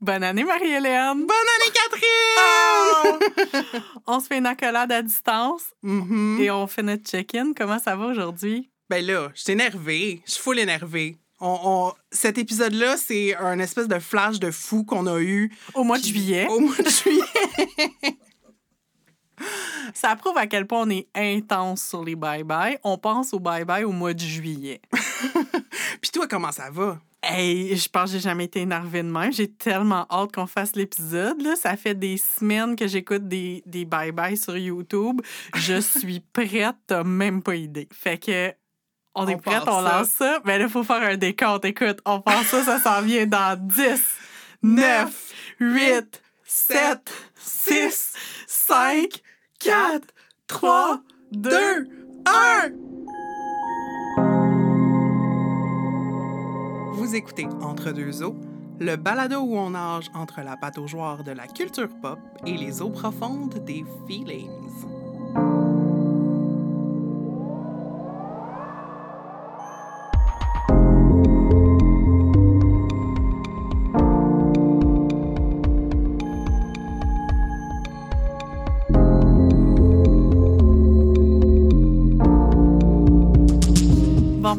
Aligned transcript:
Bonne 0.00 0.22
année, 0.24 0.44
Marie-Hélène! 0.44 1.26
Bonne 1.26 1.28
année, 1.28 1.72
Catherine! 1.74 3.82
on 4.06 4.18
se 4.20 4.26
fait 4.28 4.38
une 4.38 4.46
accolade 4.46 4.90
à 4.92 5.02
distance 5.02 5.62
Mhm. 5.82 6.38
et 6.40 6.50
on 6.50 6.66
fait 6.66 6.82
notre 6.82 7.04
check-in. 7.04 7.52
Comment 7.54 7.78
ça 7.78 7.96
va 7.96 8.06
aujourd'hui? 8.06 8.70
Ben 8.88 9.04
là, 9.04 9.28
je 9.34 9.42
suis 9.42 9.52
énervée. 9.52 10.22
Je 10.26 10.32
suis 10.32 10.42
full 10.42 10.58
énervée. 10.58 11.18
On, 11.38 11.58
on- 11.64 11.92
Cet 12.10 12.38
épisode-là, 12.38 12.96
c'est 12.96 13.36
un 13.36 13.58
espèce 13.58 13.88
de 13.88 13.98
flash 13.98 14.38
de 14.40 14.50
fou 14.50 14.84
qu'on 14.84 15.06
a 15.06 15.20
eu 15.20 15.52
Au 15.74 15.84
mois 15.84 15.98
de 15.98 16.04
juillet. 16.04 16.46
au 16.48 16.60
mois 16.60 16.76
de 16.76 16.88
juillet. 16.88 18.16
Ça 19.94 20.14
prouve 20.16 20.36
à 20.36 20.46
quel 20.46 20.66
point 20.66 20.82
on 20.82 20.90
est 20.90 21.08
intense 21.14 21.82
sur 21.82 22.04
les 22.04 22.14
bye-bye. 22.14 22.78
On 22.84 22.98
pense 22.98 23.32
au 23.32 23.40
bye-bye 23.40 23.84
au 23.84 23.92
mois 23.92 24.12
de 24.14 24.20
juillet. 24.20 24.80
Puis 26.00 26.10
toi, 26.12 26.26
comment 26.28 26.52
ça 26.52 26.70
va? 26.70 26.98
Hey, 27.22 27.76
je 27.76 27.88
pense 27.88 28.10
que 28.10 28.16
j'ai 28.16 28.22
jamais 28.22 28.44
été 28.44 28.60
énervée 28.60 29.02
de 29.02 29.10
même. 29.10 29.32
J'ai 29.32 29.50
tellement 29.50 30.06
hâte 30.10 30.32
qu'on 30.32 30.46
fasse 30.46 30.74
l'épisode. 30.74 31.42
Ça 31.56 31.76
fait 31.76 31.94
des 31.94 32.16
semaines 32.16 32.76
que 32.76 32.86
j'écoute 32.86 33.28
des, 33.28 33.62
des 33.66 33.84
bye-bye 33.84 34.36
sur 34.36 34.56
YouTube. 34.56 35.20
Je 35.54 35.80
suis 35.98 36.20
prête, 36.20 36.76
t'as 36.86 37.04
même 37.04 37.42
pas 37.42 37.56
idée. 37.56 37.88
Fait 37.92 38.18
que, 38.18 38.52
on, 39.14 39.26
est 39.28 39.36
prête, 39.36 39.64
on 39.66 39.84
ça. 39.84 39.98
lance 39.98 40.08
ça. 40.08 40.40
Mais 40.44 40.58
là, 40.58 40.64
il 40.64 40.70
faut 40.70 40.84
faire 40.84 41.02
un 41.02 41.16
décompte. 41.16 41.64
Écoute, 41.66 42.00
on 42.06 42.20
pense 42.20 42.46
ça, 42.46 42.64
ça 42.64 42.80
s'en 42.80 43.02
vient 43.02 43.26
dans 43.26 43.58
10, 43.60 44.00
9, 44.62 45.32
8, 45.60 46.22
7, 46.44 47.12
6, 47.36 48.12
5, 48.46 49.08
4, 49.58 50.06
3, 50.46 51.02
2, 51.32 51.50
1! 52.26 53.19
Vous 57.10 57.16
écoutez 57.16 57.48
Entre 57.60 57.90
deux 57.90 58.22
eaux, 58.22 58.36
le 58.78 58.94
balado 58.94 59.40
où 59.40 59.56
on 59.56 59.70
nage 59.70 60.08
entre 60.14 60.42
la 60.42 60.56
pataugeoire 60.56 61.24
de 61.24 61.32
la 61.32 61.48
culture 61.48 61.88
pop 62.00 62.20
et 62.46 62.56
les 62.56 62.82
eaux 62.82 62.90
profondes 62.90 63.64
des 63.64 63.84
feelings. 64.06 64.99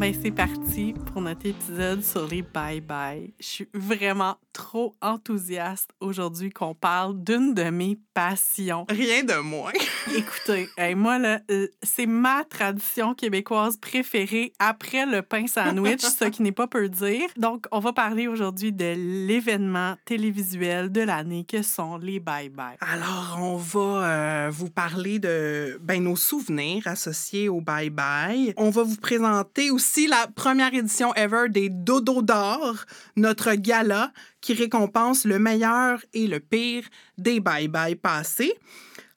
Ben, 0.01 0.15
c'est 0.19 0.31
parti 0.31 0.95
pour 1.05 1.21
notre 1.21 1.45
épisode 1.45 2.03
sur 2.03 2.27
les 2.27 2.41
bye-bye. 2.41 3.33
Je 3.39 3.45
suis 3.45 3.67
vraiment 3.71 4.35
trop 4.51 4.95
enthousiaste 4.99 5.91
aujourd'hui 5.99 6.49
qu'on 6.49 6.73
parle 6.73 7.23
d'une 7.23 7.53
de 7.53 7.69
mes 7.69 7.99
passions. 8.15 8.87
Rien 8.89 9.23
de 9.23 9.39
moins. 9.41 9.71
Écoutez, 10.15 10.67
hey, 10.75 10.95
moi, 10.95 11.19
euh, 11.51 11.67
c'est 11.83 12.07
ma 12.07 12.43
tradition 12.45 13.13
québécoise 13.13 13.77
préférée 13.77 14.53
après 14.57 15.05
le 15.05 15.21
pain 15.21 15.45
sandwich, 15.45 16.01
ce 16.01 16.25
qui 16.25 16.41
n'est 16.41 16.51
pas 16.51 16.65
peu 16.65 16.89
dire. 16.89 17.29
Donc, 17.37 17.67
on 17.71 17.79
va 17.79 17.93
parler 17.93 18.27
aujourd'hui 18.27 18.73
de 18.73 18.95
l'événement 19.27 19.97
télévisuel 20.05 20.91
de 20.91 21.01
l'année 21.01 21.45
que 21.45 21.61
sont 21.61 21.97
les 21.97 22.19
bye-bye. 22.19 22.77
Alors, 22.81 23.37
on 23.39 23.55
va 23.55 23.79
euh, 23.79 24.49
vous 24.51 24.69
parler 24.69 25.19
de 25.19 25.79
ben, 25.79 26.03
nos 26.03 26.15
souvenirs 26.15 26.87
associés 26.87 27.49
au 27.49 27.61
Bye 27.61 27.91
Bye. 27.91 28.53
On 28.57 28.71
va 28.71 28.81
vous 28.81 28.97
présenter 28.97 29.69
aussi 29.69 29.90
la 29.99 30.27
première 30.27 30.73
édition 30.73 31.13
ever 31.15 31.49
des 31.49 31.69
Dodo 31.69 32.21
d'or, 32.21 32.85
notre 33.15 33.53
gala 33.55 34.11
qui 34.39 34.53
récompense 34.53 35.25
le 35.25 35.39
meilleur 35.39 36.03
et 36.13 36.27
le 36.27 36.39
pire 36.39 36.83
des 37.17 37.39
Bye 37.39 37.67
Bye 37.67 37.95
passés. 37.95 38.53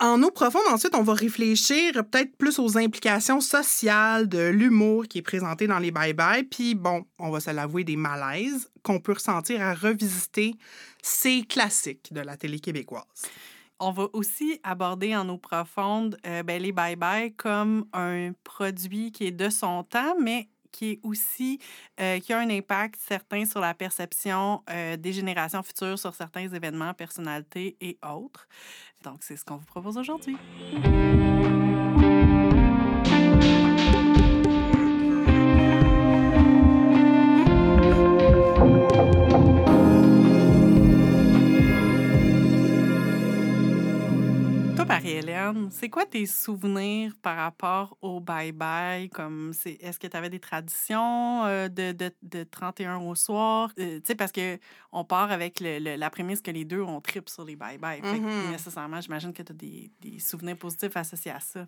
En 0.00 0.22
eau 0.22 0.30
profonde, 0.30 0.64
ensuite, 0.70 0.94
on 0.94 1.02
va 1.02 1.14
réfléchir 1.14 1.92
peut-être 1.92 2.36
plus 2.36 2.58
aux 2.58 2.76
implications 2.76 3.40
sociales 3.40 4.28
de 4.28 4.48
l'humour 4.48 5.06
qui 5.06 5.18
est 5.18 5.22
présenté 5.22 5.66
dans 5.66 5.78
les 5.78 5.92
bye-bye. 5.92 6.44
Puis, 6.44 6.74
bon, 6.74 7.06
on 7.18 7.30
va 7.30 7.40
se 7.40 7.50
l'avouer, 7.50 7.84
des 7.84 7.96
malaises 7.96 8.68
qu'on 8.82 8.98
peut 8.98 9.12
ressentir 9.12 9.62
à 9.62 9.72
revisiter 9.72 10.56
ces 11.00 11.42
classiques 11.42 12.12
de 12.12 12.20
la 12.20 12.36
télé 12.36 12.58
québécoise. 12.58 13.04
On 13.78 13.92
va 13.92 14.08
aussi 14.12 14.60
aborder 14.62 15.14
en 15.16 15.28
eau 15.28 15.38
profonde 15.38 16.18
euh, 16.26 16.42
ben, 16.42 16.60
les 16.60 16.72
bye-bye 16.72 17.34
comme 17.36 17.86
un 17.92 18.32
produit 18.42 19.12
qui 19.12 19.26
est 19.26 19.32
de 19.32 19.48
son 19.48 19.84
temps, 19.84 20.16
mais 20.20 20.48
qui 20.74 20.90
est 20.90 21.00
aussi 21.04 21.60
euh, 22.00 22.18
qui 22.18 22.32
a 22.32 22.38
un 22.38 22.50
impact 22.50 22.96
certain 23.00 23.44
sur 23.46 23.60
la 23.60 23.74
perception 23.74 24.62
euh, 24.68 24.96
des 24.96 25.12
générations 25.12 25.62
futures 25.62 25.98
sur 25.98 26.14
certains 26.14 26.48
événements, 26.48 26.92
personnalités 26.94 27.76
et 27.80 27.96
autres. 28.04 28.48
Donc, 29.04 29.18
c'est 29.20 29.36
ce 29.36 29.44
qu'on 29.44 29.56
vous 29.56 29.66
propose 29.66 29.96
aujourd'hui. 29.96 30.36
Marie-Hélène, 44.96 45.70
c'est 45.70 45.88
quoi 45.90 46.06
tes 46.06 46.26
souvenirs 46.26 47.12
par 47.22 47.36
rapport 47.36 47.96
au 48.02 48.20
bye-bye? 48.20 49.08
Comme 49.10 49.52
c'est, 49.52 49.72
est-ce 49.80 49.98
que 49.98 50.06
tu 50.06 50.16
avais 50.16 50.30
des 50.30 50.40
traditions 50.40 51.44
euh, 51.44 51.68
de, 51.68 51.92
de, 51.92 52.10
de 52.22 52.44
31 52.44 52.98
au 52.98 53.14
soir? 53.14 53.72
Euh, 53.78 53.96
tu 53.98 54.02
sais, 54.06 54.14
parce 54.14 54.32
que 54.32 54.58
on 54.92 55.04
part 55.04 55.30
avec 55.32 55.60
le- 55.60 55.78
le- 55.78 55.96
la 55.96 56.10
prémisse 56.10 56.40
que 56.40 56.50
les 56.50 56.64
deux, 56.64 56.80
on 56.82 57.00
tripe 57.00 57.28
sur 57.28 57.44
les 57.44 57.56
bye-bye. 57.56 58.02
Mhm. 58.04 58.50
nécessairement, 58.52 59.00
j'imagine 59.00 59.32
que 59.32 59.42
tu 59.42 59.52
as 59.52 59.54
des, 59.54 59.90
des 60.00 60.18
souvenirs 60.18 60.56
positifs 60.56 60.96
associés 60.96 61.32
à 61.32 61.40
ça. 61.40 61.64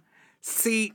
C'est 0.48 0.92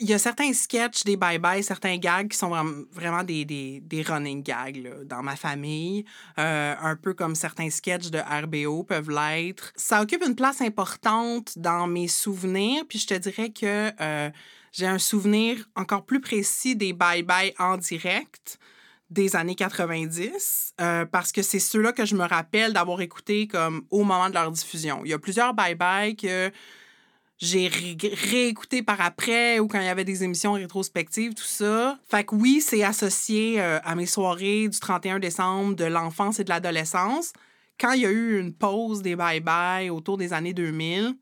il 0.00 0.10
y 0.10 0.12
a 0.12 0.18
certains 0.18 0.52
sketchs 0.52 1.04
des 1.04 1.16
bye 1.16 1.38
bye 1.38 1.62
certains 1.64 1.96
gags 1.96 2.28
qui 2.28 2.36
sont 2.36 2.50
vraiment, 2.50 2.82
vraiment 2.92 3.22
des, 3.22 3.46
des, 3.46 3.80
des 3.80 4.02
running 4.02 4.42
gags 4.42 4.76
là, 4.76 4.90
dans 5.04 5.22
ma 5.22 5.34
famille 5.34 6.04
Euh, 6.38 6.74
un 6.78 6.96
peu 6.96 7.14
comme 7.14 7.34
certains 7.34 7.70
sketchs 7.70 8.10
de 8.10 8.18
RBO 8.18 8.82
peuvent 8.84 9.10
l'être 9.10 9.72
ça 9.76 10.02
occupe 10.02 10.22
une 10.26 10.36
place 10.36 10.60
importante 10.60 11.56
dans 11.56 11.86
mes 11.86 12.06
souvenirs 12.06 12.84
puis 12.86 12.98
je 12.98 13.06
te 13.06 13.14
dirais 13.14 13.50
que 13.50 13.90
euh, 13.98 14.30
j'ai 14.72 14.86
un 14.86 14.98
souvenir 14.98 15.68
encore 15.74 16.04
plus 16.04 16.20
précis 16.20 16.76
des 16.76 16.92
bye 16.92 17.22
bye 17.22 17.54
en 17.58 17.78
direct 17.78 18.58
des 19.08 19.36
années 19.36 19.54
90 19.54 20.74
euh, 20.80 21.06
parce 21.06 21.32
que 21.32 21.40
c'est 21.40 21.58
ceux-là 21.58 21.92
que 21.92 22.04
je 22.04 22.14
me 22.14 22.24
rappelle 22.24 22.74
d'avoir 22.74 23.00
écouté 23.00 23.46
comme 23.46 23.86
au 23.90 24.04
moment 24.04 24.28
de 24.28 24.34
leur 24.34 24.50
diffusion. 24.50 25.02
Il 25.04 25.10
y 25.10 25.14
a 25.14 25.18
plusieurs 25.18 25.54
bye-bye 25.54 26.16
que 26.16 26.50
j'ai 27.42 27.66
ré- 27.66 27.96
réécouté 28.30 28.82
par 28.82 29.00
après 29.00 29.58
ou 29.58 29.66
quand 29.66 29.80
il 29.80 29.86
y 29.86 29.88
avait 29.88 30.04
des 30.04 30.22
émissions 30.22 30.52
rétrospectives, 30.52 31.34
tout 31.34 31.42
ça. 31.42 31.98
Fait 32.08 32.24
que 32.24 32.36
oui, 32.36 32.62
c'est 32.64 32.84
associé 32.84 33.60
euh, 33.60 33.80
à 33.84 33.96
mes 33.96 34.06
soirées 34.06 34.68
du 34.68 34.78
31 34.78 35.18
décembre 35.18 35.74
de 35.74 35.84
l'enfance 35.84 36.38
et 36.38 36.44
de 36.44 36.48
l'adolescence. 36.50 37.32
Quand 37.80 37.92
il 37.92 38.02
y 38.02 38.06
a 38.06 38.10
eu 38.10 38.38
une 38.38 38.52
pause 38.54 39.02
des 39.02 39.16
bye-bye 39.16 39.90
autour 39.90 40.18
des 40.18 40.32
années 40.32 40.54
2000, 40.54 41.14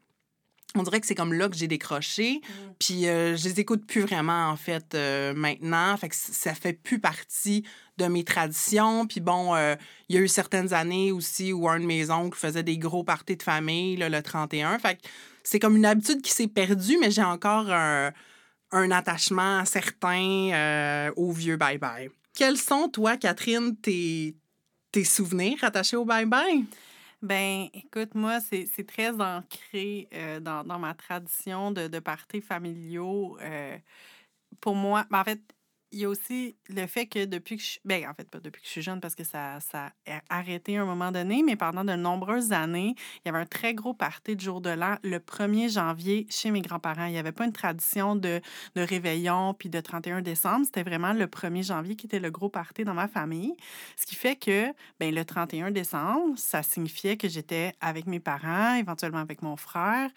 on 0.76 0.82
dirait 0.82 1.00
que 1.00 1.06
c'est 1.06 1.14
comme 1.14 1.32
là 1.32 1.48
que 1.48 1.56
j'ai 1.56 1.66
décroché. 1.66 2.40
Puis 2.78 3.08
euh, 3.08 3.34
je 3.36 3.48
les 3.48 3.58
écoute 3.60 3.86
plus 3.86 4.02
vraiment, 4.02 4.50
en 4.50 4.56
fait, 4.56 4.94
euh, 4.94 5.32
maintenant. 5.34 5.96
Fait 5.96 6.08
que 6.10 6.14
ça 6.16 6.54
fait 6.54 6.74
plus 6.74 7.00
partie 7.00 7.64
de 7.96 8.04
mes 8.06 8.24
traditions. 8.24 9.06
Puis 9.06 9.20
bon, 9.20 9.54
euh, 9.54 9.74
il 10.08 10.16
y 10.16 10.18
a 10.18 10.22
eu 10.22 10.28
certaines 10.28 10.72
années 10.74 11.12
aussi 11.12 11.52
où 11.52 11.68
un 11.68 11.80
de 11.80 11.86
mes 11.86 12.10
oncles 12.10 12.38
faisait 12.38 12.62
des 12.62 12.78
gros 12.78 13.02
parties 13.04 13.36
de 13.36 13.42
famille, 13.42 13.96
là, 13.96 14.08
le 14.08 14.22
31. 14.22 14.78
Fait 14.78 14.96
que 14.96 15.00
c'est 15.50 15.58
comme 15.58 15.76
une 15.76 15.84
habitude 15.84 16.22
qui 16.22 16.30
s'est 16.30 16.46
perdue, 16.46 16.96
mais 17.00 17.10
j'ai 17.10 17.24
encore 17.24 17.68
un, 17.72 18.12
un 18.70 18.90
attachement 18.92 19.64
certain 19.64 20.52
euh, 20.52 21.12
au 21.16 21.32
vieux 21.32 21.56
bye-bye. 21.56 22.08
Quels 22.36 22.56
sont, 22.56 22.88
toi, 22.88 23.16
Catherine, 23.16 23.76
tes, 23.76 24.36
tes 24.92 25.02
souvenirs 25.02 25.58
attachés 25.64 25.96
au 25.96 26.04
bye-bye? 26.04 26.66
Ben, 27.20 27.66
écoute, 27.74 28.14
moi, 28.14 28.38
c'est 28.38 28.86
très 28.86 29.10
ancré 29.20 30.08
euh, 30.14 30.38
dans, 30.38 30.62
dans 30.62 30.78
ma 30.78 30.94
tradition 30.94 31.72
de, 31.72 31.88
de 31.88 31.98
parties 31.98 32.40
familiaux. 32.40 33.36
euh, 33.42 33.76
pour 34.60 34.76
moi, 34.76 35.04
ben, 35.10 35.18
en 35.18 35.24
fait, 35.24 35.40
il 35.92 36.00
y 36.00 36.04
a 36.04 36.08
aussi 36.08 36.56
le 36.68 36.86
fait 36.86 37.06
que 37.06 37.24
depuis 37.24 37.56
que 37.56 37.62
je 37.62 37.68
suis. 37.68 37.80
Ben, 37.84 38.08
en 38.08 38.14
fait, 38.14 38.28
pas 38.30 38.38
depuis 38.40 38.60
que 38.60 38.66
je 38.66 38.72
suis 38.72 38.82
jeune, 38.82 39.00
parce 39.00 39.14
que 39.14 39.24
ça, 39.24 39.58
ça 39.60 39.92
a 40.06 40.20
arrêté 40.28 40.76
à 40.76 40.82
un 40.82 40.84
moment 40.84 41.10
donné, 41.10 41.42
mais 41.42 41.56
pendant 41.56 41.84
de 41.84 41.94
nombreuses 41.94 42.52
années, 42.52 42.94
il 43.16 43.20
y 43.26 43.28
avait 43.28 43.38
un 43.38 43.46
très 43.46 43.74
gros 43.74 43.94
party 43.94 44.36
de 44.36 44.40
jour 44.40 44.60
de 44.60 44.70
l'an 44.70 44.96
le 45.02 45.18
1er 45.18 45.72
janvier 45.72 46.26
chez 46.30 46.50
mes 46.50 46.60
grands-parents. 46.60 47.06
Il 47.06 47.12
n'y 47.12 47.18
avait 47.18 47.32
pas 47.32 47.44
une 47.44 47.52
tradition 47.52 48.14
de, 48.14 48.40
de 48.76 48.80
réveillon 48.82 49.54
puis 49.54 49.68
de 49.68 49.80
31 49.80 50.22
décembre. 50.22 50.64
C'était 50.64 50.82
vraiment 50.84 51.12
le 51.12 51.26
1er 51.26 51.64
janvier 51.66 51.96
qui 51.96 52.06
était 52.06 52.20
le 52.20 52.30
gros 52.30 52.48
party 52.48 52.84
dans 52.84 52.94
ma 52.94 53.08
famille. 53.08 53.54
Ce 53.96 54.06
qui 54.06 54.14
fait 54.14 54.36
que 54.36 54.72
ben, 55.00 55.14
le 55.14 55.24
31 55.24 55.70
décembre, 55.70 56.34
ça 56.36 56.62
signifiait 56.62 57.16
que 57.16 57.28
j'étais 57.28 57.74
avec 57.80 58.06
mes 58.06 58.20
parents, 58.20 58.74
éventuellement 58.76 59.18
avec 59.18 59.42
mon 59.42 59.56
frère, 59.56 60.10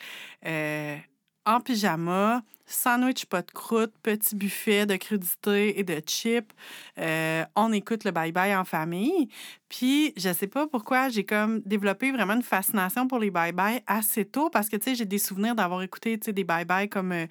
euh, 0.45 0.97
en 1.45 1.59
pyjama, 1.59 2.41
sandwich 2.65 3.25
pas 3.25 3.41
de 3.41 3.51
croûte, 3.51 3.93
petit 4.01 4.35
buffet 4.35 4.85
de 4.85 4.95
crudités 4.95 5.79
et 5.79 5.83
de 5.83 6.01
chips. 6.05 6.51
Euh, 6.97 7.43
on 7.55 7.71
écoute 7.71 8.03
le 8.03 8.11
bye-bye 8.11 8.57
en 8.57 8.63
famille. 8.63 9.29
Puis, 9.69 10.13
je 10.17 10.31
sais 10.31 10.47
pas 10.47 10.67
pourquoi, 10.67 11.09
j'ai 11.09 11.25
comme 11.25 11.61
développé 11.61 12.11
vraiment 12.11 12.33
une 12.33 12.43
fascination 12.43 13.07
pour 13.07 13.19
les 13.19 13.31
bye-bye 13.31 13.81
assez 13.87 14.25
tôt 14.25 14.49
parce 14.49 14.69
que, 14.69 14.77
tu 14.77 14.83
sais, 14.91 14.95
j'ai 14.95 15.05
des 15.05 15.17
souvenirs 15.17 15.55
d'avoir 15.55 15.81
écouté, 15.81 16.17
des 16.17 16.43
bye-bye 16.43 16.89
comme, 16.89 17.11
euh, 17.11 17.25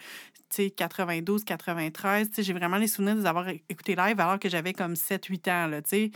92, 0.76 1.44
93. 1.44 2.28
Tu 2.28 2.34
sais, 2.36 2.42
j'ai 2.42 2.52
vraiment 2.52 2.76
les 2.76 2.86
souvenirs 2.86 3.14
de 3.14 3.20
les 3.20 3.26
avoir 3.26 3.46
écoutés 3.68 3.94
live 3.94 4.20
alors 4.20 4.38
que 4.38 4.48
j'avais 4.48 4.72
comme 4.72 4.96
7, 4.96 5.24
8 5.26 5.48
ans, 5.48 5.66
là. 5.66 5.80
Il 5.92 6.10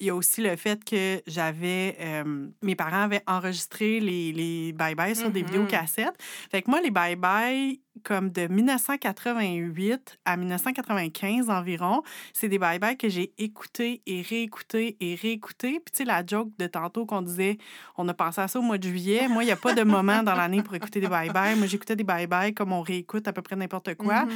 y 0.00 0.10
a 0.10 0.14
aussi 0.14 0.40
le 0.42 0.56
fait 0.56 0.82
que 0.84 1.22
j'avais... 1.26 1.96
euh, 2.00 2.48
mes 2.62 2.74
parents 2.74 3.02
avaient 3.02 3.22
enregistré 3.26 4.00
les, 4.00 4.32
les 4.32 4.72
bye-bye 4.72 5.14
sur 5.14 5.30
des 5.30 5.40
Mhm. 5.42 5.46
vidéos 5.46 5.66
cassettes. 5.66 6.14
Fait 6.50 6.62
que 6.62 6.70
moi, 6.70 6.80
les 6.80 6.90
bye-bye, 6.90 7.78
comme 8.04 8.30
de 8.30 8.46
1988 8.48 10.18
à 10.24 10.36
1995 10.36 11.50
environ, 11.50 12.02
c'est 12.32 12.48
des 12.48 12.58
bye-bye 12.58 12.96
que 12.96 13.08
j'ai 13.08 13.32
écoutés 13.38 14.02
et 14.06 14.22
réécoutés 14.22 14.96
et 15.00 15.14
réécoutés. 15.14 15.80
Puis, 15.80 15.92
tu 15.92 15.98
sais, 15.98 16.04
la 16.04 16.24
joke 16.26 16.50
de 16.58 16.66
tantôt 16.66 17.06
qu'on 17.06 17.22
disait, 17.22 17.58
on 17.96 18.08
a 18.08 18.14
pensé 18.14 18.40
à 18.40 18.48
ça 18.48 18.58
au 18.58 18.62
mois 18.62 18.78
de 18.78 18.88
juillet. 18.88 19.28
Moi, 19.28 19.44
il 19.44 19.46
n'y 19.46 19.52
a 19.52 19.56
pas 19.56 19.74
de 19.74 19.82
moment 19.82 20.22
dans 20.22 20.34
l'année 20.34 20.62
pour 20.62 20.74
écouter 20.74 21.00
des 21.00 21.08
bye-bye. 21.08 21.56
Moi, 21.56 21.66
j'écoutais 21.66 21.96
des 21.96 22.04
bye-bye 22.04 22.54
comme 22.54 22.72
on 22.72 22.80
réécoute 22.82 23.28
à 23.28 23.32
peu 23.32 23.42
près 23.42 23.56
n'importe 23.56 23.94
quoi. 23.96 24.24
Mhm. 24.24 24.32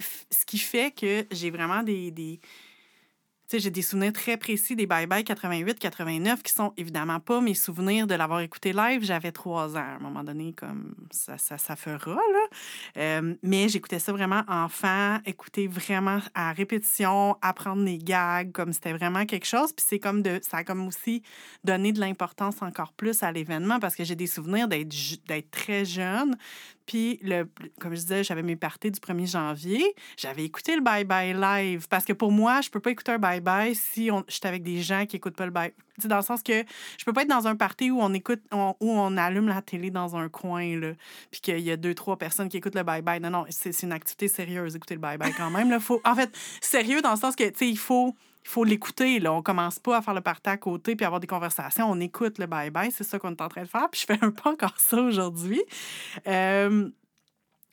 F- 0.00 0.24
Ce 0.30 0.44
qui 0.46 0.58
fait 0.58 0.90
que 0.90 1.26
j'ai 1.30 1.50
vraiment 1.50 1.82
des. 1.82 2.10
des 2.10 2.40
j'ai 3.58 3.70
des 3.70 3.82
souvenirs 3.82 4.12
très 4.12 4.36
précis 4.36 4.76
des 4.76 4.86
Bye 4.86 5.06
Bye 5.06 5.24
88, 5.24 5.78
89 5.78 6.42
qui 6.42 6.52
sont 6.52 6.72
évidemment 6.76 7.20
pas 7.20 7.40
mes 7.40 7.54
souvenirs 7.54 8.06
de 8.06 8.14
l'avoir 8.14 8.40
écouté 8.40 8.72
live. 8.72 9.02
J'avais 9.02 9.32
trois 9.32 9.76
ans. 9.76 9.80
À 9.80 9.96
un 9.96 9.98
moment 9.98 10.24
donné, 10.24 10.52
comme 10.52 10.94
ça, 11.10 11.38
ça, 11.38 11.58
ça 11.58 11.76
fera, 11.76 12.14
là. 12.14 12.46
Euh, 12.96 13.34
mais 13.42 13.68
j'écoutais 13.68 13.98
ça 13.98 14.12
vraiment 14.12 14.42
enfant, 14.48 15.18
écouter 15.26 15.66
vraiment 15.66 16.20
à 16.34 16.52
répétition, 16.52 17.36
apprendre 17.42 17.84
des 17.84 17.98
gags, 17.98 18.52
comme 18.52 18.72
c'était 18.72 18.92
vraiment 18.92 19.26
quelque 19.26 19.46
chose. 19.46 19.72
Puis 19.72 19.84
c'est 19.88 19.98
comme 19.98 20.22
de. 20.22 20.40
Ça 20.42 20.58
a 20.58 20.64
comme 20.64 20.86
aussi 20.86 21.22
donné 21.64 21.92
de 21.92 22.00
l'importance 22.00 22.62
encore 22.62 22.92
plus 22.92 23.22
à 23.22 23.32
l'événement 23.32 23.78
parce 23.80 23.94
que 23.94 24.04
j'ai 24.04 24.16
des 24.16 24.26
souvenirs 24.26 24.68
d'être 24.68 24.92
d'être 25.26 25.50
très 25.50 25.84
jeune. 25.84 26.36
Puis, 26.86 27.18
le, 27.22 27.48
comme 27.80 27.94
je 27.94 28.00
disais, 28.00 28.24
j'avais 28.24 28.42
mes 28.42 28.56
parties 28.56 28.90
du 28.90 29.00
1er 29.00 29.30
janvier. 29.30 29.94
J'avais 30.16 30.44
écouté 30.44 30.74
le 30.74 30.82
Bye 30.82 31.04
Bye 31.04 31.34
live 31.34 31.86
parce 31.88 32.04
que 32.04 32.12
pour 32.12 32.32
moi, 32.32 32.60
je 32.60 32.70
peux 32.70 32.80
pas 32.80 32.90
écouter 32.90 33.12
un 33.12 33.18
Bye 33.18 33.40
Bye 33.40 33.74
si 33.74 34.06
je 34.06 34.12
suis 34.28 34.40
avec 34.44 34.62
des 34.62 34.82
gens 34.82 35.06
qui 35.06 35.16
écoutent 35.16 35.36
pas 35.36 35.44
le 35.44 35.50
Bye. 35.50 35.72
Tu 35.94 36.02
sais, 36.02 36.08
dans 36.08 36.16
le 36.16 36.22
sens 36.22 36.42
que 36.42 36.64
je 36.98 37.04
peux 37.04 37.12
pas 37.12 37.22
être 37.22 37.28
dans 37.28 37.46
un 37.46 37.54
party 37.54 37.90
où 37.90 38.00
on 38.00 38.12
écoute, 38.14 38.40
où 38.52 38.74
on 38.80 39.16
allume 39.16 39.48
la 39.48 39.60
télé 39.62 39.90
dans 39.90 40.16
un 40.16 40.28
coin, 40.28 40.78
là, 40.78 40.92
puis 41.30 41.40
qu'il 41.40 41.60
y 41.60 41.70
a 41.70 41.76
deux, 41.76 41.94
trois 41.94 42.16
personnes 42.16 42.48
qui 42.48 42.56
écoutent 42.56 42.74
le 42.74 42.82
Bye 42.82 43.02
Bye. 43.02 43.20
Non, 43.20 43.30
non, 43.30 43.44
c'est 43.50 43.82
une 43.82 43.92
activité 43.92 44.28
sérieuse, 44.28 44.74
écouter 44.74 44.94
le 44.94 45.00
Bye 45.00 45.18
Bye 45.18 45.34
quand 45.36 45.50
même. 45.50 45.70
Là, 45.70 45.80
faut, 45.80 46.00
en 46.04 46.14
fait, 46.14 46.30
sérieux 46.60 47.02
dans 47.02 47.12
le 47.12 47.18
sens 47.18 47.36
que, 47.36 47.44
tu 47.44 47.58
sais, 47.58 47.68
il 47.68 47.78
faut. 47.78 48.14
Il 48.44 48.48
faut 48.48 48.64
l'écouter, 48.64 49.20
là. 49.20 49.32
On 49.32 49.42
commence 49.42 49.78
pas 49.78 49.98
à 49.98 50.02
faire 50.02 50.14
le 50.14 50.20
party 50.20 50.50
à 50.50 50.56
côté 50.56 50.96
puis 50.96 51.06
avoir 51.06 51.20
des 51.20 51.26
conversations. 51.26 51.90
On 51.90 52.00
écoute 52.00 52.38
le 52.38 52.46
bye-bye. 52.46 52.90
C'est 52.90 53.04
ça 53.04 53.18
qu'on 53.18 53.30
est 53.30 53.40
en 53.40 53.48
train 53.48 53.62
de 53.62 53.68
faire. 53.68 53.88
Puis 53.90 54.00
je 54.00 54.06
fais 54.06 54.18
un 54.24 54.30
peu 54.30 54.48
encore 54.48 54.78
ça 54.78 55.00
aujourd'hui. 55.00 55.62
Euh, 56.26 56.90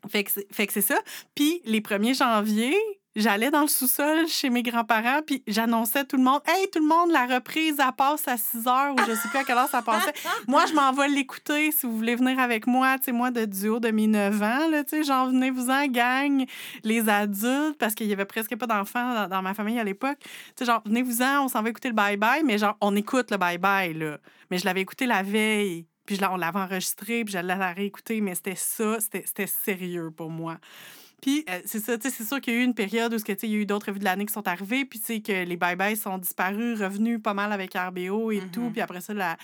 fait 0.08 0.24
que 0.24 0.74
c'est 0.74 0.82
ça. 0.82 1.00
Puis 1.36 1.62
les 1.66 1.82
1er 1.82 2.18
janvier, 2.18 2.76
j'allais 3.16 3.52
dans 3.52 3.62
le 3.62 3.68
sous-sol 3.68 4.28
chez 4.28 4.50
mes 4.50 4.64
grands-parents, 4.64 5.22
puis 5.26 5.44
j'annonçais 5.48 6.06
tout 6.06 6.18
le 6.18 6.24
monde 6.24 6.42
Hey, 6.48 6.70
tout 6.70 6.80
le 6.80 6.86
monde, 6.86 7.12
la 7.12 7.26
reprise, 7.26 7.76
elle 7.80 7.94
passe 7.96 8.28
à 8.28 8.38
6 8.38 8.68
heures 8.68 8.94
ou 8.94 9.00
je 9.08 9.16
sais 9.16 9.28
plus 9.30 9.40
à 9.40 9.44
quelle 9.44 9.58
heure 9.58 9.70
ça 9.70 9.82
passait. 9.82 10.14
moi, 10.48 10.66
je 10.66 10.74
m'en 10.74 10.92
vais 10.92 11.08
l'écouter 11.08 11.72
si 11.72 11.86
vous 11.86 11.96
voulez 11.96 12.16
venir 12.16 12.40
avec 12.40 12.68
moi. 12.68 12.98
Tu 12.98 13.06
sais, 13.06 13.12
moi, 13.12 13.32
de 13.32 13.46
du 13.46 13.70
haut 13.70 13.80
de 13.80 13.92
mes 13.92 14.08
9 14.08 14.42
ans, 14.42 14.68
là, 14.70 14.84
tu 14.84 14.98
sais, 14.98 15.04
genre, 15.04 15.28
venez-vous-en, 15.30 15.88
gang, 15.88 16.46
les 16.84 17.10
adultes, 17.10 17.78
parce 17.78 17.96
qu'il 17.96 18.08
y 18.08 18.14
avait 18.14 18.26
presque 18.26 18.56
pas 18.56 18.68
d'enfants 18.68 19.28
dans, 19.28 19.42
ma 19.42 19.54
famille 19.54 19.80
à 19.80 19.84
l'époque. 19.84 20.20
Tu 20.22 20.30
sais, 20.58 20.66
genre, 20.66 20.82
venez-vous-en, 20.86 21.46
on 21.46 21.48
s'en 21.48 21.62
va 21.62 21.70
écouter 21.70 21.90
le 21.90 21.96
bye-bye, 21.96 22.44
mais 22.44 22.58
genre, 22.58 22.78
on 22.82 22.96
écoute 22.96 23.32
le 23.32 23.38
bye-bye, 23.38 23.98
là. 23.98 24.18
Mais 24.52 24.58
je 24.58 24.66
l'avais 24.66 24.82
écouté 24.82 25.06
la 25.06 25.24
veille. 25.24 25.86
Puis 26.06 26.20
on 26.24 26.38
l'avait 26.38 26.58
enregistré, 26.58 27.24
puis 27.24 27.34
j'allais 27.34 27.56
la 27.56 27.72
réécouter, 27.72 28.20
mais 28.20 28.34
c'était 28.34 28.56
ça, 28.56 28.98
c'était 29.00 29.46
sérieux 29.46 30.10
pour 30.10 30.32
moi. 30.32 30.58
Puis 31.22 31.46
euh, 31.50 31.60
c'est 31.66 31.80
ça, 31.80 31.96
c'est 32.00 32.24
sûr 32.24 32.40
qu'il 32.42 32.54
y 32.54 32.58
a 32.58 32.60
eu 32.60 32.64
une 32.64 32.74
période 32.74 33.14
où 33.14 33.18
il 33.18 33.50
y 33.50 33.56
a 33.56 33.58
eu 33.58 33.66
d'autres 33.66 33.88
revues 33.88 34.00
de 34.00 34.06
l'année 34.06 34.26
qui 34.26 34.34
sont 34.34 34.48
arrivées, 34.48 34.86
puis 34.86 35.00
tu 35.00 35.06
sais 35.06 35.20
que 35.22 35.44
les 35.46 35.58
bye-bye 35.58 35.96
sont 35.96 36.18
disparus, 36.18 36.80
revenus 36.80 37.22
pas 37.22 37.34
mal 37.34 37.52
avec 37.52 37.74
RBO 37.76 38.32
et 38.32 38.42
tout, 38.52 38.62
Mhm. 38.62 38.72
puis 38.72 38.82
après 38.82 39.02
ça, 39.02 39.14
la, 39.14 39.38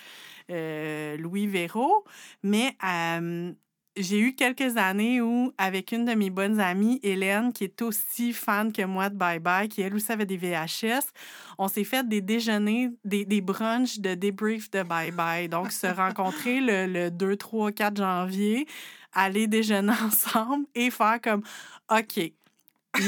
euh, 0.52 1.18
Louis 1.18 1.48
Véro. 1.48 2.06
Mais 2.44 2.76
euh, 2.84 3.52
j'ai 3.98 4.20
eu 4.20 4.36
quelques 4.36 4.76
années 4.78 5.22
où, 5.22 5.54
avec 5.58 5.92
une 5.92 6.06
de 6.06 6.14
mes 6.14 6.30
bonnes 6.30 6.60
amies, 6.60 7.00
Hélène, 7.02 7.54
qui 7.54 7.64
est 7.64 7.82
aussi 7.82 8.34
fan 8.34 8.72
que 8.74 8.84
moi 8.84 9.10
de 9.10 9.16
Bye 9.16 9.40
Bye, 9.40 9.70
qui 9.70 9.82
elle 9.82 9.96
aussi 9.96 10.12
avait 10.12 10.26
des 10.26 10.38
VHS, 10.38 11.12
on 11.58 11.68
s'est 11.70 11.86
fait 11.86 12.08
des 12.08 12.20
déjeuners, 12.22 12.90
des, 13.06 13.24
des 13.26 13.40
brunchs 13.42 14.00
de 14.00 14.14
débrief 14.16 14.70
de 14.72 14.84
Bye 14.84 15.12
Bye. 15.12 15.48
Donc, 15.50 15.72
se 15.72 15.88
rencontrer 15.96 16.60
le, 16.60 16.88
le 16.92 17.10
2, 17.12 17.38
3, 17.38 17.72
4 17.72 17.98
janvier, 17.98 18.68
aller 19.16 19.48
déjeuner 19.48 19.94
ensemble 20.04 20.66
et 20.76 20.92
faire 20.92 21.20
comme 21.22 21.42
OK. 21.90 22.32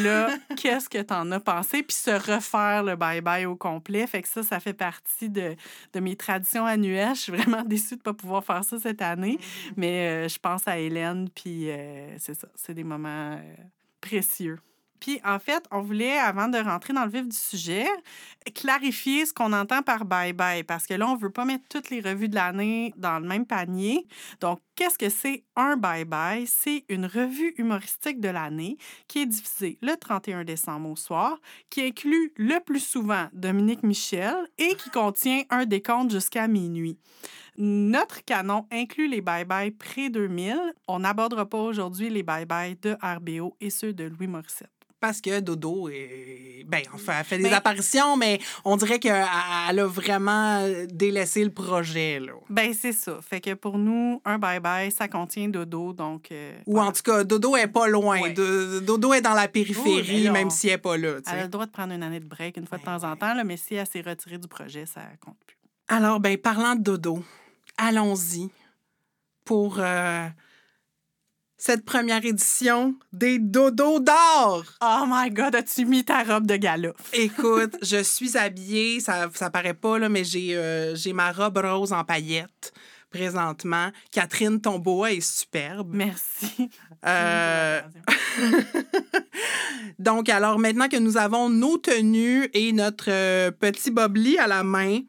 Là, 0.04 0.30
qu'est-ce 0.58 0.90
que 0.90 1.02
t'en 1.02 1.32
as 1.32 1.40
pensé? 1.40 1.84
Puis 1.84 1.96
se 1.96 2.12
refaire 2.12 2.84
le 2.84 2.96
bye-bye 2.96 3.46
au 3.46 3.56
complet. 3.56 4.06
Fait 4.08 4.22
que 4.22 4.28
ça, 4.28 4.44
ça 4.44 4.60
fait 4.60 4.74
partie 4.74 5.30
de, 5.30 5.56
de 5.94 6.00
mes 6.00 6.16
traditions 6.16 6.66
annuelles. 6.66 7.16
Je 7.16 7.22
suis 7.22 7.32
vraiment 7.32 7.64
déçue 7.66 7.96
de 7.96 8.00
ne 8.00 8.04
pas 8.04 8.14
pouvoir 8.14 8.44
faire 8.44 8.64
ça 8.64 8.80
cette 8.80 9.02
année. 9.02 9.38
Mais 9.76 10.26
euh, 10.26 10.28
je 10.28 10.40
pense 10.40 10.68
à 10.68 10.78
Hélène, 10.78 11.30
puis 11.30 11.70
euh, 11.70 12.18
c'est 12.18 12.34
ça. 12.34 12.48
C'est 12.56 12.74
des 12.74 12.84
moments 12.84 13.34
euh, 13.34 13.56
précieux. 14.02 14.60
Puis, 15.00 15.20
en 15.24 15.40
fait, 15.40 15.64
on 15.72 15.82
voulait, 15.82 16.18
avant 16.18 16.48
de 16.48 16.58
rentrer 16.58 16.94
dans 16.94 17.06
le 17.06 17.12
vif 17.12 17.28
du 17.28 17.38
sujet, 17.38 17.88
clarifier 18.56 19.26
ce 19.26 19.34
qu'on 19.34 19.54
entend 19.54 19.82
par 19.82 20.06
bye-bye. 20.06 20.64
Parce 20.64 20.86
que 20.86 20.94
là, 20.94 21.08
on 21.08 21.16
ne 21.16 21.20
veut 21.20 21.30
pas 21.30 21.46
mettre 21.46 21.66
toutes 21.70 21.90
les 21.90 22.02
revues 22.02 22.30
de 22.30 22.36
l'année 22.36 22.94
dans 22.98 23.20
le 23.20 23.28
même 23.28 23.46
panier. 23.46 24.08
Donc, 24.40 24.60
qu'est-ce 24.76 24.98
que 24.98 25.10
c'est 25.10 25.44
un 25.56 25.76
bye-bye? 25.76 26.46
C'est 26.48 26.86
une 26.90 27.06
revue 27.06 27.54
humoristique 27.58 28.20
de 28.20 28.30
l'année 28.30 28.78
qui 29.08 29.20
est 29.20 29.26
diffusée 29.26 29.78
le 29.82 29.96
31 29.96 30.44
décembre 30.44 30.90
au 30.90 30.96
soir, 30.96 31.40
qui 31.70 31.82
inclut 31.82 32.34
le 32.38 32.60
plus 32.64 32.80
souvent 32.80 33.28
Dominique 33.34 33.84
Michel 33.84 34.36
et 34.58 34.76
qui 34.76 34.90
contient 34.90 35.44
un 35.50 35.66
décompte 35.66 36.12
jusqu'à 36.12 36.48
minuit. 36.48 36.98
Notre 37.58 38.24
canon 38.24 38.68
inclut 38.72 39.08
les 39.08 39.22
bye-bye 39.22 39.72
pré-2000. 39.72 40.56
On 40.88 41.00
n'abordera 41.00 41.50
pas 41.50 41.58
aujourd'hui 41.58 42.10
les 42.10 42.22
bye-bye 42.22 42.80
de 42.80 42.96
RBO 43.02 43.58
et 43.60 43.72
ceux 43.72 43.94
de 43.94 44.04
Louis 44.04 44.28
Morissette. 44.28 44.70
Parce 45.00 45.22
que 45.22 45.40
Dodo, 45.42 45.90
est... 45.90 46.64
ben, 46.66 46.82
enfin, 46.92 47.14
elle 47.20 47.24
fait 47.26 47.38
des 47.38 47.44
Ben- 47.44 47.54
apparitions, 47.54 48.18
mais 48.18 48.40
on 48.66 48.78
dirait 48.78 48.98
qu'elle 48.98 49.14
a 49.14 49.86
vraiment 49.86 50.68
délaissé 50.92 51.44
le 51.44 51.52
projet. 51.52 52.20
Là. 52.20 52.32
Ben, 52.50 52.74
c'est 52.74 52.94
ça. 52.94 53.20
Fait 53.22 53.40
que 53.40 53.54
pour 53.54 53.78
nous, 53.78 54.20
un 54.26 54.40
bye-bye, 54.40 54.90
ça 54.90 55.08
contient 55.08 55.50
Dodo, 55.50 55.94
donc... 55.94 56.32
euh, 56.32 56.58
Ou 56.66 56.74
voilà. 56.74 56.90
en 56.90 56.92
tout 56.94 57.04
cas, 57.04 57.24
Dodo 57.24 57.56
est 57.56 57.68
pas 57.68 57.88
loin. 57.88 58.20
Ouais. 58.20 58.34
Dodo 58.34 59.14
est 59.14 59.22
dans 59.22 59.36
la 59.36 59.48
périphérie, 59.48 60.02
Oui, 60.18 60.24
là, 60.24 60.32
même 60.32 60.50
si 60.50 60.68
elle 60.68 60.74
n'est 60.74 60.78
pas 60.80 60.98
là. 60.98 61.20
Elle 61.32 61.40
a 61.40 61.44
le 61.44 61.50
droit 61.50 61.68
de 61.68 61.72
prendre 61.72 61.94
une 61.94 62.02
année 62.02 62.20
de 62.20 62.26
break 62.26 62.58
une 62.58 62.66
fois 62.66 62.80
de 62.80 62.84
temps 62.84 63.04
en 63.04 63.16
temps, 63.16 63.36
là, 63.36 63.44
mais 63.44 63.58
si 63.58 63.76
elle 63.76 63.86
s'est 63.86 64.02
retirée 64.02 64.40
du 64.40 64.48
projet, 64.48 64.88
ça 64.88 65.02
compte 65.24 65.38
plus. 65.46 65.58
Alors, 65.90 66.20
ben, 66.20 66.38
parlant 66.40 66.74
de 66.74 66.82
Dodo, 66.82 67.24
allons-y 67.78 68.50
pour 69.46 69.76
euh, 69.80 70.28
cette 71.58 71.86
première 71.86 72.24
édition 72.26 72.96
des 73.14 73.40
Dodo 73.40 74.00
d'or. 74.00 74.64
Oh 74.82 75.04
my 75.08 75.30
God, 75.32 75.56
as-tu 75.56 75.86
mis 75.86 76.06
ta 76.06 76.24
robe 76.24 76.46
de 76.46 76.56
gala? 76.56 76.94
Écoute, 77.14 77.76
je 77.82 78.04
suis 78.04 78.38
habillée, 78.38 79.00
ça, 79.00 79.30
ça 79.34 79.50
paraît 79.50 79.74
pas, 79.74 79.98
là, 79.98 80.10
mais 80.10 80.24
j'ai 80.24 80.56
euh, 80.56 80.96
ma 81.14 81.32
robe 81.32 81.58
rose 81.58 81.94
en 81.94 82.04
paillettes 82.04 82.74
présentement. 83.10 83.92
Catherine 84.12 84.62
Tomboa 84.62 85.14
est 85.14 85.22
superbe. 85.22 85.92
Merci. 85.94 86.70
Euh, 87.06 87.82
Donc, 90.00 90.30
alors 90.30 90.60
maintenant 90.60 90.88
que 90.88 90.98
nous 90.98 91.18
avons 91.18 91.50
nos 91.50 91.78
tenues 91.78 92.50
et 92.54 92.72
notre 92.74 93.10
euh, 93.10 93.52
petit 93.52 93.92
bobli 93.92 94.38
à 94.38 94.48
la 94.48 94.64
main, 94.64 95.00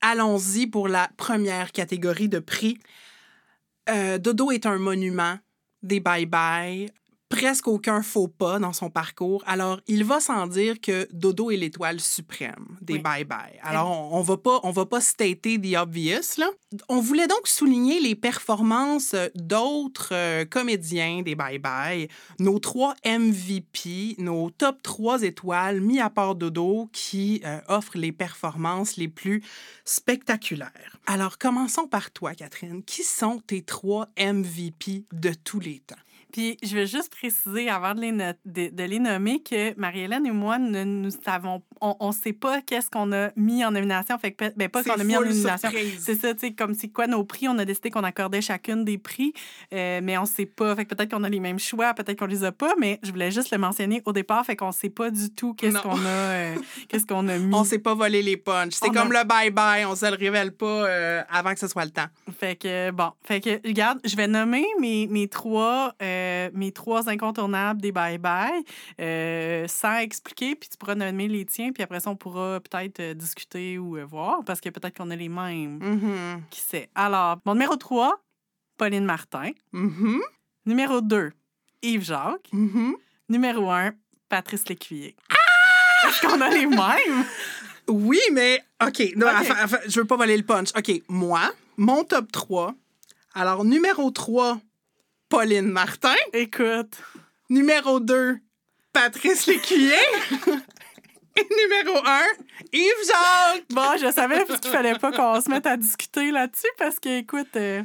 allons-y 0.00 0.66
pour 0.66 0.88
la 0.88 1.08
première 1.16 1.72
catégorie 1.72 2.28
de 2.28 2.38
prix. 2.38 2.78
Euh, 3.88 4.18
Dodo 4.18 4.50
est 4.50 4.66
un 4.66 4.78
monument 4.78 5.38
des 5.82 6.00
bye-bye. 6.00 6.88
Presque 7.28 7.68
aucun 7.68 8.02
faux 8.02 8.26
pas 8.28 8.58
dans 8.58 8.72
son 8.72 8.88
parcours. 8.88 9.42
Alors, 9.46 9.80
il 9.86 10.02
va 10.04 10.18
sans 10.18 10.46
dire 10.46 10.80
que 10.80 11.06
Dodo 11.12 11.50
est 11.50 11.56
l'étoile 11.56 12.00
suprême 12.00 12.66
des 12.80 12.94
Oui. 12.94 13.00
bye-bye. 13.00 13.58
Alors, 13.62 13.90
on, 13.90 14.18
on 14.18 14.22
va 14.22 14.36
pas, 14.38 14.60
on 14.62 14.70
va 14.70 14.86
pas 14.86 15.00
stater 15.02 15.60
the 15.60 15.76
obvious, 15.76 16.38
là. 16.38 16.48
On 16.88 17.00
voulait 17.00 17.26
donc 17.26 17.46
souligner 17.46 18.00
les 18.00 18.14
performances 18.14 19.14
d'autres 19.34 20.10
euh, 20.12 20.44
comédiens 20.46 21.22
des 21.22 21.34
bye-bye, 21.34 22.08
nos 22.40 22.58
trois 22.58 22.94
MVP, 23.06 24.16
nos 24.18 24.50
top 24.50 24.82
3 24.82 25.22
étoiles, 25.22 25.80
mis 25.80 26.00
à 26.00 26.08
part 26.10 26.34
Dodo, 26.34 26.88
qui 26.92 27.42
euh, 27.44 27.60
offrent 27.68 27.98
les 27.98 28.12
performances 28.12 28.96
les 28.96 29.08
plus 29.08 29.42
spectaculaires. 29.84 30.96
Alors, 31.06 31.38
commençons 31.38 31.86
par 31.86 32.10
toi, 32.10 32.34
Catherine. 32.34 32.82
Qui 32.82 33.02
sont 33.02 33.40
tes 33.46 33.62
trois 33.62 34.08
MVP 34.18 35.04
de 35.12 35.32
tous 35.44 35.60
les 35.60 35.80
temps? 35.80 35.96
Puis 36.32 36.58
je 36.62 36.76
veux 36.76 36.84
juste 36.86 37.10
préciser 37.10 37.68
avant 37.70 37.94
de 37.94 38.00
les, 38.00 38.12
no- 38.12 38.32
de, 38.44 38.68
de 38.68 38.82
les 38.84 38.98
nommer 38.98 39.42
que 39.42 39.78
Marie-Hélène 39.78 40.26
et 40.26 40.30
moi, 40.30 40.58
ne 40.58 40.84
nous 40.84 41.10
savons, 41.10 41.62
on 41.80 42.08
ne 42.08 42.12
sait 42.12 42.32
pas 42.34 42.60
qu'est-ce 42.60 42.90
qu'on 42.90 43.12
a 43.12 43.30
mis 43.36 43.64
en 43.64 43.70
nomination. 43.70 44.18
Fait 44.18 44.32
que, 44.32 44.44
ben, 44.56 44.68
pas 44.68 44.82
qu'on 44.84 44.92
a 45.00 45.04
mis 45.04 45.16
en 45.16 45.20
nomination. 45.22 45.70
C'est 45.98 46.14
ça, 46.20 46.34
tu 46.34 46.40
sais, 46.40 46.52
comme 46.52 46.74
c'est 46.74 46.88
quoi 46.88 47.06
nos 47.06 47.24
prix? 47.24 47.48
On 47.48 47.58
a 47.58 47.64
décidé 47.64 47.90
qu'on 47.90 48.04
accordait 48.04 48.40
chacune 48.42 48.84
des 48.84 48.98
prix, 48.98 49.32
euh, 49.72 50.00
mais 50.02 50.18
on 50.18 50.26
sait 50.26 50.44
pas. 50.46 50.76
Fait 50.76 50.84
que 50.84 50.94
peut-être 50.94 51.10
qu'on 51.10 51.24
a 51.24 51.28
les 51.30 51.40
mêmes 51.40 51.58
choix, 51.58 51.94
peut-être 51.94 52.18
qu'on 52.18 52.26
les 52.26 52.44
a 52.44 52.52
pas, 52.52 52.74
mais 52.78 52.98
je 53.02 53.10
voulais 53.10 53.30
juste 53.30 53.50
le 53.50 53.58
mentionner 53.58 54.02
au 54.04 54.12
départ. 54.12 54.44
Fait 54.44 54.56
qu'on 54.56 54.72
sait 54.72 54.90
pas 54.90 55.10
du 55.10 55.30
tout 55.30 55.54
qu'est-ce 55.54 55.78
qu'on 55.78 56.04
a, 56.04 56.08
euh, 56.08 56.54
qu'est-ce 56.88 57.06
qu'on 57.06 57.26
a 57.28 57.38
mis. 57.38 57.54
On 57.54 57.64
s'est 57.64 57.78
pas 57.78 57.94
volé 57.94 58.22
les 58.22 58.36
punchs. 58.36 58.74
C'est 58.74 58.90
comme 58.90 59.10
a- 59.12 59.22
le 59.22 59.28
bye-bye. 59.28 59.86
On 59.86 59.96
se 59.96 60.04
le 60.06 60.16
révèle 60.16 60.52
pas 60.52 60.66
euh, 60.86 61.22
avant 61.30 61.54
que 61.54 61.60
ce 61.60 61.68
soit 61.68 61.84
le 61.86 61.90
temps. 61.90 62.06
Fait 62.38 62.56
que, 62.56 62.90
bon, 62.90 63.10
fait 63.24 63.40
que, 63.40 63.66
regarde, 63.66 63.98
je 64.04 64.14
vais 64.16 64.26
nommer 64.26 64.66
mes, 64.80 65.06
mes, 65.06 65.26
trois, 65.28 65.94
euh, 66.02 66.17
mes 66.54 66.72
trois 66.72 67.08
incontournables 67.08 67.80
des 67.80 67.92
bye-bye 67.92 68.64
euh, 69.00 69.66
sans 69.68 69.98
expliquer, 69.98 70.54
puis 70.54 70.68
tu 70.68 70.76
pourras 70.76 70.94
nommer 70.94 71.28
les 71.28 71.44
tiens, 71.44 71.72
puis 71.72 71.82
après 71.82 72.00
ça, 72.00 72.10
on 72.10 72.16
pourra 72.16 72.60
peut-être 72.60 73.00
euh, 73.00 73.14
discuter 73.14 73.78
ou 73.78 73.96
euh, 73.96 74.04
voir, 74.04 74.44
parce 74.44 74.60
que 74.60 74.68
peut-être 74.68 74.96
qu'on 74.96 75.10
a 75.10 75.16
les 75.16 75.28
mêmes. 75.28 75.78
Mhm. 75.78 76.42
Qui 76.50 76.60
sait? 76.60 76.88
Alors, 76.94 77.38
mon 77.44 77.54
numéro 77.54 77.76
3, 77.76 78.20
Pauline 78.76 79.04
Martin. 79.04 79.50
Mhm. 79.72 80.20
Numéro 80.66 81.00
2, 81.00 81.32
Yves 81.82 82.04
Jacques. 82.04 82.48
Mhm. 82.52 82.96
Numéro 83.28 83.70
1, 83.70 83.92
Patrice 84.28 84.68
Lécuyer. 84.68 85.16
Est-ce 86.06 86.26
qu'on 86.26 86.40
a 86.40 86.48
les 86.48 86.66
mêmes? 86.66 87.24
Oui, 87.90 88.20
mais 88.32 88.62
OK. 88.86 89.14
Non, 89.16 89.28
OK. 89.28 89.34
enfin, 89.40 89.54
enfin, 89.64 89.78
je 89.86 89.98
veux 89.98 90.06
pas 90.06 90.16
voler 90.16 90.36
le 90.36 90.42
punch. 90.42 90.68
OK, 90.76 91.02
moi, 91.08 91.50
mon 91.78 92.04
top 92.04 92.30
3. 92.30 92.74
Alors, 93.34 93.64
numéro 93.64 94.10
3, 94.10 94.60
Pauline 95.28 95.70
Martin. 95.70 96.14
Écoute. 96.32 96.96
Numéro 97.50 98.00
2, 98.00 98.38
Patrice 98.92 99.46
Lécuyer. 99.46 99.94
Et 101.36 101.46
numéro 101.62 101.98
1, 102.04 102.20
Yves 102.72 103.06
Jacques. 103.06 103.64
Bon, 103.70 103.96
je 103.96 104.10
savais 104.10 104.44
qu'il 104.44 104.70
fallait 104.70 104.98
pas 104.98 105.12
qu'on 105.12 105.40
se 105.40 105.48
mette 105.48 105.66
à 105.66 105.76
discuter 105.76 106.32
là-dessus 106.32 106.66
parce 106.76 106.98
que, 106.98 107.20
écoute, 107.20 107.54
euh, 107.54 107.82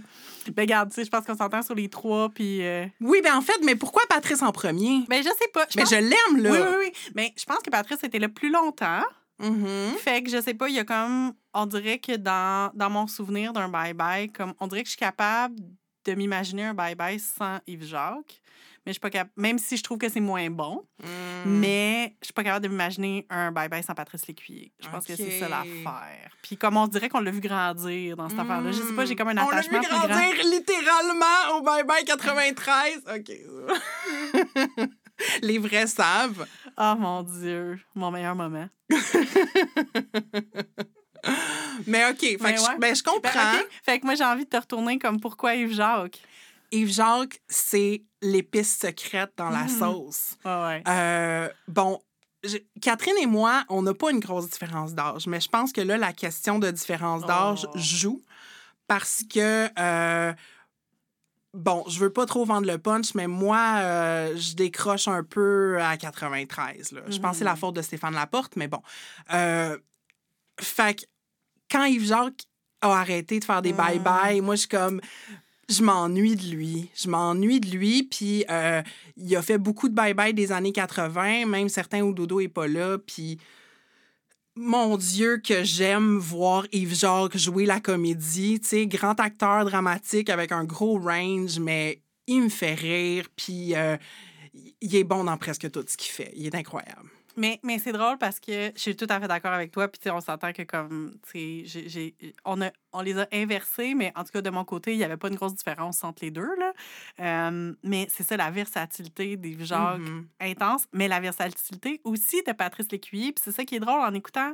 ben, 0.53 0.63
regarde, 0.63 0.89
tu 0.89 0.95
sais, 0.95 1.05
je 1.05 1.11
pense 1.11 1.23
qu'on 1.25 1.37
s'entend 1.37 1.61
sur 1.61 1.75
les 1.75 1.87
trois, 1.87 2.29
puis. 2.29 2.65
euh, 2.65 2.85
Oui, 2.99 3.21
ben 3.23 3.35
en 3.35 3.41
fait, 3.41 3.59
mais 3.63 3.75
pourquoi 3.75 4.01
Patrice 4.09 4.41
en 4.41 4.51
premier? 4.51 5.03
Ben, 5.07 5.21
je 5.21 5.29
sais 5.29 5.47
pas. 5.53 5.65
Je 5.69 5.77
Mais 5.77 5.83
pense- 5.83 5.91
je 5.91 5.97
l'aime, 5.97 6.41
là. 6.43 6.49
Oui, 6.51 6.57
oui, 6.57 6.75
oui. 6.79 6.91
Mais 7.13 7.31
je 7.37 7.45
pense 7.45 7.59
que 7.59 7.69
Patrice 7.69 8.03
était 8.03 8.17
là 8.19 8.27
plus 8.29 8.49
longtemps. 8.51 9.03
Mhm. 9.39 9.93
Fait 9.99 10.23
que 10.23 10.31
je 10.31 10.41
sais 10.41 10.55
pas, 10.55 10.67
il 10.69 10.75
y 10.75 10.79
a 10.79 10.83
comme. 10.83 11.33
On 11.53 11.67
dirait 11.67 11.99
que 11.99 12.15
dans, 12.15 12.71
dans 12.73 12.89
mon 12.89 13.05
souvenir 13.05 13.53
d'un 13.53 13.69
bye-bye, 13.69 14.31
comme 14.31 14.53
on 14.59 14.65
dirait 14.67 14.81
que 14.81 14.87
je 14.87 14.93
suis 14.93 14.99
capable 14.99 15.55
de 16.05 16.13
m'imaginer 16.15 16.63
un 16.65 16.73
bye-bye 16.73 17.19
sans 17.19 17.59
Yves 17.67 17.85
Jacques. 17.85 18.41
Mais 18.85 18.89
je 18.91 18.93
suis 18.95 18.99
pas 18.99 19.09
capable. 19.09 19.31
Même 19.37 19.57
si 19.59 19.77
je 19.77 19.83
trouve 19.83 19.97
que 19.97 20.09
c'est 20.09 20.19
moins 20.19 20.49
bon, 20.49 20.83
Mm. 21.45 21.49
mais 21.59 22.15
je 22.21 22.25
suis 22.25 22.33
pas 22.33 22.43
capable 22.43 22.63
de 22.65 22.69
m'imaginer 22.69 23.25
un 23.29 23.51
bye-bye 23.51 23.81
sans 23.81 23.93
Patrice 23.93 24.27
Lécuyer. 24.27 24.73
Je 24.81 24.89
pense 24.89 25.05
que 25.05 25.15
c'est 25.15 25.39
ça 25.39 25.47
l'affaire. 25.47 26.35
Puis 26.41 26.57
comme 26.57 26.75
on 26.77 26.87
dirait 26.87 27.07
qu'on 27.07 27.21
l'a 27.21 27.31
vu 27.31 27.39
grandir 27.39 28.17
dans 28.17 28.27
cette 28.29 28.39
affaire-là. 28.39 28.71
Je 28.73 28.81
sais 28.81 28.93
pas, 28.93 29.05
j'ai 29.05 29.15
comme 29.15 29.29
un 29.29 29.37
On 29.37 29.49
l'a 29.49 29.57
attachement 29.59 29.79
vu 29.79 29.87
plus 29.87 29.95
grand. 29.97 30.07
grandir 30.07 30.43
littéralement 30.51 31.57
au 31.57 31.61
Bye 31.61 31.83
Bye 31.85 32.03
93. 32.05 33.03
OK. 33.15 33.31
Les 35.43 35.59
vrais 35.59 35.87
savent. 35.87 36.45
Oh 36.77 36.95
mon 36.97 37.23
Dieu, 37.23 37.79
mon 37.95 38.11
meilleur 38.11 38.35
moment. 38.35 38.67
Mais 41.87 42.09
OK, 42.09 42.19
fait 42.19 42.37
Mais 42.39 42.53
que 42.55 42.59
ouais. 42.59 42.65
je, 42.75 42.79
ben, 42.79 42.95
je 42.95 43.03
Ben, 43.03 43.11
comprends. 43.11 43.55
OK. 43.59 43.67
Fait 43.83 43.99
que 43.99 44.05
moi, 44.05 44.15
j'ai 44.15 44.23
envie 44.23 44.45
de 44.45 44.49
te 44.49 44.57
retourner 44.57 44.99
comme 44.99 45.19
pourquoi 45.19 45.55
Yves 45.55 45.73
Jacques? 45.73 46.21
Yves 46.71 46.91
Jacques, 46.93 47.41
c'est 47.47 48.03
l'épice 48.21 48.77
secrète 48.79 49.31
dans 49.37 49.49
la 49.49 49.63
Mhm. 49.63 49.79
sauce. 49.79 50.35
Ouais, 50.45 50.51
ouais. 50.51 50.83
Euh, 50.87 51.49
bon, 51.67 51.99
je- 52.43 52.57
Catherine 52.81 53.15
et 53.21 53.25
moi, 53.27 53.63
on 53.69 53.81
n'a 53.83 53.93
pas 53.93 54.11
une 54.11 54.19
grosse 54.19 54.49
différence 54.49 54.93
d'âge, 54.93 55.27
mais 55.27 55.39
je 55.39 55.49
pense 55.49 55.71
que 55.71 55.81
là, 55.81 55.97
la 55.97 56.13
question 56.13 56.59
de 56.59 56.69
différence 56.71 57.25
d'âge 57.25 57.65
Oh. 57.67 57.77
joue 57.77 58.21
parce 58.87 59.23
que, 59.31 59.67
euh, 59.79 60.33
bon, 61.53 61.83
je 61.87 61.99
veux 61.99 62.11
pas 62.11 62.25
trop 62.25 62.45
vendre 62.45 62.67
le 62.67 62.77
punch, 62.77 63.13
mais 63.15 63.27
moi, 63.27 63.75
euh, 63.77 64.35
je 64.37 64.55
décroche 64.55 65.07
un 65.07 65.23
peu 65.23 65.79
à 65.81 65.97
93. 65.97 66.91
Là. 66.91 67.01
Je 67.07 67.19
pense 67.19 67.31
que 67.31 67.37
c'est 67.39 67.43
la 67.45 67.51
Mhm. 67.53 67.57
faute 67.59 67.75
de 67.75 67.81
Stéphane 67.81 68.15
Laporte, 68.15 68.55
mais 68.55 68.67
bon. 68.67 68.81
Euh, 69.33 69.77
fait 70.59 70.99
que 70.99 71.05
quand 71.73 71.85
Yves 71.85 72.05
Jacques 72.05 72.43
a 72.81 72.99
arrêté 72.99 73.39
de 73.39 73.43
faire 73.43 73.61
des 73.61 73.73
bye-bye, 73.73 74.41
moi, 74.41 74.55
je 74.55 74.61
suis 74.61 74.69
comme 74.69 75.01
je 75.69 75.81
m'ennuie 75.81 76.35
de 76.35 76.55
lui. 76.55 76.89
Je 76.95 77.09
m'ennuie 77.09 77.59
de 77.59 77.69
lui. 77.69 78.03
Puis 78.03 78.45
euh, 78.49 78.81
il 79.17 79.35
a 79.35 79.41
fait 79.41 79.57
beaucoup 79.57 79.89
de 79.89 79.95
bye-bye 79.95 80.33
des 80.33 80.51
années 80.51 80.71
80, 80.71 81.45
même 81.47 81.69
certains 81.69 82.01
où 82.01 82.13
Dodo 82.13 82.39
est 82.39 82.47
pas 82.47 82.67
là. 82.67 82.97
Puis 82.99 83.39
mon 84.55 84.97
Dieu, 84.97 85.37
que 85.37 85.63
j'aime 85.63 86.17
voir 86.17 86.67
Yves 86.71 86.95
Jacques 86.95 87.37
jouer 87.37 87.65
la 87.65 87.79
comédie. 87.79 88.59
Tu 88.59 88.67
sais, 88.67 88.87
grand 88.87 89.19
acteur 89.19 89.65
dramatique 89.65 90.29
avec 90.29 90.51
un 90.51 90.63
gros 90.63 90.99
range, 90.99 91.57
mais 91.59 92.01
il 92.27 92.43
me 92.43 92.49
fait 92.49 92.75
rire. 92.75 93.25
Puis 93.35 93.73
euh, 93.75 93.97
il 94.79 94.95
est 94.95 95.03
bon 95.03 95.23
dans 95.23 95.37
presque 95.37 95.71
tout 95.71 95.83
ce 95.87 95.97
qu'il 95.97 96.11
fait. 96.11 96.31
Il 96.35 96.45
est 96.45 96.55
incroyable. 96.55 97.09
Mais, 97.35 97.59
mais 97.63 97.79
c'est 97.79 97.91
drôle 97.91 98.17
parce 98.17 98.39
que 98.39 98.71
je 98.75 98.79
suis 98.79 98.95
tout 98.95 99.07
à 99.09 99.19
fait 99.19 99.27
d'accord 99.27 99.53
avec 99.53 99.71
toi. 99.71 99.87
Puis, 99.87 100.09
on 100.11 100.21
s'entend 100.21 100.53
que, 100.53 100.61
comme, 100.63 101.15
tu 101.31 101.65
sais, 101.67 102.15
on, 102.45 102.61
a, 102.61 102.71
on 102.91 103.01
les 103.01 103.17
a 103.17 103.27
inversés, 103.33 103.95
mais 103.95 104.11
en 104.15 104.23
tout 104.23 104.31
cas, 104.31 104.41
de 104.41 104.49
mon 104.49 104.63
côté, 104.65 104.93
il 104.93 104.97
n'y 104.97 105.03
avait 105.03 105.17
pas 105.17 105.29
une 105.29 105.35
grosse 105.35 105.55
différence 105.55 106.03
entre 106.03 106.23
les 106.23 106.31
deux. 106.31 106.49
Là. 106.59 106.73
Euh, 107.19 107.73
mais 107.83 108.07
c'est 108.09 108.23
ça, 108.23 108.37
la 108.37 108.51
versatilité 108.51 109.37
des 109.37 109.57
Jacques 109.65 109.99
Mhm. 109.99 110.27
intense, 110.39 110.85
mais 110.93 111.07
la 111.07 111.19
versatilité 111.19 112.01
aussi 112.03 112.41
de 112.43 112.51
Patrice 112.51 112.91
Lécuyer. 112.91 113.31
Puis 113.33 113.41
c'est 113.43 113.51
ça 113.51 113.65
qui 113.65 113.75
est 113.75 113.79
drôle 113.79 113.99
en 114.01 114.13
écoutant, 114.13 114.53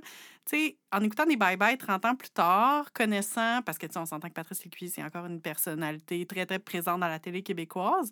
tu 0.50 0.58
sais, 0.58 0.78
en 0.92 1.02
écoutant 1.02 1.26
des 1.26 1.36
bye-bye 1.38 1.78
30 1.78 2.06
ans 2.06 2.16
plus 2.16 2.30
tard, 2.30 2.92
connaissant, 2.94 3.62
parce 3.64 3.78
que, 3.78 3.86
tu 3.86 3.94
sais, 3.94 4.00
on 4.00 4.06
s'entend 4.06 4.28
que 4.30 4.34
Patrice 4.34 4.64
Lécuyer, 4.64 4.90
c'est 4.90 5.04
encore 5.04 5.26
une 5.26 5.42
personnalité 5.42 6.26
très, 6.26 6.46
très 6.46 6.60
présente 6.60 7.00
dans 7.02 7.08
la 7.08 7.20
télé 7.20 7.44
québécoise, 7.44 8.12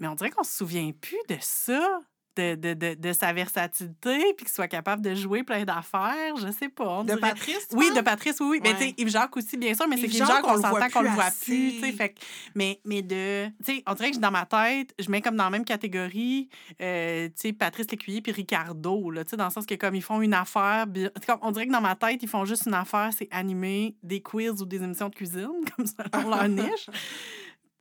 mais 0.00 0.08
on 0.08 0.14
dirait 0.14 0.30
qu'on 0.30 0.44
se 0.44 0.56
souvient 0.56 0.90
plus 0.92 1.18
de 1.28 1.36
ça. 1.40 2.00
De, 2.36 2.54
de, 2.54 2.74
de, 2.74 2.92
de 2.94 3.12
sa 3.14 3.32
versatilité, 3.32 4.18
puis 4.36 4.44
qu'il 4.44 4.48
soit 4.48 4.68
capable 4.68 5.00
de 5.00 5.14
jouer 5.14 5.42
plein 5.42 5.64
d'affaires, 5.64 6.36
je 6.36 6.50
sais 6.52 6.68
pas. 6.68 6.84
on 6.86 7.00
De 7.02 7.06
dirait- 7.14 7.20
Patrice? 7.20 7.66
oui, 7.72 7.90
de? 7.96 8.00
Patrice, 8.02 8.36
oui, 8.40 8.46
oui. 8.50 8.60
Mais 8.62 8.74
tu 8.76 8.94
Yves 9.02 9.08
Jacques 9.08 9.34
aussi, 9.38 9.56
bien 9.56 9.72
sûr, 9.72 9.88
mais 9.88 9.96
c'est 9.96 10.02
Yves 10.02 10.16
Jacques, 10.18 10.28
Jacques, 10.28 10.44
on 10.46 10.50
on 10.50 10.54
le 10.56 10.60
voit 10.60 10.80
s'entend 10.80 10.90
qu'on 10.90 11.00
le 11.02 11.08
voit 11.08 11.30
plus. 11.42 11.80
Fait 11.96 12.14
mais, 12.54 12.78
mais 12.84 13.00
de. 13.00 13.46
Tu 13.64 13.76
sais, 13.76 13.82
on 13.86 13.94
dirait 13.94 14.10
que 14.10 14.18
dans 14.18 14.30
ma 14.30 14.44
tête, 14.44 14.94
je 14.98 15.10
mets 15.10 15.22
comme 15.22 15.36
dans 15.36 15.44
la 15.44 15.50
même 15.50 15.64
catégorie, 15.64 16.50
euh, 16.82 17.26
tu 17.28 17.32
sais, 17.36 17.52
Patrice 17.54 17.90
Lécuyer 17.90 18.20
puis 18.20 18.32
Ricardo, 18.32 19.10
là, 19.10 19.24
tu 19.24 19.30
sais, 19.30 19.36
dans 19.38 19.46
le 19.46 19.50
sens 19.50 19.64
que 19.64 19.74
comme 19.74 19.94
ils 19.94 20.02
font 20.02 20.20
une 20.20 20.34
affaire. 20.34 20.84
comme- 21.26 21.38
On 21.40 21.50
dirait 21.52 21.66
que 21.66 21.72
dans 21.72 21.80
ma 21.80 21.94
tête, 21.96 22.22
ils 22.22 22.28
font 22.28 22.44
juste 22.44 22.66
une 22.66 22.74
affaire, 22.74 23.10
c'est 23.16 23.28
animer 23.30 23.96
des 24.02 24.20
quiz 24.20 24.60
ou 24.60 24.66
des 24.66 24.82
émissions 24.82 25.08
de 25.08 25.14
cuisine, 25.14 25.48
comme 25.76 25.86
ça, 25.86 26.04
dans 26.12 26.28
leur 26.28 26.46
niche. 26.48 26.90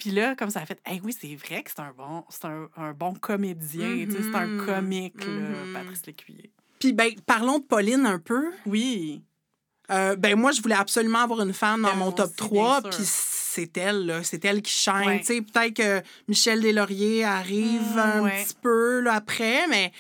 Puis 0.05 0.13
là, 0.13 0.35
comme 0.35 0.51
ça 0.51 0.59
a 0.61 0.65
fait, 0.67 0.79
hey, 0.85 1.01
oui, 1.03 1.17
c'est 1.19 1.33
vrai 1.35 1.63
que 1.63 1.71
c'est 1.75 1.81
un 1.81 1.91
bon, 1.97 2.23
c'est 2.29 2.45
un, 2.45 2.69
un 2.77 2.93
bon 2.93 3.15
comédien, 3.15 4.05
tu 4.05 4.11
sais, 4.11 4.21
c'est 4.21 4.35
un 4.35 4.45
Mhm. 4.45 4.65
comique, 4.67 5.25
là, 5.25 5.31
Mhm. 5.65 5.73
Patrice 5.73 6.05
Lécuyer. 6.05 6.51
Puis, 6.77 6.93
ben, 6.93 7.09
parlons 7.25 7.57
de 7.57 7.63
Pauline 7.63 8.05
un 8.05 8.19
peu. 8.19 8.51
Oui. 8.67 9.23
Euh, 9.89 10.15
ben 10.15 10.35
moi, 10.35 10.51
je 10.51 10.61
voulais 10.61 10.75
absolument 10.75 11.19
avoir 11.23 11.41
une 11.41 11.53
femme 11.53 11.81
dans 11.81 11.89
Ben, 11.89 11.95
mon 11.97 12.11
top 12.11 12.27
aussi, 12.27 12.35
3, 12.35 12.81
bien 12.81 12.91
sûr. 12.91 12.99
puis 12.99 13.07
c'est 13.09 13.77
elle, 13.77 14.05
là. 14.05 14.23
C'est 14.23 14.45
elle 14.45 14.61
qui 14.61 14.71
shine. 14.73 14.93
Ouais. 15.07 15.19
Tu 15.21 15.25
sais, 15.25 15.41
peut-être 15.41 15.73
que 15.75 16.03
Michel 16.27 16.61
Deslauriers 16.61 17.23
arrive 17.23 17.95
Mm, 17.95 17.99
un 17.99 18.21
ouais. 18.21 18.43
petit 18.43 18.55
peu 18.61 18.99
là, 18.99 19.13
après, 19.15 19.67
mais 19.69 19.91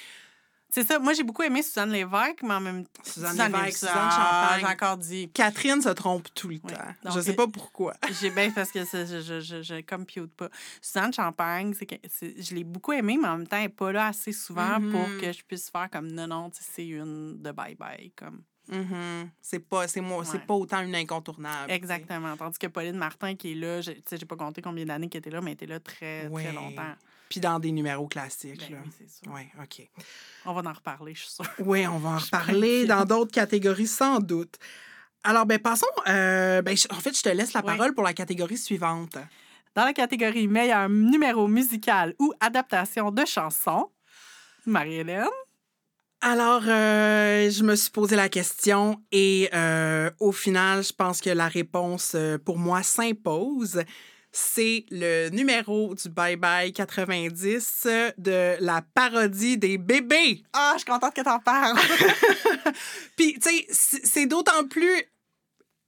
C'est 0.75 0.83
ça. 0.85 0.99
Moi, 0.99 1.13
j'ai 1.13 1.23
beaucoup 1.23 1.41
aimé 1.43 1.61
Suzanne 1.63 1.91
Lévesque, 1.91 2.43
mais 2.43 2.53
en 2.53 2.59
même 2.59 2.83
temps. 2.85 3.01
Suzanne 3.05 3.37
Lévesque, 3.53 3.77
Suzanne 3.77 3.93
Ah, 3.95 4.49
Champagne. 4.51 4.59
J'ai 4.67 4.73
encore 4.73 4.97
dit. 4.97 5.29
Catherine 5.33 5.81
se 5.81 5.87
trompe 5.87 6.27
tout 6.33 6.49
le 6.49 6.59
temps. 6.59 6.67
Donc, 7.01 7.13
je 7.15 7.21
sais 7.21 7.31
euh, 7.31 7.35
pas 7.35 7.47
pourquoi. 7.47 7.93
J'ai 8.19 8.29
bien 8.29 8.51
parce 8.51 8.71
que 8.71 8.79
je, 8.83 9.05
je, 9.21 9.39
je, 9.39 9.61
je 9.63 9.81
compute 9.85 10.33
pas. 10.35 10.49
Suzanne 10.81 11.13
Champagne, 11.13 11.73
c'est 11.79 11.85
que 11.85 11.95
je 12.19 12.53
l'ai 12.55 12.65
beaucoup 12.65 12.91
aimée, 12.91 13.17
mais 13.21 13.29
en 13.29 13.37
même 13.37 13.47
temps, 13.47 13.55
elle 13.55 13.63
n'est 13.63 13.69
pas 13.69 13.93
là 13.93 14.07
assez 14.07 14.33
souvent 14.33 14.81
pour 14.91 15.07
Mhm. 15.07 15.21
que 15.21 15.31
je 15.31 15.43
puisse 15.45 15.69
faire 15.69 15.89
comme 15.89 16.11
non, 16.11 16.27
non, 16.27 16.51
c'est 16.53 16.85
une 16.85 17.41
de 17.41 17.51
bye-bye. 17.51 18.11
Comme. 18.17 18.41
Mhm. 18.67 19.29
C'est 19.41 19.59
pas, 19.59 19.87
c'est 19.87 20.01
moi, 20.01 20.25
c'est 20.25 20.45
pas 20.45 20.55
autant 20.55 20.81
une 20.81 20.95
incontournable. 20.95 21.71
Exactement. 21.71 22.35
Tandis 22.35 22.57
que 22.59 22.67
Pauline 22.67 22.97
Martin, 22.97 23.35
qui 23.35 23.53
est 23.53 23.55
là, 23.55 23.79
j'ai 23.79 24.25
pas 24.27 24.35
compté 24.35 24.61
combien 24.61 24.83
d'années 24.83 25.07
qu'elle 25.07 25.19
était 25.19 25.29
là, 25.29 25.39
mais 25.39 25.51
elle 25.51 25.55
était 25.55 25.67
là 25.67 25.79
très, 25.79 26.27
Ouais. 26.27 26.43
très 26.43 26.53
longtemps. 26.53 26.95
Puis 27.29 27.39
dans 27.39 27.59
des 27.59 27.71
numéros 27.71 28.07
classiques. 28.07 28.59
Ben 28.69 28.71
là. 28.75 28.77
oui, 28.85 28.91
c'est 28.97 29.09
sûr. 29.09 29.33
Ouais, 29.33 29.47
OK. 29.61 29.87
On 30.45 30.53
va 30.53 30.69
en 30.69 30.73
reparler, 30.73 31.15
je 31.15 31.21
suis 31.21 31.31
sûre. 31.31 31.45
Oui, 31.59 31.87
on 31.87 31.97
va 31.97 32.09
en 32.09 32.17
reparler 32.19 32.85
dans 32.85 33.03
d'autres 33.05 33.31
catégories 33.31 33.87
sans 33.87 34.19
doute. 34.19 34.55
Alors, 35.23 35.45
ben 35.47 35.57
passons. 35.57 35.87
euh, 36.07 36.61
ben, 36.61 36.75
en 36.91 36.99
fait, 36.99 37.17
je 37.17 37.23
te 37.23 37.29
laisse 37.29 37.53
la 37.53 37.61
Oui. 37.61 37.65
parole 37.65 37.93
pour 37.95 38.03
la 38.03 38.13
catégorie 38.13 38.57
suivante. 38.57 39.17
Dans 39.73 39.83
la 39.85 39.93
catégorie 39.93 40.47
meilleur 40.47 40.87
numéro 40.87 41.47
musical 41.47 42.13
ou 42.19 42.31
adaptation 42.39 43.09
de 43.11 43.25
chanson, 43.25 43.89
Marie-Hélène? 44.67 45.25
Alors, 46.21 46.63
euh, 46.67 47.49
je 47.49 47.63
me 47.63 47.75
suis 47.75 47.91
posé 47.91 48.15
la 48.15 48.29
question 48.29 49.01
et 49.11 49.49
euh, 49.53 50.09
au 50.19 50.31
final, 50.31 50.83
je 50.83 50.93
pense 50.93 51.21
que 51.21 51.29
la 51.29 51.47
réponse 51.47 52.15
pour 52.45 52.57
moi 52.57 52.81
s'impose. 52.83 53.83
C'est 54.37 54.85
le 54.91 55.29
numéro 55.29 55.95
du 55.95 56.09
Bye 56.09 56.35
Bye 56.35 56.73
90 56.73 57.87
de 58.17 58.57
la 58.59 58.81
parodie 58.93 59.57
des 59.57 59.77
bébés. 59.77 60.43
Ah, 60.51 60.73
je 60.73 60.79
suis 60.79 60.91
contente 60.91 61.13
que 61.13 61.21
t'en 61.21 61.39
parles. 61.39 61.77
Puis, 63.15 63.39
tu 63.39 63.49
sais, 63.49 64.01
c'est 64.03 64.25
d'autant 64.25 64.67
plus 64.69 65.03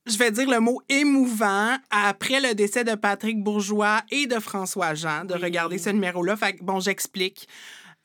je 0.05 0.17
vais 0.17 0.31
dire 0.31 0.49
le 0.49 0.61
mot 0.61 0.81
émouvant 0.87 1.75
après 1.91 2.39
le 2.39 2.55
décès 2.55 2.85
de 2.85 2.95
Patrick 2.95 3.43
Bourgeois 3.43 4.03
et 4.09 4.25
de 4.25 4.39
François 4.39 4.93
Jean 4.93 5.25
de 5.25 5.33
regarder 5.33 5.77
ce 5.77 5.89
numéro-là. 5.89 6.37
Fait 6.37 6.53
que, 6.53 6.63
bon, 6.63 6.79
j'explique. 6.79 7.49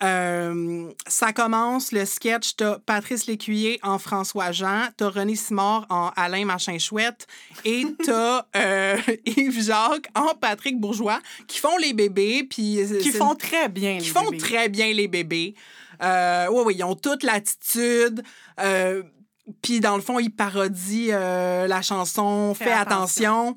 Euh, 0.02 0.90
ça 1.06 1.32
commence, 1.32 1.92
le 1.92 2.04
sketch, 2.04 2.56
t'as 2.56 2.78
Patrice 2.80 3.26
Lécuyer 3.26 3.78
en 3.82 3.98
François 3.98 4.50
Jean, 4.50 4.88
t'as 4.96 5.08
René 5.08 5.36
Simard 5.36 5.86
en 5.90 6.10
Alain 6.16 6.44
Machin 6.44 6.78
Chouette 6.78 7.26
et 7.64 7.84
t'as 8.04 8.46
euh, 8.56 8.96
Yves 9.26 9.62
Jacques 9.62 10.08
en 10.16 10.34
Patrick 10.34 10.80
Bourgeois 10.80 11.20
qui 11.46 11.58
font 11.58 11.76
les 11.78 11.92
bébés. 11.92 12.44
Puis 12.48 12.78
qui 13.00 13.12
font 13.12 13.34
très 13.34 13.68
bien 13.68 13.94
les 13.94 14.00
Qui 14.00 14.08
font 14.08 14.30
très 14.38 14.68
bien 14.68 14.92
les 14.92 15.06
bébés. 15.06 15.54
Euh, 16.02 16.48
oui, 16.50 16.62
oui, 16.66 16.74
ils 16.78 16.84
ont 16.84 16.96
toute 16.96 17.22
l'attitude. 17.22 18.24
Euh, 18.60 19.02
puis 19.60 19.78
dans 19.78 19.94
le 19.94 20.02
fond, 20.02 20.18
ils 20.18 20.30
parodient 20.30 21.16
la 21.68 21.82
chanson 21.82 22.54
Fais, 22.54 22.72
attention. 22.72 23.56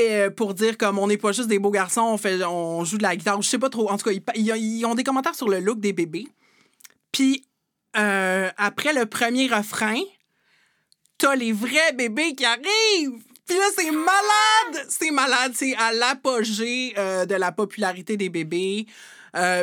Euh, 0.00 0.30
pour 0.30 0.54
dire 0.54 0.76
comme 0.78 0.98
on 0.98 1.06
n'est 1.06 1.16
pas 1.16 1.32
juste 1.32 1.48
des 1.48 1.58
beaux 1.58 1.70
garçons, 1.70 2.02
on, 2.02 2.16
fait, 2.16 2.42
on 2.44 2.84
joue 2.84 2.98
de 2.98 3.02
la 3.02 3.16
guitare. 3.16 3.40
Je 3.42 3.48
sais 3.48 3.58
pas 3.58 3.70
trop. 3.70 3.90
En 3.90 3.96
tout 3.96 4.10
cas, 4.10 4.32
ils, 4.34 4.84
ont 4.86 4.94
des 4.94 5.04
commentaires 5.04 5.34
sur 5.34 5.48
le 5.48 5.60
look 5.60 5.80
des 5.80 5.92
bébés. 5.92 6.28
Puis 7.12 7.44
euh, 7.96 8.48
après 8.56 8.92
le 8.92 9.06
premier 9.06 9.48
refrain, 9.48 10.00
t'as 11.18 11.34
les 11.34 11.52
vrais 11.52 11.92
bébés 11.94 12.34
qui 12.34 12.44
arrivent. 12.44 13.22
Puis 13.46 13.58
là, 13.58 13.64
c'est 13.76 13.90
malade! 13.90 14.86
C'est 14.88 15.10
malade. 15.10 15.52
C'est 15.54 15.74
à 15.76 15.92
l'apogée 15.92 16.94
euh, 16.96 17.26
de 17.26 17.34
la 17.34 17.52
popularité 17.52 18.16
des 18.16 18.28
bébés. 18.28 18.86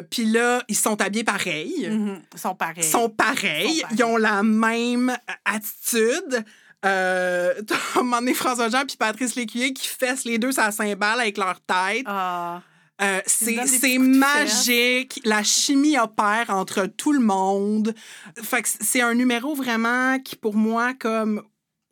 Puis 0.10 0.26
là, 0.26 0.64
ils 0.68 0.76
sont 0.76 1.02
habillés 1.02 1.24
pareil. 1.24 1.90
Mm-hmm. 1.90 2.20
Ils 2.34 2.40
sont 2.40 2.56
pareils. 2.56 2.76
Ils 2.78 2.84
sont 2.84 3.10
pareils. 3.10 3.84
Ils 3.92 4.04
ont 4.04 4.18
la 4.18 4.44
même 4.44 5.16
attitude. 5.46 6.46
Euh, 6.86 7.54
t'as 7.68 8.02
un 8.02 8.34
François 8.34 8.70
Jean 8.70 8.86
puis 8.86 8.98
Patrice 8.98 9.36
Lécuyer 9.36 9.74
qui 9.74 9.88
fessent 9.88 10.26
les 10.26 10.38
deux 10.38 10.52
sa 10.52 10.72
cymbale 10.72 11.22
avec 11.22 11.38
leur 11.38 11.60
tête. 11.62 12.04
Ah. 12.06 12.62
Euh, 13.02 13.22
c'est 13.26 13.98
magique. 14.00 15.20
La 15.24 15.44
chimie 15.44 16.00
opère 16.00 16.50
entre 16.50 16.86
tout 16.86 17.12
le 17.12 17.20
monde. 17.20 17.94
Fait 18.42 18.64
que 18.64 18.70
c'est 18.70 19.02
un 19.02 19.14
numéro 19.14 19.54
vraiment 19.54 20.18
qui, 20.20 20.36
pour 20.36 20.56
moi, 20.56 20.94
comme 20.96 21.44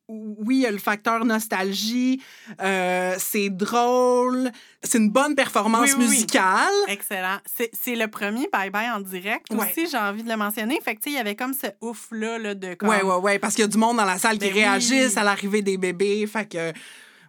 oui, 0.07 0.57
il 0.57 0.61
y 0.61 0.65
a 0.65 0.71
le 0.71 0.77
facteur 0.77 1.25
nostalgie, 1.25 2.21
euh, 2.61 3.15
c'est 3.17 3.49
drôle, 3.49 4.51
c'est 4.83 4.97
une 4.97 5.09
bonne 5.09 5.35
performance 5.35 5.97
musicale. 5.97 6.73
Excellent. 6.87 7.37
C'est 7.45 7.95
le 7.95 8.07
premier 8.07 8.47
Bye 8.51 8.69
Bye 8.69 8.91
en 8.91 8.99
direct 8.99 9.47
aussi, 9.51 9.87
j'ai 9.89 9.97
envie 9.97 10.23
de 10.23 10.29
le 10.29 10.37
mentionner. 10.37 10.79
Fait 10.81 10.95
que, 10.95 11.01
il 11.07 11.13
y 11.13 11.17
avait 11.17 11.35
comme 11.35 11.53
ce 11.53 11.67
ouf-là 11.81 12.37
là, 12.37 12.55
de 12.55 12.75
comme... 12.75 12.89
Ouais, 12.89 13.01
ouais, 13.01 13.15
ouais, 13.15 13.39
parce 13.39 13.55
qu'il 13.55 13.63
y 13.63 13.65
a 13.65 13.69
du 13.69 13.77
monde 13.77 13.97
dans 13.97 14.05
la 14.05 14.17
salle 14.17 14.37
qui 14.37 14.47
ben 14.47 14.53
réagissent 14.53 15.17
à 15.17 15.23
l'arrivée 15.23 15.61
des 15.61 15.77
bébés. 15.77 16.25
Fait 16.27 16.47
que, 16.47 16.73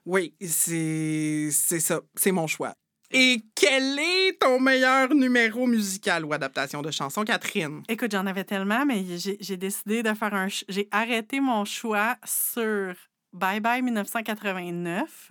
oui, 0.04 0.34
c'est 0.40 1.50
ça. 1.50 2.00
C'est 2.14 2.32
mon 2.32 2.46
choix. 2.46 2.74
Et 3.12 3.42
quel 3.54 3.98
est 3.98 4.40
ton 4.40 4.58
meilleur 4.58 5.14
numéro 5.14 5.66
musical 5.66 6.24
ou 6.24 6.32
adaptation 6.32 6.82
de 6.82 6.90
chanson, 6.90 7.24
Catherine? 7.24 7.82
Écoute, 7.88 8.12
j'en 8.12 8.26
avais 8.26 8.44
tellement, 8.44 8.84
mais 8.84 9.04
j'ai 9.40 9.56
décidé 9.56 10.02
de 10.02 10.12
faire 10.14 10.34
un. 10.34 10.48
J'ai 10.68 10.88
arrêté 10.90 11.40
mon 11.40 11.64
choix 11.64 12.16
sur 12.24 12.94
Bye 13.32 13.60
Bye 13.60 13.82
1989, 13.82 15.30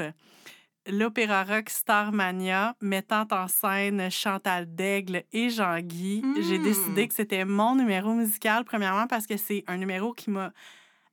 l'opéra 0.87 1.43
rock 1.43 1.69
Starmania 1.69 2.75
mettant 2.81 3.27
en 3.31 3.47
scène 3.47 4.09
Chantal 4.09 4.73
Daigle 4.73 5.23
et 5.33 5.49
Jean-Guy. 5.49 6.23
J'ai 6.47 6.59
décidé 6.59 7.05
hmm. 7.05 7.07
que 7.07 7.13
c'était 7.13 7.45
mon 7.45 7.75
numéro 7.75 8.13
musical, 8.13 8.63
premièrement, 8.63 9.07
parce 9.07 9.25
que 9.27 9.37
c'est 9.37 9.63
un 9.67 9.77
numéro 9.77 10.13
qui 10.13 10.29
m'a 10.29 10.53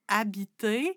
habité. 0.07 0.97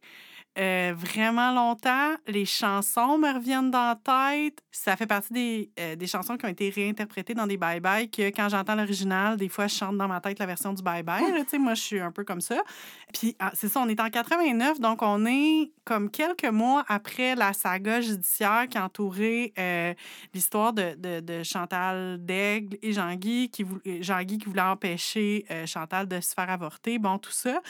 Euh, 0.58 0.94
vraiment 0.96 1.52
longtemps. 1.52 2.16
Les 2.28 2.46
chansons 2.46 3.18
me 3.18 3.34
reviennent 3.34 3.72
dans 3.72 3.90
la 3.90 3.96
tête. 3.96 4.60
Ça 4.72 4.96
fait 4.96 5.06
partie 5.06 5.34
des, 5.34 5.70
euh, 5.78 5.98
des 5.98 6.08
chansons 6.08 6.38
qui 6.38 6.46
ont 6.46 6.50
été 6.50 6.70
réinterprétées 6.70 7.34
dans 7.34 7.46
des 7.46 7.58
bye-bye 7.58 8.10
que 8.10 8.30
quand 8.30 8.48
j'entends 8.48 8.76
l'original, 8.76 9.36
des 9.36 9.50
fois, 9.50 9.68
je 9.68 9.76
chante 9.76 9.98
dans 9.98 10.08
ma 10.08 10.22
tête 10.22 10.40
la 10.40 10.46
version 10.46 10.72
du 10.72 10.82
bye-bye. 10.82 11.58
moi, 11.60 11.74
je 11.74 11.82
suis 11.82 12.00
un 12.00 12.12
peu 12.12 12.24
comme 12.24 12.40
ça. 12.40 12.64
Puis, 13.14 13.36
ah, 13.40 13.52
c'est 13.54 13.68
ça, 13.68 13.82
on 13.82 13.90
est 13.90 14.00
en 14.00 14.10
89, 14.10 14.80
donc 14.80 15.02
on 15.02 15.26
est 15.26 15.72
comme 15.84 16.10
quelques 16.10 16.46
mois 16.46 16.86
après 16.88 17.36
la 17.36 17.52
saga 17.52 18.00
judiciaire 18.00 18.68
qui 18.70 18.78
a 18.78 18.86
entouré 18.86 19.54
euh, 19.60 19.94
l'histoire 20.34 20.72
de, 20.72 21.20
de, 21.20 21.44
Chantal 21.44 22.18
Daigle 22.26 22.78
et 22.82 22.94
Jean-Guy 22.94 23.50
qui, 23.50 23.66
Jean 24.02 24.26
qui 24.26 24.38
voulait 24.46 24.62
empêcher 24.62 25.46
Chantal 25.66 26.08
de 26.08 26.20
se 26.22 26.34
faire 26.34 26.50
avorter. 26.50 26.98
Bon, 26.98 27.18
tout 27.18 27.32
ça. 27.32 27.62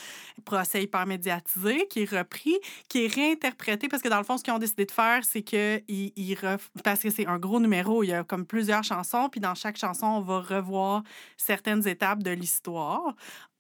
Procès 0.46 0.84
hyper 0.84 1.06
médiatisé 1.06 1.88
qui 1.88 2.04
est 2.04 2.10
repris 2.10 2.56
qui 2.90 3.06
est 3.06 3.14
réinterprété 3.14 3.88
parce 3.88 4.02
que 4.02 4.10
dans 4.10 4.18
le 4.18 4.24
fond, 4.24 4.38
ce 4.38 4.44
qu'ils 4.44 4.54
ont 4.54 4.60
décidé 4.60 4.86
de 4.86 4.92
faire, 4.92 5.24
c'est 5.24 5.42
que 5.42 5.82
ils, 5.88 6.38
parce 6.84 7.02
que 7.02 7.10
c'est 7.10 7.28
un 7.28 7.40
gros 7.40 7.60
numéro, 7.60 8.04
il 8.04 8.08
y 8.08 8.14
a 8.14 8.24
comme 8.24 8.46
plusieurs 8.46 8.84
chansons, 8.84 9.30
puis 9.30 9.40
dans 9.40 9.56
chaque 9.56 9.78
chanson, 9.78 10.08
on 10.08 10.22
va 10.22 10.40
revoir 10.40 11.04
certaines 11.38 11.88
étapes 11.88 12.24
de 12.24 12.32
l'histoire 12.32 13.16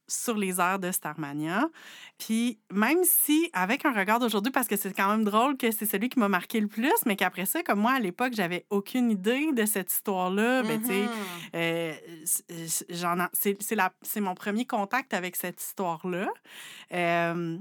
sur 0.07 0.35
les 0.37 0.59
airs 0.59 0.79
de 0.79 0.91
Starmania. 0.91 1.67
Puis 2.17 2.59
même 2.71 2.99
si, 3.03 3.49
avec 3.53 3.85
un 3.85 3.93
regard 3.93 4.19
d'aujourd'hui, 4.19 4.51
parce 4.51 4.67
que 4.67 4.75
c'est 4.75 4.93
quand 4.93 5.09
même 5.09 5.23
drôle 5.23 5.57
que 5.57 5.71
c'est 5.71 5.85
celui 5.85 6.09
qui 6.09 6.19
m'a 6.19 6.27
marqué 6.27 6.59
le 6.59 6.67
plus, 6.67 6.93
mais 7.05 7.15
qu'après 7.15 7.45
ça, 7.45 7.63
comme 7.63 7.79
moi, 7.79 7.93
à 7.93 7.99
l'époque, 7.99 8.33
j'avais 8.33 8.65
aucune 8.69 9.11
idée 9.11 9.51
de 9.51 9.65
cette 9.65 9.91
histoire-là, 9.91 10.63
ben, 10.63 10.79
tu 10.81 10.87
sais, 10.87 11.07
euh, 11.55 11.93
c'est 14.01 14.21
mon 14.21 14.35
premier 14.35 14.65
contact 14.65 15.13
avec 15.13 15.35
cette 15.35 15.61
histoire-là. 15.61 16.27
Euh, 16.93 17.57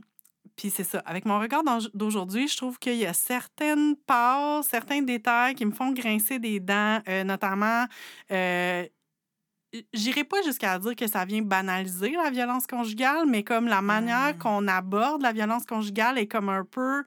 puis 0.57 0.71
c'est 0.71 0.85
ça. 0.85 0.99
Avec 1.01 1.25
mon 1.25 1.39
regard 1.39 1.63
d'aujourd'hui, 1.95 2.49
je 2.49 2.57
trouve 2.57 2.79
qu'il 2.79 2.97
y 2.97 3.07
a 3.07 3.13
certaines 3.13 3.97
parts, 3.97 4.65
certains 4.65 5.03
détails 5.03 5.55
qui 5.55 5.67
me 5.67 5.73
font 5.73 5.93
grincer 5.93 6.39
des 6.39 6.61
dents, 6.61 7.01
euh, 7.09 7.25
notamment. 7.25 7.87
Euh, 8.31 8.87
J'irai 9.93 10.23
pas 10.23 10.41
jusqu'à 10.43 10.79
dire 10.79 10.95
que 10.95 11.07
ça 11.09 11.25
vient 11.25 11.43
banaliser 11.43 12.13
la 12.13 12.31
violence 12.31 12.67
conjugale, 12.67 13.27
mais 13.27 13.43
comme 13.43 13.67
la 13.67 13.83
manière 13.83 14.35
mmh. 14.35 14.39
qu'on 14.39 14.69
aborde 14.69 15.23
la 15.23 15.33
violence 15.33 15.67
conjugale 15.67 16.19
est 16.19 16.29
comme 16.29 16.49
un 16.49 16.65
peu. 16.65 17.03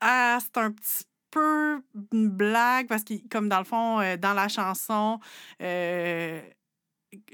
Ah, 0.00 0.38
c'est 0.40 0.58
un 0.60 0.72
petit 0.72 1.04
peu 1.30 1.80
une 2.12 2.28
blague, 2.28 2.88
parce 2.88 3.04
que, 3.04 3.14
comme 3.30 3.48
dans 3.48 3.58
le 3.58 3.64
fond, 3.64 4.00
euh, 4.00 4.16
dans 4.16 4.34
la 4.34 4.48
chanson, 4.48 5.20
euh, 5.62 6.40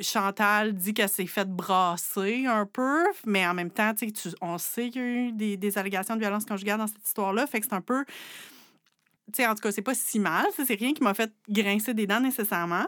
Chantal 0.00 0.74
dit 0.74 0.94
qu'elle 0.94 1.08
s'est 1.08 1.26
faite 1.26 1.50
brasser 1.50 2.46
un 2.46 2.66
peu, 2.66 3.04
mais 3.26 3.46
en 3.46 3.54
même 3.54 3.70
temps, 3.70 3.94
tu, 3.94 4.12
on 4.40 4.58
sait 4.58 4.90
qu'il 4.90 5.02
y 5.02 5.04
a 5.04 5.08
eu 5.08 5.32
des, 5.32 5.56
des, 5.56 5.78
allégations 5.78 6.14
de 6.14 6.20
violence 6.20 6.44
conjugale 6.44 6.78
dans 6.78 6.86
cette 6.86 7.04
histoire-là. 7.06 7.46
Fait 7.46 7.60
que 7.60 7.66
c'est 7.66 7.74
un 7.74 7.80
peu. 7.80 8.04
Tu 9.32 9.42
sais, 9.42 9.46
en 9.46 9.54
tout 9.54 9.60
cas, 9.60 9.70
c'est 9.70 9.82
pas 9.82 9.94
si 9.94 10.18
mal. 10.18 10.44
C'est 10.56 10.74
rien 10.74 10.92
qui 10.92 11.04
m'a 11.04 11.14
fait 11.14 11.32
grincer 11.48 11.94
des 11.94 12.06
dents 12.06 12.20
nécessairement. 12.20 12.86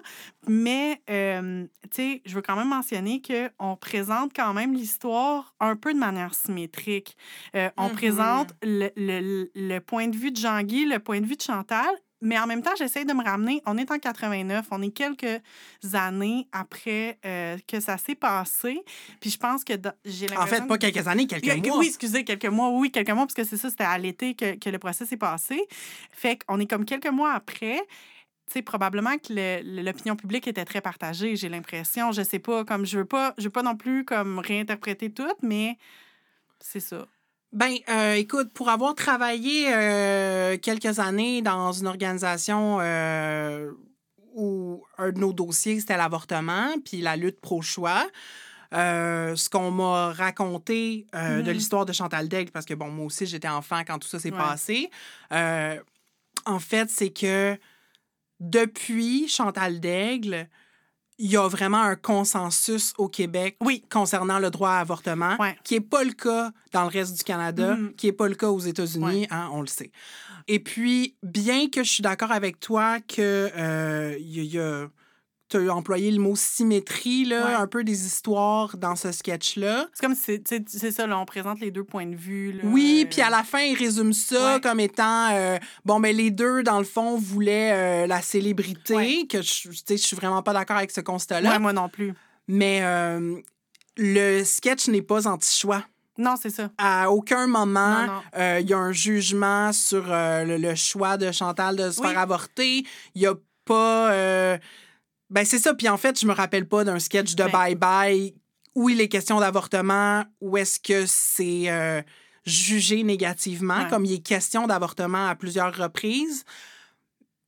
Mais, 0.48 1.00
euh, 1.08 1.66
tu 1.84 1.88
sais, 1.92 2.22
je 2.24 2.34
veux 2.34 2.42
quand 2.42 2.56
même 2.56 2.68
mentionner 2.68 3.22
qu'on 3.22 3.76
présente 3.76 4.32
quand 4.34 4.52
même 4.52 4.74
l'histoire 4.74 5.54
un 5.60 5.76
peu 5.76 5.94
de 5.94 5.98
manière 5.98 6.34
symétrique. 6.34 7.16
Euh, 7.54 7.70
on 7.76 7.88
mm-hmm. 7.88 7.92
présente 7.92 8.54
le, 8.62 8.90
le, 8.96 9.50
le, 9.54 9.78
point 9.78 10.08
de 10.08 10.16
vue 10.16 10.32
de 10.32 10.36
Jean-Guy, 10.36 10.86
le 10.86 10.98
point 10.98 11.20
de 11.20 11.26
vue 11.26 11.36
de 11.36 11.42
Chantal, 11.42 11.94
mais 12.22 12.38
en 12.38 12.46
même 12.46 12.62
temps, 12.62 12.74
j'essaie 12.78 13.04
de 13.04 13.12
me 13.12 13.22
ramener. 13.22 13.60
On 13.66 13.76
est 13.76 13.90
en 13.90 13.98
89, 13.98 14.66
on 14.70 14.80
est 14.80 14.90
quelques 14.90 15.42
années 15.92 16.46
après 16.52 17.18
euh, 17.26 17.58
que 17.66 17.80
ça 17.80 17.98
s'est 17.98 18.14
passé. 18.14 18.82
Puis 19.20 19.30
je 19.30 19.38
pense 19.38 19.64
que 19.64 19.72
j'ai 20.04 20.28
l'impression. 20.28 20.56
En 20.56 20.60
fait, 20.60 20.66
pas 20.66 20.78
quelques 20.78 21.08
années, 21.08 21.26
quelques 21.26 21.66
mois. 21.66 21.78
Oui, 21.78 21.88
excusez, 21.88 22.24
quelques 22.24 22.46
mois. 22.46 22.70
Oui, 22.70 22.92
quelques 22.92 23.10
mois, 23.10 23.26
parce 23.26 23.34
que 23.34 23.44
c'est 23.44 23.56
ça, 23.56 23.68
c'était 23.70 23.84
à 23.84 23.98
l'été 23.98 24.34
que, 24.34 24.56
que, 24.56 24.70
le 24.70 24.78
procès 24.78 25.04
s'est 25.04 25.16
passé. 25.16 25.60
Fait 26.12 26.38
qu'on 26.44 26.60
est 26.60 26.66
comme 26.66 26.84
quelques 26.84 27.10
mois 27.10 27.32
après. 27.32 27.80
Tu 28.46 28.54
sais, 28.54 28.62
probablement 28.62 29.16
que 29.18 29.82
l'opinion 29.82 30.14
publique 30.14 30.46
était 30.46 30.64
très 30.64 30.80
partagée, 30.80 31.36
j'ai 31.36 31.48
l'impression. 31.48 32.12
Je 32.12 32.22
sais 32.22 32.38
pas, 32.38 32.64
comme 32.64 32.86
je 32.86 32.98
veux 32.98 33.04
pas, 33.04 33.34
je 33.38 33.44
veux 33.44 33.50
pas 33.50 33.62
non 33.62 33.76
plus 33.76 34.04
comme 34.04 34.38
réinterpréter 34.38 35.10
tout, 35.10 35.32
mais 35.42 35.76
c'est 36.60 36.80
ça. 36.80 37.06
Ben, 37.52 37.76
euh, 37.90 38.14
écoute, 38.14 38.50
pour 38.54 38.70
avoir 38.70 38.94
travaillé 38.94 39.66
euh, 39.74 40.56
quelques 40.56 40.98
années 41.00 41.42
dans 41.42 41.70
une 41.70 41.86
organisation 41.86 42.78
euh, 42.80 43.70
où 44.34 44.82
un 44.96 45.12
de 45.12 45.18
nos 45.18 45.34
dossiers, 45.34 45.78
c'était 45.78 45.98
l'avortement, 45.98 46.74
puis 46.82 47.02
la 47.02 47.16
lutte 47.16 47.40
pro-choix, 47.42 48.06
ce 48.72 49.48
qu'on 49.50 49.70
m'a 49.70 50.12
raconté 50.12 51.06
de 51.12 51.18
mm-hmm. 51.18 51.50
l'histoire 51.50 51.84
de 51.84 51.92
Chantal 51.92 52.26
Daigle, 52.28 52.50
parce 52.52 52.64
que, 52.64 52.72
bon, 52.72 52.88
moi 52.88 53.04
aussi, 53.04 53.26
j'étais 53.26 53.48
enfant 53.48 53.82
quand 53.86 53.98
tout 53.98 54.08
ça 54.08 54.18
s'est 54.18 54.30
passé, 54.30 54.88
en 55.30 56.58
fait, 56.58 56.88
c'est 56.88 57.10
que 57.10 57.58
depuis 58.40 59.28
Chantal 59.28 59.78
Daigle, 59.78 60.48
il 61.18 61.30
y 61.30 61.36
a 61.36 61.46
vraiment 61.48 61.82
un 61.82 61.94
consensus 61.96 62.92
au 62.98 63.08
Québec 63.08 63.56
Oui. 63.60 63.84
concernant 63.90 64.38
le 64.38 64.50
droit 64.50 64.70
à 64.70 64.80
avortement, 64.80 65.36
Ouais. 65.38 65.56
qui 65.64 65.74
n'est 65.74 65.80
pas 65.80 66.04
le 66.04 66.12
cas 66.12 66.50
dans 66.72 66.82
le 66.82 66.88
reste 66.88 67.16
du 67.16 67.22
Canada, 67.22 67.76
Mhm. 67.76 67.94
qui 67.94 68.06
n'est 68.06 68.12
pas 68.12 68.28
le 68.28 68.34
cas 68.34 68.48
aux 68.48 68.58
États-Unis, 68.60 69.26
hein, 69.30 69.48
on 69.52 69.60
le 69.60 69.66
sait. 69.66 69.90
Et 70.48 70.58
puis, 70.58 71.14
bien 71.22 71.68
que 71.68 71.84
je 71.84 71.90
suis 71.90 72.02
d'accord 72.02 72.32
avec 72.32 72.58
toi 72.60 72.98
que 73.00 73.50
euh, 73.56 74.16
y 74.18 74.58
a 74.58 74.88
tu 75.58 75.68
as 75.70 75.74
employé 75.74 76.10
le 76.10 76.20
mot 76.20 76.34
symétrie, 76.36 77.24
là, 77.24 77.46
Ouais. 77.46 77.54
un 77.54 77.66
peu 77.66 77.84
des 77.84 78.06
histoires 78.06 78.76
dans 78.76 78.96
ce 78.96 79.12
sketch-là. 79.12 79.86
C'est 79.92 80.04
comme 80.06 80.14
si 80.14 80.40
c'est- 80.46 80.90
ça, 80.90 81.06
là, 81.06 81.18
on 81.18 81.24
présente 81.24 81.60
les 81.60 81.70
deux 81.70 81.84
points 81.84 82.06
de 82.06 82.16
vue. 82.16 82.52
Là, 82.52 82.62
Oui, 82.64 83.02
euh, 83.04 83.08
puis 83.10 83.20
à 83.22 83.30
la 83.30 83.42
fin, 83.42 83.60
il 83.60 83.76
résume 83.76 84.12
ça 84.12 84.54
Ouais. 84.54 84.60
comme 84.60 84.80
étant 84.80 85.28
euh, 85.32 85.58
bon, 85.84 86.00
ben 86.00 86.14
les 86.16 86.30
deux, 86.30 86.62
dans 86.62 86.78
le 86.78 86.84
fond, 86.84 87.16
voulaient 87.16 87.72
euh, 87.72 88.06
la 88.06 88.20
célébrité, 88.22 88.94
Ouais. 88.94 89.26
que 89.28 89.42
je, 89.42 89.68
suis 89.96 90.16
vraiment 90.16 90.42
pas 90.42 90.52
d'accord 90.52 90.76
avec 90.76 90.90
ce 90.90 91.00
constat-là. 91.00 91.58
Moi 91.58 91.72
non 91.72 91.88
plus. 91.88 92.14
Mais 92.48 92.80
euh, 92.82 93.36
le 93.96 94.42
sketch 94.44 94.88
n'est 94.88 95.02
pas 95.02 95.26
anti-choix. 95.28 95.84
Non, 96.18 96.34
c'est 96.40 96.50
ça. 96.50 96.68
À 96.76 97.10
aucun 97.10 97.46
moment, 97.46 98.06
euh, 98.36 98.58
il 98.60 98.68
y 98.68 98.74
a 98.74 98.78
un 98.78 98.92
jugement 98.92 99.72
sur 99.72 100.04
euh, 100.08 100.44
le, 100.44 100.56
le 100.58 100.74
choix 100.74 101.16
de 101.16 101.32
Chantal 101.32 101.76
de 101.76 101.90
se 101.90 102.00
Oui. 102.00 102.08
faire 102.08 102.18
avorter. 102.18 102.84
Il 103.14 103.20
n'y 103.22 103.26
a 103.26 103.34
pas. 103.64 104.12
euh, 104.12 104.58
Ben, 105.32 105.44
c'est 105.44 105.58
ça. 105.58 105.74
Puis 105.74 105.88
en 105.88 105.96
fait, 105.96 106.20
je 106.20 106.26
me 106.26 106.32
rappelle 106.32 106.68
pas 106.68 106.84
d'un 106.84 106.98
sketch 106.98 107.34
de 107.34 107.44
Ben- 107.44 107.50
Bye 107.50 107.74
Bye 107.74 108.34
où 108.74 108.88
il 108.88 109.00
est 109.00 109.08
question 109.08 109.38
d'avortement, 109.40 110.24
où 110.40 110.56
est-ce 110.56 110.80
que 110.80 111.04
c'est 111.06 111.70
euh, 111.70 112.00
jugé 112.46 113.02
négativement, 113.02 113.82
Ouais. 113.82 113.88
comme 113.90 114.04
il 114.06 114.14
est 114.14 114.26
question 114.26 114.66
d'avortement 114.66 115.26
à 115.28 115.34
plusieurs 115.34 115.76
reprises. 115.76 116.44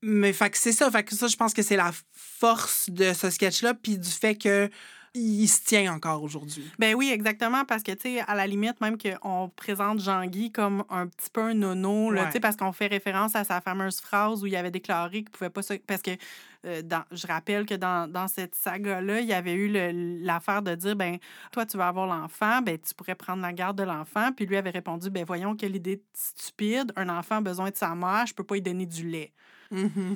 Mais 0.03 0.33
fait 0.35 0.51
que 0.51 0.59
c'est 0.59 0.73
ça. 0.73 0.90
Fait 0.90 1.03
que 1.03 1.14
ça, 1.14 1.29
je 1.29 1.37
pense 1.37 1.55
que 1.55 1.62
c'est 1.62 1.77
la 1.77 1.92
force 2.12 2.90
de 2.90 3.14
ce 3.14 3.31
sketch-là, 3.31 3.73
puis 3.75 3.97
du 3.99 4.11
fait 4.11 4.35
que 4.35 4.68
il 5.16 5.46
se 5.46 5.62
tient 5.64 5.94
encore 5.94 6.22
aujourd'hui. 6.24 6.68
Ben 6.79 6.94
oui, 6.96 7.11
exactement, 7.12 7.64
parce 7.64 7.83
que, 7.85 7.92
tu 7.92 8.14
sais, 8.14 8.20
à 8.20 8.35
la 8.35 8.46
limite, 8.48 8.81
même 8.81 8.96
qu'on 8.98 9.48
présente 9.55 10.00
Jean-Guy 10.00 10.50
comme 10.50 10.85
un 10.90 11.07
petit 11.07 11.31
peu 11.31 11.40
un 11.40 11.55
nono, 11.55 12.11
là, 12.11 12.22
Ouais. 12.22 12.27
tu 12.27 12.33
sais, 12.33 12.40
parce 12.40 12.57
qu'on 12.57 12.72
fait 12.72 12.88
référence 12.88 13.37
à 13.37 13.44
sa 13.44 13.61
fameuse 13.61 14.00
phrase 14.00 14.42
où 14.42 14.46
il 14.46 14.57
avait 14.57 14.72
déclaré 14.72 15.22
qu'il 15.22 15.31
pouvait 15.31 15.50
pas 15.50 15.62
se... 15.62 15.74
Parce 15.74 16.03
que, 16.03 16.11
euh, 16.66 16.83
dans, 16.83 17.05
je 17.12 17.27
rappelle 17.29 17.64
que 17.64 17.74
dans, 17.74 18.11
dans 18.11 18.27
cette 18.27 18.55
saga-là, 18.57 19.20
il 19.20 19.27
y 19.29 19.33
avait 19.35 19.55
eu 19.55 19.68
l'affaire 20.24 20.62
de 20.62 20.74
dire, 20.74 20.96
ben 20.96 21.18
toi, 21.53 21.64
tu 21.66 21.77
vas 21.77 21.88
avoir 21.88 22.07
l'enfant, 22.07 22.61
ben 22.62 22.77
tu 22.79 22.92
pourrais 22.94 23.14
prendre 23.14 23.42
la 23.42 23.53
garde 23.53 23.79
de 23.79 23.85
l'enfant. 23.85 24.31
Puis 24.35 24.46
lui 24.46 24.57
avait 24.57 24.70
répondu, 24.70 25.11
ben 25.11 25.24
voyons, 25.24 25.55
quelle 25.55 25.77
idée 25.77 26.03
stupide, 26.12 26.92
un 26.96 27.09
enfant 27.09 27.37
a 27.37 27.40
besoin 27.40 27.70
de 27.70 27.77
sa 27.77 27.94
mère, 27.94 28.27
je 28.27 28.35
peux 28.35 28.44
pas 28.44 28.55
lui 28.55 28.62
donner 28.62 28.87
du 28.87 29.09
lait. 29.09 29.33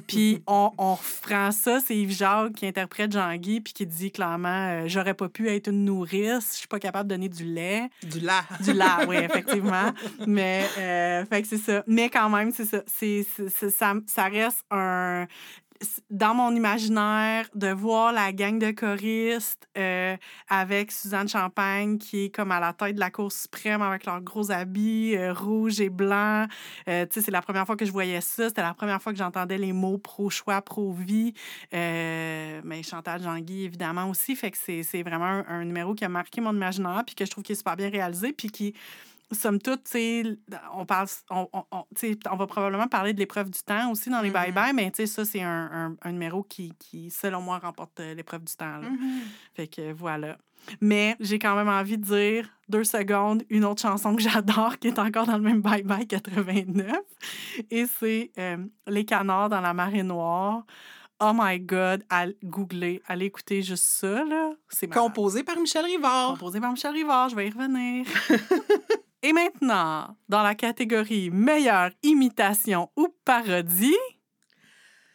Puis 0.07 0.43
on, 0.47 0.71
on 0.79 0.95
reprend 0.95 1.51
ça, 1.53 1.81
c'est 1.85 1.97
Yves 1.97 2.13
Jacques 2.17 2.53
qui 2.55 2.67
interprète 2.67 3.13
Jean-Guy 3.13 3.61
puis 3.61 3.73
qui 3.73 3.87
dit 3.87 4.11
clairement 4.11 4.49
euh, 4.71 4.85
J'aurais 4.87 5.15
pas 5.15 5.29
pu 5.29 5.49
être 5.49 5.69
une 5.69 5.85
nourrice, 5.85 6.51
je 6.53 6.59
suis 6.59 6.69
pas 6.69 6.79
capable 6.79 7.09
de 7.09 7.15
donner 7.15 7.29
du 7.29 7.45
lait. 7.45 7.89
du 8.03 8.21
là. 8.21 8.43
Du 8.61 8.73
lait, 8.73 8.85
oui, 9.09 9.17
effectivement. 9.17 9.93
Mais, 10.27 10.65
euh, 10.79 11.25
fait 11.27 11.43
que 11.43 11.49
c'est 11.49 11.59
ça. 11.59 11.83
Mais 11.87 12.09
quand 12.09 12.29
même, 12.31 12.51
c'est 12.53 12.65
ça. 12.65 12.83
C'est- 12.87 13.27
ça. 13.71 13.95
Ça 14.07 14.25
reste 14.25 14.65
un. 14.71 15.27
Dans 16.11 16.35
mon 16.35 16.55
imaginaire, 16.55 17.49
de 17.55 17.69
voir 17.69 18.12
la 18.12 18.33
gang 18.33 18.59
de 18.59 18.71
choristes 18.71 19.69
euh, 19.77 20.17
avec 20.49 20.91
Suzanne 20.91 21.29
Champagne 21.29 21.99
qui 21.99 22.25
est 22.25 22.31
comme 22.31 22.51
à 22.51 22.61
la 22.61 22.73
tête 22.73 22.95
de 22.95 23.01
la 23.01 23.11
Cour 23.11 23.31
suprême 23.31 23.83
avec 23.83 24.05
leurs 24.05 24.21
gros 24.21 24.51
habits 24.51 25.14
euh, 25.17 25.33
rouges 25.33 25.81
et 25.81 25.91
blancs. 25.91 26.49
Euh, 26.88 27.07
tu 27.07 27.14
sais, 27.14 27.21
c'est 27.27 27.31
la 27.31 27.43
première 27.43 27.67
fois 27.67 27.77
que 27.77 27.85
je 27.85 27.93
voyais 27.93 28.21
ça. 28.21 28.49
C'était 28.49 28.62
la 28.62 28.75
première 28.75 29.01
fois 29.01 29.12
que 29.12 29.19
j'entendais 29.19 29.59
les 29.59 29.73
mots 29.73 29.99
pro-choix, 29.99 30.62
pro-vie. 30.62 31.33
Mais 31.73 32.83
Chantal 32.83 33.23
Jean-Guy, 33.23 33.64
évidemment, 33.64 34.11
aussi. 34.11 34.35
Fait 34.35 34.51
que 34.51 34.59
c'est 34.59 34.83
c'est 34.83 35.03
vraiment 35.03 35.27
un, 35.27 35.45
un 35.49 35.64
numéro 35.64 35.95
qui 35.95 36.05
a 36.05 36.09
marqué 36.09 36.41
mon 36.41 36.55
imaginaire 36.55 37.03
puis 37.07 37.14
que 37.14 37.25
je 37.25 37.31
trouve 37.31 37.45
qu'il 37.45 37.53
est 37.53 37.57
super 37.57 37.77
bien 37.77 37.91
réalisé 37.91 38.33
puis 38.33 38.49
qui, 38.49 38.75
somme 39.33 39.59
toute, 39.61 39.85
tu 39.85 39.91
sais, 39.91 40.23
on 40.75 40.87
parle... 40.87 41.07
On, 41.31 41.49
on, 41.53 41.64
on, 41.73 42.37
va 42.37 42.47
probablement 42.47 42.88
parler 42.88 43.12
de 43.12 43.19
l'épreuve 43.19 43.51
du 43.51 43.61
temps 43.61 43.91
aussi 43.91 44.11
dans 44.11 44.21
les 44.21 44.31
Mhm. 44.31 44.37
bye-bye, 44.37 44.73
mais 44.75 44.91
tu 44.91 44.97
sais, 44.97 45.07
ça, 45.07 45.25
c'est 45.25 45.43
un, 45.43 45.71
un, 45.73 45.97
un 46.03 46.12
numéro 46.12 46.43
qui, 46.43 46.73
qui, 46.79 47.11
selon 47.11 47.41
moi, 47.41 47.59
remporte 47.59 48.01
euh, 48.01 48.14
l'épreuve 48.14 48.45
du 48.45 48.55
temps. 48.57 48.79
là. 48.79 48.88
Fait 49.55 49.67
que 49.69 49.93
voilà. 49.93 50.38
Mais 50.81 51.17
j'ai 51.21 51.38
quand 51.38 51.55
même 51.55 51.69
envie 51.69 51.97
de 51.99 52.05
dire 52.05 52.49
deux 52.69 52.85
secondes 52.85 53.45
une 53.49 53.64
autre 53.64 53.81
chanson 53.81 54.17
que 54.17 54.23
j'adore 54.29 54.79
qui 54.79 54.88
est 54.88 54.99
encore 54.99 55.27
dans 55.27 55.37
le 55.37 55.43
même 55.43 55.61
Bye 55.62 55.83
Bye 55.85 56.07
89. 56.07 56.91
Et 57.71 57.87
c'est 57.87 58.33
euh, 58.38 58.57
Les 58.87 59.05
canards 59.05 59.49
dans 59.51 59.61
la 59.61 59.73
marée 59.75 60.03
noire. 60.03 60.64
Oh 61.21 61.33
my 61.35 61.59
God, 61.59 62.05
à 62.11 62.27
googler, 62.45 63.03
allez 63.09 63.27
écouter 63.27 63.61
juste 63.62 63.83
ça, 63.85 64.25
là. 64.25 64.53
C'est. 64.69 64.87
Composé 64.93 65.43
par 65.43 65.59
Michel 65.59 65.85
Rivard. 65.85 66.33
Composé 66.33 66.61
par 66.61 66.71
Michel 66.71 66.93
Rivard, 66.93 67.29
je 67.31 67.37
vais 67.37 67.49
y 67.49 67.51
revenir. 67.51 68.07
Et 69.23 69.33
maintenant, 69.33 70.17
dans 70.29 70.43
la 70.43 70.55
catégorie 70.55 71.31
meilleure 71.31 71.91
imitation 72.03 72.91
ou 72.97 73.09
parodie, 73.25 73.97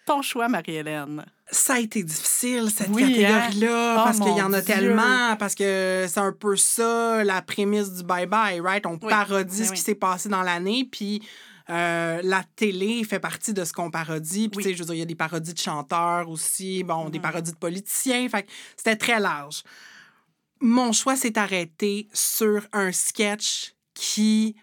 ton 0.05 0.21
choix, 0.21 0.49
Marie-Hélène. 0.49 1.25
Ça 1.49 1.75
a 1.75 1.79
été 1.79 2.03
difficile, 2.03 2.69
cette 2.69 2.89
Oui, 2.89 3.03
hein? 3.25 3.39
catégorie-là, 3.39 3.95
Oh, 3.99 4.03
parce 4.03 4.19
qu'il 4.19 4.35
y 4.37 4.41
en 4.41 4.51
a 4.51 4.61
Dieu. 4.61 4.73
tellement, 4.73 5.35
parce 5.37 5.55
que 5.55 6.05
c'est 6.09 6.19
un 6.19 6.33
peu 6.33 6.57
ça, 6.57 7.23
la 7.23 7.41
prémisse 7.41 7.93
du 7.93 8.03
bye-bye, 8.03 8.59
right? 8.61 8.85
On 8.85 8.93
Oui, 9.01 9.09
parodie 9.09 9.59
ben 9.59 9.65
ce 9.65 9.69
oui. 9.71 9.75
qui 9.77 9.81
s'est 9.83 9.95
passé 9.95 10.27
dans 10.27 10.41
l'année, 10.41 10.87
puis 10.91 11.25
euh, 11.69 12.19
la 12.23 12.43
télé 12.57 13.05
fait 13.05 13.19
partie 13.21 13.53
de 13.53 13.63
ce 13.63 13.71
qu'on 13.71 13.89
parodie. 13.91 14.49
Puis, 14.49 14.57
tu 14.63 14.69
sais, 14.71 14.75
je 14.75 14.79
veux 14.79 14.85
dire, 14.87 14.95
il 14.95 14.99
y 14.99 15.03
a 15.03 15.05
des 15.05 15.15
parodies 15.15 15.53
de 15.53 15.59
chanteurs 15.59 16.27
aussi, 16.27 16.83
bon, 16.83 17.09
des 17.09 17.19
Mhm. 17.19 17.23
parodies 17.23 17.51
de 17.51 17.57
politiciens, 17.57 18.27
fait 18.27 18.43
que 18.43 18.49
c'était 18.75 18.97
très 18.97 19.19
large. 19.21 19.63
Mon 20.59 20.91
choix 20.91 21.15
s'est 21.15 21.37
arrêté 21.37 22.09
sur 22.13 22.67
un 22.73 22.91
sketch 22.91 23.72
qui 23.93 24.55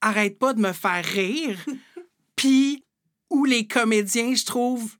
arrête 0.00 0.38
pas 0.38 0.52
de 0.52 0.60
me 0.60 0.72
faire 0.72 1.04
rire, 1.04 1.58
puis 2.36 2.84
où 3.30 3.44
les 3.44 3.66
comédiens, 3.66 4.34
je 4.34 4.44
trouve, 4.44 4.96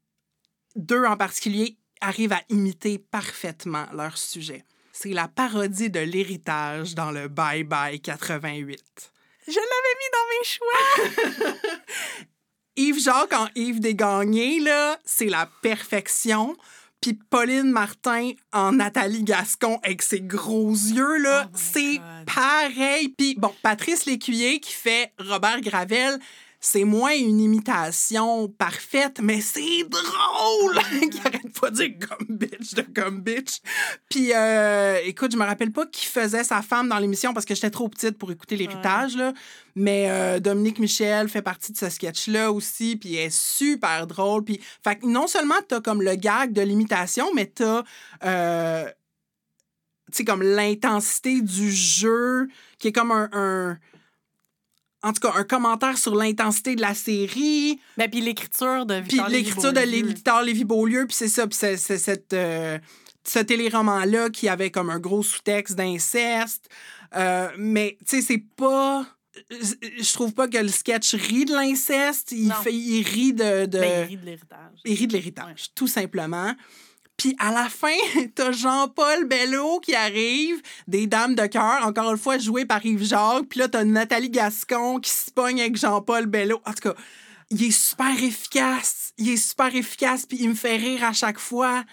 deux 0.77 1.05
en 1.05 1.17
particulier, 1.17 1.79
arrivent 2.01 2.33
à 2.33 2.43
imiter 2.49 2.99
parfaitement 2.99 3.87
leur 3.93 4.19
sujet. 4.19 4.65
C'est 4.93 5.11
la 5.11 5.29
parodie 5.29 5.91
de 5.91 6.01
l'héritage 6.01 6.95
dans 6.95 7.11
le 7.11 7.29
Bye 7.29 7.65
Bye 7.65 8.01
88. 8.01 9.13
Je 9.47 9.55
l'avais 9.55 9.95
mis 9.99 10.11
dans 10.13 10.27
mes 10.35 11.47
choix. 11.47 11.59
Yves 12.77 13.01
Jacques 13.01 13.33
en 13.33 13.49
Yves 13.55 13.81
Desgagnés, 13.81 14.61
là, 14.61 14.99
c'est 15.05 15.27
la 15.27 15.51
perfection. 15.63 16.57
Puis 17.01 17.19
Pauline 17.31 17.71
Martin 17.71 18.33
en 18.53 18.73
Nathalie 18.73 19.23
Gascon 19.23 19.79
avec 19.83 20.03
ses 20.03 20.21
gros 20.21 20.73
yeux, 20.73 21.19
là, 21.19 21.47
Oh 21.47 21.51
c'est 21.55 22.01
pareil. 22.27 23.09
Puis 23.17 23.37
bon, 23.37 23.53
Patrice 23.63 24.07
Lécuyer 24.07 24.59
qui 24.61 24.73
fait 24.73 25.13
Robert 25.19 25.61
Gravel, 25.61 26.19
c'est 26.61 26.85
moins 26.85 27.15
une 27.15 27.41
imitation 27.41 28.49
parfaite, 28.49 29.21
mais 29.23 29.41
c'est 29.41 29.85
drôle! 29.89 30.79
qui 31.11 31.19
arrête 31.21 31.61
pas 31.61 31.71
de 31.71 31.77
dire 31.77 32.09
comme 32.09 32.37
bitch 32.37 32.75
de 32.75 32.83
comme 32.83 33.21
bitch. 33.21 33.61
Puis 34.11 34.33
euh, 34.35 34.99
écoute, 35.05 35.33
je 35.33 35.37
me 35.37 35.45
rappelle 35.45 35.71
pas 35.71 35.87
qui 35.87 36.07
faisait 36.07 36.43
sa 36.43 36.63
femme 36.63 36.89
dans 36.89 36.99
l'émission 36.99 37.33
parce 37.33 37.47
que 37.47 37.55
j'étais 37.55 37.71
trop 37.71 37.89
petite 37.89 38.19
pour 38.19 38.33
écouter 38.33 38.57
l'héritage, 38.57 39.17
là. 39.17 39.33
Mais 39.77 40.11
euh, 40.11 40.41
Dominique 40.41 40.81
Michel 40.81 41.29
fait 41.29 41.43
partie 41.43 41.71
de 41.71 41.77
ce 41.79 41.89
sketch-là 41.89 42.51
aussi, 42.51 42.97
puis 42.97 43.15
elle 43.15 43.27
est 43.27 43.31
super 43.31 44.09
drôle. 44.09 44.43
Puis, 44.43 44.61
fait 44.83 44.97
que 44.97 45.07
non 45.07 45.29
seulement 45.29 45.55
t'as 45.69 45.81
comme 45.81 46.03
le 46.03 46.17
gag 46.17 46.53
de 46.53 46.63
l'imitation, 46.63 47.33
mais 47.35 47.47
t'as, 47.47 47.85
euh, 48.25 48.85
tu 50.11 50.17
sais, 50.17 50.25
comme 50.25 50.43
l'intensité 50.43 51.41
du 51.41 51.71
jeu, 51.71 52.49
qui 52.81 52.89
est 52.89 52.93
comme 52.93 53.13
un, 53.13 53.29
un- 53.33 53.79
en 55.03 55.13
tout 55.13 55.21
cas, 55.21 55.33
un 55.37 55.45
commentaire 55.45 55.97
sur 55.97 56.15
l'intensité 56.15 56.75
de 56.75 56.81
la 56.81 56.95
série, 56.95 57.81
Ben, 57.97 58.11
puis 58.11 58.21
l'écriture 58.21 58.85
de 58.85 59.01
puis 59.01 59.11
Victor 59.11 59.29
l'écriture 59.29 59.73
de. 59.73 59.81
Victor 59.81 60.43
Lévy-Beaulieu, 60.43 61.07
puis 61.07 61.17
c'est 61.17 61.29
ça, 61.29 61.47
puis 61.47 61.57
c'est, 61.57 61.77
cette, 61.77 62.33
euh, 62.33 62.79
ce 63.25 63.39
téléroman-là 63.39 64.31
qui 64.31 64.49
avait 64.49 64.71
comme 64.71 64.91
un 64.91 64.99
gros 64.99 65.23
sous-texte 65.23 65.77
d'inceste. 65.77 66.69
Euh, 67.15 67.49
mais, 67.57 67.97
tu 68.01 68.17
sais, 68.17 68.23
c'est 68.23 68.45
pas... 68.57 69.07
Je 69.51 70.13
trouve 70.15 70.35
pas 70.35 70.49
que 70.49 70.59
le 70.59 70.69
sketch 70.69 71.15
rit 71.15 71.45
de 71.45 71.53
l'inceste, 71.53 72.33
il, 72.33 72.53
fait, 72.53 72.75
il 72.75 73.03
rit 73.03 73.33
de... 73.33 73.67
de... 73.67 73.79
Ben, 73.79 74.09
il 74.09 74.09
rit 74.09 74.17
de 74.17 74.25
l'héritage. 74.25 74.81
Il 74.85 74.95
rit 74.95 75.07
de 75.07 75.13
l'héritage, 75.13 75.67
tout 75.77 75.87
simplement. 75.87 76.55
Puis 77.19 77.37
à 77.39 77.53
la 77.53 77.69
fin, 77.69 77.97
t'as 78.35 78.53
Jean-Paul 78.53 79.27
Bello 79.27 79.81
qui 79.81 79.95
arrive, 79.95 80.63
des 80.87 81.07
dames 81.07 81.35
de 81.35 81.47
cœur, 81.47 81.85
encore 81.85 82.11
une 82.13 82.17
fois 82.17 82.39
joué 82.39 82.65
par 82.65 82.85
Yves 82.87 83.05
Jacques. 83.05 83.49
Puis 83.51 83.61
là, 83.61 83.69
t'as 83.69 83.85
Nathalie 83.85 84.31
Gascon 84.31 85.01
qui 85.01 85.11
se 85.11 85.31
pogne 85.31 85.61
avec 85.61 85.77
Jean-Paul 85.77 86.27
Bello. 86.27 86.61
En 86.65 86.73
tout 86.73 86.89
cas, 86.89 86.95
il 87.51 87.63
est 87.65 87.71
super 87.73 88.23
efficace. 88.23 89.13
Il 89.19 89.29
est 89.31 89.37
super 89.37 89.75
efficace, 89.75 90.25
puis 90.27 90.39
il 90.41 90.49
me 90.51 90.55
fait 90.55 90.77
rire 90.77 91.05
à 91.05 91.13
chaque 91.13 91.39
fois. 91.41 91.85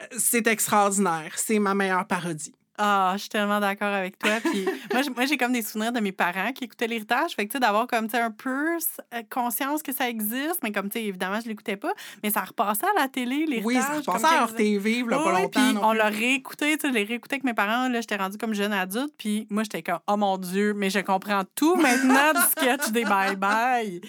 Euh, 0.00 0.06
C'est 0.16 0.46
extraordinaire. 0.46 1.34
C'est 1.36 1.58
ma 1.58 1.74
meilleure 1.74 2.06
parodie. 2.06 2.54
Ah, 2.84 3.12
je 3.14 3.20
suis 3.20 3.28
tellement 3.28 3.60
d'accord 3.60 3.92
avec 3.94 4.18
toi. 4.18 4.32
Puis 4.42 4.66
moi, 5.16 5.24
j'ai 5.26 5.36
comme 5.36 5.52
des 5.52 5.62
souvenirs 5.62 5.92
de 5.92 6.00
mes 6.00 6.10
parents 6.12 6.52
qui 6.52 6.64
écoutaient 6.64 6.88
l'héritage. 6.88 7.32
Fait 7.36 7.46
que, 7.46 7.52
tu 7.52 7.56
sais, 7.56 7.60
d'avoir 7.60 7.86
comme, 7.86 8.06
tu 8.06 8.16
sais, 8.16 8.20
un 8.22 8.30
peu 8.32 8.76
euh, 8.76 9.22
conscience 9.30 9.82
que 9.82 9.92
ça 9.92 10.08
existe. 10.08 10.58
Mais 10.64 10.72
comme, 10.72 10.88
tu 10.88 10.98
sais, 10.98 11.04
évidemment, 11.04 11.38
je 11.40 11.48
l'écoutais 11.48 11.76
pas. 11.76 11.92
Mais 12.24 12.30
ça 12.30 12.40
repassait 12.40 12.86
à 12.96 13.00
la 13.00 13.08
télé, 13.08 13.46
l'héritage. 13.46 13.64
Oui, 13.64 13.76
ça 13.76 13.92
repassait 14.12 14.34
à 14.34 14.40
leur 14.40 14.54
TV, 14.54 15.04
là, 15.08 15.18
pas 15.18 15.32
longtemps. 15.32 15.48
puis 15.48 15.78
on 15.80 15.92
l'a 15.92 16.06
réécouté, 16.08 16.76
tu 16.76 16.80
sais, 16.82 16.88
je 16.88 16.92
l'ai 16.94 17.04
réécouté 17.04 17.36
avec 17.36 17.44
mes 17.44 17.54
parents. 17.54 17.88
Là, 17.88 18.00
j'étais 18.00 18.16
rendue 18.16 18.36
comme 18.38 18.54
jeune 18.54 18.72
adulte. 18.72 19.12
Puis 19.16 19.46
moi, 19.48 19.62
j'étais 19.62 19.82
comme, 19.82 20.00
oh 20.08 20.16
mon 20.16 20.36
Dieu, 20.38 20.74
mais 20.74 20.90
je 20.90 20.98
comprends 20.98 21.42
tout 21.54 21.76
maintenant 21.76 22.32
du 22.32 22.40
sketch 22.50 22.90
des 22.90 23.04
bye-bye. 23.04 24.00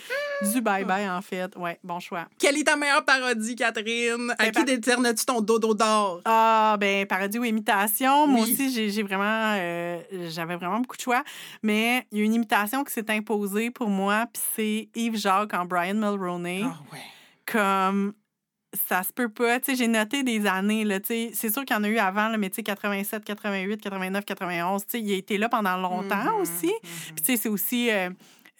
Du 0.51 0.61
bye-bye, 0.61 1.09
en 1.11 1.21
fait. 1.21 1.55
Ouais, 1.55 1.79
bon 1.83 1.99
choix. 1.99 2.25
Quelle 2.39 2.57
est 2.57 2.63
ta 2.63 2.75
meilleure 2.75 3.05
parodie, 3.05 3.55
Catherine? 3.55 4.31
À 4.31 4.35
Ben, 4.35 4.45
qui 4.45 4.51
par- 4.51 4.65
déternes-tu 4.65 5.25
ton 5.25 5.41
dodo 5.41 5.73
d'or? 5.73 6.21
Ah, 6.25 6.75
ben, 6.79 7.05
parodie 7.05 7.37
ou 7.39 7.43
imitation? 7.45 8.27
Moi 8.27 8.41
Oui. 8.43 8.55
Aussi, 8.67 8.91
j'ai 8.91 9.03
vraiment. 9.03 9.55
euh, 9.57 10.01
J'avais 10.29 10.55
vraiment 10.55 10.79
beaucoup 10.79 10.95
de 10.97 11.01
choix. 11.01 11.23
Mais 11.61 12.05
il 12.11 12.19
y 12.19 12.21
a 12.21 12.25
une 12.25 12.33
imitation 12.33 12.83
qui 12.83 12.91
s'est 12.93 13.09
imposée 13.11 13.71
pour 13.71 13.89
moi, 13.89 14.25
puis 14.31 14.41
c'est 14.55 14.89
Yves 14.95 15.17
Jacques 15.17 15.53
en 15.53 15.65
Brian 15.65 15.95
Mulroney. 15.95 16.61
Ah 16.65 16.77
ouais. 16.91 16.99
Comme. 17.45 18.13
Ça 18.87 19.03
se 19.03 19.13
peut 19.13 19.29
pas. 19.29 19.59
Tu 19.59 19.65
sais, 19.71 19.75
j'ai 19.77 19.87
noté 19.87 20.23
des 20.23 20.47
années, 20.47 20.83
là. 20.83 20.99
Tu 20.99 21.05
sais, 21.07 21.31
c'est 21.35 21.51
sûr 21.53 21.63
qu'il 21.63 21.75
y 21.75 21.79
en 21.79 21.83
a 21.83 21.87
eu 21.87 21.99
avant, 21.99 22.29
là, 22.29 22.39
mais 22.39 22.49
tu 22.49 22.55
sais, 22.55 22.63
87, 22.63 23.23
88, 23.23 23.79
89, 23.79 24.25
91. 24.25 24.83
Tu 24.83 24.89
sais, 24.89 24.99
il 24.99 25.13
a 25.13 25.15
été 25.15 25.37
là 25.37 25.47
pendant 25.47 25.77
longtemps 25.77 26.23
Mhm, 26.37 26.41
aussi. 26.41 26.65
mhm. 26.67 26.89
Puis, 27.13 27.15
tu 27.17 27.23
sais, 27.25 27.37
c'est 27.37 27.49
aussi 27.49 27.91
euh, 27.91 28.09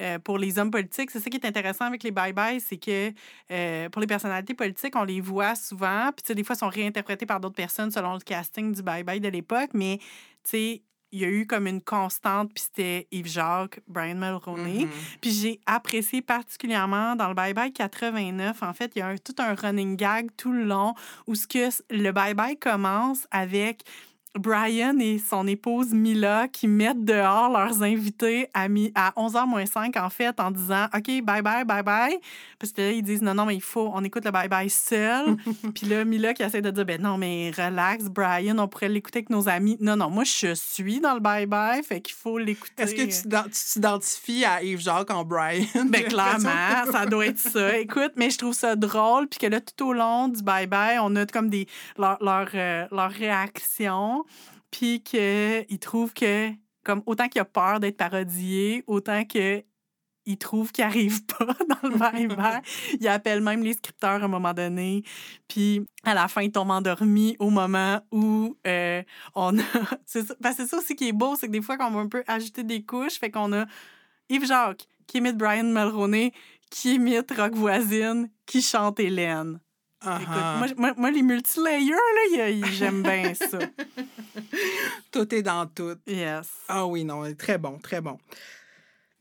euh, 0.02 0.20
pour 0.20 0.38
les 0.38 0.58
hommes 0.60 0.72
politiques. 0.72 1.12
C'est 1.12 1.20
ça 1.20 1.30
qui 1.30 1.38
est 1.38 1.46
intéressant 1.46 1.86
avec 1.86 2.04
les 2.04 2.12
bye-bye, 2.12 2.60
c'est 2.60 2.78
que 2.78 3.12
euh, 3.52 3.90
pour 3.90 4.00
les 4.02 4.08
personnalités 4.08 4.54
politiques, 4.54 4.96
on 4.96 5.04
les 5.04 5.22
voit 5.22 5.56
souvent. 5.56 6.12
Puis, 6.16 6.24
tu 6.24 6.28
sais, 6.28 6.36
des 6.36 6.44
fois, 6.44 6.56
ils 6.56 6.60
sont 6.60 6.70
réinterprétés 6.70 7.26
par 7.26 7.40
d'autres 7.40 7.56
personnes 7.56 7.92
selon 7.92 8.14
le 8.14 8.20
casting 8.20 8.74
du 8.74 8.82
bye-bye 8.82 9.20
de 9.20 9.30
l'époque. 9.30 9.70
Mais, 9.74 9.98
tu 10.00 10.06
sais, 10.44 10.82
il 11.16 11.20
y 11.20 11.26
a 11.26 11.30
eu 11.30 11.46
comme 11.46 11.68
une 11.68 11.80
constante, 11.82 12.52
puis 12.56 12.64
c'était 12.64 13.08
Yves 13.12 13.28
Jacques, 13.28 13.82
Brian 13.88 14.16
Mulroney. 14.16 14.86
Mhm. 14.86 14.90
Puis 15.22 15.30
j'ai 15.32 15.60
apprécié 15.68 16.24
particulièrement 16.24 17.16
dans 17.16 17.28
le 17.28 17.36
Bye 17.36 17.54
Bye 17.54 17.72
89, 17.72 18.64
en 18.64 18.74
fait, 18.74 18.92
il 18.96 19.00
y 19.00 19.02
a 19.04 19.08
un- 19.10 19.18
tout 19.18 19.36
un 19.38 19.54
running 19.54 19.96
gag 19.96 20.30
tout 20.38 20.52
le 20.52 20.64
long 20.64 20.96
où 21.28 21.36
ce 21.36 21.46
que 21.46 21.70
le 21.92 22.12
Bye 22.12 22.34
Bye 22.34 22.58
commence 22.58 23.28
avec 23.30 23.84
Brian 24.38 24.98
et 25.00 25.20
son 25.20 25.46
épouse 25.48 25.94
Mila 25.94 26.48
qui 26.48 26.68
mettent 26.68 27.06
dehors 27.06 27.50
leurs 27.52 27.84
invités 27.84 28.48
à, 28.54 28.64
à 28.96 29.12
11h 29.12 29.48
moins 29.48 29.66
5, 29.66 29.96
en 29.98 30.10
fait, 30.10 30.40
en 30.40 30.52
disant 30.52 30.86
OK, 30.94 31.08
bye 31.24 31.42
bye, 31.42 31.64
bye 31.66 31.84
bye. 31.84 32.18
Parce 32.60 32.72
que 32.74 32.82
là, 32.82 32.92
ils 32.92 33.04
disent 33.04 33.22
non, 33.22 33.34
non, 33.36 33.46
mais 33.46 33.56
il 33.56 33.62
faut, 33.62 33.92
on 33.94 34.04
écoute 34.04 34.26
le 34.26 34.32
bye 34.32 34.48
bye 34.50 34.70
seul. 34.70 35.36
Puis 35.76 35.86
là, 35.88 36.04
Mila 36.06 36.34
qui 36.34 36.44
essaie 36.44 36.62
de 36.62 36.72
dire 36.72 36.86
ben 36.86 37.02
non, 37.02 37.18
mais 37.18 37.52
relax, 37.56 38.06
Brian, 38.06 38.58
on 38.58 38.68
pourrait 38.68 38.90
l'écouter 38.90 39.20
avec 39.20 39.30
nos 39.30 39.48
amis. 39.50 39.78
Non, 39.80 39.96
non, 39.96 40.10
moi, 40.10 40.24
je 40.24 40.54
suis 40.56 41.00
dans 41.00 41.14
le 41.14 41.20
bye 41.20 41.46
bye, 41.46 41.84
fait 41.84 42.02
qu'il 42.02 42.16
faut 42.16 42.38
l'écouter. 42.38 42.84
Est-ce 42.84 42.96
que 42.96 43.02
tu 43.02 43.08
t'ident- 43.24 43.44
tu 43.44 43.74
t'identifies 43.74 44.46
à 44.46 44.64
Yves 44.64 44.80
Jacques 44.82 45.12
en 45.12 45.24
Brian? 45.24 45.66
Ben, 45.86 46.04
clairement, 46.10 46.92
ça 46.92 47.06
doit 47.06 47.28
être 47.28 47.38
ça. 47.40 47.78
Écoute, 47.78 48.14
mais 48.16 48.30
je 48.30 48.38
trouve 48.38 48.54
ça 48.54 48.76
drôle, 48.76 49.28
puis 49.28 49.40
que 49.40 49.48
là, 49.48 49.60
tout 49.62 49.86
au 49.88 49.94
long 49.94 50.28
du 50.28 50.42
bye-bye, 50.42 51.00
on 51.02 51.16
a 51.16 51.26
comme 51.26 51.50
des 51.50 51.68
leur, 51.98 52.18
leur, 52.24 52.48
euh, 52.56 52.86
leur 52.92 53.12
puis 54.72 55.02
qu'ils 55.04 55.80
trouvent 55.80 56.14
que, 56.14 56.52
comme 56.84 57.04
autant 57.06 57.28
qu'il 57.30 57.42
a 57.42 57.46
peur 57.46 57.80
d'être 57.80 57.98
parodié, 57.98 58.84
autant 58.88 59.24
que 59.26 59.64
il 60.26 60.38
trouve 60.38 60.72
qu'il 60.72 60.84
arrive 60.84 61.26
pas 61.38 61.46
dans 61.46 61.90
le 61.90 61.96
bye-bye. 61.98 62.62
il 63.00 63.08
appelle 63.08 63.42
même 63.42 63.64
les 63.64 63.74
scripteurs 63.74 64.22
à 64.22 64.26
un 64.26 64.28
moment 64.28 64.54
donné. 64.54 65.04
Puis 65.48 65.86
à 66.04 66.14
la 66.14 66.28
fin, 66.28 66.42
il 66.42 66.52
tombe 66.52 66.72
endormi 66.72 67.36
au 67.40 67.50
moment 67.50 68.00
où 68.12 68.56
euh, 68.68 69.04
on 69.36 69.58
a... 69.60 69.64
C'est 70.06 70.26
ça, 70.26 70.36
ça 70.42 70.78
aussi 70.78 70.96
qui 70.96 71.10
est 71.10 71.14
beau, 71.14 71.36
c'est 71.36 71.48
que 71.48 71.52
des 71.52 71.62
fois, 71.62 71.78
qu'on 71.78 71.92
va 71.92 72.00
un 72.00 72.08
peu 72.08 72.24
ajouter 72.28 72.64
des 72.64 72.84
couches, 72.84 73.20
fait 73.20 73.32
qu'on 73.32 73.52
a 73.54 73.66
Yves 74.30 74.46
Jacques 74.46 74.88
qui 75.08 75.18
imite 75.18 75.38
Brian 75.38 75.66
Mulroney, 75.66 76.32
qui 76.70 76.96
imite 76.96 77.32
Rock 77.32 77.54
Voisine, 77.56 78.30
qui 78.46 78.62
chante 78.62 79.00
Hélène. 79.00 79.60
Écoute, 80.06 80.28
Ah, 80.28 80.56
moi, 80.60 80.68
moi, 80.78 80.94
moi, 80.98 81.12
les 81.12 81.22
multilayers, 81.22 82.62
j'aime 82.74 83.04
bien 83.04 83.34
ça. 83.34 83.60
Tout 85.12 85.34
est 85.34 85.42
dans 85.42 85.66
tout. 85.66 85.96
Yes. 86.06 86.48
Ah 86.68 86.86
oui, 86.86 87.06
non, 87.06 87.34
très 87.36 87.58
bon, 87.58 87.80
très 87.80 88.02
bon. 88.02 88.20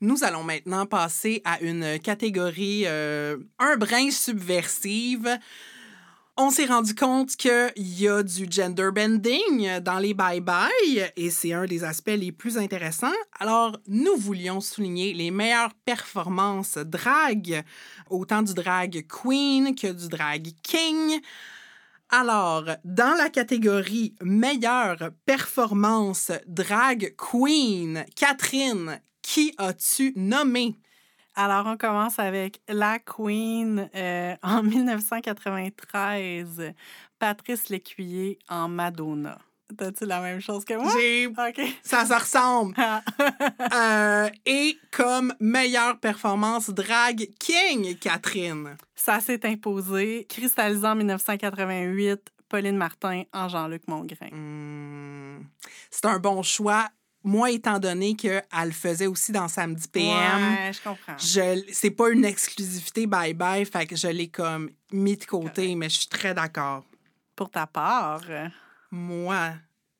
Nous 0.01 0.23
allons 0.25 0.43
maintenant 0.43 0.85
passer 0.85 1.41
à 1.45 1.61
une 1.61 1.97
catégorie 1.99 2.83
euh, 2.85 3.37
un 3.59 3.77
brin 3.77 4.11
subversive. 4.11 5.39
On 6.35 6.49
s'est 6.49 6.65
rendu 6.65 6.95
compte 6.95 7.35
qu'il 7.35 7.71
y 7.75 8.07
a 8.07 8.23
du 8.23 8.47
gender 8.49 8.89
bending 8.91 9.79
dans 9.81 9.99
les 9.99 10.15
bye-bye 10.15 11.11
et 11.15 11.29
c'est 11.29 11.53
un 11.53 11.65
des 11.65 11.83
aspects 11.83 12.07
les 12.07 12.31
plus 12.31 12.57
intéressants. 12.57 13.13
Alors, 13.39 13.77
nous 13.87 14.15
voulions 14.17 14.59
souligner 14.59 15.13
les 15.13 15.29
meilleures 15.29 15.75
performances 15.85 16.79
drag, 16.79 17.63
autant 18.09 18.41
du 18.41 18.55
drag 18.55 19.05
queen 19.07 19.75
que 19.75 19.91
du 19.91 20.07
drag 20.07 20.49
king. 20.63 21.21
Alors, 22.09 22.65
dans 22.83 23.15
la 23.15 23.29
catégorie 23.29 24.15
meilleure 24.19 25.11
performance 25.27 26.31
drag 26.47 27.15
queen, 27.15 28.05
Catherine, 28.15 28.99
qui 29.21 29.53
as-tu 29.59 30.13
nommé? 30.15 30.79
Alors, 31.35 31.65
on 31.65 31.77
commence 31.77 32.19
avec 32.19 32.61
la 32.67 32.99
Queen 32.99 33.89
euh, 33.95 34.35
en 34.43 34.61
1993, 34.63 36.73
Patrice 37.19 37.69
Lécuyer 37.69 38.37
en 38.49 38.67
Madonna. 38.67 39.39
T'as-tu 39.75 40.05
la 40.05 40.21
même 40.21 40.39
chose 40.39 40.63
que 40.65 40.75
moi? 40.75 40.91
J'ai... 40.95 41.25
OK. 41.25 41.61
Ça 41.81 42.05
se 42.05 42.13
ressemble. 42.13 42.75
Euh, 43.73 44.29
et 44.45 44.77
comme 44.91 45.33
meilleure 45.39 45.97
performance 45.99 46.69
drag 46.69 47.27
king, 47.39 47.97
Catherine. 47.97 48.75
Ça 48.93 49.19
s'est 49.19 49.43
imposé, 49.47 50.27
cristallisant 50.29 50.91
en 50.91 50.95
1988, 50.95 52.19
Pauline 52.49 52.77
Martin 52.77 53.23
en 53.33 53.49
Jean-Luc 53.49 53.87
Mongrain. 53.87 54.29
Hmm, 54.31 55.39
C'est 55.89 56.05
un 56.05 56.19
bon 56.19 56.43
choix. 56.43 56.87
Moi, 57.23 57.51
étant 57.51 57.79
donné 57.79 58.15
qu'elle 58.15 58.43
le 58.65 58.71
faisait 58.71 59.07
aussi 59.07 59.31
dans 59.31 59.47
Samedi 59.47 59.87
PM, 59.87 60.03
Ouais, 60.11 60.71
je 60.73 60.81
comprends. 60.81 61.17
je, 61.17 61.63
c'est 61.71 61.91
pas 61.91 62.09
une 62.09 62.25
exclusivité 62.25 63.07
bye-bye, 63.07 63.65
fait 63.65 63.85
que 63.87 63.95
je 63.95 64.07
l'ai 64.07 64.27
comme 64.27 64.69
mis 64.91 65.15
de 65.17 65.25
côté, 65.25 65.75
mais 65.75 65.89
je 65.89 65.99
suis 65.99 66.07
très 66.07 66.33
d'accord. 66.33 66.83
Pour 67.35 67.49
ta 67.49 67.65
part, 67.65 68.21
Moi, 68.91 69.53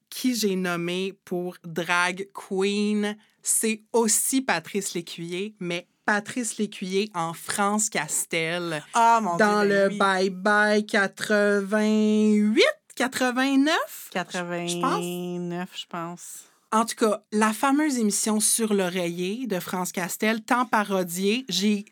qui 0.10 0.36
j'ai 0.36 0.56
nommé 0.56 1.14
pour 1.26 1.56
drag 1.64 2.28
queen, 2.34 3.18
c'est 3.42 3.84
aussi 3.94 4.42
Patrice 4.42 4.94
Lécuyer, 4.94 5.56
mais 5.60 5.88
Patrice 6.06 6.58
Lécuyer 6.58 7.10
en 7.16 7.34
France 7.34 7.90
Castel 7.90 8.84
ah 8.94 9.20
mon 9.24 9.38
dans 9.38 9.62
Dieu, 9.66 9.70
ben 9.70 9.88
le 9.88 9.88
oui. 9.90 9.98
Bye 9.98 10.30
Bye 10.30 10.86
88, 10.86 12.62
89. 12.96 14.10
89, 14.12 15.70
je 15.74 15.86
pense. 15.88 16.44
En 16.74 16.86
tout 16.86 16.96
cas, 16.96 17.24
la 17.32 17.54
fameuse 17.54 18.00
émission 18.00 18.40
Sur 18.40 18.74
l'oreiller 18.74 19.46
de 19.46 19.60
France 19.60 19.92
Castel, 19.92 20.42
tant 20.42 20.66
parodiée, 20.66 21.46
j'ai 21.48 21.86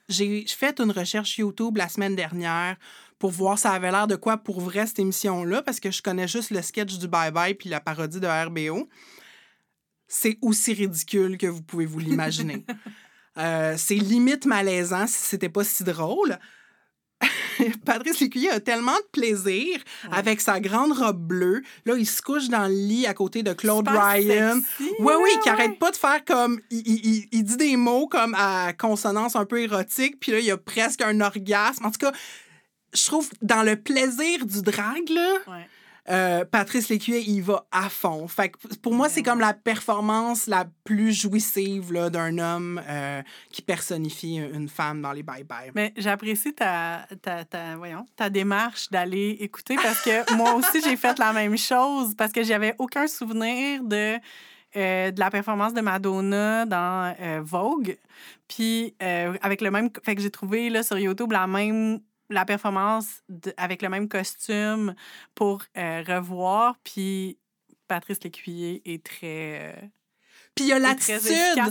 fait 0.48 0.82
une 0.82 0.89
recherche 0.89 1.38
YouTube 1.38 1.78
la 1.78 1.88
semaine 1.88 2.15
dernière 2.15 2.78
pour 3.20 3.30
voir 3.30 3.60
ça 3.60 3.74
avait 3.74 3.91
l'air 3.91 4.08
de 4.08 4.15
quoi 4.15 4.38
pour 4.38 4.60
vrai 4.60 4.88
cette 4.88 4.98
émission-là, 4.98 5.62
parce 5.62 5.80
que 5.80 5.91
je 5.91 6.02
connais 6.02 6.28
juste 6.28 6.50
le 6.50 6.63
sketch 6.63 6.98
du 6.98 7.08
Bye 7.08 7.30
Bye 7.30 7.54
puis 7.54 7.70
la 7.70 7.80
parodie 7.80 8.20
de 8.20 8.26
RBO. 8.26 8.89
C'est 10.08 10.39
aussi 10.41 10.74
ridicule 10.74 11.38
que 11.38 11.46
vous 11.46 11.62
pouvez 11.62 11.86
vous 11.86 12.00
l'imaginer. 12.00 12.65
Euh, 13.38 13.76
c'est 13.78 13.96
limite 13.96 14.46
malaisant 14.46 15.08
si 15.08 15.20
c'était 15.20 15.48
pas 15.48 15.63
si 15.63 15.86
drôle. 15.86 16.38
Patrice 17.86 18.20
Lécuyer 18.20 18.50
a 18.50 18.60
tellement 18.60 18.96
de 18.96 19.06
plaisir 19.12 19.80
avec 20.12 20.42
sa 20.42 20.60
grande 20.60 20.94
robe 20.94 21.20
bleue. 21.28 21.62
Là, 21.86 21.96
il 21.98 22.06
se 22.08 22.22
couche 22.22 22.48
dans 22.50 22.68
le 22.68 22.74
lit 22.74 23.06
à 23.06 23.14
côté 23.14 23.44
de 23.44 23.54
Claude 23.54 23.88
Ryan. 23.88 24.56
sexy, 24.56 24.92
Oui, 25.00 25.14
oui, 25.22 25.30
là, 25.36 25.40
qui 25.44 25.50
ouais. 25.50 25.56
arrête 25.56 25.80
pas 25.80 25.92
de 25.92 25.96
faire 25.98 26.24
comme. 26.26 26.60
Il, 26.72 26.82
il- 26.88 27.06
il- 27.06 27.28
il 27.32 27.44
dit 27.44 27.58
des 27.58 27.76
mots 27.78 28.08
comme 28.08 28.36
à 28.38 28.74
consonance 28.74 29.36
un 29.36 29.46
peu 29.46 29.62
érotique, 29.62 30.20
puis 30.20 30.32
là, 30.32 30.40
il 30.40 30.46
y 30.46 30.52
a 30.52 30.58
presque 30.58 31.02
un 31.02 31.20
orgasme. 31.22 31.86
En 31.86 31.92
tout 31.92 32.00
cas, 32.00 32.12
je 32.94 33.06
trouve 33.06 33.30
dans 33.42 33.64
le 33.64 33.76
plaisir 33.76 34.46
du 34.46 34.62
drag, 34.62 35.10
là, 35.10 35.34
Ouais. 35.48 35.68
Euh, 36.10 36.46
Patrice 36.46 36.90
Lécuyer, 36.90 37.22
il 37.28 37.42
va 37.44 37.66
à 37.72 37.90
fond. 37.90 38.28
Fait 38.28 38.50
que 38.50 38.76
pour 38.82 38.94
moi, 38.94 39.08
c'est 39.08 39.22
comme 39.22 39.40
la 39.40 39.54
performance 39.54 40.48
la 40.48 40.66
plus 40.84 41.14
jouissive 41.14 41.94
là, 41.94 42.10
d'un 42.10 42.40
homme 42.40 42.82
euh, 42.88 43.22
qui 43.52 43.62
personnifie 43.62 44.38
une 44.38 44.68
femme 44.68 45.02
dans 45.02 45.12
les 45.12 45.22
bye-bye. 45.22 45.72
Mais 45.76 45.94
j'apprécie 45.98 46.54
ta, 46.54 47.08
ta, 47.22 47.46
ta, 47.46 47.76
voyons, 47.76 48.06
ta 48.16 48.30
démarche 48.30 48.90
d'aller 48.90 49.38
écouter 49.42 49.76
parce 49.76 50.02
que 50.02 50.34
moi 50.36 50.56
aussi, 50.56 50.82
j'ai 50.82 50.98
fait 50.98 51.20
la 51.20 51.34
même 51.34 51.58
chose 51.58 52.16
parce 52.18 52.32
que 52.32 52.44
j'avais 52.44 52.74
aucun 52.80 53.06
souvenir 53.08 53.84
de, 53.84 54.18
euh, 54.78 55.12
de 55.12 55.20
la 55.20 55.30
performance 55.30 55.74
de 55.74 55.82
Madonna 55.82 56.66
dans 56.66 57.14
euh, 57.20 57.42
Vogue. 57.44 57.98
Puis, 58.48 58.96
euh, 59.04 59.34
avec 59.42 59.62
le 59.62 59.70
même. 59.70 59.90
Fait 60.04 60.16
que 60.16 60.22
j'ai 60.22 60.32
trouvé 60.32 60.70
là, 60.70 60.82
sur 60.82 60.98
YouTube 60.98 61.32
la 61.32 61.46
même 61.46 62.00
la 62.32 62.46
performance 62.46 63.24
avec 63.58 63.82
le 63.82 63.89
même 63.89 64.08
costume 64.08 64.96
pour 65.36 65.63
euh, 65.78 66.04
revoir. 66.08 66.78
Puis 66.84 67.39
Patrice 67.88 68.24
Lécuyer 68.24 68.82
est 68.91 69.04
très. 69.06 69.91
Puis 70.56 70.66
il 70.66 70.68
y 70.68 70.74
a 70.74 70.80
l'attitude. 70.80 71.22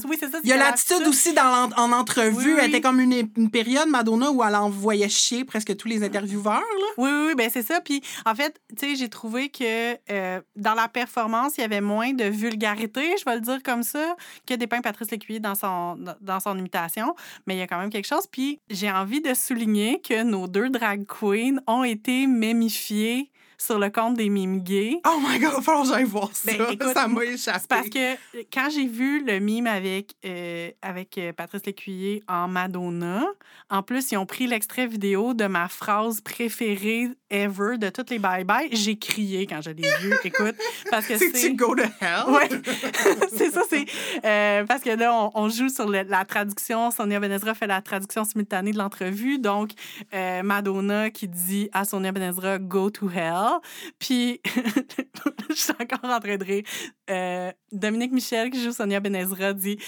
Oui. 0.09 0.19
Il 0.43 0.49
y 0.49 0.53
a 0.53 0.57
l'attitude 0.57 1.07
aussi 1.07 1.35
dans 1.35 1.71
en 1.77 1.93
entrevue. 1.93 2.55
Oui, 2.55 2.61
Elle 2.61 2.71
était 2.71 2.81
comme 2.81 2.99
une, 2.99 3.29
une 3.37 3.51
période, 3.51 3.89
Madonna, 3.89 4.31
où 4.31 4.43
elle 4.43 4.55
envoyait 4.55 5.09
chier 5.09 5.45
presque 5.45 5.77
tous 5.77 5.87
les 5.87 6.03
intervieweurs. 6.03 6.61
Là. 6.61 6.87
Oui, 6.97 7.11
oui, 7.11 7.25
oui, 7.29 7.35
ben 7.35 7.51
c'est 7.53 7.63
ça. 7.63 7.81
Puis, 7.81 8.03
en 8.25 8.35
fait, 8.35 8.59
tu 8.71 8.89
sais, 8.89 8.97
j'ai 8.97 9.11
trouvé 9.11 9.51
que 9.51 9.97
euh, 10.11 10.41
dans 10.57 10.75
la 10.75 10.89
performance, 10.89 11.59
il 11.59 11.61
y 11.61 11.65
avait 11.65 11.83
moins 11.83 12.15
de 12.15 12.25
vulgarité, 12.25 13.15
je 13.19 13.25
vais 13.25 13.35
le 13.35 13.43
dire 13.43 13.63
comme 13.63 13.83
ça, 13.83 14.17
que 14.47 14.55
dépeint 14.55 14.81
Patrice 14.81 15.11
Lécuyer 15.11 15.41
dans 15.41 15.55
son, 15.55 15.99
dans 16.21 16.41
son 16.41 16.57
imitation. 16.57 17.15
Mais 17.47 17.57
il 17.57 17.59
y 17.59 17.63
a 17.63 17.67
quand 17.67 17.79
même 17.79 17.91
quelque 17.91 18.09
chose. 18.09 18.27
Puis, 18.31 18.61
j'ai 18.71 18.91
envie 18.91 19.21
de 19.21 19.35
souligner 19.35 20.01
que 20.01 20.23
nos 20.23 20.49
deux 20.49 20.71
drag 20.71 21.05
queens 21.07 21.59
ont 21.67 21.85
été 21.85 22.27
mémifiées 22.27 23.31
sur 23.61 23.79
le 23.79 23.91
compte 23.91 24.15
des 24.17 24.31
mimes 24.31 24.61
gays. 24.63 25.01
Oh 25.07 25.19
my 25.21 25.39
God, 25.39 25.63
falloir 25.63 25.83
que 25.83 25.89
j'aille 25.91 26.05
voir 26.05 26.31
ça. 26.33 26.51
Ben, 26.51 26.67
écoute, 26.73 26.93
ça 26.95 27.07
m'a 27.09 27.25
échappé. 27.25 27.59
C'est 27.61 27.69
parce 27.69 27.89
que 27.91 28.13
euh, 28.15 28.43
quand 28.53 28.69
j'ai 28.71 28.87
vu 28.87 29.23
le 29.25 29.39
mime 29.39 29.67
avec, 29.67 30.15
euh, 30.25 30.71
avec 30.81 31.19
euh, 31.19 31.33
Patrice 31.35 31.67
Lécuyer 31.67 32.23
en 32.27 32.49
Madonna, 32.49 33.23
en 33.69 33.83
plus, 33.83 34.11
ils 34.13 34.17
ont 34.17 34.25
pris 34.25 34.47
l'extrait 34.47 34.87
vidéo 34.87 35.35
de 35.35 35.45
ma 35.47 35.69
phrase 35.69 36.23
préférée 36.23 37.09
ever 37.29 37.77
de 37.79 37.91
toutes 37.91 38.09
les 38.11 38.19
bye-bye. 38.19 38.69
J'ai 38.73 38.99
crié 38.99 39.47
quand 39.47 39.61
je 39.61 39.71
l'ai 39.71 39.89
vu, 40.01 40.15
écoute, 40.25 40.57
parce 40.91 41.07
que 41.07 41.19
C'est-tu 41.19 41.37
c'est... 41.39 41.53
go 41.53 41.75
to 41.75 41.83
hell? 42.01 42.25
Ouais, 42.29 42.49
c'est 43.37 43.51
ça, 43.51 43.63
c'est 43.69 43.85
euh, 44.25 44.65
parce 44.65 44.83
que 44.83 44.91
là, 44.91 45.15
on, 45.15 45.31
on 45.35 45.49
joue 45.51 45.69
sur 45.69 45.87
le- 45.89 46.03
la 46.09 46.25
traduction. 46.25 46.91
Sonia 46.91 47.21
Benezra 47.21 47.55
fait 47.55 47.67
la 47.67 47.83
traduction 47.83 48.25
simultanée 48.25 48.73
de 48.73 48.79
l'entrevue. 48.79 49.39
Donc, 49.39 49.71
euh, 50.15 50.43
Madonna 50.43 51.11
qui 51.11 51.29
dit 51.29 51.69
à 51.73 51.85
Sonia 51.85 52.11
Benezra 52.11 52.59
Go 52.59 52.89
to 52.91 53.09
hell. 53.11 53.50
Puis, 53.99 54.41
je 55.51 55.55
suis 55.55 55.73
encore 55.73 56.11
en 56.11 56.21
train 56.21 56.37
de 56.37 56.45
rire. 56.45 56.65
Euh, 57.09 57.53
Dominique 57.73 58.13
Michel 58.13 58.51
qui 58.51 58.63
joue 58.63 58.73
Sonia 58.73 59.01
Benezra 59.01 59.53
dit 59.53 59.79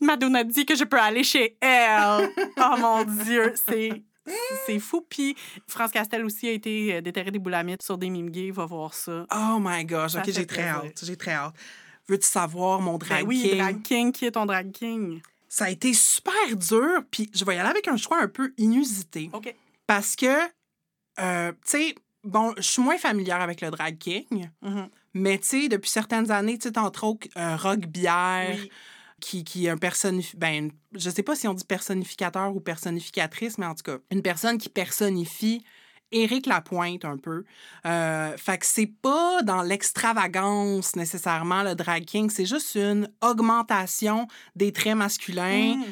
Madonna 0.00 0.44
dit 0.44 0.66
que 0.66 0.74
je 0.74 0.84
peux 0.84 0.98
aller 0.98 1.24
chez 1.24 1.56
elle. 1.60 2.30
oh 2.58 2.74
mon 2.78 3.04
Dieu, 3.04 3.54
c'est. 3.68 4.02
C'est 4.64 4.78
fou. 4.78 5.04
Puis 5.06 5.36
France 5.66 5.90
Castel 5.90 6.24
aussi 6.24 6.48
a 6.48 6.52
été 6.52 6.94
euh, 6.94 7.00
déterré 7.02 7.30
des 7.30 7.38
boulamites 7.38 7.82
sur 7.82 7.98
des 7.98 8.08
mimes 8.08 8.30
gays. 8.30 8.50
Va 8.50 8.64
voir 8.64 8.94
ça. 8.94 9.26
Oh 9.30 9.58
my 9.60 9.84
gosh, 9.84 10.12
Ça 10.12 10.20
OK, 10.20 10.30
j'ai 10.30 10.46
très 10.46 10.62
hâte. 10.62 11.04
J'ai 11.04 11.16
très 11.16 11.32
hâte. 11.32 11.54
Veux-tu 12.08 12.26
savoir 12.26 12.80
mon 12.80 12.96
drag 12.96 13.20
Ben 13.20 13.28
oui, 13.28 13.42
king? 13.42 13.58
drag 13.58 13.82
king. 13.82 14.12
Qui 14.12 14.26
est 14.26 14.30
ton 14.32 14.46
drag 14.46 14.72
king? 14.72 15.20
Ça 15.48 15.66
a 15.66 15.70
été 15.70 15.92
super 15.94 16.56
dur, 16.56 17.02
puis 17.10 17.30
je 17.34 17.44
vais 17.44 17.56
y 17.56 17.58
aller 17.58 17.68
avec 17.68 17.86
un 17.86 17.96
choix 17.96 18.20
un 18.20 18.28
peu 18.28 18.52
inusité. 18.56 19.30
OK. 19.32 19.54
Parce 19.86 20.16
que, 20.16 20.34
euh, 21.20 21.52
tu 21.52 21.58
sais, 21.66 21.94
bon, 22.24 22.52
je 22.56 22.62
suis 22.62 22.82
moins 22.82 22.98
familière 22.98 23.40
avec 23.40 23.60
le 23.60 23.70
drag 23.70 23.98
king, 23.98 24.50
Mhm. 24.62 24.88
mais 25.14 25.38
tu 25.38 25.46
sais, 25.46 25.68
depuis 25.68 25.90
certaines 25.90 26.30
années, 26.30 26.58
tu 26.58 26.68
sais, 26.68 26.78
entre 26.78 27.04
autres, 27.04 27.28
euh, 27.36 27.56
Rock 27.56 27.80
Bière, 27.86 28.56
Oui. 28.60 28.70
qui, 29.20 29.44
qui 29.44 29.66
est 29.66 29.70
un 29.70 29.76
personnif... 29.78 30.34
Ben, 30.36 30.70
je 30.92 31.08
sais 31.10 31.22
pas 31.22 31.36
si 31.36 31.46
on 31.48 31.54
dit 31.54 31.64
personnificateur 31.64 32.54
ou 32.54 32.60
personnificatrice, 32.60 33.56
mais 33.58 33.66
en 33.66 33.74
tout 33.74 33.82
cas, 33.84 33.98
une 34.10 34.22
personne 34.22 34.58
qui 34.58 34.68
personnifie 34.68 35.64
Éric 36.12 36.46
Lapointe 36.46 37.04
un 37.04 37.16
peu. 37.16 37.44
Euh, 37.86 38.36
fait 38.36 38.58
que 38.58 38.66
c'est 38.66 38.86
pas 39.02 39.42
dans 39.42 39.62
l'extravagance 39.62 40.94
nécessairement 40.96 41.62
le 41.62 41.74
drag 41.74 42.04
king, 42.04 42.30
c'est 42.30 42.46
juste 42.46 42.74
une 42.76 43.08
augmentation 43.20 44.28
des 44.54 44.72
traits 44.72 44.96
masculins. 44.96 45.76
Mm. 45.76 45.84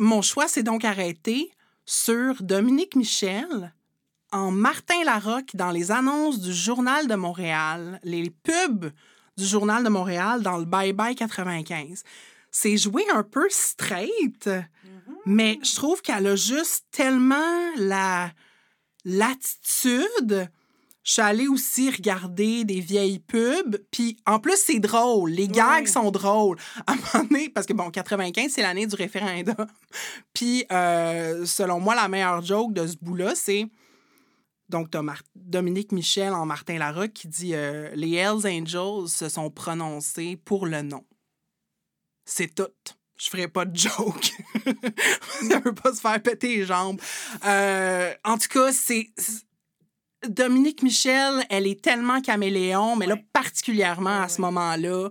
Mon 0.00 0.22
choix 0.22 0.48
s'est 0.48 0.62
donc 0.62 0.84
arrêté 0.84 1.50
sur 1.86 2.42
Dominique 2.42 2.94
Michel 2.96 3.72
en 4.32 4.50
Martin 4.50 5.02
Larocque 5.04 5.54
dans 5.54 5.70
les 5.70 5.90
annonces 5.90 6.40
du 6.40 6.52
Journal 6.52 7.06
de 7.06 7.14
Montréal, 7.14 7.98
les 8.02 8.30
pubs 8.30 8.90
du 9.36 9.44
Journal 9.46 9.84
de 9.84 9.88
Montréal 9.88 10.42
dans 10.42 10.58
le 10.58 10.64
Bye 10.64 10.92
Bye 10.92 11.14
95. 11.14 12.02
C'est 12.50 12.76
joué 12.76 13.04
un 13.12 13.22
peu 13.22 13.46
straight, 13.50 14.50
mais 15.26 15.58
je 15.62 15.74
trouve 15.76 16.02
qu'elle 16.02 16.26
a 16.26 16.36
juste 16.36 16.86
tellement 16.90 17.70
la 17.76 18.30
l'attitude. 19.04 20.50
Je 21.04 21.12
suis 21.12 21.22
allée 21.22 21.48
aussi 21.48 21.88
regarder 21.90 22.64
des 22.64 22.80
vieilles 22.80 23.20
pubs, 23.20 23.78
puis 23.90 24.18
en 24.26 24.38
plus, 24.40 24.56
c'est 24.58 24.78
drôle. 24.78 25.30
Les 25.30 25.48
gags 25.48 25.84
Oui. 25.84 25.90
sont 25.90 26.10
drôles. 26.10 26.58
À 26.86 26.92
un 26.92 26.96
moment 26.96 27.26
donné, 27.30 27.48
parce 27.48 27.66
que 27.66 27.72
bon, 27.72 27.90
95, 27.90 28.50
c'est 28.52 28.60
l'année 28.60 28.86
du 28.86 28.94
référendum. 28.94 29.54
Puis, 30.34 30.66
euh, 30.70 31.46
selon 31.46 31.80
moi, 31.80 31.94
la 31.94 32.08
meilleure 32.08 32.44
joke 32.44 32.74
de 32.74 32.86
ce 32.86 32.96
bout-là, 33.00 33.34
c'est. 33.34 33.66
Donc, 34.68 34.94
Mar- 34.94 35.22
Dominique 35.34 35.92
Michel 35.92 36.32
en 36.32 36.44
Martin 36.46 36.78
Larocque 36.78 37.12
qui 37.14 37.28
dit 37.28 37.54
euh, 37.54 37.90
Les 37.94 38.12
Hells 38.14 38.46
Angels 38.46 39.08
se 39.08 39.28
sont 39.28 39.50
prononcés 39.50 40.36
pour 40.36 40.66
le 40.66 40.82
nom. 40.82 41.04
C'est 42.26 42.54
tout. 42.54 42.68
Je 43.20 43.30
ferai 43.30 43.48
pas 43.48 43.64
de 43.64 43.76
joke. 43.76 44.32
Ça 45.50 45.58
veut 45.60 45.74
pas 45.74 45.92
se 45.94 46.00
faire 46.00 46.22
péter 46.22 46.56
les 46.56 46.64
jambes. 46.66 47.00
Euh, 47.44 48.12
en 48.24 48.38
tout 48.38 48.48
cas, 48.48 48.72
c'est. 48.72 49.10
Dominique 50.28 50.82
Michel, 50.82 51.44
elle 51.48 51.66
est 51.66 51.80
tellement 51.80 52.20
caméléon, 52.20 52.96
mais 52.96 53.06
là, 53.06 53.16
particulièrement 53.32 54.22
à 54.22 54.28
ce 54.28 54.40
moment-là, 54.40 55.08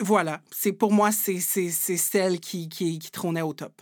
voilà. 0.00 0.42
C'est 0.50 0.72
pour 0.72 0.92
moi, 0.92 1.12
c'est 1.12 1.40
celle 1.40 2.40
qui, 2.40 2.68
qui, 2.68 2.98
qui 2.98 3.10
trônait 3.10 3.42
au 3.42 3.54
top. 3.54 3.80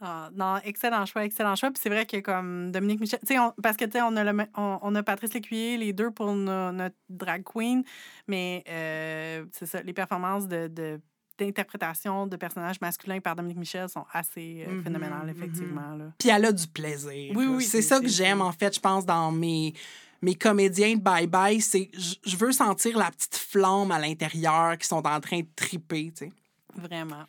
Ah, 0.00 0.28
non, 0.34 0.56
excellent 0.64 1.06
choix, 1.06 1.24
excellent 1.24 1.54
choix. 1.56 1.70
Puis 1.70 1.80
c'est 1.82 1.88
vrai 1.88 2.04
que 2.04 2.18
comme 2.18 2.70
Dominique 2.72 3.00
Michel, 3.00 3.20
tu 3.26 3.34
sais, 3.34 3.40
parce 3.62 3.76
que 3.76 3.84
tu 3.84 3.92
sais, 3.92 4.02
on 4.02 4.14
on, 4.56 4.78
on 4.82 4.94
a 4.94 5.02
Patrice 5.02 5.32
Lécuyer, 5.32 5.76
les 5.78 5.92
deux 5.92 6.10
pour 6.10 6.32
no- 6.34 6.72
notre 6.72 6.96
drag 7.08 7.42
queen, 7.44 7.84
mais 8.26 8.64
euh, 8.68 9.44
c'est 9.52 9.66
ça, 9.66 9.80
les 9.82 9.92
performances 9.92 10.46
de, 10.48 10.68
de- 10.68 11.00
d'interprétation 11.38 12.26
de 12.26 12.36
personnages 12.36 12.80
masculins 12.80 13.20
par 13.20 13.34
Dominique 13.36 13.58
Michel 13.58 13.88
sont 13.88 14.04
assez 14.12 14.64
euh, 14.68 14.72
Mhm, 14.72 14.82
phénoménales, 14.84 15.24
mhm. 15.26 15.30
effectivement. 15.30 15.94
là. 15.96 16.04
Puis 16.18 16.28
elle 16.28 16.44
a 16.44 16.52
du 16.52 16.66
plaisir. 16.66 17.32
Oui, 17.34 17.44
là. 17.46 17.50
oui, 17.52 17.64
C'est 17.64 17.82
c'est- 17.82 17.88
ça 17.88 18.00
que 18.00 18.08
c'est- 18.08 18.16
j'aime, 18.24 18.40
en 18.40 18.52
fait, 18.52 18.74
je 18.74 18.80
pense, 18.80 19.04
dans 19.06 19.30
mes, 19.32 19.74
mes 20.22 20.34
comédiens 20.34 20.94
de 20.96 21.00
bye-bye. 21.00 21.60
C'est 21.60 21.90
je- 21.94 22.16
je 22.24 22.36
veux 22.36 22.52
sentir 22.52 22.98
la 22.98 23.10
petite 23.10 23.36
flamme 23.36 23.90
à 23.90 23.98
l'intérieur 23.98 24.76
qui 24.78 24.86
sont 24.86 25.04
en 25.06 25.20
train 25.20 25.40
de 25.40 25.46
triper, 25.56 26.12
tu 26.16 26.26
sais. 26.26 26.32
Vraiment. 26.74 27.24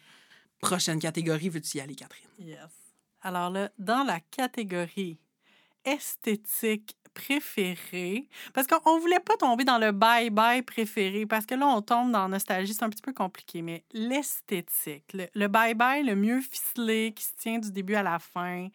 Prochaine 0.65 0.99
catégorie, 0.99 1.49
veux-tu 1.49 1.78
y 1.78 1.82
aller, 1.82 1.95
Catherine? 1.95 2.28
Yes. 2.39 2.58
Alors 3.21 3.51
là, 3.51 3.69
dans 3.78 4.04
la 4.04 4.19
catégorie 4.19 5.19
esthétique 5.84 6.97
préférée, 7.13 8.28
parce 8.54 8.67
qu'on 8.67 8.95
ne 8.95 8.99
voulait 8.99 9.19
pas 9.19 9.38
tomber 9.38 9.63
dans 9.63 9.78
le 9.78 9.91
bye-bye 9.91 10.63
préféré, 10.63 11.25
parce 11.28 11.45
que 11.45 11.54
là, 11.56 11.67
on 11.67 11.82
tombe 11.82 12.12
dans 12.12 12.28
nostalgie, 12.28 12.73
c'est 12.73 12.84
un 12.84 12.89
petit 12.89 13.04
peu 13.04 13.13
compliqué, 13.13 13.62
mais 13.62 13.84
l'esthétique, 13.93 15.13
le 15.13 15.28
le 15.34 15.47
bye-bye 15.47 16.04
le 16.04 16.15
mieux 16.15 16.41
ficelé, 16.41 17.13
qui 17.15 17.23
se 17.23 17.36
tient 17.38 17.60
du 17.60 17.71
début 17.71 17.95
à 17.95 18.04
la 18.04 18.17
fin. 18.19 18.69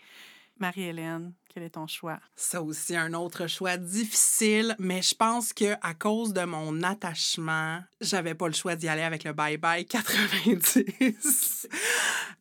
Marie-Hélène, 0.59 1.33
quel 1.53 1.65
est 1.65 1.71
ton 1.71 1.87
choix? 1.87 2.19
Ça 2.37 2.63
aussi, 2.63 2.95
un 2.97 3.13
autre 3.15 3.47
choix 3.47 3.77
difficile, 3.77 4.75
mais 4.79 5.03
je 5.03 5.15
pense 5.15 5.53
que 5.53 5.75
à 5.83 5.95
cause 5.95 6.33
de 6.33 6.45
mon 6.45 6.83
attachement, 6.83 7.81
j'avais 8.01 8.35
pas 8.35 8.47
le 8.47 8.55
choix 8.55 8.77
d'y 8.77 8.89
aller 8.89 9.03
avec 9.03 9.25
le 9.25 9.33
Bye 9.33 9.57
Bye 9.57 9.85
90. 9.87 11.69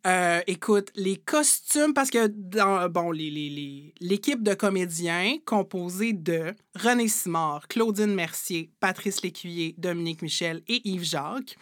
Euh, 0.07 0.39
écoute, 0.47 0.91
les 0.95 1.17
costumes, 1.17 1.93
parce 1.93 2.09
que 2.09 2.27
dans 2.27 2.87
bon, 2.87 3.11
les- 3.11 3.29
les- 3.29 3.49
les- 3.49 3.93
l'équipe 3.99 4.41
de 4.41 4.53
comédiens 4.53 5.35
composée 5.45 6.13
de 6.13 6.55
René 6.73 7.09
Simard, 7.09 7.67
Claudine 7.67 8.13
Mercier, 8.15 8.71
Patrice 8.79 9.21
Lécuyer, 9.23 9.75
Dominique 9.77 10.21
Michel 10.21 10.61
et 10.69 10.87
Yves 10.87 11.03
Jacques 11.03 11.57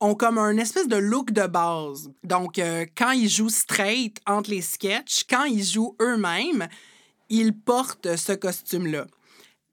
ont 0.00 0.14
comme 0.14 0.38
un 0.38 0.56
espèce 0.56 0.88
de 0.88 0.96
look 0.96 1.30
de 1.32 1.46
base. 1.46 2.10
Donc, 2.24 2.58
euh, 2.58 2.86
quand 2.96 3.10
ils 3.10 3.28
jouent 3.28 3.50
straight 3.50 4.16
entre 4.26 4.50
les 4.50 4.62
sketchs, 4.62 5.24
quand 5.28 5.44
ils 5.44 5.62
jouent 5.64 5.94
eux-mêmes, 6.00 6.68
ils 7.28 7.52
portent 7.52 8.16
ce 8.16 8.32
costume-là. 8.32 9.06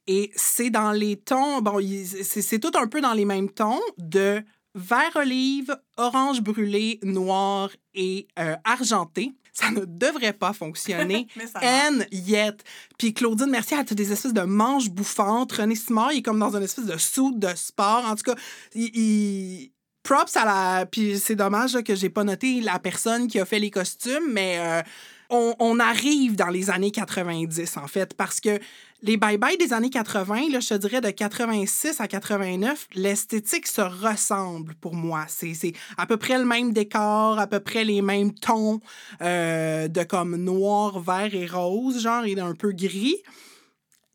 Et 0.05 0.31
c'est 0.35 0.69
dans 0.69 0.91
les 0.91 1.17
tons, 1.17 1.61
bon, 1.61 1.79
c'est 2.23 2.59
tout 2.59 2.71
un 2.75 2.87
peu 2.87 3.01
dans 3.01 3.13
les 3.13 3.25
mêmes 3.25 3.49
tons 3.49 3.81
de 3.97 4.41
vert 4.75 5.15
olive, 5.15 5.75
orange 5.97 6.41
brûlé, 6.41 6.99
noir 7.03 7.69
et 7.93 8.27
euh, 8.39 8.55
argenté. 8.63 9.33
Ça 9.51 9.71
ne 9.71 9.85
devrait 9.85 10.33
pas 10.33 10.53
fonctionner. 10.53 11.27
N 11.63 12.05
yet. 12.11 12.57
Puis 12.99 13.13
Claudine 13.13 13.49
Mercier, 13.49 13.77
a 13.77 13.83
des 13.83 14.11
espèces 14.11 14.33
de 14.33 14.41
manches 14.41 14.89
bouffantes. 14.89 15.51
René 15.53 15.73
Simard, 15.75 16.13
il 16.13 16.19
est 16.19 16.21
comme 16.21 16.37
dans 16.37 16.55
une 16.55 16.61
espèce 16.63 16.85
de 16.85 16.97
soude 16.97 17.39
de 17.39 17.49
sport. 17.55 18.05
En 18.05 18.15
tout 18.15 18.23
cas, 18.31 18.35
il... 18.75 18.91
il- 18.95 19.71
Props 20.07 20.37
à 20.37 20.45
la... 20.45 20.85
Puis 20.85 21.19
c'est 21.19 21.35
dommage 21.35 21.73
là, 21.73 21.83
que 21.83 21.93
j'ai 21.93 22.09
pas 22.09 22.23
noté 22.23 22.61
la 22.61 22.79
personne 22.79 23.27
qui 23.27 23.41
a 23.41 23.45
fait 23.45 23.59
les 23.59 23.69
costumes, 23.69 24.31
mais 24.31 24.57
euh, 24.57 24.81
on, 25.29 25.79
arrive 25.81 26.37
dans 26.37 26.47
les 26.47 26.69
années 26.69 26.91
90, 26.91 27.75
en 27.75 27.87
fait, 27.87 28.13
parce 28.13 28.39
que 28.39 28.57
les 29.01 29.17
bye-bye 29.17 29.57
des 29.59 29.73
années 29.73 29.89
80, 29.89 30.49
là, 30.49 30.61
je 30.61 30.69
te 30.69 30.73
dirais 30.75 31.01
de 31.01 31.09
86 31.09 31.99
à 31.99 32.07
89, 32.07 32.87
l'esthétique 32.95 33.67
se 33.67 33.81
ressemble 33.81 34.75
pour 34.75 34.95
moi. 34.95 35.25
C'est 35.27 35.73
à 35.97 36.05
peu 36.05 36.15
près 36.15 36.37
le 36.37 36.45
même 36.45 36.71
décor, 36.71 37.37
à 37.37 37.47
peu 37.47 37.59
près 37.59 37.83
les 37.83 38.01
mêmes 38.01 38.33
tons 38.33 38.79
euh, 39.21 39.89
de 39.89 40.03
comme 40.03 40.37
noir, 40.37 41.01
vert 41.01 41.35
et 41.35 41.47
rose, 41.47 42.01
genre, 42.01 42.23
et 42.23 42.39
un 42.39 42.55
peu 42.55 42.71
gris. 42.71 43.17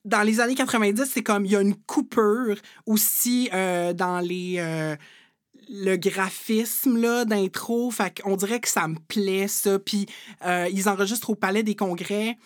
dans 0.06 0.22
les 0.22 0.40
années 0.40 0.54
90, 0.54 1.04
c'est 1.04 1.22
comme 1.22 1.44
il 1.44 1.52
y 1.52 1.56
a 1.56 1.60
une 1.60 1.76
coupure 1.76 2.56
aussi 2.86 3.50
euh, 3.52 3.92
dans 3.92 4.20
les 4.20 4.96
le 5.72 5.96
graphisme 5.96 7.00
là 7.00 7.24
d'intro, 7.24 7.90
fait 7.90 8.20
qu'on 8.20 8.36
dirait 8.36 8.60
que 8.60 8.68
ça 8.68 8.86
me 8.86 8.98
plaît 9.08 9.48
ça. 9.48 9.78
Puis 9.78 10.06
euh, 10.44 10.68
ils 10.70 10.88
enregistrent 10.88 11.30
au 11.30 11.34
Palais 11.34 11.62
des 11.62 11.74
Congrès. 11.74 12.36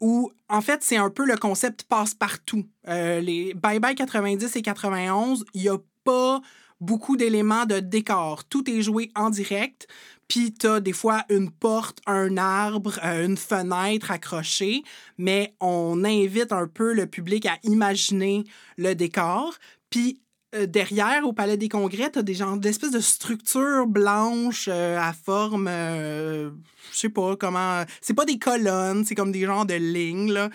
où, 0.00 0.32
en 0.48 0.60
fait, 0.62 0.82
c'est 0.82 0.96
un 0.96 1.10
peu 1.10 1.24
le 1.24 1.36
concept 1.36 1.84
passe-partout. 1.84 2.64
les 2.86 3.54
Bye 3.54 3.78
Bye 3.78 3.94
90 3.94 4.56
et 4.56 4.62
91, 4.62 5.44
il 5.54 5.62
n'y 5.62 5.68
a 5.68 5.78
pas 6.04 6.40
beaucoup 6.80 7.16
d'éléments 7.16 7.66
de 7.66 7.80
décor. 7.80 8.44
Tout 8.44 8.68
est 8.70 8.82
joué 8.82 9.10
en 9.14 9.30
direct. 9.30 9.86
Puis 10.30 10.54
tu 10.54 10.68
as 10.68 10.78
des 10.78 10.92
fois 10.92 11.24
une 11.28 11.50
porte, 11.50 11.98
un 12.06 12.36
arbre, 12.36 13.00
euh, 13.04 13.26
une 13.26 13.36
fenêtre 13.36 14.12
accrochée, 14.12 14.84
mais 15.18 15.54
on 15.58 16.04
invite 16.04 16.52
un 16.52 16.68
peu 16.68 16.92
le 16.92 17.06
public 17.06 17.46
à 17.46 17.58
imaginer 17.64 18.44
le 18.76 18.94
décor. 18.94 19.56
Puis 19.90 20.20
euh, 20.54 20.66
derrière, 20.66 21.26
au 21.26 21.32
Palais 21.32 21.56
des 21.56 21.68
Congrès, 21.68 22.10
tu 22.10 22.18
as 22.18 22.22
des 22.22 22.34
genres 22.34 22.56
d'espèces 22.56 22.90
de 22.90 23.00
structures 23.00 23.86
blanches 23.86 24.68
euh, 24.70 24.98
à 24.98 25.12
forme, 25.12 25.68
je 25.68 26.50
sais 26.92 27.08
pas 27.08 27.36
comment. 27.36 27.84
C'est 28.00 28.14
pas 28.14 28.24
des 28.24 28.38
colonnes, 28.38 29.04
c'est 29.04 29.14
comme 29.14 29.32
des 29.32 29.44
genres 29.44 29.66
de 29.66 29.74
lignes, 29.74 30.32
là. 30.32 30.50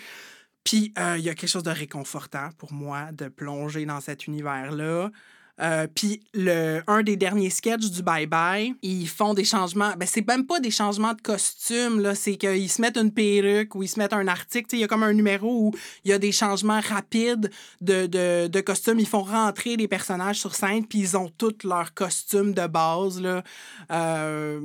Puis 0.64 0.92
il 0.96 1.20
y 1.22 1.28
a 1.28 1.34
quelque 1.34 1.48
chose 1.48 1.62
de 1.62 1.70
réconfortant 1.70 2.48
pour 2.58 2.72
moi 2.72 3.12
de 3.12 3.28
plonger 3.28 3.86
dans 3.86 4.00
cet 4.00 4.26
univers-là. 4.26 5.12
Euh, 5.60 5.86
puis 5.94 6.20
le, 6.34 6.82
un 6.86 7.02
des 7.02 7.16
derniers 7.16 7.50
sketchs 7.50 7.90
du 7.90 8.02
Bye 8.02 8.26
Bye, 8.26 8.74
ils 8.82 9.08
font 9.08 9.34
des 9.34 9.44
changements. 9.44 9.92
Ben, 9.96 10.06
c'est 10.06 10.26
même 10.26 10.46
pas 10.46 10.60
des 10.60 10.70
changements 10.70 11.14
de 11.14 11.22
costume, 11.22 12.00
là. 12.00 12.14
C'est 12.14 12.36
qu'ils 12.36 12.70
se 12.70 12.82
mettent 12.82 12.98
une 12.98 13.12
perruque 13.12 13.74
ou 13.74 13.82
ils 13.82 13.88
se 13.88 13.98
mettent 13.98 14.12
un 14.12 14.28
article. 14.28 14.68
Il 14.74 14.80
y 14.80 14.84
a 14.84 14.88
comme 14.88 15.02
un 15.02 15.14
numéro 15.14 15.68
où 15.68 15.72
il 16.04 16.10
y 16.10 16.14
a 16.14 16.18
des 16.18 16.32
changements 16.32 16.80
rapides 16.80 17.50
de, 17.80 18.06
de, 18.06 18.48
de 18.48 18.60
costumes. 18.60 18.98
Ils 18.98 19.08
font 19.08 19.22
rentrer 19.22 19.76
des 19.76 19.88
personnages 19.88 20.40
sur 20.40 20.54
scène, 20.54 20.86
puis 20.86 20.98
ils 20.98 21.16
ont 21.16 21.30
tous 21.38 21.64
leurs 21.64 21.94
costumes 21.94 22.52
de 22.52 22.66
base, 22.66 23.20
là. 23.20 23.42
Euh, 23.90 24.60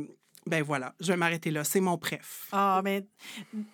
ben 0.48 0.64
voilà, 0.64 0.96
je 1.00 1.12
vais 1.12 1.18
m'arrêter 1.18 1.52
là. 1.52 1.64
C'est 1.64 1.80
mon 1.80 2.00
préf. 2.00 2.48
Ah, 2.52 2.82
mais 2.84 3.06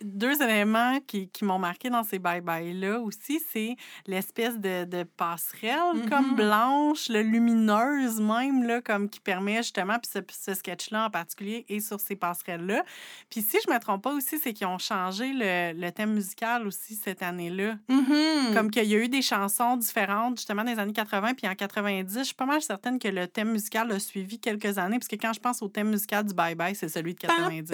deux 0.02 0.42
éléments 0.42 1.00
qui, 1.08 1.30
qui 1.30 1.46
m'ont 1.46 1.60
marqué 1.60 1.90
dans 1.90 2.04
ces 2.04 2.20
bye-bye-là 2.20 3.00
aussi, 3.00 3.42
c'est 3.52 3.78
l'espèce 4.06 4.58
de, 4.58 4.84
de 4.84 5.04
passerelle 5.04 6.10
comme 6.10 6.34
mm-hmm. 6.34 6.36
blanche, 6.36 7.08
le 7.08 7.22
lumineuse 7.22 8.20
même, 8.20 8.64
là, 8.64 8.82
comme 8.82 9.10
qui 9.10 9.22
permet 9.22 9.58
justement, 9.58 9.98
puis 9.98 10.12
ce, 10.14 10.20
ce 10.30 10.54
sketch-là 10.56 11.06
en 11.06 11.10
particulier 11.10 11.66
est 11.70 11.80
sur 11.80 12.02
ces 12.02 12.18
passerelles-là. 12.18 12.84
Puis 13.30 13.42
si 13.44 13.58
je 13.66 13.72
me 13.72 13.80
trompe 13.80 14.04
pas 14.04 14.14
aussi, 14.14 14.38
c'est 14.38 14.52
qu'ils 14.52 14.68
ont 14.68 14.78
changé 14.78 15.32
le, 15.32 15.72
le, 15.74 15.92
thème 15.92 16.14
musical 16.14 16.68
aussi 16.68 16.96
cette 16.96 17.24
année-là. 17.24 17.78
Mm-hmm. 17.90 18.54
Comme 18.54 18.72
qu'il 18.72 18.84
y 18.84 18.96
a 18.96 18.98
eu 18.98 19.08
des 19.08 19.22
chansons 19.22 19.78
différentes 19.78 20.38
justement 20.38 20.66
dans 20.66 20.72
les 20.72 20.80
années 20.80 20.92
80, 20.92 21.34
puis 21.36 21.48
en 21.48 21.56
90, 21.56 22.18
je 22.20 22.24
suis 22.24 22.36
pas 22.36 22.46
mal 22.46 22.62
certaine 22.62 23.00
que 23.00 23.08
le 23.08 23.26
thème 23.26 23.52
musical 23.54 23.90
a 23.90 24.00
suivi 24.00 24.38
quelques 24.38 24.78
années, 24.78 25.00
parce 25.00 25.08
que 25.08 25.16
quand 25.16 25.32
je 25.32 25.40
pense 25.40 25.62
au 25.62 25.70
thème 25.70 25.92
musical 25.92 26.26
du 26.26 26.34
bye 26.34 26.57
c'est 26.74 26.90
celui 26.90 27.14
de 27.14 27.20
90. 27.20 27.72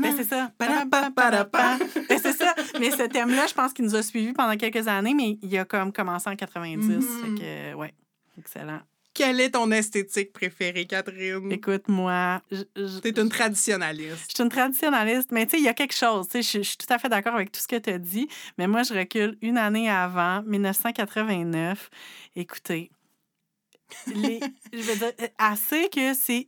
Mais 0.00 0.12
c'est 0.16 0.24
ça. 0.24 0.52
Mais 0.58 2.18
c'est 2.18 2.32
ça. 2.32 2.54
Mais 2.78 2.90
ce 2.90 3.06
thème-là, 3.06 3.46
je 3.46 3.54
pense 3.54 3.72
qu'il 3.72 3.84
nous 3.84 3.94
a 3.94 4.02
suivis 4.02 4.32
pendant 4.32 4.56
quelques 4.56 4.88
années, 4.88 5.14
mais 5.14 5.38
il 5.42 5.58
a 5.58 5.64
comme 5.64 5.92
commencé 5.92 6.28
en 6.28 6.36
90. 6.36 6.86
Mm-hmm. 6.86 7.38
que, 7.38 7.74
ouais, 7.74 7.94
excellent. 8.38 8.80
Quelle 9.12 9.40
est 9.40 9.50
ton 9.50 9.70
esthétique 9.72 10.32
préférée, 10.32 10.86
Catherine? 10.86 11.50
Écoute, 11.50 11.88
moi. 11.88 12.42
T'es 13.02 13.10
une 13.10 13.28
traditionnaliste. 13.28 14.26
Je 14.28 14.34
suis 14.36 14.42
une 14.44 14.48
traditionnaliste, 14.48 15.32
mais 15.32 15.46
tu 15.46 15.52
sais, 15.52 15.58
il 15.58 15.64
y 15.64 15.68
a 15.68 15.74
quelque 15.74 15.96
chose. 15.96 16.28
Je 16.32 16.40
suis 16.40 16.76
tout 16.76 16.86
à 16.88 16.98
fait 16.98 17.08
d'accord 17.08 17.34
avec 17.34 17.50
tout 17.50 17.60
ce 17.60 17.66
que 17.66 17.76
tu 17.76 17.90
as 17.90 17.98
dit, 17.98 18.28
mais 18.56 18.68
moi, 18.68 18.84
je 18.84 18.94
recule 18.94 19.36
une 19.42 19.58
année 19.58 19.90
avant, 19.90 20.42
1989. 20.42 21.90
Écoutez, 22.36 22.92
les, 24.06 24.40
je 24.72 24.78
veux 24.78 24.96
dire, 24.96 25.12
assez 25.38 25.88
que 25.88 26.14
c'est 26.14 26.46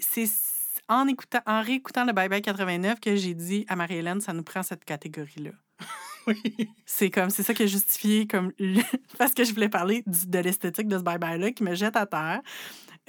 en, 0.92 1.06
écoutant, 1.06 1.40
en 1.46 1.62
réécoutant 1.62 2.04
le 2.04 2.12
Bye 2.12 2.28
Bye 2.28 2.42
89 2.42 3.00
que 3.00 3.16
j'ai 3.16 3.34
dit 3.34 3.64
à 3.68 3.76
Marie-Hélène, 3.76 4.20
ça 4.20 4.32
nous 4.32 4.42
prend 4.42 4.62
cette 4.62 4.84
catégorie-là. 4.84 5.52
Oui. 6.28 6.40
C'est 6.86 7.10
comme 7.10 7.30
c'est 7.30 7.42
ça 7.42 7.52
qui 7.52 7.64
a 7.64 7.66
justifié 7.66 8.28
comme 8.28 8.52
parce 9.18 9.34
que 9.34 9.42
je 9.42 9.52
voulais 9.52 9.68
parler 9.68 10.04
de 10.06 10.38
l'esthétique 10.38 10.86
de 10.86 10.96
ce 10.96 11.02
bye 11.02 11.18
bye 11.18 11.36
là 11.36 11.50
qui 11.50 11.64
me 11.64 11.74
jette 11.74 11.96
à 11.96 12.06
terre. 12.06 12.40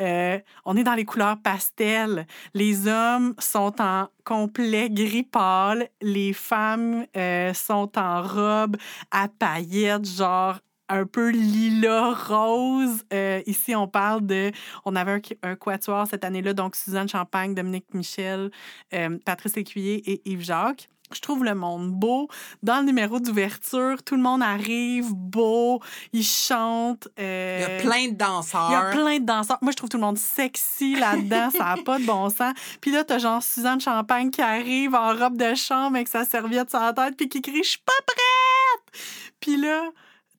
Euh, 0.01 0.39
on 0.65 0.75
est 0.75 0.83
dans 0.83 0.95
les 0.95 1.05
couleurs 1.05 1.37
pastel. 1.39 2.25
Les 2.53 2.87
hommes 2.87 3.35
sont 3.37 3.79
en 3.79 4.07
complet 4.23 4.89
gris 4.89 5.23
pâle. 5.23 5.89
Les 6.01 6.33
femmes 6.33 7.05
euh, 7.15 7.53
sont 7.53 7.91
en 7.97 8.23
robe 8.23 8.77
à 9.11 9.27
paillettes, 9.27 10.05
genre 10.05 10.59
un 10.89 11.05
peu 11.05 11.29
lilas 11.29 12.13
rose. 12.13 13.03
Euh, 13.13 13.41
ici, 13.45 13.75
on 13.75 13.87
parle 13.87 14.25
de. 14.25 14.51
On 14.85 14.95
avait 14.95 15.21
un, 15.41 15.55
quatuor 15.55 16.07
cette 16.07 16.23
année-là, 16.23 16.53
donc 16.53 16.75
Suzanne 16.75 17.09
Champagne, 17.09 17.55
Dominique 17.55 17.93
Michel, 17.93 18.51
euh, 18.93 19.17
Patrice 19.25 19.57
Écuyer 19.57 20.03
et 20.09 20.21
Yves 20.29 20.43
Jacques. 20.43 20.89
Je 21.13 21.21
trouve 21.21 21.43
le 21.43 21.53
monde 21.53 21.91
beau. 21.91 22.27
Dans 22.63 22.79
le 22.79 22.85
numéro 22.85 23.19
d'ouverture, 23.19 24.01
tout 24.03 24.15
le 24.15 24.21
monde 24.21 24.41
arrive 24.41 25.13
beau, 25.13 25.79
ils 26.11 26.23
chantent. 26.23 27.07
Euh, 27.19 27.57
il 27.59 27.61
y 27.61 27.75
a 27.75 27.81
plein 27.81 28.07
de 28.07 28.15
danseurs. 28.15 28.69
Il 28.69 28.73
y 28.73 28.75
a 28.75 28.91
plein 28.91 29.19
de 29.19 29.25
danseurs. 29.25 29.59
Moi, 29.61 29.71
je 29.71 29.77
trouve 29.77 29.89
tout 29.89 29.97
le 29.97 30.03
monde 30.03 30.17
sexy 30.17 30.95
là-dedans. 30.95 31.51
ça 31.51 31.75
n'a 31.75 31.83
pas 31.83 31.99
de 31.99 32.05
bon 32.05 32.29
sens. 32.29 32.53
Puis 32.81 32.91
là, 32.91 33.03
t'as 33.03 33.19
genre 33.19 33.43
Suzanne 33.43 33.79
Champagne 33.79 34.31
qui 34.31 34.41
arrive 34.41 34.95
en 34.95 35.13
robe 35.15 35.37
de 35.37 35.53
chambre 35.53 35.95
avec 35.95 36.07
sa 36.07 36.25
serviette 36.25 36.69
sur 36.69 36.79
la 36.79 36.93
tête 36.93 37.15
puis 37.15 37.29
qui 37.29 37.41
crie 37.41 37.63
«Je 37.63 37.69
suis 37.69 37.83
pas 37.85 37.93
prête!» 38.05 39.01
Puis 39.39 39.57
là, 39.57 39.83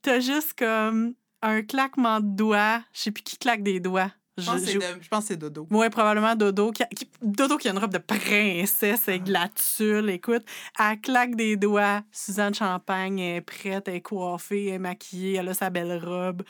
t'as 0.05 0.21
juste 0.21 0.55
comme 0.55 1.15
un 1.43 1.63
claquement 1.63 2.21
de 2.21 2.37
doigts. 2.37 2.83
Je 2.93 3.01
sais 3.01 3.11
plus 3.11 3.23
qui 3.23 3.39
claque 3.39 3.63
des 3.63 3.81
doigts. 3.81 4.13
Je, 4.37 5.09
pense 5.09 5.23
que 5.23 5.29
c'est 5.29 5.37
Dodo. 5.37 5.69
Oui, 5.71 5.89
probablement 5.91 6.35
Dodo. 6.35 6.73
Qui, 6.73 6.83
Dodo 7.23 7.57
qui 7.57 7.69
a 7.69 7.71
une 7.71 7.79
robe 7.79 7.93
de 7.93 7.99
princesse 7.99 9.09
avec 9.09 9.25
de 9.25 9.33
la 9.33 9.49
tulle. 9.49 10.11
Écoute, 10.11 10.45
elle 10.79 11.01
claque 11.01 11.37
des 11.37 11.57
doigts. 11.57 12.03
Suzanne 12.11 12.55
Champagne 12.55 13.21
est 13.21 13.41
prête, 13.41 13.87
elle 13.87 13.97
est 13.97 14.01
coiffée, 14.01 14.67
elle 14.67 14.75
est 14.75 14.79
maquillée, 14.79 15.37
elle 15.37 15.49
a 15.49 15.55
sa 15.55 15.71
belle 15.71 16.05
robe. 16.05 16.43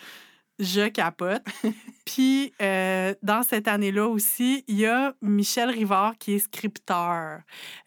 Je 0.59 0.89
capote. 0.89 1.43
Puis, 2.07 2.55
euh, 2.63 3.15
dans 3.23 3.43
cette 3.43 3.69
année-là 3.69 4.07
aussi, 4.07 4.65
il 4.67 4.77
y 4.77 4.87
a 4.87 5.15
Michel 5.21 5.69
Rivard 5.69 6.17
qui 6.19 6.35
est 6.35 6.39
scripteur. 6.39 7.41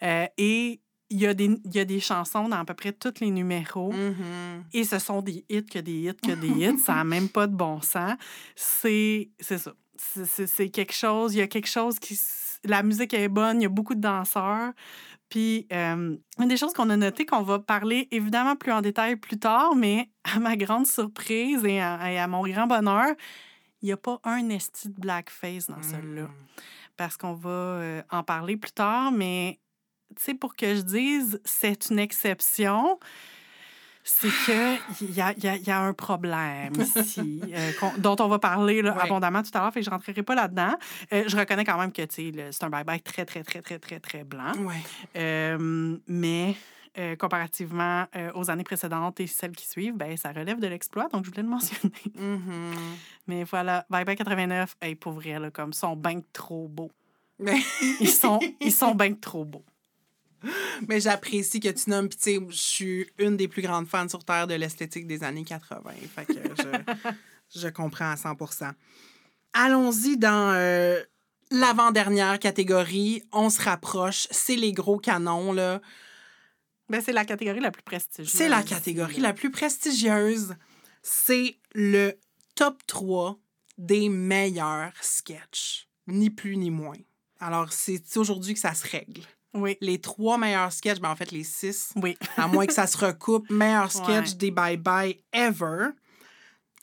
Euh, 0.04 0.28
et 0.38 0.80
il 1.10 1.20
y, 1.20 1.28
a 1.28 1.34
des, 1.34 1.46
il 1.46 1.76
y 1.76 1.80
a 1.80 1.86
des 1.86 2.00
chansons 2.00 2.50
dans 2.50 2.58
à 2.58 2.66
peu 2.66 2.74
près 2.74 2.92
tous 2.92 3.22
les 3.22 3.32
numéros. 3.32 3.94
Mm-hmm. 3.94 4.64
Et 4.74 4.84
ce 4.84 5.00
sont 5.00 5.22
des 5.22 5.46
hits 5.50 5.66
que 5.66 5.80
des 5.80 5.94
hits 5.94 6.16
que 6.16 6.34
des 6.34 6.48
hits. 6.48 6.80
ça 6.80 6.96
n'a 6.96 7.04
même 7.06 7.30
pas 7.30 7.48
de 7.48 7.56
bon 7.56 7.82
sens. 7.82 8.16
C'est 8.56 9.30
ça. 9.40 9.74
C'est 9.98 10.70
quelque 10.70 10.94
chose. 10.94 11.34
Il 11.34 11.40
y 11.40 11.42
a 11.42 11.48
quelque 11.48 11.70
chose 11.70 11.98
qui. 12.00 12.20
La 12.64 12.84
musique 12.84 13.14
est 13.14 13.30
bonne. 13.30 13.62
Il 13.62 13.64
y 13.64 13.68
a 13.68 13.70
beaucoup 13.70 13.96
de 13.96 14.02
danseurs. 14.02 14.74
Puis, 15.30 15.68
euh, 15.74 16.16
une 16.40 16.48
des 16.48 16.58
choses 16.58 16.74
qu'on 16.74 16.90
a 16.90 16.96
notées, 16.96 17.26
qu'on 17.26 17.42
va 17.42 17.60
parler 17.60 18.08
évidemment 18.12 18.56
plus 18.56 18.72
en 18.72 18.82
détail 18.82 19.18
plus 19.18 19.38
tard, 19.38 19.76
mais 19.76 20.10
à 20.24 20.40
ma 20.40 20.56
grande 20.56 20.88
surprise 20.88 21.66
et 21.66 21.82
à, 21.82 22.28
mon 22.28 22.48
grand 22.48 22.66
bonheur, 22.66 23.08
il 23.82 23.88
n'y 23.88 23.92
a 23.92 23.98
pas 23.98 24.20
un 24.24 24.50
esti 24.50 24.88
de 24.90 25.00
blackface 25.00 25.68
dans 25.68 25.82
celui-là. 25.82 26.24
Mm. 26.24 26.32
Parce 26.96 27.18
qu'on 27.18 27.34
va 27.34 27.50
euh, 27.50 28.02
en 28.10 28.24
parler 28.24 28.56
plus 28.56 28.72
tard, 28.72 29.12
mais 29.12 29.60
tu 30.16 30.24
sais, 30.24 30.34
pour 30.34 30.56
que 30.56 30.76
je 30.76 30.82
dise 30.82 31.42
c'est 31.46 31.90
une 31.90 32.00
exception, 32.00 33.00
c'est 34.08 34.30
qu'il 34.46 35.14
y 35.14 35.22
a, 35.22 35.34
y, 35.34 35.48
a, 35.48 35.58
y 35.58 35.70
a 35.70 35.82
un 35.82 35.94
problème 35.94 36.74
ici, 36.80 37.42
euh, 37.54 37.72
dont 37.98 38.16
on 38.20 38.28
va 38.30 38.40
parler 38.40 38.82
abondamment 38.88 39.44
tout 39.44 39.52
à 39.54 39.60
l'heure, 39.60 39.74
fait 39.74 39.82
que 39.82 39.86
je 39.86 39.90
ne 39.90 39.96
rentrerai 39.96 40.24
pas 40.24 40.34
là-dedans. 40.34 40.76
Euh, 41.12 41.26
je 41.28 41.36
reconnais 41.36 41.66
quand 41.66 41.78
même 41.78 41.92
que 41.92 42.02
c'est 42.10 42.64
un 42.64 42.70
bye-bye 42.70 43.02
très, 43.02 43.26
très, 43.26 43.44
très, 43.44 43.62
très, 43.62 43.80
très, 43.80 44.00
très 44.00 44.24
blanc. 44.24 44.54
Euh, 45.18 45.98
mais 46.08 46.56
comparativement 47.20 48.06
aux 48.34 48.50
années 48.50 48.64
précédentes 48.64 49.20
et 49.20 49.28
celles 49.28 49.56
qui 49.56 49.68
suivent, 49.68 49.96
ben, 49.96 50.18
ça 50.18 50.32
relève 50.32 50.60
de 50.60 50.66
l'exploit, 50.66 51.08
donc 51.10 51.26
je 51.26 51.30
voulais 51.30 51.44
le 51.44 51.50
mentionner. 51.50 51.94
Mm-hmm. 52.18 52.40
Mais 53.28 53.44
voilà, 53.44 53.86
Bye-bye 53.92 54.16
89, 54.16 54.78
hey, 54.82 54.96
pour 54.96 55.12
vrai, 55.12 55.38
là, 55.38 55.52
comme, 55.52 55.74
sont 55.74 55.96
bien 55.96 56.22
trop 56.34 56.68
beaux. 56.68 56.90
ils 58.00 58.10
sont, 58.10 58.40
ils 58.60 58.72
sont 58.72 58.96
bien 58.96 59.14
trop 59.14 59.46
beaux. 59.46 59.64
Mais 60.88 61.00
j'apprécie 61.00 61.60
que 61.60 61.70
tu 61.70 61.90
nommes. 61.90 62.10
Puis, 62.10 62.18
tu 62.18 62.24
sais, 62.24 62.40
je 62.50 62.56
suis 62.56 63.08
une 63.18 63.38
des 63.38 63.48
plus 63.48 63.62
grandes 63.62 63.88
fans 63.88 64.08
sur 64.10 64.24
Terre 64.24 64.48
de 64.48 64.54
l'esthétique 64.54 65.08
des 65.08 65.24
années 65.24 65.44
80. 65.44 65.82
Fait 66.16 66.26
que 66.26 66.34
je, 66.34 67.60
je 67.60 67.68
comprends 67.68 68.12
à 68.12 68.18
100 68.18 68.36
Allons-y 69.54 70.18
dans 70.18 70.54
euh, 70.54 71.02
l'avant-dernière 71.52 72.40
catégorie. 72.40 73.24
On 73.32 73.50
se 73.50 73.62
rapproche. 73.62 74.28
C'est 74.32 74.56
les 74.56 74.72
gros 74.72 74.98
canons, 74.98 75.54
là. 75.54 75.82
Ben, 76.90 77.02
c'est 77.02 77.14
la 77.14 77.26
catégorie 77.26 77.60
la 77.60 77.72
plus 77.72 77.84
prestigieuse. 77.84 78.32
C'est 78.32 78.50
la 78.50 78.64
catégorie 78.64 79.20
la 79.20 79.34
plus 79.34 79.52
prestigieuse. 79.52 80.56
C'est 81.02 81.58
le 81.74 82.14
top 82.56 82.86
3 82.88 83.38
des 83.78 84.10
meilleurs 84.10 84.94
sketchs. 85.02 85.88
Ni 86.08 86.30
plus 86.30 86.56
ni 86.56 86.72
moins. 86.72 86.96
Alors, 87.40 87.74
c'est 87.74 88.18
aujourd'hui 88.18 88.54
que 88.54 88.60
ça 88.60 88.74
se 88.74 88.88
règle. 88.88 89.22
Oui. 89.58 89.78
Les 89.82 90.00
trois 90.00 90.38
meilleurs 90.38 90.72
sketchs, 90.72 91.00
ben 91.00 91.10
en 91.12 91.16
fait 91.16 91.32
les 91.32 91.44
six, 91.44 91.92
Oui. 91.96 92.18
à 92.38 92.48
moins 92.48 92.66
que 92.66 92.74
ça 92.74 92.88
se 92.88 92.98
recoupe, 92.98 93.50
meilleurs 93.50 93.92
sketchs 93.92 94.32
Ouais. 94.32 94.38
des 94.38 94.52
Bye 94.52 94.78
Bye 94.78 95.24
ever. 95.34 95.88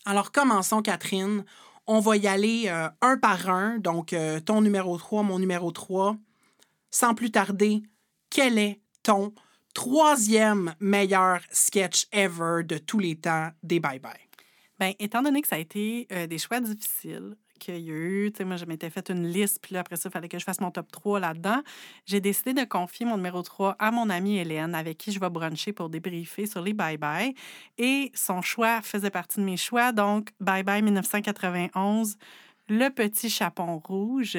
Alors 0.05 0.33
commençons, 0.33 0.83
Catherine. 0.83 1.45
On 1.87 2.01
va 2.01 2.17
y 2.17 2.27
aller 2.27 2.65
euh, 2.69 2.89
un 3.03 3.19
par 3.19 3.49
un. 3.51 3.79
Donc, 3.79 4.13
euh, 4.15 4.41
ton 4.41 4.63
numéro 4.63 4.97
3, 4.97 5.23
mon 5.23 5.39
numéro 5.39 5.71
3. 5.71 6.17
Sans 6.91 7.15
plus 7.15 7.31
tarder, 7.31 7.83
quel 8.31 8.59
est 8.59 8.81
ton 9.03 9.35
troisième 9.75 10.75
meilleur 10.81 11.41
sketch 11.51 12.07
ever 12.13 12.63
de 12.65 12.79
tous 12.79 12.99
les 12.99 13.17
temps 13.17 13.51
des 13.63 13.81
Bye 13.81 13.99
Bye? 13.99 14.13
Ben, 14.79 14.95
étant 14.99 15.23
donné 15.23 15.43
que 15.43 15.49
ça 15.49 15.57
a 15.57 15.59
été 15.59 16.07
euh, 16.11 16.27
des 16.27 16.39
choix 16.39 16.61
difficiles, 16.61 17.37
qu'il 17.65 18.47
moi, 18.47 18.57
je 18.57 18.65
m'étais 18.65 18.91
fait 18.91 19.11
une 19.11 19.27
liste, 19.27 19.59
puis 19.63 19.77
après 19.77 19.97
ça, 19.97 20.09
il 20.09 20.13
fallait 20.13 20.29
que 20.29 20.39
je 20.39 20.45
fasse 20.45 20.61
mon 20.61 20.71
top 20.71 20.91
3 20.93 21.21
là-dedans. 21.21 21.63
J'ai 22.07 22.21
décidé 22.21 22.53
de 22.53 22.65
confier 22.65 23.07
mon 23.07 23.17
numéro 23.17 23.43
3 23.43 23.77
à 23.79 23.91
mon 23.91 24.11
amie 24.11 24.39
Hélène, 24.39 24.75
avec 24.75 24.99
qui 24.99 25.13
je 25.13 25.21
vais 25.21 25.31
bruncher 25.31 25.73
pour 25.73 25.89
débriefer 25.89 26.47
sur 26.47 26.61
les 26.61 26.75
Bye 26.75 26.99
Bye. 26.99 27.35
Et 27.79 28.13
son 28.15 28.43
choix 28.43 28.83
faisait 28.83 29.11
partie 29.11 29.41
de 29.41 29.45
mes 29.45 29.57
choix. 29.57 29.93
Donc, 29.93 30.31
Bye 30.41 30.63
Bye 30.63 30.83
1991, 30.83 32.17
Le 32.69 32.89
Petit 32.91 33.31
Chapon 33.31 33.79
Rouge. 33.79 34.39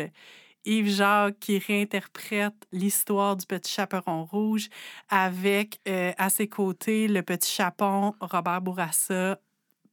Yves 0.65 0.89
Jacques 0.89 1.39
qui 1.39 1.59
réinterprète 1.59 2.55
l'histoire 2.71 3.35
du 3.35 3.45
petit 3.45 3.71
chaperon 3.71 4.25
rouge 4.25 4.69
avec 5.09 5.79
euh, 5.87 6.11
à 6.17 6.31
ses 6.31 6.47
côtés 6.47 7.07
le 7.07 7.21
petit 7.21 7.51
chapon 7.51 8.15
Robert 8.19 8.61
Bourassa, 8.61 9.39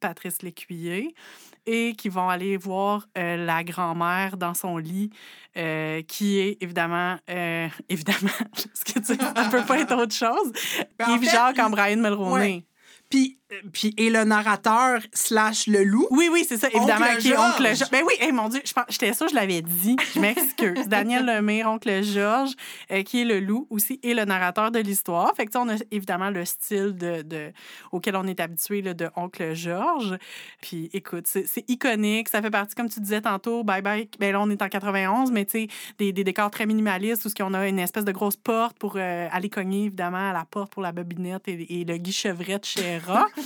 Patrice 0.01 0.41
Lécuyer 0.41 1.15
et 1.67 1.95
qui 1.95 2.09
vont 2.09 2.29
aller 2.29 2.57
voir 2.57 3.07
euh, 3.17 3.37
la 3.45 3.63
grand-mère 3.65 4.37
dans 4.37 4.55
son 4.55 4.77
lit, 4.79 5.11
euh, 5.57 6.03
qui 6.03 6.39
est 6.39 6.57
évidemment, 6.61 7.17
euh, 7.31 7.69
évidemment, 7.89 8.31
ce 8.75 8.85
que 8.93 8.99
tu 8.99 9.15
ça 9.15 9.49
peut 9.51 9.65
pas 9.65 9.79
être 9.79 9.95
autre 9.95 10.15
chose, 10.15 10.53
Ben, 10.99 11.07
en 11.11 11.15
Yves 11.17 11.25
fait, 11.25 11.31
Jacques 11.31 11.57
il- 11.59 11.71
Brian 11.71 11.97
Mulroney. 11.99 12.33
Ouais. 12.57 12.65
Puis, 13.11 13.39
puis, 13.73 13.95
et 13.97 14.11
le 14.11 14.25
narrateur 14.25 15.01
slash 15.13 15.67
le 15.67 15.85
loup. 15.85 16.07
Oui, 16.11 16.29
oui, 16.33 16.45
c'est 16.49 16.57
ça, 16.59 16.69
évidemment, 16.69 17.07
Oncle 17.07 17.19
qui 17.19 17.29
est 17.31 17.37
Oncle 17.39 17.63
Georges. 17.65 17.77
Georges. 17.79 17.91
Ben 17.91 18.03
oui, 18.07 18.15
hey, 18.21 18.33
mon 18.33 18.49
Dieu, 18.49 18.61
je 18.65 18.73
pense- 18.73 18.85
j'étais 18.89 19.13
sûre, 19.13 19.29
je 19.29 19.35
l'avais 19.35 19.63
dit. 19.63 19.97
Je 20.15 20.21
m'excuse. 20.21 20.87
Daniel 20.89 21.27
Lemire, 21.27 21.69
Oncle 21.69 22.03
Georges, 22.03 22.53
euh, 22.91 23.03
qui 23.03 23.23
est 23.23 23.25
le 23.25 23.41
loup 23.41 23.67
aussi 23.71 23.99
et 24.03 24.15
le 24.15 24.25
narrateur 24.25 24.71
de 24.71 24.79
l'histoire. 24.79 25.33
Fait 25.37 25.47
que, 25.47 25.57
on 25.59 25.69
a 25.69 25.75
évidemment 25.91 26.31
le 26.31 26.45
style 26.45 26.95
de, 26.97 27.23
de- 27.23 27.53
auquel 27.93 28.17
on 28.17 28.27
est 28.27 28.41
habitué 28.41 28.83
là, 28.83 28.95
de 28.95 29.09
Oncle 29.17 29.55
Georges. 29.55 30.17
Puis, 30.61 30.91
écoute, 30.93 31.27
c'est 31.27 31.65
iconique. 31.69 32.29
Ça 32.29 32.41
fait 32.43 32.51
partie, 32.51 32.75
comme 32.75 32.89
tu 32.89 33.01
disais 33.01 33.21
tantôt, 33.21 33.65
bye 33.65 33.83
bye. 33.83 34.09
Ben 34.19 34.33
là, 34.33 34.41
on 34.41 34.49
est 34.51 34.61
en 34.63 34.69
91, 34.69 35.31
mais 35.31 35.45
tu 35.45 35.53
sais, 35.53 35.69
des, 35.99 36.13
des 36.13 36.25
décors 36.25 36.51
très 36.51 36.67
minimalistes 36.67 37.25
où 37.25 37.29
ce 37.29 37.35
qu'on 37.35 37.55
a 37.55 37.69
une 37.69 37.79
espèce 37.79 38.05
de 38.05 38.13
grosse 38.13 38.37
porte 38.37 38.79
pour 38.79 38.95
euh, 38.97 39.29
aller 39.31 39.49
cogner, 39.49 39.85
évidemment, 39.87 40.31
à 40.31 40.33
la 40.33 40.45
porte 40.45 40.73
pour 40.73 40.83
la 40.83 40.93
bobinette 40.93 41.47
et, 41.49 41.81
et 41.81 41.85
le 41.85 41.97
Guy 41.99 42.13
Chevret 42.13 42.59
de 42.59 42.65
Chéra. 42.65 43.27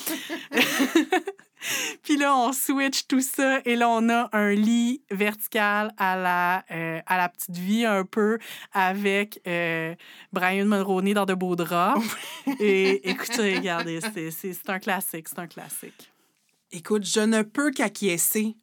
Puis 2.03 2.17
là, 2.17 2.37
on 2.37 2.53
switch 2.53 3.07
tout 3.09 3.21
ça 3.21 3.61
et 3.65 3.75
là, 3.77 3.89
on 3.89 4.09
a 4.09 4.29
un 4.33 4.53
lit 4.53 5.03
vertical 5.11 5.93
à 5.97 6.17
la, 6.17 6.65
euh, 6.71 7.01
à 7.07 7.17
la 7.17 7.29
petite 7.29 7.57
vie 7.57 7.85
un 7.85 8.05
peu 8.05 8.39
avec 8.73 9.41
euh, 9.49 9.95
Brian 10.33 10.67
Mulroney 10.67 11.15
dans 11.15 11.25
de 11.27 11.35
beaux 11.35 11.57
draps. 11.57 12.01
et 12.61 13.09
écoutez, 13.11 13.57
regardez, 13.57 14.01
c'est- 14.01 14.71
un 14.71 14.79
classique, 14.79 15.29
c'est 15.29 15.39
un 15.39 15.47
classique. 15.49 16.13
Écoute, 16.71 17.05
je 17.05 17.21
ne 17.21 17.43
peux 17.43 17.71
qu'acquiescer, 17.73 18.57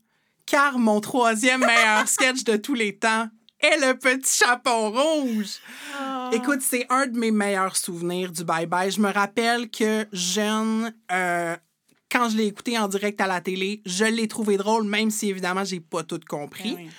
car 0.45 0.77
mon 0.77 1.01
troisième 1.01 1.61
meilleur 1.65 2.07
sketch 2.07 2.43
de 2.43 2.55
tous 2.57 2.73
les 2.75 2.95
temps 2.95 3.27
est 3.63 3.77
le 3.77 3.97
petit 3.97 4.43
chapon 4.43 4.91
rouge. 4.91 5.59
Écoute, 6.33 6.61
c'est 6.61 6.85
un 6.89 7.07
de 7.07 7.17
mes 7.17 7.31
meilleurs 7.31 7.77
souvenirs 7.77 8.31
du 8.31 8.43
Bye 8.43 8.65
Bye. 8.65 8.91
Je 8.91 8.99
me 8.99 9.11
rappelle 9.11 9.69
que 9.69 10.05
jeune, 10.11 10.93
euh, 11.11 11.55
quand 12.11 12.29
je 12.29 12.37
l'ai 12.37 12.47
écouté 12.47 12.77
en 12.77 12.87
direct 12.87 13.21
à 13.21 13.27
la 13.27 13.39
télé, 13.39 13.81
je 13.85 14.05
l'ai 14.05 14.27
trouvé 14.27 14.57
drôle, 14.57 14.83
même 14.83 15.09
si 15.09 15.29
évidemment, 15.29 15.63
j'ai 15.63 15.79
pas 15.79 16.03
tout 16.03 16.19
compris. 16.27 16.75
Ben 16.75 16.83
oui. 16.83 16.89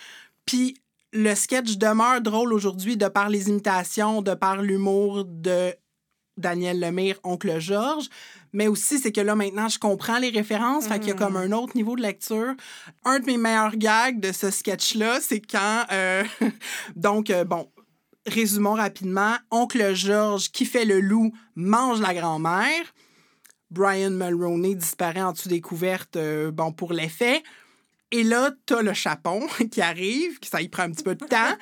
Puis 0.46 0.76
le 1.12 1.34
sketch 1.34 1.76
demeure 1.76 2.20
drôle 2.20 2.52
aujourd'hui 2.52 2.96
de 2.96 3.08
par 3.08 3.28
les 3.28 3.48
imitations, 3.48 4.22
de 4.22 4.34
par 4.34 4.62
l'humour 4.62 5.24
de 5.24 5.74
Daniel 6.36 6.80
Lemire, 6.80 7.18
Oncle 7.22 7.58
Georges. 7.58 8.08
Mais 8.52 8.68
aussi, 8.68 8.98
c'est 8.98 9.12
que 9.12 9.20
là, 9.20 9.34
maintenant, 9.34 9.68
je 9.68 9.78
comprends 9.78 10.18
les 10.18 10.30
références. 10.30 10.86
Fait 10.86 10.98
qu'il 10.98 11.08
y 11.08 11.12
a 11.12 11.14
comme 11.14 11.36
un 11.36 11.52
autre 11.52 11.76
niveau 11.76 11.96
de 11.96 12.02
lecture. 12.02 12.54
Un 13.04 13.18
de 13.18 13.26
mes 13.26 13.36
meilleurs 13.36 13.76
gags 13.76 14.20
de 14.20 14.32
ce 14.32 14.50
sketch-là, 14.50 15.20
c'est 15.20 15.40
quand... 15.40 15.86
euh, 15.90 16.24
donc, 16.96 17.30
euh, 17.30 17.44
bon, 17.44 17.68
résumons 18.26 18.74
rapidement. 18.74 19.34
Oncle 19.50 19.94
Georges, 19.94 20.50
qui 20.50 20.66
fait 20.66 20.84
le 20.84 21.00
loup, 21.00 21.32
mange 21.56 22.00
la 22.00 22.14
grand-mère. 22.14 22.94
Brian 23.70 24.10
Mulroney 24.10 24.76
disparaît 24.76 25.22
en 25.22 25.32
dessous 25.32 25.48
des 25.48 25.60
couvertes, 25.60 26.16
euh, 26.16 26.52
bon, 26.52 26.72
pour 26.72 26.92
l'effet. 26.92 27.42
Et 28.12 28.22
là, 28.22 28.52
t'as 28.66 28.82
le 28.82 28.92
chapon 28.92 29.46
qui 29.70 29.80
arrive, 29.80 30.38
qui 30.38 30.48
ça 30.48 30.62
y 30.62 30.68
prend 30.68 30.84
un 30.84 30.92
petit 30.92 31.02
peu 31.02 31.16
de 31.16 31.24
temps. 31.24 31.56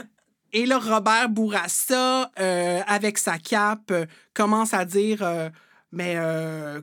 Et 0.52 0.64
là, 0.64 0.78
Robert 0.78 1.28
Bourassa, 1.28 2.30
euh, 2.38 2.80
avec 2.86 3.18
sa 3.18 3.38
cape, 3.38 3.90
euh, 3.90 4.06
commence 4.32 4.72
à 4.72 4.86
dire 4.86 5.22
euh, 5.22 5.50
Mais 5.92 6.16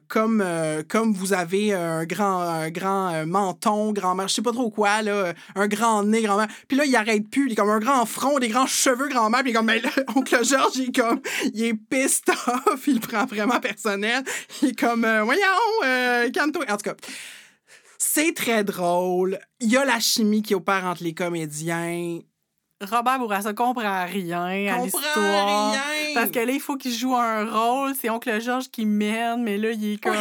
comme, 0.07 0.43
comme 0.87 1.13
vous 1.13 1.33
avez 1.33 1.73
un 1.73 2.05
grand, 2.05 2.69
grand 2.69 3.25
menton, 3.25 3.91
grand-mère, 3.91 4.27
je 4.27 4.35
sais 4.35 4.41
pas 4.41 4.51
trop 4.51 4.71
quoi, 4.71 5.01
là, 5.01 5.33
un 5.55 5.67
grand 5.67 6.03
nez, 6.03 6.21
grand-mère. 6.21 6.47
Puis 6.67 6.77
là, 6.77 6.85
il 6.85 6.95
arrête 6.95 7.29
plus, 7.29 7.47
il 7.47 7.51
est 7.53 7.55
comme 7.55 7.69
un 7.69 7.79
grand 7.79 8.05
front, 8.05 8.39
des 8.39 8.49
grands 8.49 8.67
cheveux, 8.67 9.07
grand-mère. 9.07 9.41
Puis 9.41 9.51
il 9.51 9.53
est 9.53 9.57
comme, 9.57 9.67
mais 9.67 9.79
là, 9.79 9.89
oncle 10.15 10.43
Georges, 10.43 10.77
il 10.77 10.89
est 10.89 10.95
comme, 10.95 11.21
il 11.53 11.63
est 11.63 11.73
pissed 11.73 12.29
off, 12.47 12.87
il 12.87 12.99
prend 12.99 13.25
vraiment 13.25 13.59
personnel. 13.59 14.23
Il 14.61 14.69
est 14.69 14.79
comme, 14.79 15.07
voyons, 15.23 16.31
calme-toi. 16.33 16.65
En 16.69 16.77
tout 16.77 16.89
cas. 16.89 16.95
C'est 17.97 18.33
très 18.33 18.63
drôle. 18.63 19.39
Il 19.59 19.71
y 19.71 19.77
a 19.77 19.85
la 19.85 19.99
chimie 19.99 20.41
qui 20.41 20.55
opère 20.55 20.85
entre 20.85 21.03
les 21.03 21.13
comédiens. 21.13 22.19
Robert 22.81 23.19
Bourassa 23.19 23.53
comprend 23.53 24.05
rien 24.05 24.43
à 24.43 24.83
l'histoire. 24.83 25.71
rien. 25.71 25.81
Parce 26.13 26.29
que 26.29 26.39
là, 26.39 26.51
il 26.51 26.59
faut 26.59 26.75
qu'il 26.75 26.91
joue 26.93 27.15
un 27.15 27.45
rôle. 27.45 27.93
C'est 27.99 28.09
Oncle 28.09 28.39
Georges 28.41 28.69
qui 28.69 28.85
mène, 28.85 29.43
mais 29.43 29.57
là, 29.57 29.71
il 29.71 29.93
est 29.93 30.03
comme. 30.03 30.13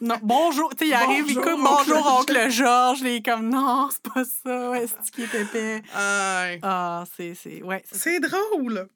non, 0.00 0.16
bonjour. 0.22 0.74
Tu 0.74 0.84
sais, 0.84 0.90
il 0.90 0.94
arrive, 1.02 1.24
il 1.28 1.34
Bonjour, 1.36 1.42
coupe 1.42 1.52
Oncle 1.60 1.84
bonjour, 1.88 2.02
Georges. 2.02 2.20
Oncle 2.20 2.50
Georges. 2.50 3.00
Il 3.02 3.06
est 3.06 3.24
comme 3.24 3.48
non, 3.48 3.88
c'est 3.90 4.12
pas 4.12 4.24
ça. 4.24 4.70
Ouais, 4.70 4.86
c'est 4.86 5.10
qui 5.12 5.22
est 5.22 5.40
épais? 5.40 5.82
Aïe. 5.94 6.58
Ah, 6.62 7.04
c'est. 7.16 7.34
c'est- 7.34 7.62
Ouais, 7.62 7.82
c'est 7.90 7.96
C'est 7.98 8.20
drôle. 8.20 8.88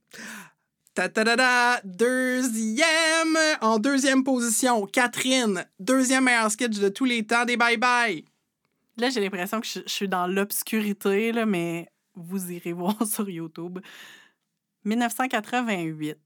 Ta 0.92 1.08
ta 1.08 1.24
ta 1.24 1.36
ta, 1.36 1.80
deuxième, 1.84 3.38
en 3.60 3.78
deuxième 3.78 4.24
position, 4.24 4.86
Catherine, 4.86 5.64
deuxième 5.78 6.24
meilleur 6.24 6.50
sketch 6.50 6.78
de 6.78 6.88
tous 6.88 7.04
les 7.04 7.24
temps 7.24 7.44
des 7.44 7.56
Bye 7.56 7.76
Bye. 7.76 8.24
Là, 8.96 9.08
j'ai 9.08 9.20
l'impression 9.20 9.60
que 9.60 9.66
je, 9.68 9.80
je 9.86 9.92
suis 9.92 10.08
dans 10.08 10.26
l'obscurité, 10.26 11.30
là, 11.30 11.46
mais 11.46 11.88
vous 12.14 12.50
irez 12.52 12.72
voir 12.74 13.06
sur 13.06 13.28
YouTube. 13.28 13.78
1988. 14.84 16.16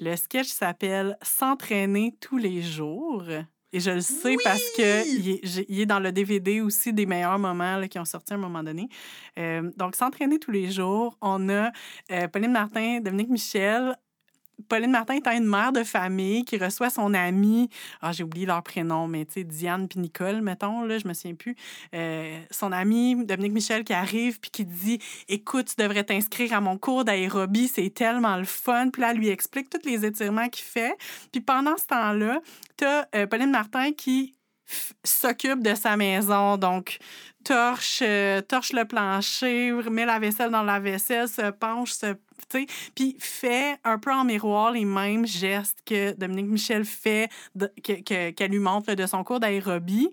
Le 0.00 0.16
sketch 0.16 0.48
s'appelle 0.48 1.16
S'entraîner 1.22 2.14
tous 2.20 2.36
les 2.38 2.62
jours. 2.62 3.24
Et 3.72 3.80
je 3.80 3.90
le 3.90 4.00
sais 4.00 4.36
parce 4.44 4.62
que 4.76 5.06
il 5.08 5.28
est, 5.30 5.40
j'ai- 5.42 5.66
il 5.68 5.80
est 5.80 5.86
dans 5.86 5.98
le 5.98 6.12
DVD 6.12 6.60
aussi 6.60 6.92
des 6.92 7.04
meilleurs 7.04 7.38
moments 7.38 7.76
là, 7.76 7.88
qui 7.88 7.98
ont 7.98 8.04
sorti 8.04 8.32
à 8.32 8.36
un 8.36 8.38
moment 8.38 8.62
donné. 8.62 8.88
Euh, 9.38 9.70
donc, 9.76 9.96
S'entraîner 9.96 10.38
tous 10.38 10.50
les 10.52 10.70
jours, 10.70 11.16
on 11.20 11.48
a 11.48 11.72
euh, 12.12 12.28
Pauline 12.28 12.52
Martin, 12.52 13.00
Dominique 13.00 13.28
Michel. 13.30 13.96
Pauline 14.68 14.90
Martin 14.90 15.14
étant 15.14 15.32
une 15.32 15.46
mère 15.46 15.72
de 15.72 15.84
famille 15.84 16.44
qui 16.44 16.56
reçoit 16.56 16.90
son 16.90 17.14
amie, 17.14 17.68
ah, 18.00 18.12
j'ai 18.12 18.24
oublié 18.24 18.46
leur 18.46 18.62
prénom, 18.62 19.06
mais 19.06 19.24
tu 19.24 19.34
sais, 19.34 19.44
Diane 19.44 19.88
puis 19.88 20.00
Nicole, 20.00 20.40
mettons, 20.40 20.82
là, 20.82 20.98
je 20.98 21.06
me 21.06 21.14
souviens 21.14 21.34
plus. 21.34 21.56
Euh, 21.94 22.40
son 22.50 22.72
ami 22.72 23.24
Dominique 23.24 23.52
Michel 23.52 23.84
qui 23.84 23.92
arrive 23.92 24.40
puis 24.40 24.50
qui 24.50 24.64
dit 24.64 24.98
Écoute, 25.28 25.74
tu 25.76 25.82
devrais 25.82 26.04
t'inscrire 26.04 26.52
à 26.54 26.60
mon 26.60 26.78
cours 26.78 27.04
d'aérobie, 27.04 27.68
c'est 27.68 27.90
tellement 27.90 28.36
le 28.36 28.44
fun. 28.44 28.90
Puis 28.90 29.02
là, 29.02 29.10
elle 29.12 29.18
lui 29.18 29.28
explique 29.28 29.70
tous 29.70 29.86
les 29.88 30.04
étirements 30.04 30.48
qu'il 30.48 30.64
fait. 30.64 30.96
Puis 31.32 31.40
pendant 31.40 31.76
ce 31.76 31.86
temps-là, 31.86 32.40
tu 32.76 32.84
as 32.84 33.26
Pauline 33.26 33.50
Martin 33.50 33.92
qui 33.92 34.36
s'occupe 35.04 35.62
de 35.62 35.74
sa 35.74 35.96
maison, 35.96 36.56
donc 36.56 36.98
torche, 37.46 38.00
euh, 38.02 38.40
torche 38.40 38.72
le 38.72 38.84
plancher, 38.84 39.72
met 39.90 40.04
la 40.04 40.18
vaisselle 40.18 40.50
dans 40.50 40.64
la 40.64 40.80
vaisselle, 40.80 41.28
se 41.28 41.50
penche, 41.50 41.92
se 41.92 42.16
puis 42.94 43.16
fait 43.18 43.78
un 43.84 43.98
peu 43.98 44.12
en 44.12 44.24
miroir 44.24 44.70
les 44.70 44.84
mêmes 44.84 45.26
gestes 45.26 45.78
que 45.84 46.12
Dominique 46.12 46.46
Michel 46.46 46.84
fait, 46.84 47.28
de- 47.54 47.72
que- 47.82 48.30
qu'elle 48.30 48.50
lui 48.50 48.58
montre 48.58 48.94
de 48.94 49.06
son 49.06 49.24
cours 49.24 49.40
d'aérobie. 49.40 50.10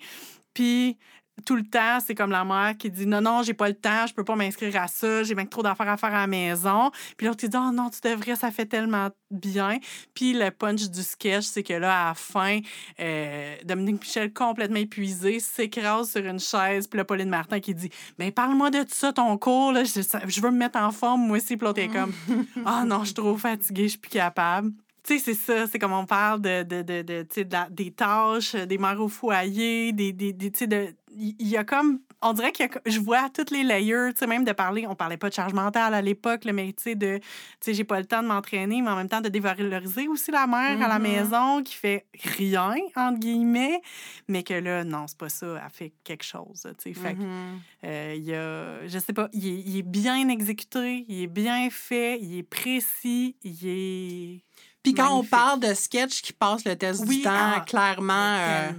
Puis 0.53 0.97
tout 1.45 1.55
le 1.55 1.63
temps, 1.63 1.99
c'est 2.05 2.15
comme 2.15 2.31
la 2.31 2.45
mère 2.45 2.77
qui 2.77 2.89
dit 2.89 3.05
non, 3.05 3.21
non, 3.21 3.41
j'ai 3.43 3.53
pas 3.53 3.67
le 3.67 3.73
temps, 3.73 4.05
je 4.07 4.13
peux 4.13 4.23
pas 4.23 4.36
m'inscrire 4.36 4.75
à 4.81 4.88
ça, 4.88 5.23
j'ai 5.23 5.36
même 5.36 5.49
trop 5.49 5.63
d'affaires 5.63 5.89
à 5.89 5.97
faire 5.97 6.13
à 6.13 6.21
la 6.21 6.27
maison. 6.27 6.91
Puis 7.17 7.27
l'autre, 7.27 7.39
qui 7.39 7.49
dit 7.49 7.57
oh 7.59 7.71
non, 7.71 7.89
tu 7.89 7.99
devrais, 8.07 8.36
ça 8.36 8.51
fait 8.51 8.65
tellement 8.65 9.09
bien. 9.31 9.79
Puis 10.13 10.34
le 10.34 10.51
punch 10.51 10.89
du 10.89 11.01
sketch, 11.01 11.45
c'est 11.45 11.63
que 11.63 11.73
là, 11.73 12.05
à 12.05 12.07
la 12.09 12.13
fin, 12.13 12.59
euh, 12.99 13.55
Dominique 13.65 14.01
Michel, 14.01 14.31
complètement 14.31 14.77
épuisé, 14.77 15.39
s'écrase 15.39 16.11
sur 16.11 16.23
une 16.23 16.39
chaise. 16.39 16.88
Puis 16.88 16.97
là, 16.97 17.05
Pauline 17.05 17.29
Martin 17.29 17.59
qui 17.59 17.73
dit 17.73 17.89
ben 18.17 18.31
parle-moi 18.31 18.69
de 18.69 18.86
ça, 18.88 19.11
ton 19.11 19.38
cours, 19.38 19.71
là, 19.71 19.84
je, 19.84 20.01
je, 20.27 20.41
veux 20.41 20.51
me 20.51 20.57
mettre 20.57 20.79
en 20.79 20.91
forme, 20.91 21.27
moi 21.27 21.38
aussi. 21.38 21.57
Puis 21.57 21.65
l'autre 21.65 21.79
est 21.79 21.89
comme 21.89 22.13
oh, 22.57 22.86
non, 22.86 22.99
je 22.99 23.05
suis 23.05 23.13
trop 23.15 23.38
fatiguée, 23.38 23.84
je 23.84 23.89
suis 23.89 23.99
plus 23.99 24.11
capable 24.11 24.71
tu 25.03 25.19
sais, 25.19 25.19
c'est 25.19 25.33
ça, 25.33 25.67
c'est 25.67 25.79
comme 25.79 25.91
on 25.91 26.05
parle 26.05 26.41
de, 26.41 26.63
de, 26.63 26.81
de, 26.81 27.01
de, 27.01 27.69
des 27.71 27.91
tâches, 27.91 28.55
des 28.55 28.77
mères 28.77 29.01
au 29.01 29.09
foyer, 29.09 29.91
des, 29.91 30.13
des, 30.13 30.31
des 30.31 30.49
tu 30.49 30.59
sais, 30.59 30.67
de... 30.67 30.95
Il 31.15 31.47
y 31.47 31.57
a 31.57 31.65
comme... 31.65 31.99
On 32.21 32.31
dirait 32.31 32.53
que 32.53 32.63
je 32.85 33.01
vois 33.01 33.29
toutes 33.29 33.51
les 33.51 33.63
layers, 33.63 34.13
tu 34.13 34.19
sais, 34.19 34.27
même 34.27 34.45
de 34.45 34.53
parler... 34.53 34.87
On 34.87 34.95
parlait 34.95 35.17
pas 35.17 35.27
de 35.27 35.33
charge 35.33 35.53
mentale 35.53 35.93
à 35.93 36.01
l'époque, 36.01 36.45
mais 36.45 36.71
tu 36.71 36.83
sais, 36.83 36.95
de... 36.95 37.17
Tu 37.17 37.23
sais, 37.59 37.73
j'ai 37.73 37.83
pas 37.83 37.99
le 37.99 38.05
temps 38.05 38.23
de 38.23 38.27
m'entraîner, 38.29 38.81
mais 38.81 38.89
en 38.89 38.95
même 38.95 39.09
temps 39.09 39.19
de 39.19 39.27
dévaloriser 39.27 40.07
aussi 40.07 40.31
la 40.31 40.47
mère 40.47 40.81
à 40.81 40.87
la 40.87 40.99
mm-hmm. 40.99 41.01
maison 41.01 41.63
qui 41.63 41.75
fait 41.75 42.05
rien, 42.37 42.75
entre 42.95 43.19
guillemets, 43.19 43.81
mais 44.29 44.43
que 44.43 44.53
là, 44.53 44.85
non, 44.85 45.05
c'est 45.07 45.17
pas 45.17 45.27
ça, 45.27 45.61
elle 45.65 45.69
fait 45.69 45.93
quelque 46.05 46.23
chose, 46.23 46.65
tu 46.81 46.93
sais. 46.93 46.93
Fait 46.93 47.13
que, 47.13 47.19
mm-hmm. 47.19 47.59
euh, 47.83 48.13
il 48.15 48.23
y 48.23 48.33
a... 48.33 48.87
Je 48.87 48.99
sais 48.99 49.13
pas, 49.13 49.27
il 49.33 49.45
est, 49.45 49.63
il 49.65 49.77
est 49.79 49.83
bien 49.83 50.29
exécuté, 50.29 51.03
il 51.09 51.23
est 51.23 51.27
bien 51.27 51.69
fait, 51.69 52.19
il 52.21 52.37
est 52.37 52.43
précis, 52.43 53.35
il 53.43 53.67
est 53.67 54.43
puis 54.84 54.93
quand 54.93 55.17
on 55.17 55.23
parle 55.23 55.61
de 55.61 55.73
sketch 55.73 56.21
qui 56.21 56.34
passe 56.34 56.65
le 56.65 56.75
test 56.75 57.05
du 57.05 57.21
temps, 57.21 57.31
ah, 57.31 57.63
clairement. 57.65 58.36
Euh, 58.38 58.71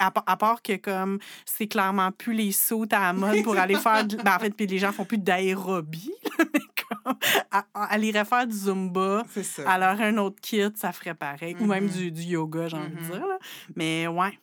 à, 0.00 0.36
part 0.36 0.62
que 0.62 0.76
comme 0.76 1.18
c'est 1.44 1.66
clairement 1.66 2.10
plus 2.12 2.32
les 2.32 2.50
sauts 2.50 2.86
à 2.90 3.00
la 3.00 3.12
mode 3.12 3.42
pour 3.42 3.56
aller 3.58 3.76
faire. 3.76 4.06
ben, 4.06 4.36
en 4.36 4.38
fait, 4.38 4.50
puis 4.50 4.66
les 4.66 4.78
gens 4.78 4.92
font 4.92 5.04
plus 5.04 5.18
d'aérobie. 5.18 6.14
aller 7.74 8.10
refaire 8.18 8.46
du 8.46 8.56
Zumba, 8.56 9.24
ça. 9.42 9.70
alors 9.70 10.00
un 10.00 10.16
autre 10.16 10.40
kit, 10.40 10.62
ça 10.74 10.92
ferait 10.92 11.14
pareil. 11.14 11.56
Ou 11.60 11.66
même 11.66 11.88
mm-hmm. 11.88 12.10
du, 12.10 12.22
yoga, 12.22 12.68
j'ai 12.68 12.76
envie 12.76 12.94
de 12.94 13.00
mm-hmm. 13.00 13.10
dire. 13.10 13.26
Mais 13.76 14.06
ouais. 14.06 14.38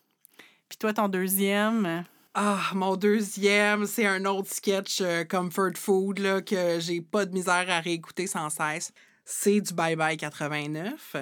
Puis 0.69 0.77
toi, 0.77 0.93
ton 0.93 1.07
deuxième? 1.07 2.03
Ah, 2.33 2.59
mon 2.73 2.95
deuxième, 2.95 3.85
c'est 3.85 4.05
un 4.05 4.23
autre 4.25 4.49
sketch 4.49 5.01
euh, 5.01 5.23
Comfort 5.23 5.75
Food 5.75 6.19
là, 6.19 6.41
que 6.41 6.79
j'ai 6.79 7.01
pas 7.01 7.25
de 7.25 7.33
misère 7.33 7.65
à 7.69 7.79
réécouter 7.79 8.27
sans 8.27 8.49
cesse 8.49 8.93
c'est 9.25 9.61
du 9.61 9.73
Bye 9.73 9.95
Bye 9.95 10.17
89. 10.17 11.15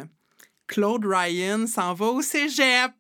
Claude 0.68 1.06
Ryan 1.06 1.66
s'en 1.68 1.94
va 1.94 2.06
au 2.08 2.22
cégep. 2.22 2.92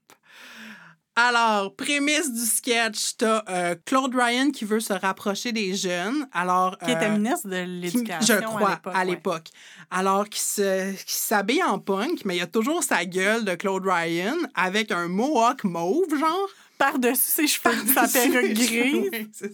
Alors, 1.15 1.75
prémisse 1.75 2.31
du 2.31 2.45
sketch, 2.45 3.17
t'as 3.17 3.43
euh, 3.49 3.75
Claude 3.85 4.15
Ryan 4.15 4.51
qui 4.51 4.63
veut 4.63 4.79
se 4.79 4.93
rapprocher 4.93 5.51
des 5.51 5.75
jeunes. 5.75 6.25
Alors, 6.31 6.77
qui 6.77 6.91
était 6.91 7.07
euh, 7.07 7.17
ministre 7.17 7.49
de 7.49 7.57
l'Éducation. 7.57 8.35
Je 8.39 8.41
crois, 8.45 8.79
à 8.85 9.03
l'époque. 9.03 9.49
Alors, 9.91 10.29
qui 10.29 10.39
s'habille 10.39 11.63
en 11.63 11.77
punk, 11.77 12.23
mais 12.23 12.37
il 12.37 12.39
y 12.39 12.41
a 12.41 12.47
toujours 12.47 12.83
sa 12.83 13.03
gueule 13.03 13.43
de 13.43 13.53
Claude 13.55 13.85
Ryan 13.85 14.37
avec 14.55 14.91
un 14.91 15.09
mohawk 15.09 15.65
mauve, 15.65 16.17
genre 16.17 16.49
par-dessus 16.79 17.21
ses 17.21 17.47
cheveux, 17.47 17.75
sa 17.93 18.07
perruque 18.07 18.53
grise. 18.53 19.51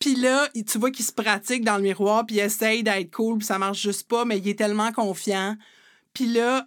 puis 0.00 0.16
là, 0.16 0.48
tu 0.66 0.78
vois 0.78 0.90
qu'il 0.90 1.04
se 1.04 1.12
pratique 1.12 1.62
dans 1.62 1.76
le 1.76 1.82
miroir, 1.82 2.26
puis 2.26 2.36
il 2.36 2.40
essaye 2.40 2.82
d'être 2.82 3.14
cool, 3.14 3.38
puis 3.38 3.46
ça 3.46 3.58
marche 3.58 3.80
juste 3.80 4.08
pas, 4.08 4.24
mais 4.24 4.38
il 4.38 4.48
est 4.48 4.58
tellement 4.58 4.90
confiant. 4.90 5.56
Puis 6.14 6.26
là, 6.26 6.66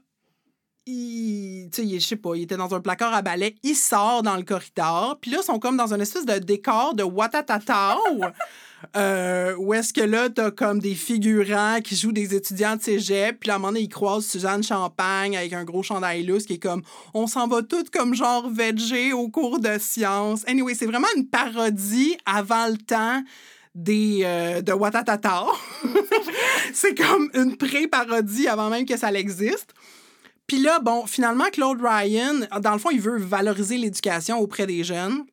il, 0.86 1.70
tu 1.74 1.82
sais, 1.90 2.00
je 2.00 2.06
sais 2.06 2.16
pas, 2.16 2.36
il 2.36 2.44
était 2.44 2.58
dans 2.58 2.74
un 2.74 2.80
placard 2.80 3.14
à 3.14 3.24
balai, 3.24 3.56
il 3.64 3.76
sort 3.76 4.22
dans 4.22 4.38
le 4.38 4.44
corridor, 4.44 5.18
puis 5.20 5.32
là, 5.32 5.40
ils 5.42 5.46
sont 5.46 5.60
comme 5.60 5.76
dans 5.76 5.94
une 5.94 6.02
espèce 6.02 6.26
de 6.26 6.38
décor 6.38 6.94
de 6.94 7.04
Watatata. 7.04 7.98
Euh, 8.96 9.56
où 9.58 9.74
est-ce 9.74 9.94
que 9.94 10.02
là, 10.02 10.30
t'as 10.30 10.52
comme 10.52 10.80
des 10.80 10.96
figurants 10.96 11.80
qui 11.84 11.96
jouent 11.96 12.12
des 12.12 12.34
étudiants 12.34 12.76
de 12.76 12.82
cégep, 12.82 13.40
puis 13.40 13.52
à 13.52 13.56
un 13.56 13.58
moment 13.58 13.70
donné, 13.70 13.82
ils 13.82 13.90
croisent 13.90 14.26
Suzanne 14.26 14.64
Champagne 14.64 15.38
avec 15.38 15.54
un 15.54 15.64
gros 15.64 15.84
chandail 15.84 16.24
lousse 16.24 16.46
qui 16.46 16.54
est 16.54 16.60
comme 16.60 16.82
on 17.14 17.28
s'en 17.28 17.48
va 17.48 17.62
toutes 17.62 17.90
comme 17.90 18.16
genre 18.16 18.50
VG 18.50 19.14
au 19.14 19.30
cours 19.30 19.60
de 19.60 19.78
sciences. 19.80 20.48
Anyway, 20.48 20.76
c'est 20.76 20.86
vraiment 20.86 21.08
une 21.16 21.28
parodie 21.28 22.18
avant 22.26 22.68
le 22.68 22.78
temps 22.78 23.22
des 23.76 24.22
euh, 24.24 24.62
de 24.62 24.72
Watatata. 24.72 25.46
c'est 26.74 26.96
comme 26.96 27.30
une 27.34 27.58
pré-parodie 27.58 28.48
avant 28.48 28.70
même 28.70 28.86
que 28.86 28.98
ça 28.98 29.12
existe. 29.12 29.74
Puis 30.48 30.60
là, 30.60 30.80
bon, 30.80 31.06
finalement, 31.06 31.46
Claude 31.52 31.80
Ryan, 31.80 32.40
dans 32.62 32.74
le 32.74 32.80
fond, 32.80 32.90
il 32.90 33.00
veut 33.00 33.20
valoriser 33.20 33.78
l'éducation 33.78 34.40
auprès 34.40 34.66
des 34.66 34.84
jeunes. 34.84 35.26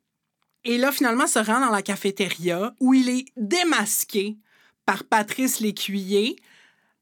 Et 0.67 0.79
là, 0.79 0.91
finalement, 0.91 1.29
se 1.29 1.39
rend 1.39 1.61
dans 1.61 1.71
la 1.71 1.81
cafétéria 1.81 2.75
où 2.81 2.93
il 2.93 3.09
est 3.09 3.27
démasqué 3.37 4.37
par 4.85 5.05
Patrice 5.05 5.61
Lécuyer, 5.61 6.37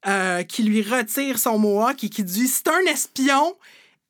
euh, 0.06 0.42
qui 0.42 0.64
lui 0.64 0.82
retire 0.82 1.38
son 1.38 1.58
mohawk 1.58 2.04
et 2.04 2.10
qui 2.10 2.22
dit 2.22 2.46
C'est 2.46 2.68
un 2.68 2.92
espion. 2.92 3.56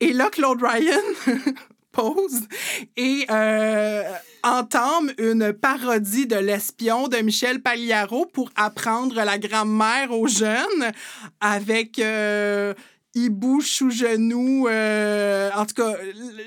Et 0.00 0.12
là, 0.12 0.28
Claude 0.28 0.60
Ryan 0.60 1.00
pose 1.92 2.48
et 2.96 3.26
euh, 3.30 4.02
entame 4.42 5.12
une 5.18 5.52
parodie 5.52 6.26
de 6.26 6.34
l'espion 6.34 7.06
de 7.06 7.18
Michel 7.18 7.62
Pagliaro 7.62 8.26
pour 8.26 8.50
apprendre 8.56 9.22
la 9.22 9.38
grammaire 9.38 10.10
aux 10.10 10.26
jeunes 10.26 10.92
avec. 11.40 12.00
Euh, 12.00 12.74
il 13.14 13.30
bouge 13.30 13.66
sous 13.66 13.90
genou. 13.90 14.66
Euh, 14.68 15.50
en 15.54 15.64
tout 15.66 15.74
cas, 15.74 15.94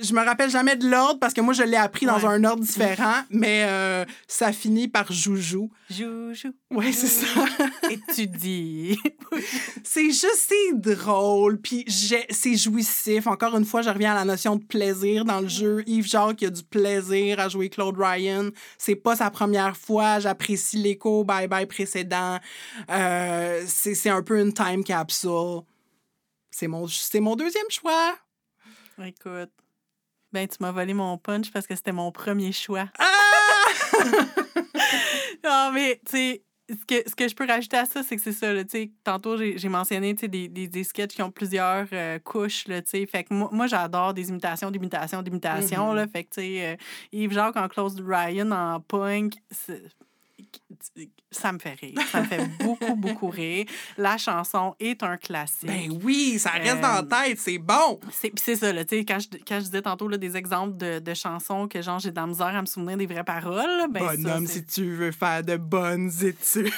je 0.01 0.13
me 0.13 0.23
rappelle 0.23 0.49
jamais 0.49 0.75
de 0.75 0.87
l'ordre 0.87 1.19
parce 1.19 1.33
que 1.33 1.41
moi, 1.41 1.53
je 1.53 1.63
l'ai 1.63 1.77
appris 1.77 2.05
dans 2.05 2.25
un 2.25 2.43
ordre 2.43 2.63
différent, 2.63 3.21
mais 3.29 3.65
euh, 3.67 4.05
ça 4.27 4.51
finit 4.51 4.87
par 4.87 5.11
joujou. 5.11 5.71
Joujou. 5.89 6.53
Ouais, 6.71 6.91
c'est 6.91 7.07
ça. 7.07 7.25
Et 7.89 7.99
tu 8.13 8.27
dis. 8.27 8.99
c'est 9.83 10.07
juste, 10.07 10.47
c'est 10.49 10.73
drôle, 10.73 11.59
puis 11.59 11.85
c'est 11.87 12.55
jouissif. 12.55 13.27
Encore 13.27 13.55
une 13.55 13.65
fois, 13.65 13.81
je 13.81 13.89
reviens 13.89 14.11
à 14.11 14.15
la 14.15 14.25
notion 14.25 14.57
de 14.57 14.63
plaisir 14.63 15.23
dans 15.23 15.39
le 15.39 15.47
jeu. 15.47 15.83
Yves 15.87 16.07
Jacques, 16.07 16.41
il 16.41 16.47
a 16.47 16.49
du 16.49 16.63
plaisir 16.63 17.39
à 17.39 17.47
jouer 17.47 17.69
Claude 17.69 17.95
Ryan. 17.97 18.49
C'est 18.77 18.95
pas 18.95 19.15
sa 19.15 19.31
première 19.31 19.77
fois. 19.77 20.19
J'apprécie 20.19 20.77
l'écho 20.77 21.23
Bye 21.23 21.47
Bye 21.47 21.65
précédent. 21.65 22.39
Euh, 22.89 23.63
c'est 23.67 24.09
un 24.09 24.21
peu 24.21 24.39
une 24.39 24.53
time 24.53 24.83
capsule. 24.83 25.61
C'est 26.57 26.67
mon, 26.67 26.87
mon 27.21 27.35
deuxième 27.35 27.69
choix. 27.69 28.17
Écoute. 29.05 29.51
Ben, 30.33 30.47
tu 30.47 30.57
m'as 30.59 30.71
volé 30.71 30.95
mon 30.95 31.15
punch 31.19 31.51
parce 31.51 31.67
que 31.67 31.75
c'était 31.75 31.91
mon 31.91 32.11
premier 32.11 32.51
choix. 32.51 32.89
Ah! 32.97 33.93
non, 35.43 35.71
mais, 35.71 36.01
tu 36.03 36.17
sais, 36.17 36.43
ce 36.67 36.83
que, 36.83 37.07
ce 37.07 37.13
que 37.13 37.27
je 37.27 37.35
peux 37.35 37.45
rajouter 37.45 37.77
à 37.77 37.85
ça, 37.85 38.01
c'est 38.01 38.15
que 38.15 38.21
c'est 38.23 38.31
ça, 38.31 38.51
tu 38.63 38.69
sais, 38.71 38.91
tantôt, 39.03 39.37
j'ai 39.37 39.69
mentionné, 39.69 40.15
tu 40.15 40.21
sais, 40.21 40.27
des, 40.27 40.47
des, 40.47 40.67
des, 40.67 40.83
sketchs 40.83 41.13
qui 41.13 41.21
ont 41.21 41.29
plusieurs 41.29 41.85
euh, 41.93 42.17
couches, 42.17 42.63
tu 42.63 42.73
sais. 42.85 43.05
Fait 43.05 43.23
que 43.23 43.35
moi, 43.35 43.49
moi 43.51 43.67
j'adore 43.67 44.15
des 44.15 44.29
imitations, 44.29 44.71
d'imitations, 44.71 45.21
d'imitations, 45.21 45.93
là. 45.93 46.07
Mm-hmm. 46.07 46.11
Fait 46.11 46.23
que, 46.23 46.29
tu 46.29 46.41
sais, 46.41 46.65
euh, 46.65 46.75
Yves 47.11 47.33
Jacques 47.33 47.55
en 47.55 47.67
Close 47.67 48.01
Ryan 48.03 48.49
en 48.49 48.79
punk, 48.79 49.35
ça 51.31 51.51
me 51.51 51.59
fait 51.59 51.73
rire. 51.73 51.99
Ça 52.11 52.21
me 52.21 52.25
fait 52.25 52.45
beaucoup, 52.59 52.95
beaucoup 52.95 53.29
rire. 53.29 53.65
La 53.97 54.17
chanson 54.17 54.75
est 54.79 55.01
un 55.03 55.17
classique. 55.17 55.67
Ben 55.67 55.99
oui, 56.03 56.39
ça 56.39 56.51
reste 56.51 56.81
dans 56.81 56.87
la 56.87 56.99
euh, 56.99 57.25
tête, 57.27 57.39
c'est 57.39 57.57
bon. 57.57 57.99
C'est 58.11 58.55
ça, 58.55 58.73
là, 58.73 58.83
tu 58.83 58.97
sais, 58.97 59.05
quand 59.05 59.19
je, 59.19 59.27
quand 59.47 59.59
je 59.59 59.65
disais 59.65 59.81
tantôt 59.81 60.07
là, 60.07 60.17
des 60.17 60.35
exemples 60.35 60.77
de, 60.77 60.99
de 60.99 61.13
chansons 61.13 61.67
que 61.67 61.81
genre 61.81 61.99
j'ai 61.99 62.11
de 62.11 62.15
la 62.15 62.27
misère 62.27 62.47
à 62.47 62.61
me 62.61 62.65
souvenir 62.65 62.97
des 62.97 63.05
vraies 63.05 63.23
paroles. 63.23 63.87
Ben 63.89 64.05
Bonhomme, 64.05 64.47
si 64.47 64.65
tu 64.65 64.89
veux 64.91 65.11
faire 65.11 65.43
de 65.43 65.57
bonnes 65.57 66.11
études. 66.21 66.71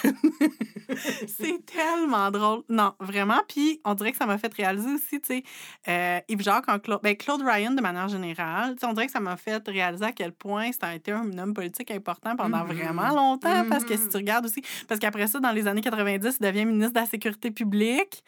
c'est 1.27 1.65
tellement 1.65 2.31
drôle. 2.31 2.63
Non, 2.69 2.93
vraiment. 2.99 3.41
Puis 3.47 3.81
on 3.85 3.93
dirait 3.93 4.11
que 4.11 4.17
ça 4.17 4.25
m'a 4.25 4.37
fait 4.37 4.53
réaliser 4.53 4.93
aussi, 4.93 5.21
tu 5.21 5.27
sais, 5.35 5.43
euh, 5.87 6.19
Yves 6.27 6.41
Jacques 6.41 6.69
en 6.69 6.79
Claude, 6.79 6.99
ben, 7.03 7.15
Claude 7.15 7.41
Ryan 7.41 7.71
de 7.71 7.81
manière 7.81 8.07
générale, 8.07 8.75
on 8.83 8.93
dirait 8.93 9.07
que 9.07 9.11
ça 9.11 9.19
m'a 9.19 9.37
fait 9.37 9.67
réaliser 9.67 10.05
à 10.05 10.11
quel 10.11 10.31
point 10.31 10.71
c'était 10.71 10.95
été 10.95 11.11
un 11.11 11.37
homme 11.37 11.53
politique 11.53 11.91
important 11.91 12.35
pendant 12.35 12.65
mm-hmm. 12.65 12.75
vraiment 12.75 13.09
longtemps. 13.09 13.65
Parce 13.79 13.89
que 13.89 13.97
si 13.97 14.03
tu 14.03 14.09
mm-hmm. 14.09 14.17
regardes 14.17 14.45
aussi, 14.45 14.61
parce 14.87 14.99
qu'après 14.99 15.27
ça, 15.27 15.39
dans 15.39 15.51
les 15.51 15.67
années 15.67 15.81
90, 15.81 16.37
il 16.39 16.45
devient 16.45 16.65
ministre 16.65 16.93
de 16.93 16.99
la 16.99 17.05
Sécurité 17.05 17.51
publique, 17.51 18.23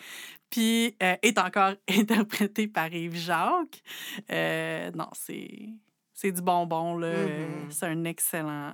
puis 0.49 0.95
euh, 1.01 1.15
est 1.21 1.37
encore 1.37 1.73
interprété 1.89 2.67
par 2.67 2.93
Yves 2.93 3.17
Jacques. 3.17 3.81
Euh, 4.31 4.91
non, 4.95 5.09
c'est, 5.13 5.69
c'est 6.13 6.31
du 6.31 6.41
bonbon, 6.41 6.97
là. 6.97 7.13
Mm-hmm. 7.13 7.71
C'est 7.71 7.85
un 7.85 8.03
excellent 8.05 8.73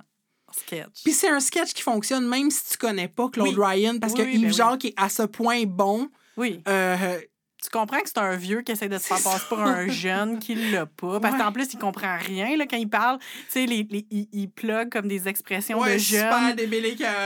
sketch. 0.52 1.02
Puis 1.04 1.12
c'est 1.12 1.28
un 1.28 1.40
sketch 1.40 1.74
qui 1.74 1.82
fonctionne 1.82 2.26
même 2.26 2.50
si 2.50 2.70
tu 2.70 2.78
connais 2.78 3.08
pas 3.08 3.28
Claude 3.28 3.58
Ryan, 3.58 3.98
parce 3.98 4.14
que 4.14 4.22
Yves 4.22 4.42
ben 4.42 4.52
Jacques 4.52 4.84
est 4.86 4.94
à 4.96 5.08
ce 5.08 5.22
point 5.22 5.64
bon. 5.64 6.08
Oui. 6.36 6.62
Euh, 6.68 7.18
tu 7.62 7.70
comprends 7.70 7.98
que 8.00 8.08
c'est 8.08 8.18
un 8.18 8.36
vieux 8.36 8.62
qui 8.62 8.72
essaie 8.72 8.88
de 8.88 8.98
se 8.98 9.06
faire 9.06 9.22
passer 9.22 9.44
pour 9.48 9.60
un 9.60 9.88
jeune 9.88 10.38
qui 10.38 10.54
l'a 10.54 10.86
pas. 10.86 11.18
Parce 11.18 11.36
qu'en 11.36 11.50
plus, 11.50 11.72
il 11.72 11.78
comprend 11.78 12.16
rien 12.16 12.56
là, 12.56 12.66
quand 12.66 12.76
il 12.76 12.88
parle. 12.88 13.18
Tu 13.18 13.26
sais, 13.48 13.66
les, 13.66 13.86
les, 13.90 14.06
il, 14.10 14.28
il 14.32 14.48
plug 14.48 14.90
comme 14.90 15.08
des 15.08 15.26
expressions 15.26 15.82
de 15.84 15.96
jeunes. 15.98 16.56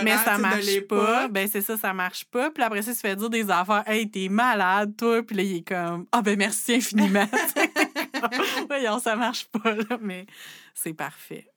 mais 0.03 0.17
ça 0.17 0.39
marche 0.39 0.81
pas. 0.89 1.29
Ben, 1.29 1.49
c'est 1.51 1.61
ça, 1.61 1.77
ça 1.77 1.93
marche 1.93 2.25
pas. 2.25 2.51
Puis 2.51 2.63
après 2.63 2.83
ça, 2.83 2.93
il 2.93 2.95
se 2.95 3.01
fait 3.01 3.17
dire 3.17 3.31
des 3.31 3.51
affaires. 3.51 3.83
Hey, 3.87 4.11
t'es 4.11 4.29
malade, 4.29 4.95
toi. 4.97 5.23
Puis 5.23 5.37
là, 5.37 5.43
il 5.43 5.57
est 5.57 5.69
comme, 5.69 6.07
ah, 6.13 6.23
ben, 6.23 6.39
merci 6.39 6.75
infiniment. 6.75 7.29
Voyons, 8.69 8.99
ça 8.99 9.17
marche 9.17 9.47
pas, 9.47 9.75
là. 9.75 9.99
Mais 10.01 10.27
c'est 10.75 10.95
parfait. 10.95 11.49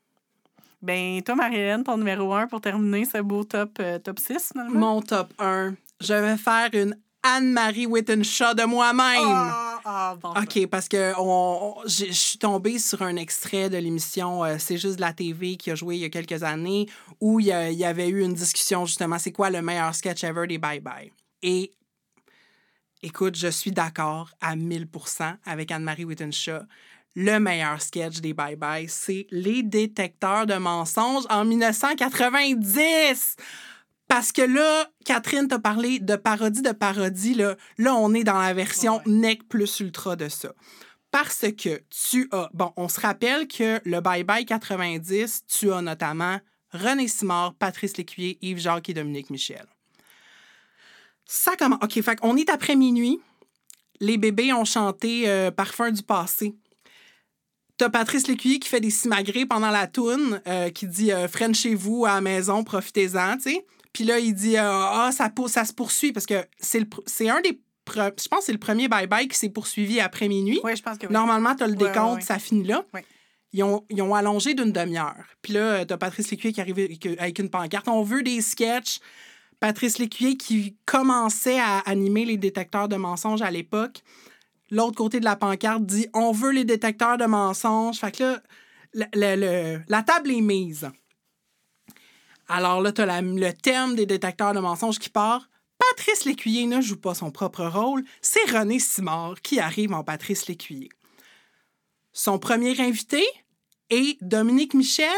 Ben, 0.82 1.22
toi, 1.24 1.36
Marie-Hélène, 1.36 1.84
ton 1.84 1.98
numéro 1.98 2.34
1 2.34 2.48
pour 2.48 2.62
terminer 2.62 3.06
ce 3.06 3.20
beau 3.20 3.44
top, 3.44 3.78
euh, 3.80 4.00
top 4.00 4.20
6, 4.20 4.52
finalement? 4.52 4.80
Mon 4.80 5.02
top 5.02 5.34
1. 5.40 5.74
Je 6.02 6.14
vais 6.14 6.38
faire 6.38 6.70
une 6.74 6.96
Anne-Marie 7.28 7.88
Wittenshaw 7.88 8.54
de 8.54 8.64
moi-même. 8.66 9.20
Ah, 9.26 9.80
ah, 9.84 10.16
bon. 10.22 10.30
OK, 10.30 10.68
parce 10.68 10.88
que 10.88 11.14
on, 11.18 11.76
on- 11.78 11.88
je 11.88 12.12
suis 12.12 12.38
tombée 12.38 12.78
sur 12.78 13.02
un 13.02 13.16
extrait 13.16 13.70
de 13.70 13.78
l'émission 13.78 14.44
euh, 14.46 14.58
C'est 14.60 14.78
juste 14.78 14.98
de 14.98 15.02
la 15.02 15.12
TV 15.14 15.58
qui 15.58 15.72
a 15.72 15.76
joué 15.76 15.96
il 15.96 16.02
y 16.02 16.06
a 16.06 16.10
quelques 16.10 16.44
années 16.44 16.88
où 17.20 17.40
il 17.40 17.48
y, 17.48 17.52
a- 17.52 17.72
il 17.72 17.78
y 17.78 17.86
avait 17.86 18.10
eu 18.10 18.22
une 18.22 18.34
discussion 18.34 18.86
justement, 18.86 19.18
c'est 19.18 19.32
quoi 19.32 19.50
le 19.50 19.62
meilleur 19.62 19.94
sketch 19.96 20.24
ever 20.24 20.46
des 20.48 20.58
Bye 20.60 20.80
Bye? 20.82 21.12
Et 21.42 21.72
écoute, 23.02 23.36
je 23.36 23.48
suis 23.48 23.72
d'accord 23.72 24.30
à 24.42 24.56
1000 24.56 24.88
avec 25.46 25.72
Anne-Marie 25.72 26.06
Wittenshaw. 26.06 26.60
Le 27.18 27.40
meilleur 27.40 27.82
sketch 27.82 28.20
des 28.20 28.34
Bye 28.34 28.56
Bye, 28.58 28.88
c'est 28.90 29.26
Les 29.32 29.64
détecteurs 29.64 30.46
de 30.46 30.56
mensonges 30.56 31.24
en 31.30 31.46
1990. 31.46 33.36
Parce 34.16 34.32
que 34.32 34.43
là, 34.43 34.89
Catherine 35.03 35.49
t'a 35.49 35.59
parlé 35.59 35.99
de 35.99 36.16
parodie 36.16 36.61
de 36.61 36.72
parodie. 36.72 37.34
Là, 37.34 37.57
là 37.78 37.95
on 37.95 38.13
est 38.13 38.24
dans 38.24 38.39
la 38.39 38.53
version 38.53 38.99
Ouais. 38.99 39.11
nec 39.11 39.45
plus 39.49 39.82
ultra 39.82 40.16
de 40.16 40.30
ça. 40.30 40.53
Parce 41.11 41.43
que 41.51 41.82
tu 41.89 42.30
as. 42.32 42.49
Bon, 42.53 42.72
on 42.78 42.88
se 42.88 43.01
rappelle 43.01 43.45
que 43.45 43.82
le 43.84 43.99
Bye 43.99 44.24
Bye 44.24 44.45
90, 44.45 45.43
tu 45.47 45.70
as 45.74 45.82
notamment 45.82 46.39
René 46.72 47.09
Simard, 47.09 47.55
Patrice 47.55 47.97
Lécuyer, 47.97 48.38
Yves 48.41 48.59
Jacques 48.59 48.88
et 48.88 48.93
Dominique 48.93 49.30
Michel. 49.32 49.66
Ça 51.26 51.57
commence. 51.57 51.84
OK, 51.84 52.01
fait 52.01 52.18
on 52.22 52.38
est 52.38 52.49
après 52.49 52.78
minuit. 52.78 53.20
Les 53.99 54.18
bébés 54.18 54.53
ont 54.53 54.63
chanté 54.63 55.28
euh, 55.28 55.51
Parfum 55.51 55.91
du 55.91 56.03
passé. 56.03 56.55
T'as 57.76 57.89
Patrice 57.89 58.30
Lécuyer 58.30 58.59
qui 58.59 58.70
fait 58.70 58.80
des 58.80 58.91
simagrées 58.91 59.45
pendant 59.45 59.72
la 59.72 59.88
toune, 59.88 60.41
euh, 60.47 60.70
qui 60.70 60.88
dit 60.88 61.11
euh, 61.11 61.28
chez 61.53 61.76
vous 61.76 62.05
à 62.05 62.13
la 62.13 62.22
maison, 62.22 62.63
profitez-en, 62.63 63.36
tu 63.36 63.51
sais. 63.51 63.66
Puis 63.96 64.04
là, 64.04 64.20
il 64.20 64.34
dit 64.36 64.58
euh, 64.58 64.62
Ah, 64.64 65.10
ça, 65.14 65.30
se 65.66 65.72
poursuit 65.74 66.12
parce 66.12 66.26
que 66.26 66.46
c'est 66.60 66.80
le 66.80 66.86
pr- 66.86 67.02
c'est 67.06 67.30
un 67.30 67.39
des. 67.39 67.62
pre- 67.88 68.12
Je 68.22 68.28
pense 68.28 68.39
que 68.39 68.46
c'est 68.48 68.52
le 68.52 68.58
premier 68.60 68.89
bye-bye 68.89 69.30
qui 69.30 69.38
s'est 69.38 69.48
poursuivi 69.50 70.02
après 70.02 70.28
minuit. 70.28 70.60
Oui, 70.66 70.76
je 70.76 70.84
pense 70.84 70.98
que 70.98 71.08
oui. 71.08 71.14
Normalement, 71.14 71.56
tu 71.56 71.64
as 71.64 71.68
le 71.68 71.74
Ouais, 71.78 71.88
décompte, 71.88 72.16
ouais. 72.18 72.22
ça 72.22 72.38
finit 72.38 72.66
là. 72.68 72.84
Ouais. 72.93 73.06
Ils, 73.54 73.64
ont, 73.64 73.86
ils 73.89 74.02
ont 74.02 74.14
allongé 74.14 74.54
d'une 74.54 74.74
demi-heure. 74.74 75.16
Puis 75.41 75.54
là, 75.54 75.86
tu 75.86 75.93
as 75.93 75.98
Patrice 75.98 76.30
Lécuyer 76.30 76.52
qui 76.54 76.60
arrive 76.60 76.78
avec, 76.78 77.06
avec 77.06 77.39
une 77.39 77.50
pancarte. 77.50 77.88
On 77.88 78.04
veut 78.04 78.22
des 78.22 78.41
sketchs. 78.41 79.00
Patrice 79.62 79.98
Lécuyer 79.98 80.36
qui 80.36 80.76
commençait 80.86 81.58
à 81.60 81.78
animer 81.86 82.26
les 82.26 82.36
détecteurs 82.36 82.89
de 82.89 82.98
mensonges 82.98 83.41
à 83.41 83.50
l'époque. 83.50 84.02
L'autre 84.72 84.96
côté 84.98 85.22
de 85.22 85.26
la 85.26 85.38
pancarte 85.38 85.86
dit 85.86 86.08
On 86.14 86.34
veut 86.34 86.52
les 86.52 86.66
détecteurs 86.66 87.18
de 87.18 87.26
mensonges. 87.26 87.98
Fait 88.00 88.12
que 88.12 88.24
là, 88.93 89.08
le- 89.14 89.36
le- 89.36 89.36
le- 89.78 89.82
la 89.88 90.04
table 90.04 90.32
est 90.32 90.41
mise. 90.41 90.89
Alors 92.48 92.82
là, 92.82 92.91
tu 92.91 93.02
as 93.02 93.22
le 93.22 93.52
thème 93.52 93.96
des 93.96 94.06
détecteurs 94.06 94.54
de 94.54 94.60
mensonges 94.60 95.00
qui 95.00 95.10
part. 95.10 95.50
Patrice 95.78 96.26
Lécuyer 96.26 96.66
ne 96.68 96.82
joue 96.82 97.00
pas 97.00 97.14
son 97.14 97.32
propre 97.32 97.66
rôle. 97.66 98.04
C'est 98.22 98.50
René 98.52 98.80
Simard 98.80 99.41
qui 99.41 99.60
arrive 99.60 99.93
en 99.93 100.04
Patrice 100.04 100.48
Lécuyer. 100.48 100.89
Son 102.14 102.39
premier 102.39 102.80
invité 102.80 103.24
est 103.89 104.18
Dominique 104.22 104.74
Michel 104.74 105.10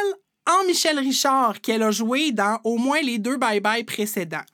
en 0.50 0.66
Michel 0.66 0.98
Richard, 0.98 1.60
qu'elle 1.62 1.84
a 1.84 1.92
joué 1.92 2.32
dans 2.32 2.60
au 2.64 2.78
moins 2.78 3.02
les 3.02 3.20
deux 3.20 3.38
bye-bye 3.38 3.84
précédents. 3.86 4.46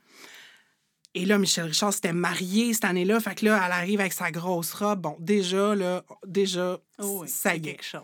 Et 1.13 1.25
là, 1.25 1.37
Michel 1.37 1.65
Richard 1.65 1.93
s'était 1.93 2.13
marié 2.13 2.73
cette 2.73 2.85
année-là. 2.85 3.19
Fait 3.19 3.35
que 3.35 3.45
là, 3.45 3.61
elle 3.63 3.71
arrive 3.71 3.99
avec 3.99 4.13
sa 4.13 4.31
grosse 4.31 4.73
robe. 4.73 5.01
Bon, 5.01 5.15
déjà, 5.19 5.75
là, 5.75 6.03
déjà, 6.25 6.79
Oh 6.97 7.19
oui, 7.21 7.29
ça 7.29 7.53
y 7.55 7.59
est. 7.59 7.61
quelque 7.61 7.85
chose. 7.85 8.01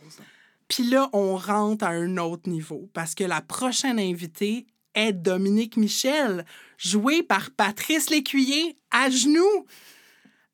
Puis 0.69 0.83
là, 0.83 1.09
on 1.13 1.35
rentre 1.35 1.83
à 1.83 1.89
un 1.89 2.17
autre 2.17 2.47
niveau 2.49 2.89
parce 2.93 3.15
que 3.15 3.23
la 3.23 3.41
prochaine 3.41 3.99
invitée 3.99 4.67
est 4.95 5.13
Dominique 5.13 5.77
Michel, 5.77 6.45
jouée 6.77 7.23
par 7.23 7.51
Patrice 7.51 8.09
Lécuyer 8.09 8.77
à 8.91 9.09
genoux. 9.09 9.65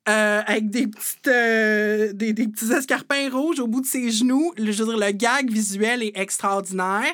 euh, 0.08 0.40
avec 0.46 0.70
des, 0.70 0.86
petites, 0.86 1.26
euh, 1.26 2.12
des, 2.12 2.32
petits 2.32 2.72
escarpins 2.72 3.28
rouges 3.28 3.58
au 3.58 3.66
bout 3.66 3.80
de 3.80 3.86
ses 3.86 4.12
genoux. 4.12 4.52
Le, 4.56 4.70
je 4.70 4.84
veux 4.84 4.90
dire, 4.96 5.04
le 5.04 5.10
gag 5.10 5.50
visuel 5.50 6.00
est 6.00 6.16
extraordinaire. 6.16 7.12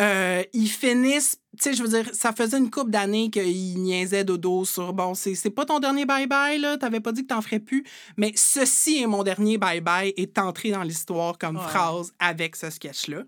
Euh, 0.00 0.42
ils 0.52 0.68
finissent, 0.68 1.36
tu 1.58 1.64
sais, 1.64 1.74
je 1.74 1.82
veux 1.82 1.88
dire, 2.02 2.08
ça 2.14 2.32
faisait 2.32 2.56
une 2.58 2.70
couple 2.70 2.90
d'années 2.90 3.28
qu'ils 3.30 3.78
niaisaient 3.82 4.24
dodo 4.24 4.64
sur, 4.64 4.92
bon, 4.94 5.14
c'est 5.14 5.50
pas 5.50 5.64
ton 5.66 5.80
dernier 5.80 6.06
bye-bye, 6.06 6.58
là, 6.58 6.78
t'avais 6.78 7.00
pas 7.00 7.12
dit 7.12 7.22
que 7.22 7.28
t'en 7.28 7.42
ferais 7.42 7.60
plus, 7.60 7.84
mais 8.16 8.32
ceci 8.36 9.02
est 9.02 9.06
mon 9.06 9.22
dernier 9.22 9.58
bye-bye 9.58 10.14
est 10.16 10.38
entré 10.38 10.70
dans 10.70 10.82
l'histoire 10.82 11.36
comme 11.36 11.56
Ouais. 11.56 11.62
phrase 11.68 12.12
avec 12.18 12.56
ce 12.56 12.70
sketch-là. 12.70 13.24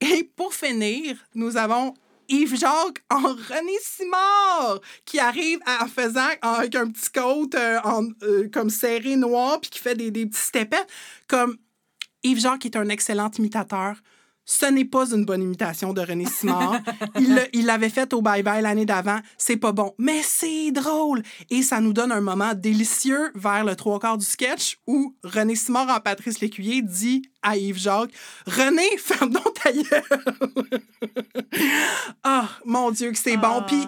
Et 0.00 0.24
pour 0.34 0.52
finir, 0.52 1.16
nous 1.34 1.56
avons 1.56 1.94
Yves 2.28 2.56
Jacques 2.58 3.02
en 3.10 3.20
René 3.20 3.76
Simard 3.82 4.80
qui 5.04 5.18
arrive 5.20 5.60
en 5.80 5.86
faisant 5.86 6.28
avec 6.40 6.74
un 6.74 6.88
petit 6.90 7.10
coat 7.12 7.50
euh, 7.54 7.78
en, 7.84 8.04
euh, 8.22 8.48
comme 8.52 8.70
serré 8.70 9.16
noir 9.16 9.60
puis 9.60 9.70
qui 9.70 9.78
fait 9.78 9.94
des, 9.94 10.10
des 10.10 10.26
petits 10.26 10.40
stepettes. 10.40 10.88
Comme 11.28 11.56
Yves 12.24 12.40
Jacques 12.40 12.66
est 12.66 12.76
un 12.76 12.88
excellent 12.88 13.30
imitateur. 13.38 13.96
Ce 14.44 14.66
n'est 14.66 14.84
pas 14.84 15.10
une 15.12 15.24
bonne 15.24 15.42
imitation 15.42 15.92
de 15.92 16.00
René 16.00 16.26
Simard. 16.26 16.80
il 17.18 17.34
l'a- 17.34 17.46
il 17.52 17.66
l'avait 17.66 17.88
fait 17.88 18.12
au 18.12 18.22
Bye 18.22 18.42
Bye 18.42 18.62
l'année 18.62 18.84
d'avant. 18.86 19.20
C'est 19.38 19.56
pas 19.56 19.72
bon, 19.72 19.94
mais 19.98 20.20
c'est 20.22 20.72
drôle. 20.72 21.22
Et 21.50 21.62
ça 21.62 21.80
nous 21.80 21.92
donne 21.92 22.10
un 22.12 22.20
moment 22.20 22.52
délicieux 22.54 23.30
vers 23.34 23.64
le 23.64 23.76
trois 23.76 24.00
quarts 24.00 24.18
du 24.18 24.26
sketch 24.26 24.78
où 24.86 25.14
René 25.22 25.54
Simard 25.54 25.88
en 25.88 26.00
Patrice 26.00 26.40
Lécuyer 26.40 26.82
dit 26.82 27.22
à 27.42 27.56
Yves 27.56 27.78
Jacques 27.78 28.10
René, 28.46 28.86
ferme 28.98 29.30
donc 29.30 29.54
ta 29.62 29.70
gueule. 29.72 30.82
Ah, 32.24 32.48
mon 32.64 32.90
Dieu, 32.90 33.10
que 33.12 33.18
c'est 33.18 33.36
bon. 33.36 33.58
Ah. 33.60 33.64
Puis, 33.66 33.86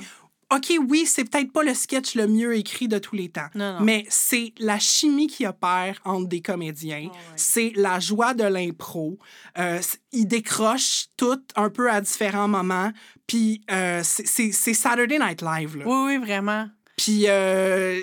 OK, 0.55 0.73
oui, 0.89 1.07
c'est 1.07 1.25
peut-être 1.25 1.53
pas 1.53 1.63
le 1.63 1.75
sketch 1.75 2.15
le 2.15 2.27
mieux 2.27 2.55
écrit 2.57 2.87
de 2.89 2.99
tous 2.99 3.17
les 3.17 3.29
temps, 3.29 3.49
Non, 3.55 3.79
non. 3.79 3.81
mais 3.85 4.05
c'est 4.09 4.53
la 4.59 4.79
chimie 4.79 5.27
qui 5.27 5.47
opère 5.47 6.01
entre 6.05 6.29
des 6.29 6.43
comédiens. 6.43 7.09
Ah 7.11 7.17
ouais. 7.17 7.33
C'est 7.37 7.73
la 7.77 7.99
joie 8.01 8.35
de 8.35 8.45
l'impro. 8.45 9.19
Euh, 9.59 9.81
ils 10.13 10.27
décrochent 10.27 11.07
tout 11.17 11.43
un 11.57 11.71
peu 11.71 11.91
à 11.91 12.01
différents 12.01 12.49
moments. 12.49 12.93
Puis, 13.27 13.63
euh, 13.71 14.03
c'est- 14.05 14.53
Saturday 14.75 15.19
Night 15.19 15.43
Live. 15.43 15.77
Là. 15.77 15.85
Oui, 15.87 16.17
oui, 16.17 16.19
vraiment. 16.19 16.69
Puis, 16.97 17.25
euh, 17.29 18.01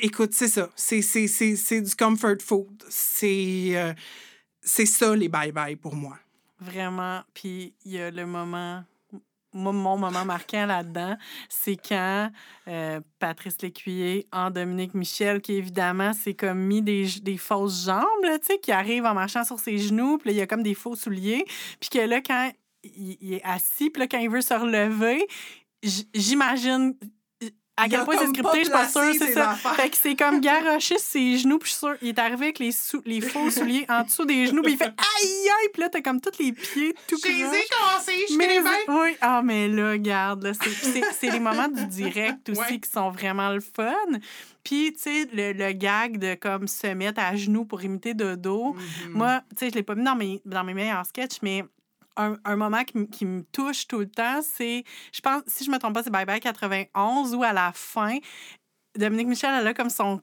écoute, 0.00 0.32
c'est 0.32 0.48
ça. 0.48 0.70
C'est- 0.76 1.80
du 1.80 1.94
comfort 1.96 2.36
food. 2.40 2.82
C'est 2.88 3.94
c'est 4.64 4.86
ça, 4.86 5.16
les 5.16 5.28
bye-bye 5.28 5.76
pour 5.76 5.94
moi. 5.96 6.16
Vraiment. 6.60 7.22
Puis 7.34 7.74
il 7.84 7.92
y 7.92 7.98
a 8.00 8.10
le 8.12 8.24
moment. 8.26 8.84
Mon 9.52 9.72
moment 9.72 10.24
marquant 10.24 10.66
là-dedans, 10.66 11.16
c'est 11.48 11.76
quand 11.76 12.30
euh, 12.68 13.00
Patrice 13.18 13.60
Lécuyer 13.60 14.26
en 14.32 14.50
Dominique 14.50 14.94
Michel, 14.94 15.40
qui 15.40 15.54
évidemment 15.54 16.12
s'est 16.12 16.34
comme 16.34 16.58
mis 16.58 16.82
des, 16.82 17.06
des 17.22 17.36
fausses 17.36 17.84
jambes, 17.84 18.04
tu 18.22 18.30
sais, 18.42 18.58
qui 18.58 18.72
arrive 18.72 19.04
en 19.04 19.14
marchant 19.14 19.44
sur 19.44 19.58
ses 19.58 19.78
genoux, 19.78 20.18
puis 20.18 20.30
il 20.30 20.36
y 20.36 20.40
a 20.40 20.46
comme 20.46 20.62
des 20.62 20.74
faux 20.74 20.96
souliers. 20.96 21.44
Puis 21.80 21.90
que 21.90 21.98
là, 21.98 22.20
quand 22.20 22.50
il, 22.82 23.18
il 23.20 23.34
est 23.34 23.44
assis, 23.44 23.90
puis 23.90 24.00
là, 24.00 24.06
quand 24.08 24.18
il 24.18 24.30
veut 24.30 24.40
se 24.40 24.54
relever, 24.54 25.26
j'imagine 26.14 26.94
à 27.76 27.88
quel 27.88 28.04
point 28.04 28.16
c'est 28.18 28.26
scripté, 28.28 28.58
je 28.58 28.64
suis 28.64 28.70
pas 28.70 28.86
sûre, 28.88 29.14
c'est 29.18 29.32
ça. 29.32 29.50
affaires. 29.52 29.74
Fait 29.76 29.88
que 29.90 29.96
c'est 29.96 30.14
comme 30.14 30.40
garoché 30.40 30.98
ses 30.98 31.38
genoux, 31.38 31.58
puis 31.58 31.70
je 31.70 31.74
suis 31.76 31.78
sûre, 31.86 31.96
il 32.02 32.08
est 32.08 32.18
arrivé 32.18 32.44
avec 32.46 32.58
les, 32.58 32.70
sou- 32.72 33.02
les 33.06 33.20
faux 33.20 33.50
souliers 33.50 33.86
en 33.88 34.02
dessous 34.04 34.24
des 34.26 34.46
genoux, 34.46 34.62
puis 34.62 34.72
il 34.72 34.78
fait 34.78 34.84
aïe 34.84 35.48
aïe, 35.48 35.68
puis 35.72 35.82
là, 35.82 35.88
t'as 35.88 36.02
comme 36.02 36.20
tous 36.20 36.38
les 36.38 36.52
pieds 36.52 36.94
tout 37.08 37.16
J'ai 37.24 37.32
croche. 37.42 37.68
commencé, 37.70 38.12
je 38.30 38.36
Mais 38.36 38.46
connais 38.46 38.60
bien. 38.60 38.72
oui, 39.02 39.16
ah 39.22 39.40
mais 39.42 39.68
là, 39.68 39.92
regarde, 39.92 40.42
là, 40.44 40.52
c'est- 40.54 41.30
les 41.30 41.40
moments 41.40 41.68
du 41.68 41.86
direct 41.86 42.48
aussi 42.50 42.60
Ouais. 42.60 42.78
qui 42.80 42.90
sont 42.90 43.10
vraiment 43.10 43.50
le 43.50 43.60
fun. 43.60 43.94
Puis, 44.64 44.92
tu 44.92 45.00
sais, 45.00 45.28
le, 45.32 45.52
le 45.54 45.72
gag 45.72 46.18
de 46.18 46.34
comme 46.34 46.68
se 46.68 46.86
mettre 46.88 47.20
à 47.20 47.34
genoux 47.34 47.64
pour 47.64 47.82
imiter 47.82 48.14
Dodo. 48.14 48.74
Mhm. 48.74 49.12
Moi, 49.12 49.40
tu 49.50 49.56
sais, 49.64 49.70
je 49.70 49.74
l'ai 49.76 49.82
pas 49.82 49.94
mis 49.94 50.04
dans 50.04 50.14
mes, 50.14 50.40
dans 50.44 50.62
mes 50.62 50.74
meilleurs 50.74 51.04
sketchs, 51.06 51.38
mais 51.42 51.64
un, 52.16 52.56
moment 52.56 52.84
qui, 52.84 53.08
qui 53.08 53.24
me 53.24 53.42
touche 53.52 53.86
tout 53.86 54.00
le 54.00 54.08
temps, 54.08 54.40
c'est, 54.42 54.84
je 55.12 55.20
pense, 55.20 55.42
si 55.46 55.64
je 55.64 55.70
me 55.70 55.78
trompe 55.78 55.94
pas, 55.94 56.02
c'est 56.02 56.10
Bye 56.10 56.26
Bye 56.26 56.40
91 56.40 57.34
où 57.34 57.42
à 57.42 57.52
la 57.52 57.72
fin, 57.74 58.18
Dominique 58.96 59.28
Michel, 59.28 59.54
elle 59.58 59.66
a 59.66 59.74
comme 59.74 59.88
son, 59.88 60.20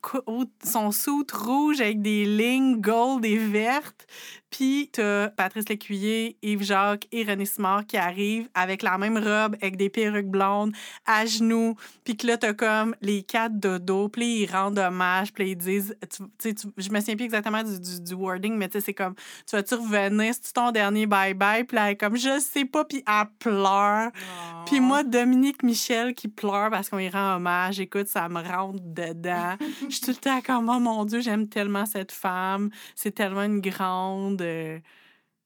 son 0.63 0.91
soute 0.91 1.32
rouge 1.32 1.82
avec 1.82 2.01
des 2.01 2.26
lignes 2.26 2.80
gold 2.80 3.26
et 3.26 3.38
vertes. 3.38 4.05
Puis 4.51 4.89
t'as 4.91 5.30
Patrice 5.30 5.70
Lécuyer, 5.70 6.36
Yves 6.41 6.63
Jacques 6.63 7.07
et 7.11 7.24
René 7.24 7.45
Simard 7.45 7.86
qui 7.86 7.97
arrivent 7.97 8.49
avec 8.55 8.82
la 8.82 8.97
même 8.97 9.17
robe, 9.17 9.55
avec 9.61 9.78
des 9.78 9.89
perruques 9.89 10.28
blondes, 10.28 10.72
à 11.05 11.26
genoux. 11.26 11.76
Puis 12.03 12.17
que 12.17 12.26
là, 12.26 12.38
t'as 12.38 12.53
comme 12.53 12.95
les 13.01 13.22
quatre 13.22 13.59
dodo. 13.59 14.09
Puis 14.09 14.22
là, 14.22 14.28
ils 14.28 14.51
rendent 14.51 14.80
hommage. 14.80 15.34
Puis 15.34 15.51
ils 15.51 15.55
disent... 15.55 15.95
Tu, 16.39 16.55
tu 16.55 16.67
je 16.78 16.89
me 16.89 16.99
souviens 16.99 17.15
plus 17.15 17.26
exactement 17.26 17.61
du, 17.61 17.80
du, 17.80 18.01
du 18.01 18.13
wording, 18.15 18.55
mais 18.55 18.67
tu 18.70 18.80
sais, 18.80 18.86
c'est 18.86 18.93
comme... 18.93 19.13
Tu 19.47 19.55
vas-tu 19.55 19.76
revenir? 19.76 20.34
C'est 20.41 20.53
ton 20.53 20.72
dernier 20.72 21.05
bye-bye? 21.05 21.65
Puis 21.65 21.76
là, 21.76 21.88
elle 21.88 21.93
est 21.93 21.97
comme... 21.97 22.17
Je 22.17 22.39
sais 22.39 22.65
pas. 22.65 22.86
Puis 22.86 23.03
elle 23.07 23.28
pleure. 23.38 24.09
Oh. 24.15 24.63
Puis 24.65 24.80
moi, 24.80 25.03
Dominique 25.03 25.61
Michel 25.61 26.15
qui 26.15 26.28
pleure 26.28 26.72
parce 26.72 26.89
qu'on 26.89 26.99
y 26.99 27.09
rend 27.09 27.36
hommage, 27.36 27.80
écoute, 27.80 28.07
ça 28.07 28.28
me 28.28 28.41
dedans. 28.68 29.55
Je 29.89 29.95
suis 29.95 30.01
tout 30.01 30.12
le 30.12 30.16
temps 30.18 30.41
comme, 30.41 30.70
oh 30.70 30.80
mon 30.80 31.05
Dieu, 31.05 31.22
j'aime 31.22 31.47
tellement 31.47 31.86
cette 31.86 32.12
femme. 32.12 32.70
C'est 32.95 33.12
tellement 33.14 33.43
une 33.43 33.62
grande. 33.62 34.41
euh, 34.41 34.80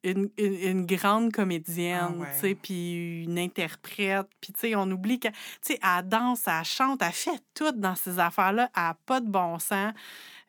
une, 0.05 0.30
une, 0.38 0.53
une 0.55 0.86
grande 0.86 1.32
comédienne, 1.32 1.99
Ah 2.01 2.11
ouais. 2.20 2.28
tu 2.34 2.39
sais, 2.39 2.55
puis 2.55 3.24
une 3.24 3.39
interprète. 3.39 4.28
Puis, 4.41 4.51
tu 4.51 4.59
sais, 4.59 4.76
on 4.76 4.89
oublie 4.91 5.18
que, 5.20 5.30
tu 5.30 5.36
sais, 5.61 5.80
elle 5.82 6.07
danse, 6.09 6.45
elle 6.47 6.66
chante, 6.66 7.01
elle 7.01 7.14
fait 7.14 7.39
tout 7.53 7.72
dans 7.72 7.95
ces 7.95 8.20
affaires-là. 8.20 8.70
Elle 8.76 8.84
n'a 8.84 8.97
pas 9.05 9.22
de 9.22 9.30
bon 9.30 9.59
sens. 9.59 9.93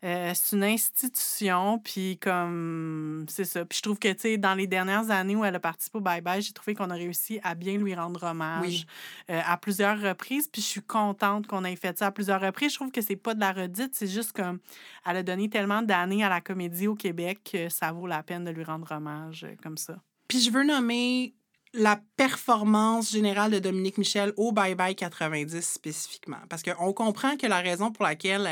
Euh, 0.05 0.32
c'est 0.34 0.55
une 0.57 0.64
institution, 0.64 1.78
puis 1.78 2.18
comme, 2.18 3.24
c'est 3.28 3.46
ça. 3.46 3.64
Puis 3.64 3.78
je 3.78 3.82
trouve 3.82 3.98
que, 3.98 4.12
tu 4.12 4.20
sais, 4.20 4.36
dans 4.36 4.55
les 4.55 4.66
dernières 4.66 5.11
années 5.11 5.34
où 5.34 5.44
elle 5.44 5.55
a 5.55 5.61
participé 5.61 5.96
au 5.96 6.00
Bye 6.02 6.20
Bye, 6.20 6.42
j'ai 6.42 6.52
trouvé 6.52 6.74
qu'on 6.74 6.90
a 6.90 6.94
réussi 6.94 7.40
à 7.42 7.55
bien 7.55 7.78
lui 7.78 7.94
rendre 7.94 8.22
hommage 8.22 8.61
Oui. 8.66 8.86
euh, 9.30 9.40
à 9.46 9.57
plusieurs 9.57 9.98
reprises. 9.98 10.46
Puis 10.48 10.61
je 10.61 10.66
suis 10.66 10.82
contente 10.82 11.46
qu'on 11.46 11.64
ait 11.64 11.74
fait 11.76 11.96
ça 11.98 12.09
à 12.09 12.11
plusieurs 12.11 12.40
reprises. 12.42 12.72
Je 12.72 12.76
trouve 12.76 12.90
que 12.90 13.00
c'est 13.00 13.16
pas 13.16 13.34
de 13.34 13.40
la 13.40 13.52
redite, 13.52 13.94
c'est 13.94 14.07
juste 14.07 14.32
comme, 14.32 14.59
elle 15.07 15.16
a 15.16 15.22
donné 15.22 15.48
tellement 15.48 15.80
d'années 15.80 16.22
à 16.22 16.28
la 16.28 16.42
comédie 16.42 16.86
au 16.86 16.94
Québec 16.94 17.40
que 17.50 17.70
ça 17.70 17.90
vaut 17.92 18.07
la 18.07 18.22
peine 18.22 18.44
de 18.44 18.50
lui 18.50 18.64
rendre 18.64 18.92
hommage 18.92 19.44
euh, 19.44 19.55
comme 19.62 19.78
ça. 19.78 19.96
Puis 20.28 20.40
je 20.42 20.50
veux 20.50 20.64
nommer 20.64 21.34
la 21.72 21.98
performance 22.16 23.11
générale 23.11 23.50
de 23.52 23.59
Dominique 23.59 23.96
Michel 23.98 24.32
au 24.36 24.52
Bye 24.52 24.74
Bye 24.74 24.94
90 24.94 25.61
spécifiquement. 25.61 26.38
Parce 26.50 26.62
qu'on 26.62 26.92
comprend 26.92 27.36
que 27.36 27.46
la 27.46 27.61
raison 27.61 27.90
pour 27.90 28.05
laquelle 28.05 28.46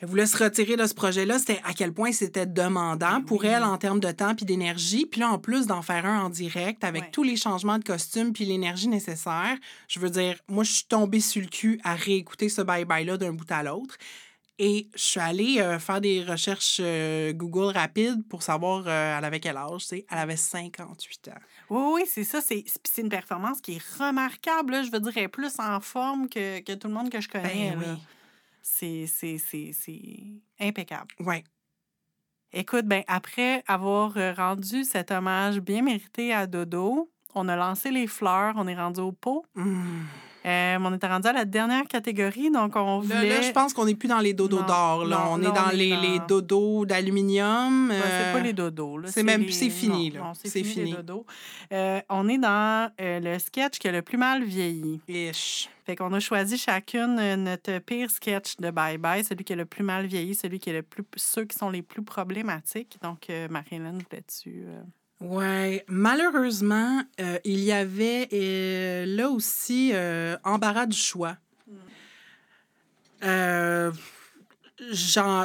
elle, 0.00 0.08
voulait 0.08 0.26
se 0.26 0.42
retirer 0.42 0.76
de 0.76 0.86
ce 0.86 0.94
projet-là, 0.94 1.38
c'était 1.38 1.60
à 1.64 1.72
quel 1.72 1.92
point 1.92 2.12
c'était 2.12 2.46
demandant 2.46 3.18
Ben 3.18 3.20
pour 3.22 3.40
oui. 3.40 3.46
elle 3.48 3.64
en 3.64 3.76
termes 3.78 4.00
de 4.00 4.10
temps 4.10 4.34
puis 4.34 4.44
d'énergie. 4.44 5.06
Puis 5.06 5.20
là, 5.20 5.30
en 5.30 5.38
plus 5.38 5.66
d'en 5.66 5.82
faire 5.82 6.06
un 6.06 6.24
en 6.24 6.30
direct 6.30 6.84
avec 6.84 7.10
tous 7.10 7.22
les 7.22 7.36
changements 7.36 7.78
de 7.78 7.84
costume 7.84 8.32
puis 8.32 8.44
l'énergie 8.44 8.88
nécessaire, 8.88 9.56
je 9.88 10.00
veux 10.00 10.10
dire, 10.10 10.38
moi, 10.48 10.64
je 10.64 10.72
suis 10.72 10.84
tombée 10.84 11.20
sur 11.20 11.42
le 11.42 11.48
cul 11.48 11.80
à 11.84 11.94
réécouter 11.94 12.48
ce 12.48 12.62
Bye 12.62 12.84
Bye-là 12.84 13.16
d'un 13.16 13.32
bout 13.32 13.50
à 13.50 13.62
l'autre. 13.62 13.96
Et 14.58 14.88
je 14.94 15.02
suis 15.02 15.20
allée 15.20 15.58
euh, 15.58 15.80
faire 15.80 16.00
des 16.00 16.22
recherches 16.22 16.80
euh, 16.80 17.32
Google 17.32 17.76
rapides 17.76 18.24
pour 18.28 18.44
savoir 18.44 18.84
euh, 18.86 19.18
elle 19.18 19.24
avait 19.24 19.40
quel 19.40 19.56
âge. 19.56 19.86
Elle 19.90 20.04
avait 20.10 20.36
58 20.36 21.28
ans. 21.28 21.32
Oui, 21.70 21.82
oui, 21.94 22.02
c'est 22.06 22.22
ça. 22.22 22.40
C'est 22.40 22.64
une 22.98 23.08
performance 23.08 23.60
qui 23.60 23.76
est 23.76 23.82
remarquable. 23.98 24.74
là. 24.74 24.82
Je 24.84 24.92
veux 24.92 25.00
dire, 25.00 25.12
elle 25.16 25.24
est 25.24 25.28
plus 25.28 25.58
en 25.58 25.80
forme 25.80 26.28
que, 26.28 26.60
que 26.60 26.72
tout 26.72 26.86
le 26.86 26.94
monde 26.94 27.10
que 27.10 27.20
je 27.20 27.28
connais. 27.28 27.72
Ben 27.72 27.78
oui. 27.80 28.02
C'est- 28.66 29.06
C'est 29.06 29.36
c'est- 29.38 29.72
c'est 29.74 30.40
impeccable. 30.58 31.08
Ouais. 31.20 31.44
Écoute, 32.52 32.86
ben, 32.86 33.02
après 33.08 33.62
avoir 33.66 34.16
euh, 34.16 34.32
rendu 34.32 34.84
cet 34.84 35.10
hommage 35.10 35.60
bien 35.60 35.82
mérité 35.82 36.32
à 36.32 36.46
Dodo, 36.46 37.10
on 37.34 37.48
a 37.48 37.56
lancé 37.56 37.90
les 37.90 38.06
fleurs, 38.06 38.54
on 38.56 38.66
est 38.66 38.76
rendu 38.76 39.00
au 39.00 39.12
pot. 39.12 39.44
Hum. 39.56 40.06
Euh, 40.46 40.76
on 40.80 40.92
était 40.94 41.06
rendu 41.06 41.26
à 41.28 41.32
la 41.32 41.44
dernière 41.46 41.84
catégorie, 41.86 42.50
donc 42.50 42.76
on 42.76 43.00
Là, 43.00 43.16
voulait... 43.16 43.28
là, 43.28 43.40
je 43.42 43.50
pense 43.52 43.72
qu'on 43.72 43.86
n'est 43.86 43.94
plus 43.94 44.08
dans 44.08 44.20
les 44.20 44.34
dodos 44.34 44.62
d'or. 44.62 45.04
là. 45.06 45.16
non, 45.16 45.22
on 45.32 45.40
est 45.40 45.44
dans 45.46 45.66
on 45.68 45.70
est 45.70 45.76
les, 45.76 45.90
dans- 45.90 46.00
les 46.02 46.18
dodos 46.28 46.84
d'aluminium. 46.86 47.90
C'est 47.92 48.32
pas 48.32 48.40
les 48.40 48.52
dodos. 48.52 48.98
là, 48.98 49.08
c'est 49.10 49.22
même- 49.22 49.42
les- 49.42 49.52
c'est 49.52 49.70
fini, 49.70 50.10
non, 50.12 50.24
là. 50.24 50.32
c'est 50.34 50.48
C'est 50.48 50.62
fini, 50.62 50.90
les 50.90 50.96
dodos. 50.98 51.24
Euh, 51.72 52.00
on 52.10 52.28
est 52.28 52.38
dans 52.38 52.90
le 52.98 53.38
sketch 53.38 53.78
qui 53.78 53.88
a 53.88 53.92
le 53.92 54.02
plus 54.02 54.18
mal 54.18 54.44
vieilli. 54.44 55.00
ish. 55.08 55.68
Fait 55.86 55.96
qu'on 55.96 56.12
a 56.14 56.20
choisi 56.20 56.56
chacune 56.56 57.18
euh, 57.18 57.36
notre 57.36 57.78
pire 57.80 58.10
sketch 58.10 58.56
de 58.56 58.70
Bye 58.70 58.96
Bye, 58.96 59.22
celui 59.22 59.44
qui 59.44 59.52
a 59.52 59.56
le 59.56 59.66
plus 59.66 59.84
mal 59.84 60.06
vieilli, 60.06 60.34
celui 60.34 60.58
qui 60.58 60.70
est 60.70 60.74
le 60.74 60.82
plus... 60.82 61.04
ceux 61.16 61.44
qui 61.44 61.58
sont 61.58 61.68
les 61.68 61.82
plus 61.82 62.02
problématiques. 62.02 62.96
Donc, 63.02 63.28
euh, 63.28 63.48
Marie-Hélène, 63.50 64.02
voulais-tu... 64.10 64.64
Ouais, 65.24 65.82
malheureusement, 65.88 67.02
euh, 67.18 67.38
il 67.44 67.60
y 67.60 67.72
avait 67.72 68.28
euh, 68.34 69.06
là 69.06 69.30
aussi 69.30 69.92
euh, 69.94 70.36
embarras 70.44 70.84
du 70.84 70.98
choix. 70.98 71.38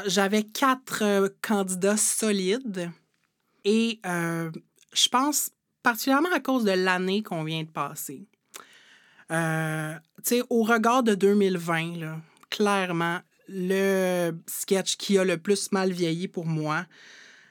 J'avais 0.05 0.43
quatre 0.43 1.34
candidats 1.41 1.95
solides 1.95 2.91
et 3.63 4.01
je 4.03 5.09
pense 5.09 5.51
particulièrement 5.82 6.34
à 6.34 6.41
cause 6.41 6.65
de 6.65 6.71
l'année 6.71 7.23
qu'on 7.23 7.45
vient 7.45 7.63
de 7.63 7.69
passer. 7.69 8.27
Au 9.30 10.63
regard 10.63 11.03
de 11.03 11.15
2020, 11.15 11.99
là, 11.99 12.17
clairement, 12.49 13.19
le 13.47 14.32
sketch 14.45 14.97
qui 14.97 15.17
a 15.17 15.23
le 15.23 15.38
plus 15.38 15.71
mal 15.71 15.93
vieilli 15.93 16.27
pour 16.27 16.45
moi, 16.45 16.86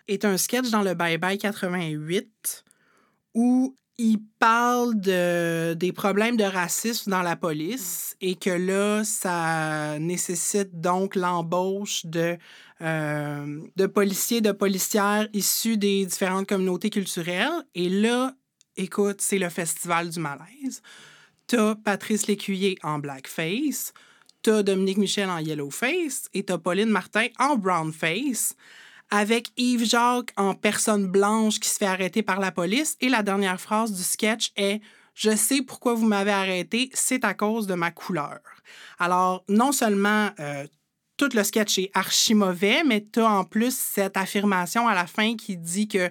est 0.08 0.24
un 0.24 0.36
sketch 0.36 0.70
dans 0.70 0.82
le 0.82 0.94
Bye 0.94 1.18
Bye 1.18 1.38
88 1.38 2.64
où 3.34 3.76
il 3.98 4.20
parle 4.38 5.00
de, 5.00 5.74
des 5.74 5.92
problèmes 5.92 6.36
de 6.36 6.44
racisme 6.44 7.10
dans 7.10 7.22
la 7.22 7.34
police 7.34 8.16
et 8.20 8.36
que 8.36 8.50
là, 8.50 9.02
ça 9.04 9.98
nécessite 9.98 10.80
donc 10.80 11.16
l'embauche 11.16 12.06
de, 12.06 12.38
euh, 12.80 13.60
de 13.74 13.86
policiers, 13.86 14.40
de 14.40 14.52
policières 14.52 15.28
issus 15.32 15.76
des 15.76 16.06
différentes 16.06 16.48
communautés 16.48 16.90
culturelles. 16.90 17.64
Et 17.74 17.88
là, 17.88 18.34
écoute, 18.76 19.20
c'est 19.20 19.38
le 19.38 19.48
festival 19.48 20.10
du 20.10 20.20
malaise. 20.20 20.80
T'as 21.48 21.74
Patrice 21.74 22.28
Lécuyer 22.28 22.78
en 22.84 23.00
blackface, 23.00 23.92
t'as 24.42 24.62
Dominique 24.62 24.98
Michel 24.98 25.28
en 25.28 25.38
yellowface 25.38 26.28
et 26.34 26.44
t'as 26.44 26.58
Pauline 26.58 26.90
Martin 26.90 27.26
en 27.40 27.56
brownface 27.56 28.54
avec 29.10 29.48
Yves 29.56 29.84
Jacques 29.84 30.32
en 30.36 30.54
personne 30.54 31.06
blanche 31.06 31.60
qui 31.60 31.68
se 31.68 31.78
fait 31.78 31.86
arrêter 31.86 32.22
par 32.22 32.40
la 32.40 32.52
police. 32.52 32.96
Et 33.00 33.08
la 33.08 33.22
dernière 33.22 33.60
phrase 33.60 33.92
du 33.92 34.02
sketch 34.02 34.52
est 34.56 34.80
Je 35.14 35.34
sais 35.34 35.62
pourquoi 35.62 35.94
vous 35.94 36.06
m'avez 36.06 36.30
arrêté, 36.30 36.90
c'est 36.94 37.24
à 37.24 37.34
cause 37.34 37.66
de 37.66 37.74
ma 37.74 37.90
couleur. 37.90 38.38
Alors, 38.98 39.44
non 39.48 39.72
seulement 39.72 40.30
euh, 40.38 40.66
tout 41.16 41.30
le 41.34 41.42
sketch 41.42 41.78
est 41.78 41.90
archi 41.94 42.34
mauvais, 42.34 42.84
mais 42.84 43.04
tu 43.12 43.20
as 43.20 43.30
en 43.30 43.44
plus 43.44 43.76
cette 43.76 44.16
affirmation 44.16 44.86
à 44.86 44.94
la 44.94 45.06
fin 45.06 45.36
qui 45.36 45.56
dit 45.56 45.88
que, 45.88 46.10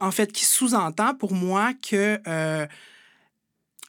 en 0.00 0.10
fait, 0.10 0.32
qui 0.32 0.44
sous-entend 0.44 1.14
pour 1.14 1.32
moi 1.32 1.72
que. 1.74 2.20
euh, 2.26 2.66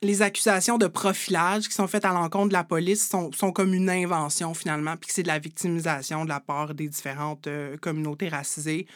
les 0.02 0.22
accusations 0.22 0.78
de 0.78 0.88
profilage 0.88 1.68
qui 1.68 1.74
sont 1.74 1.88
faites 1.88 2.06
à 2.06 2.14
l'encontre 2.14 2.50
de 2.50 2.54
la 2.54 2.64
police 2.64 3.08
sont, 3.10 3.32
sont 3.34 3.52
comme 3.52 3.74
une 3.74 3.89
invention 3.89 4.54
finalement, 4.54 4.95
puis 4.97 5.08
que 5.08 5.14
c'est 5.14 5.24
de 5.24 5.28
la 5.28 5.39
victimisation 5.39 6.24
de 6.24 6.30
la 6.30 6.39
part 6.39 6.74
des 6.74 6.88
différentes 6.88 7.47
euh, 7.47 7.76
communautés 7.78 8.30
racisées. 8.30 8.88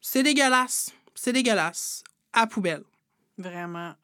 C'est 0.00 0.22
dégueulasse. 0.22 0.90
C'est 1.14 1.32
dégueulasse. 1.32 2.04
À 2.32 2.46
poubelle. 2.46 2.82
Vraiment. 3.38 3.94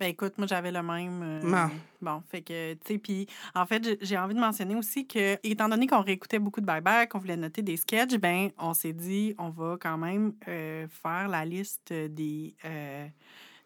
Ben 0.00 0.06
écoute, 0.08 0.36
moi 0.38 0.46
j'avais 0.48 0.72
le 0.72 0.82
même. 0.82 1.22
euh, 1.22 1.40
Non. 1.42 1.70
Bon, 2.02 2.22
fait 2.28 2.42
que, 2.42 2.74
tu 2.74 2.80
sais, 2.94 2.98
puis 2.98 3.26
en 3.54 3.64
fait, 3.64 3.82
j'ai- 3.84 3.98
j'ai 4.02 4.18
envie 4.18 4.34
de 4.34 4.40
mentionner 4.40 4.74
aussi 4.74 5.06
que, 5.06 5.38
étant 5.44 5.68
donné 5.68 5.86
qu'on 5.86 6.02
réécoutait 6.02 6.40
beaucoup 6.40 6.60
de 6.60 6.66
bye-bye, 6.66 7.06
qu'on 7.08 7.20
voulait 7.20 7.36
noter 7.36 7.62
des 7.62 7.76
sketchs, 7.76 8.16
ben 8.16 8.50
on 8.58 8.74
s'est 8.74 8.92
dit, 8.92 9.34
on 9.38 9.50
va 9.50 9.76
quand 9.80 9.96
même 9.96 10.34
euh, 10.48 10.86
faire 10.88 11.28
la 11.28 11.44
liste 11.44 11.92
des, 11.92 12.56
euh, 12.64 13.06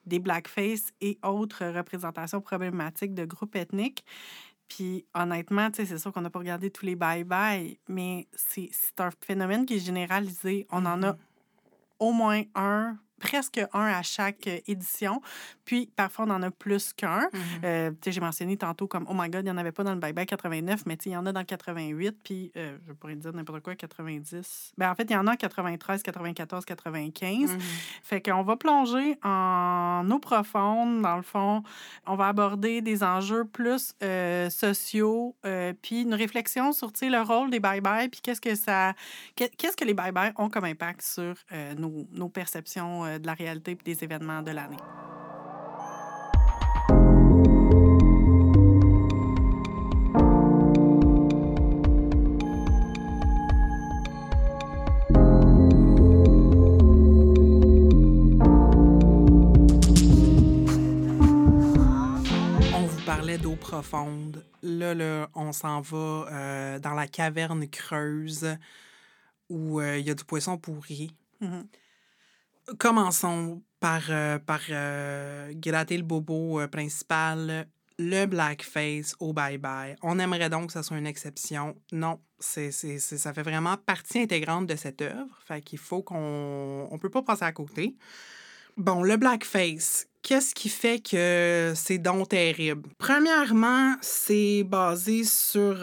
des 0.09 0.19
blackface 0.19 0.93
et 1.01 1.19
autres 1.23 1.65
représentations 1.67 2.41
problématiques 2.41 3.15
de 3.15 3.25
groupes 3.25 3.57
ethniques. 3.57 4.05
Puis 4.69 5.07
honnêtement, 5.15 5.69
c'est 5.73 5.99
sûr 5.99 6.13
qu'on 6.13 6.21
n'a 6.21 6.31
pas 6.31 6.39
regardé 6.39 6.71
tous 6.71 6.85
les 6.85 6.97
bye-bye, 6.97 7.79
mais 7.89 8.27
c'est 8.35 8.69
c'est 8.73 9.01
un 9.01 9.11
phénomène 9.25 9.65
qui 9.65 9.77
est 9.77 9.85
généralisé. 9.85 10.67
On 10.71 10.85
en 10.85 11.03
a 11.03 11.17
au 11.99 12.13
moins 12.13 12.43
un, 12.55 12.99
presque 13.19 13.61
un 13.73 13.87
à 13.87 14.03
chaque 14.03 14.47
euh, 14.47 14.59
édition. 14.67 15.21
Puis 15.65 15.91
parfois, 15.95 16.25
on 16.27 16.31
en 16.31 16.43
a 16.43 16.51
plus 16.51 16.93
qu'un. 16.93 17.29
Sais, 18.03 18.13
j'ai 18.13 18.21
mentionné 18.21 18.57
tantôt 18.57 18.87
comme, 18.87 19.07
oh 19.09 19.15
my 19.15 19.29
God, 19.29 19.43
il 19.43 19.45
n'y 19.45 19.51
en 19.51 19.57
avait 19.59 19.73
pas 19.73 19.85
dans 19.85 19.93
le 19.93 20.01
Bye 20.01 20.13
Bye 20.13 20.27
89, 20.27 20.83
mais 20.87 20.95
il 21.05 21.13
y 21.13 21.17
en 21.17 21.27
a 21.27 21.33
dans 21.33 21.41
le 21.41 21.47
88, 21.47 22.17
puis 22.25 22.51
euh, 22.57 22.77
je 22.87 22.93
pourrais 22.93 23.17
dire 23.17 23.33
n'importe 23.33 23.63
quoi, 23.63 23.75
90. 23.75 24.73
Ben, 24.79 24.91
en 24.91 24.95
fait, 24.95 25.05
il 25.05 25.13
y 25.13 25.17
en 25.17 25.27
a 25.27 25.33
en 25.33 25.37
93, 25.37 26.03
94, 26.03 26.65
95. 26.65 27.53
Mhm. 27.53 27.59
Fait 28.03 28.21
qu'on 28.23 28.43
va 28.43 28.57
plonger 28.57 29.19
en 29.23 30.09
eau 30.11 30.19
profonde, 30.19 31.03
dans 31.03 31.17
le 31.17 31.23
fond. 31.23 31.63
On 32.07 32.17
va 32.17 32.29
aborder 32.29 32.81
des 32.81 33.03
enjeux 33.03 33.45
plus 33.45 33.95
euh, 34.03 34.49
sociaux, 34.51 35.37
puis 35.83 36.03
une 36.03 36.15
réflexion 36.15 36.73
sur, 36.73 36.93
le 37.03 37.23
rôle 37.23 37.51
des 37.51 37.61
bye-bye, 37.61 38.09
puis 38.09 38.21
qu'est-ce 38.23 38.41
que 38.41 38.55
ça... 38.55 38.95
qu'est- 39.37 39.55
Qu'est-ce 39.57 39.77
que 39.77 39.85
les 39.85 39.95
bye-bye 39.95 40.33
ont 40.37 40.49
comme 40.49 40.65
impact 40.65 41.03
sur 41.03 41.35
nos, 41.77 42.07
nos 42.13 42.29
perceptions 42.29 43.05
de 43.17 43.27
la 43.27 43.35
réalité 43.35 43.75
puis 43.75 43.95
des 43.95 44.05
événements 44.05 44.43
de 44.43 44.51
l'année. 44.51 44.77
On 62.75 62.87
vous 62.87 63.01
parlait 63.07 63.39
d'eau 63.39 63.57
profonde. 63.57 64.45
Là, 64.63 64.95
là, 64.95 65.29
on 65.35 65.53
s'en 65.53 65.81
va 65.81 65.97
euh, 65.97 66.79
dans 66.79 66.95
la 66.95 67.07
caverne 67.07 67.67
creuse 67.69 68.57
où 69.49 69.81
euh, 69.81 69.99
il 69.99 70.07
y 70.07 70.11
a 70.11 70.15
du 70.15 70.25
poisson 70.25 70.59
pourri. 70.59 71.15
Mhm. 71.41 71.67
Commençons 72.77 73.63
par, 73.81 74.03
euh, 74.11 74.39
par 74.39 74.61
euh, 74.71 75.53
gratter 75.55 75.97
le 75.97 76.03
bobo 76.03 76.61
euh, 76.61 76.69
principal. 76.69 77.67
le 78.01 78.27
blackface 78.27 79.17
au 79.19 79.33
bye-bye. 79.33 79.97
On 80.03 80.19
aimerait 80.19 80.51
donc 80.51 80.69
que 80.69 80.73
ça 80.73 80.83
soit 80.83 80.99
une 80.99 81.07
exception. 81.07 81.75
Non, 81.91 82.21
ça 82.39 83.33
fait 83.33 83.43
vraiment 83.43 83.77
partie 83.77 84.21
intégrante 84.21 84.67
de 84.67 84.77
cette 84.77 85.03
œuvre. 85.03 85.37
Fait 85.47 85.61
qu'il 85.61 85.81
faut 85.81 86.03
qu'on... 86.03 86.87
On 86.91 86.99
peut 86.99 87.11
pas 87.11 87.23
passer 87.23 87.45
à 87.45 87.53
côté. 87.53 87.97
Bon, 88.77 89.03
le 89.03 89.17
blackface, 89.17 90.07
qu'est-ce 90.23 90.55
qui 90.55 90.69
fait 90.69 91.01
que 91.01 91.73
c'est 91.75 91.99
donc 91.99 92.29
terrible? 92.29 92.89
Premièrement, 92.99 93.97
c'est 94.01 94.63
basé 94.63 95.25
sur, 95.25 95.75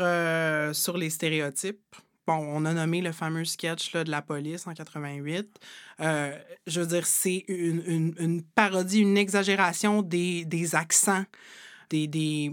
sur 0.73 0.97
les 0.97 1.09
stéréotypes. 1.09 1.95
Bon, 2.27 2.33
on 2.35 2.65
a 2.65 2.73
nommé 2.73 3.01
le 3.01 3.11
fameux 3.11 3.45
sketch 3.45 3.93
là, 3.93 4.03
de 4.03 4.11
la 4.11 4.21
police 4.21 4.65
en 4.67 4.73
88. 4.73 5.47
Euh, 5.99 6.37
je 6.65 6.81
veux 6.81 6.87
dire, 6.87 7.05
c'est 7.05 7.45
une, 7.47 7.83
une, 7.85 8.15
une, 8.19 8.43
parodie, 8.43 8.99
une 8.99 9.17
exagération 9.17 10.01
des, 10.01 10.45
des 10.45 10.75
accents, 10.75 11.25
des, 11.89 12.07
des 12.07 12.51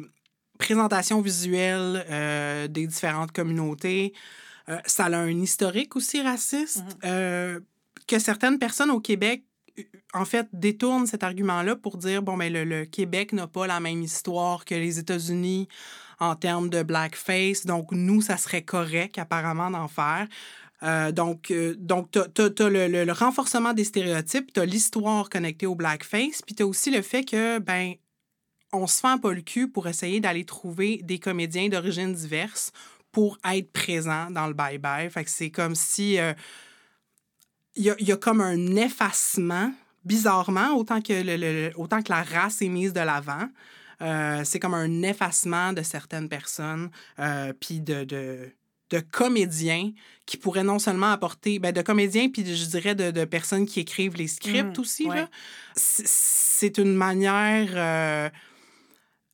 présentations 0.58 1.20
visuelles 1.20 2.04
euh, 2.10 2.68
des 2.68 2.86
différentes 2.86 3.32
communautés. 3.32 4.12
ça 4.86 5.06
a 5.06 5.16
un 5.16 5.40
historique 5.40 5.96
aussi 5.96 6.22
raciste 6.22 6.84
mm-hmm. 7.02 7.60
que 8.06 8.18
certaines 8.18 8.58
personnes 8.58 8.90
au 8.90 9.00
Québec 9.00 9.44
en 10.14 10.24
fait, 10.24 10.46
détourne 10.52 11.06
cet 11.06 11.22
argument-là 11.22 11.76
pour 11.76 11.96
dire, 11.96 12.22
bon, 12.22 12.36
mais 12.36 12.50
ben, 12.50 12.68
le, 12.68 12.84
Québec 12.84 13.32
n'a 13.32 13.46
pas 13.46 13.66
la 13.66 13.80
même 13.80 14.02
histoire 14.02 14.64
que 14.64 14.74
les 14.74 14.98
États-Unis 14.98 15.68
en 16.20 16.36
termes 16.36 16.70
de 16.70 16.82
blackface, 16.82 17.66
donc 17.66 17.92
nous, 17.92 18.20
ça 18.22 18.36
serait 18.36 18.62
correct 18.62 19.18
apparemment 19.18 19.70
d'en 19.70 19.88
faire. 19.88 20.26
Euh, 20.82 21.12
donc, 21.12 21.50
euh, 21.50 21.74
donc 21.78 22.10
tu 22.10 22.18
as, 22.20 22.68
le, 22.68 23.12
renforcement 23.12 23.72
des 23.72 23.84
stéréotypes, 23.84 24.52
tu 24.52 24.60
as 24.60 24.64
l'histoire 24.64 25.30
connectée 25.30 25.66
au 25.66 25.74
blackface, 25.74 26.42
puis 26.42 26.54
tu 26.54 26.62
as 26.62 26.66
aussi 26.66 26.90
le 26.90 27.02
fait 27.02 27.24
que, 27.24 27.58
ben, 27.58 27.94
on 28.72 28.86
se 28.86 29.00
fend 29.00 29.18
pas 29.18 29.32
le 29.32 29.42
cul 29.42 29.68
pour 29.68 29.86
essayer 29.86 30.20
d'aller 30.20 30.44
trouver 30.44 31.00
des 31.04 31.18
comédiens 31.18 31.68
d'origine 31.68 32.12
diverses 32.12 32.72
pour 33.12 33.38
être 33.44 33.70
présents 33.70 34.30
dans 34.30 34.46
le 34.46 34.54
bye-bye. 34.54 35.10
Fait 35.10 35.24
que 35.24 35.30
c'est 35.30 35.50
comme 35.50 35.74
si... 35.74 36.18
Euh, 36.18 36.32
il 37.74 37.84
y 37.84 38.12
a, 38.12 38.16
comme 38.18 38.42
un 38.42 38.76
effacement, 38.76 39.72
bizarrement, 40.04 40.74
autant 40.76 41.00
que 41.00 42.10
la 42.10 42.22
race 42.22 42.60
est 42.60 42.68
mise 42.68 42.92
de 42.92 43.00
l'avant. 43.00 43.48
Euh, 44.02 44.42
c'est 44.44 44.58
comme 44.58 44.74
un 44.74 45.02
effacement 45.02 45.72
de 45.72 45.82
certaines 45.82 46.28
personnes, 46.28 46.90
euh, 47.18 47.52
puis 47.58 47.80
de, 47.80 48.04
de, 48.04 48.50
de, 48.90 49.00
comédiens 49.00 49.92
qui 50.26 50.36
pourraient 50.36 50.64
non 50.64 50.78
seulement 50.78 51.12
apporter, 51.12 51.58
ben 51.58 51.72
de 51.72 51.82
comédiens, 51.82 52.28
puis 52.28 52.44
je 52.44 52.66
dirais 52.66 52.94
de, 52.94 53.10
de, 53.10 53.24
personnes 53.24 53.64
qui 53.64 53.80
écrivent 53.80 54.16
les 54.16 54.26
scripts 54.26 54.76
mmh, 54.76 54.80
aussi. 54.80 55.08
C'est 55.76 56.78
une 56.78 56.94
manière 56.94 57.70
euh, 57.74 58.28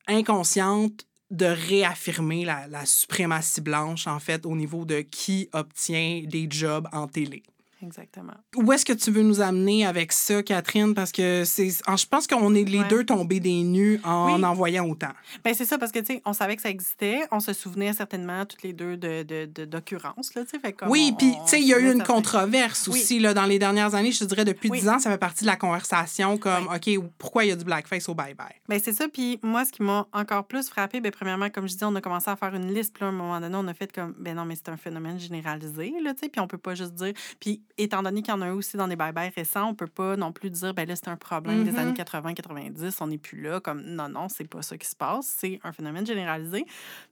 inconsciente 0.07 1.05
de 1.31 1.45
réaffirmer 1.45 2.45
la, 2.45 2.67
la 2.67 2.85
suprématie 2.85 3.61
blanche, 3.61 4.07
en 4.07 4.19
fait, 4.19 4.45
au 4.45 4.55
niveau 4.55 4.85
de 4.85 5.01
qui 5.01 5.49
obtient 5.53 6.23
des 6.25 6.47
jobs 6.49 6.87
en 6.91 7.07
télé. 7.07 7.43
Exactement. 7.81 8.33
Où 8.55 8.71
est-ce 8.73 8.85
que 8.85 8.93
tu 8.93 9.09
veux 9.11 9.21
nous 9.21 9.41
amener 9.41 9.85
avec 9.85 10.11
ça, 10.11 10.43
Catherine? 10.43 10.93
Parce 10.93 11.11
que 11.11 11.43
c'est, 11.45 11.69
je 11.69 12.05
pense 12.05 12.27
qu'on 12.27 12.53
est 12.53 12.63
les 12.63 12.83
deux 12.85 13.05
tombés 13.05 13.39
des 13.39 13.63
nues 13.63 13.99
en 14.03 14.41
en 14.43 14.53
voyant 14.53 14.85
autant. 14.85 15.11
Ben 15.43 15.53
c'est 15.53 15.65
ça, 15.65 15.77
parce 15.77 15.91
que, 15.91 15.99
tu 15.99 16.05
sais, 16.13 16.21
on 16.25 16.33
savait 16.33 16.55
que 16.55 16.61
ça 16.61 16.69
existait. 16.69 17.21
On 17.31 17.39
se 17.39 17.53
souvenait 17.53 17.93
certainement 17.93 18.45
toutes 18.45 18.63
les 18.63 18.73
deux 18.73 18.97
de, 18.97 19.23
de, 19.23 19.65
d'occurrences, 19.65 20.33
là, 20.35 20.43
tu 20.43 20.59
sais. 20.59 20.75
Oui, 20.87 21.13
puis, 21.17 21.31
tu 21.31 21.49
sais, 21.49 21.61
il 21.61 21.67
y 21.67 21.73
a 21.73 21.79
eu 21.79 21.91
une 21.91 22.03
controverse 22.03 22.87
aussi, 22.87 23.19
là, 23.19 23.33
dans 23.33 23.45
les 23.45 23.59
dernières 23.59 23.95
années. 23.95 24.11
Je 24.11 24.19
te 24.19 24.25
dirais, 24.25 24.45
depuis 24.45 24.69
dix 24.69 24.89
ans, 24.89 24.99
ça 24.99 25.09
fait 25.09 25.17
partie 25.17 25.43
de 25.43 25.49
la 25.49 25.55
conversation, 25.55 26.37
comme, 26.37 26.67
OK, 26.67 26.89
pourquoi 27.17 27.45
il 27.45 27.49
y 27.49 27.51
a 27.51 27.55
du 27.55 27.63
blackface 27.63 28.09
au 28.09 28.13
bye-bye? 28.13 28.55
Ben 28.67 28.79
c'est 28.83 28.93
ça. 28.93 29.07
Puis 29.07 29.39
moi, 29.41 29.65
ce 29.65 29.71
qui 29.71 29.83
m'a 29.83 30.07
encore 30.13 30.45
plus 30.45 30.69
frappé, 30.69 30.99
ben 30.99 31.11
premièrement, 31.11 31.49
comme 31.49 31.67
je 31.67 31.75
dis, 31.75 31.83
on 31.83 31.95
a 31.95 32.01
commencé 32.01 32.29
à 32.29 32.35
faire 32.35 32.53
une 32.53 32.73
liste. 32.73 32.93
Puis 32.93 33.05
à 33.05 33.07
un 33.07 33.11
moment 33.11 33.39
donné, 33.39 33.55
on 33.55 33.67
a 33.67 33.73
fait 33.73 33.91
comme, 33.91 34.13
ben 34.17 34.35
non, 34.35 34.45
mais 34.45 34.55
c'est 34.55 34.69
un 34.69 34.77
phénomène 34.77 35.19
généralisé, 35.19 35.93
là, 36.03 36.13
tu 36.13 36.21
sais. 36.21 36.29
Puis 36.29 36.41
on 36.41 36.47
peut 36.47 36.57
pas 36.57 36.75
juste 36.75 36.93
dire... 36.93 37.13
Puis 37.39 37.61
étant 37.83 38.03
donné 38.03 38.21
qu'il 38.21 38.33
y 38.33 38.37
en 38.37 38.41
a 38.41 38.51
aussi 38.51 38.77
dans 38.77 38.87
des 38.87 38.95
bye-bye 38.95 39.33
récents, 39.33 39.69
on 39.69 39.73
peut 39.73 39.87
pas 39.87 40.15
non 40.15 40.31
plus 40.31 40.49
dire, 40.49 40.73
ben 40.73 40.87
là, 40.87 40.95
c'est 40.95 41.07
un 41.07 41.15
problème 41.15 41.63
des 41.63 41.77
années 41.77 41.93
80-90, 41.93 42.73
mm-hmm. 42.73 42.97
on 43.01 43.07
n'est 43.07 43.17
plus 43.17 43.41
là. 43.41 43.59
Comme, 43.59 43.81
non, 43.81 44.09
non, 44.09 44.27
c'est 44.29 44.47
pas 44.47 44.61
ça 44.61 44.77
qui 44.77 44.87
se 44.87 44.95
passe. 44.95 45.33
C'est 45.37 45.59
un 45.63 45.71
phénomène 45.71 46.05
généralisé. 46.05 46.65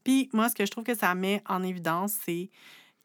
Puis 0.04 0.30
moi, 0.34 0.50
ce 0.50 0.56
que 0.56 0.66
je 0.66 0.72
trouve 0.72 0.84
que 0.84 0.96
ça 0.96 1.14
met 1.16 1.42
en 1.48 1.64
évidence, 1.64 2.14
c'est 2.26 2.50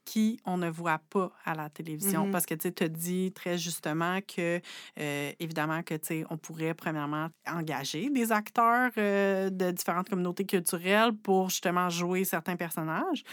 qui 0.04 0.40
on 0.44 0.58
ne 0.58 0.68
voit 0.68 1.00
pas 1.10 1.32
à 1.44 1.54
la 1.54 1.68
télévision. 1.70 2.26
Mm-hmm. 2.26 2.32
Parce 2.32 2.46
que 2.46 2.54
tu 2.54 2.84
as 2.84 2.88
dit 2.88 3.32
très 3.32 3.58
justement 3.58 4.20
que, 4.20 4.60
euh, 4.98 5.32
évidemment, 5.38 5.82
que 5.82 5.94
on 6.30 6.36
pourrait 6.36 6.74
premièrement 6.74 7.28
engager 7.46 8.10
des 8.10 8.32
acteurs 8.32 8.90
euh, 8.98 9.50
de 9.50 9.70
différentes 9.70 10.08
communautés 10.08 10.44
culturelles 10.44 11.12
pour 11.12 11.50
justement 11.50 11.88
jouer 11.88 12.24
certains 12.24 12.56
personnages. 12.56 13.24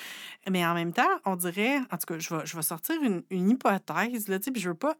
Mais 0.49 0.65
en 0.65 0.73
même 0.73 0.93
temps, 0.93 1.09
on 1.25 1.35
dirait, 1.35 1.77
en 1.91 1.97
tout 1.97 2.13
cas, 2.13 2.19
je 2.19 2.35
vais, 2.35 2.45
je 2.45 2.55
vais 2.55 2.61
sortir 2.61 3.01
une, 3.01 3.23
une 3.29 3.49
hypothèse, 3.49 4.27
là, 4.27 4.39
puis 4.39 4.61
je 4.61 4.69
veux 4.69 4.75
pas, 4.75 4.95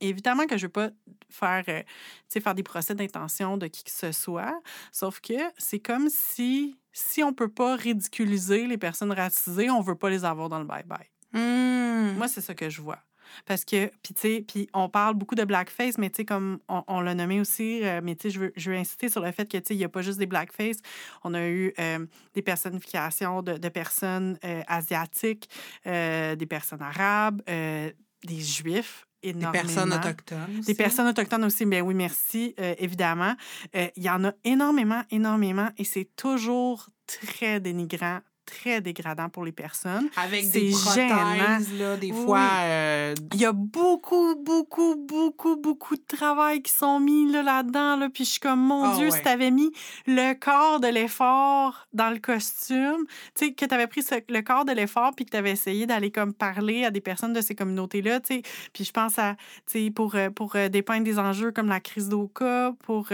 évidemment 0.00 0.46
que 0.46 0.56
je 0.56 0.66
veux 0.66 0.72
pas 0.72 0.90
faire, 1.30 1.64
euh, 1.68 1.82
faire 2.28 2.54
des 2.54 2.62
procès 2.62 2.94
d'intention 2.94 3.56
de 3.56 3.66
qui 3.66 3.84
que 3.84 3.90
ce 3.90 4.12
soit, 4.12 4.60
sauf 4.92 5.20
que 5.20 5.34
c'est 5.56 5.80
comme 5.80 6.08
si 6.10 6.76
si 6.98 7.22
on 7.22 7.32
peut 7.32 7.48
pas 7.48 7.76
ridiculiser 7.76 8.66
les 8.66 8.78
personnes 8.78 9.12
racisées, 9.12 9.70
on 9.70 9.80
veut 9.80 9.94
pas 9.94 10.10
les 10.10 10.24
avoir 10.24 10.48
dans 10.48 10.58
le 10.58 10.64
bye-bye. 10.64 11.06
Mmh. 11.32 12.16
Moi, 12.16 12.28
c'est 12.28 12.40
ça 12.40 12.54
que 12.54 12.68
je 12.68 12.82
vois. 12.82 12.98
Parce 13.44 13.64
que, 13.64 13.86
puis 14.02 14.14
tu 14.14 14.20
sais, 14.20 14.44
puis 14.46 14.68
on 14.72 14.88
parle 14.88 15.14
beaucoup 15.14 15.34
de 15.34 15.44
blackface, 15.44 15.98
mais 15.98 16.08
tu 16.10 16.16
sais, 16.16 16.24
comme 16.24 16.58
on, 16.68 17.00
l'a 17.00 17.14
nommé 17.14 17.40
aussi, 17.40 17.84
euh, 17.84 18.00
mais 18.02 18.16
tu 18.16 18.22
sais, 18.22 18.30
je 18.30 18.40
veux, 18.40 18.52
je 18.56 18.70
veux 18.70 18.76
insister 18.76 19.10
sur 19.10 19.22
le 19.22 19.30
fait 19.32 19.46
que, 19.50 19.58
tu 19.58 19.66
sais, 19.66 19.74
il 19.74 19.78
n'y 19.78 19.84
a 19.84 19.88
pas 19.88 20.02
juste 20.02 20.18
des 20.18 20.26
blackface. 20.26 20.78
On 21.24 21.34
a 21.34 21.46
eu 21.46 21.74
euh, 21.78 22.06
des 22.34 22.42
personnifications 22.42 23.42
de, 23.42 23.58
de 23.58 23.68
personnes 23.68 24.38
euh, 24.44 24.62
asiatiques, 24.66 25.48
des 25.84 26.46
personnes 26.48 26.82
arabes, 26.82 27.42
des 27.46 28.40
juifs. 28.40 29.07
Énormément. 29.22 29.52
Des 29.52 29.58
personnes 29.58 29.92
autochtones. 29.92 30.60
Des 30.66 30.74
personnes 30.74 31.06
autochtones 31.08 31.44
aussi, 31.44 31.66
bien 31.66 31.82
oui, 31.82 31.94
merci, 31.94 32.54
évidemment. 32.78 33.34
Il 33.74 34.02
y 34.02 34.10
en 34.10 34.24
a 34.24 34.32
énormément, 34.44 35.02
énormément, 35.10 35.70
et 35.76 35.84
c'est 35.84 36.08
toujours 36.16 36.88
très 37.06 37.58
dénigrant, 37.58 38.20
très 38.48 38.80
dégradant 38.80 39.28
pour 39.28 39.44
les 39.44 39.52
personnes. 39.52 40.08
Avec 40.16 40.50
des 40.50 40.70
prothèses, 40.70 41.78
là, 41.78 41.96
des 41.96 42.12
fois. 42.12 42.48
Euh, 42.62 43.14
Il 43.34 43.40
y 43.40 43.44
a 43.44 43.52
beaucoup, 43.52 44.34
beaucoup, 44.36 44.96
beaucoup, 44.96 45.56
beaucoup 45.56 45.96
de 45.96 46.02
travail 46.06 46.62
qui 46.62 46.72
sont 46.72 46.98
mis 46.98 47.30
là, 47.30 47.42
là-dedans. 47.42 47.96
Là, 47.96 48.08
puis 48.08 48.24
je 48.24 48.30
suis 48.30 48.40
comme, 48.40 48.60
mon 48.60 48.84
ah 48.84 48.96
Dieu, 48.96 49.10
si 49.10 49.20
tu 49.20 49.28
avais 49.28 49.50
mis 49.50 49.70
le 50.06 50.32
corps 50.34 50.80
de 50.80 50.88
l'effort 50.88 51.86
dans 51.92 52.10
le 52.10 52.18
costume, 52.18 53.04
tu 53.34 53.46
sais, 53.46 53.52
que 53.52 53.64
tu 53.64 53.74
avais 53.74 53.86
pris 53.86 54.04
le 54.28 54.40
corps 54.40 54.64
de 54.64 54.72
l'effort 54.72 55.12
puis 55.14 55.24
que 55.24 55.30
tu 55.30 55.36
avais 55.36 55.52
essayé 55.52 55.86
d'aller 55.86 56.10
comme 56.10 56.32
parler 56.32 56.84
à 56.84 56.90
des 56.90 57.00
personnes 57.00 57.32
de 57.32 57.40
ces 57.40 57.54
communautés-là, 57.54 58.20
tu 58.20 58.36
sais. 58.36 58.42
Puis 58.72 58.84
je 58.84 58.92
pense 58.92 59.18
à, 59.18 59.36
tu 59.66 59.84
sais, 59.84 59.90
pour, 59.90 60.14
euh, 60.14 60.30
pour 60.30 60.56
euh, 60.56 60.68
dépeindre 60.68 61.04
des 61.04 61.18
enjeux 61.18 61.52
comme 61.52 61.68
la 61.68 61.80
crise 61.80 62.08
d'Oka, 62.08 62.72
pour 62.84 63.08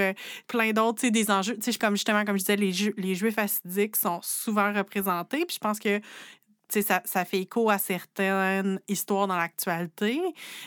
plein 0.47 0.73
d'autres, 0.73 1.01
tu 1.01 1.07
sais, 1.07 1.11
des 1.11 1.31
enjeux, 1.31 1.57
tu 1.57 1.73
sais, 1.73 1.79
comme 1.79 1.95
justement, 1.95 2.25
comme 2.25 2.37
je 2.37 2.45
disais, 2.45 2.57
les, 2.57 2.73
les 2.97 3.15
Juifs 3.15 3.39
acidiques 3.39 3.97
sont 3.97 4.21
souvent 4.23 4.73
représentés 4.73 5.24
puis 5.29 5.55
je 5.55 5.59
pense 5.59 5.79
que 5.79 6.01
ça, 6.69 7.03
ça 7.05 7.25
fait 7.25 7.41
écho 7.41 7.71
à 7.71 7.79
certaines 7.79 8.81
histoires 8.89 9.27
dans 9.27 9.37
l'actualité. 9.37 10.21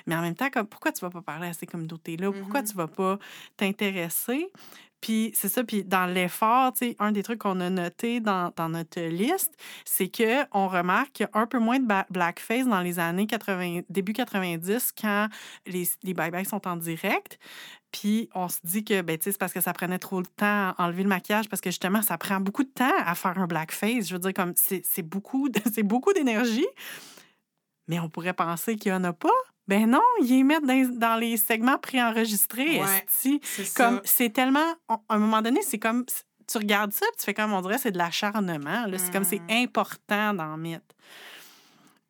Mais 0.06 0.16
en 0.16 0.22
même 0.22 0.36
temps, 0.36 0.50
comme, 0.50 0.68
pourquoi 0.68 0.92
tu 0.92 1.02
vas 1.02 1.10
pas 1.10 1.22
parler 1.22 1.48
à 1.48 1.54
ces 1.54 1.66
communautés-là? 1.66 2.32
Pourquoi 2.32 2.62
mm-hmm. 2.62 2.70
tu 2.70 2.76
vas 2.76 2.88
pas 2.88 3.20
t'intéresser? 3.58 4.50
Puis 5.02 5.32
c'est 5.36 5.50
ça, 5.50 5.64
puis 5.64 5.84
dans 5.84 6.08
l'effort, 6.08 6.74
un 7.00 7.12
des 7.12 7.22
trucs 7.22 7.40
qu'on 7.40 7.60
a 7.60 7.70
noté 7.70 8.20
dans, 8.20 8.52
dans 8.56 8.70
notre 8.70 9.00
liste, 9.00 9.54
c'est 9.86 10.10
qu'on 10.10 10.68
remarque 10.68 11.12
qu'il 11.14 11.28
y 11.32 11.38
a 11.38 11.40
un 11.40 11.46
peu 11.46 11.60
moins 11.60 11.80
de 11.80 11.86
blackface 12.10 12.66
dans 12.66 12.82
les 12.82 12.98
années 12.98 13.28
80, 13.28 13.82
début 13.90 14.14
90 14.14 14.94
quand 15.00 15.28
les, 15.68 15.88
les 16.02 16.14
bye-bye 16.14 16.46
sont 16.46 16.68
en 16.68 16.78
direct. 16.78 17.38
Puis 17.92 18.30
on 18.36 18.48
se 18.50 18.60
dit 18.64 18.84
que 18.84 19.02
ben, 19.02 19.18
c'est 19.22 19.38
parce 19.38 19.54
que 19.54 19.62
ça 19.62 19.74
prenait 19.74 20.00
trop 20.00 20.22
de 20.22 20.28
temps 20.28 20.46
à 20.46 20.76
enlever 20.78 21.04
le 21.04 21.10
maquillage, 21.10 21.50
parce 21.50 21.62
que 21.62 21.70
justement, 21.70 22.02
ça 22.02 22.18
prend 22.18 22.40
beaucoup 22.40 22.64
de 22.64 22.70
temps 22.70 22.94
à 23.06 23.16
faire 23.16 23.38
un 23.38 23.48
blackface. 23.48 24.08
Je 24.08 24.14
veux 24.14 24.20
dire, 24.20 24.34
comme 24.34 24.54
c'est 24.56 25.02
beaucoup, 25.02 25.50
beaucoup 25.84 26.14
d'énergie. 26.14 26.68
Mais 27.88 28.00
on 28.00 28.10
pourrait 28.10 28.34
penser 28.34 28.76
qu'il 28.76 28.92
n'y 28.92 28.98
en 28.98 29.04
a 29.06 29.14
pas. 29.14 29.30
Ben 29.68 29.90
non, 29.90 30.02
ils 30.22 30.44
mettent 30.44 30.66
dans, 30.66 30.98
dans 30.98 31.16
les 31.16 31.38
segments 31.38 31.78
préenregistrés. 31.78 32.82
Ouais, 32.82 33.40
comme 33.76 34.02
c'est 34.04 34.30
tellement. 34.30 34.76
À 34.88 35.00
un 35.10 35.20
moment 35.20 35.42
donné, 35.42 35.62
c'est 35.62 35.80
comme. 35.80 36.06
Tu 36.50 36.58
regardes 36.58 36.94
ça, 36.94 37.06
tu 37.18 37.26
fais 37.26 37.34
comme 37.34 37.52
on 37.52 37.62
dirait 37.62 37.78
c'est 37.78 37.92
de 37.92 37.98
l'acharnement. 37.98 38.86
C'est 38.98 39.12
comme 39.12 39.26
c'est 39.26 39.40
mmh. 39.40 39.64
important 39.64 40.34
dans 40.34 40.56
le 40.56 40.62
mythe. 40.62 40.96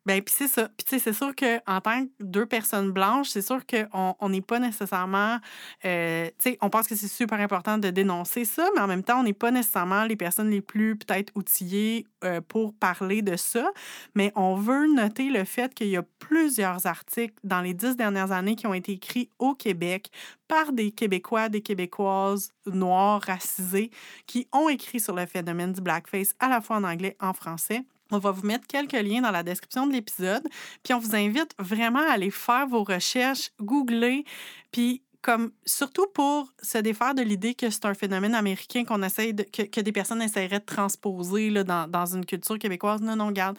Ben, 0.08 0.22
puis 0.22 0.34
c'est 0.34 0.48
ça. 0.48 0.70
Puis 0.74 0.86
tu 0.86 0.90
sais, 0.92 0.98
c'est 1.00 1.12
sûr 1.12 1.36
qu'en 1.36 1.80
tant 1.82 2.06
que 2.06 2.10
deux 2.20 2.46
personnes 2.46 2.92
blanches, 2.92 3.28
c'est 3.28 3.42
sûr 3.42 3.60
qu'on 3.66 4.28
n'est 4.30 4.40
pas 4.40 4.58
nécessairement. 4.58 5.36
Euh, 5.84 6.28
tu 6.38 6.52
sais, 6.52 6.58
on 6.62 6.70
pense 6.70 6.86
que 6.86 6.96
c'est 6.96 7.08
super 7.08 7.38
important 7.40 7.76
de 7.76 7.90
dénoncer 7.90 8.46
ça, 8.46 8.70
mais 8.74 8.80
en 8.80 8.86
même 8.86 9.02
temps, 9.02 9.20
on 9.20 9.24
n'est 9.24 9.34
pas 9.34 9.50
nécessairement 9.50 10.04
les 10.04 10.16
personnes 10.16 10.48
les 10.48 10.62
plus 10.62 10.96
peut-être 10.96 11.30
outillées 11.36 12.06
euh, 12.24 12.40
pour 12.40 12.72
parler 12.72 13.20
de 13.20 13.36
ça. 13.36 13.70
Mais 14.14 14.32
on 14.34 14.54
veut 14.54 14.86
noter 14.86 15.28
le 15.28 15.44
fait 15.44 15.74
qu'il 15.74 15.88
y 15.88 15.98
a 15.98 16.02
plusieurs 16.20 16.86
articles 16.86 17.34
dans 17.44 17.60
les 17.60 17.74
dix 17.74 17.94
dernières 17.94 18.32
années 18.32 18.56
qui 18.56 18.66
ont 18.66 18.72
été 18.72 18.92
écrits 18.92 19.28
au 19.38 19.52
Québec 19.54 20.10
par 20.48 20.72
des 20.72 20.90
Québécois, 20.90 21.50
des 21.50 21.60
Québécoises 21.60 22.54
noirs, 22.64 23.20
racisés, 23.20 23.90
qui 24.26 24.48
ont 24.52 24.70
écrit 24.70 25.00
sur 25.00 25.14
le 25.14 25.26
phénomène 25.26 25.74
du 25.74 25.82
blackface 25.82 26.34
à 26.40 26.48
la 26.48 26.62
fois 26.62 26.76
en 26.76 26.84
anglais 26.84 27.14
en 27.20 27.34
français. 27.34 27.84
On 28.10 28.18
va 28.18 28.30
vous 28.30 28.46
mettre 28.46 28.66
quelques 28.66 28.92
liens 28.92 29.20
dans 29.20 29.30
la 29.30 29.42
description 29.42 29.86
de 29.86 29.92
l'épisode. 29.92 30.46
Puis 30.82 30.94
on 30.94 30.98
vous 30.98 31.14
invite 31.14 31.54
vraiment 31.58 32.06
à 32.08 32.12
aller 32.12 32.30
faire 32.30 32.66
vos 32.66 32.84
recherches, 32.84 33.50
googler, 33.60 34.24
puis 34.72 35.02
comme 35.20 35.52
surtout 35.66 36.06
pour 36.14 36.52
se 36.62 36.78
défaire 36.78 37.14
de 37.14 37.22
l'idée 37.22 37.54
que 37.54 37.70
c'est 37.70 37.84
un 37.84 37.94
phénomène 37.94 38.34
américain 38.34 38.84
qu'on 38.84 39.02
essaye 39.02 39.34
de, 39.34 39.42
que, 39.42 39.80
des 39.80 39.92
personnes 39.92 40.22
essaieraient 40.22 40.60
de 40.60 40.64
transposer 40.64 41.50
là, 41.50 41.64
dans, 41.64 41.88
dans 41.88 42.06
une 42.06 42.24
culture 42.24 42.58
québécoise. 42.58 43.00
Non, 43.00 43.16
non, 43.16 43.30
garde. 43.30 43.58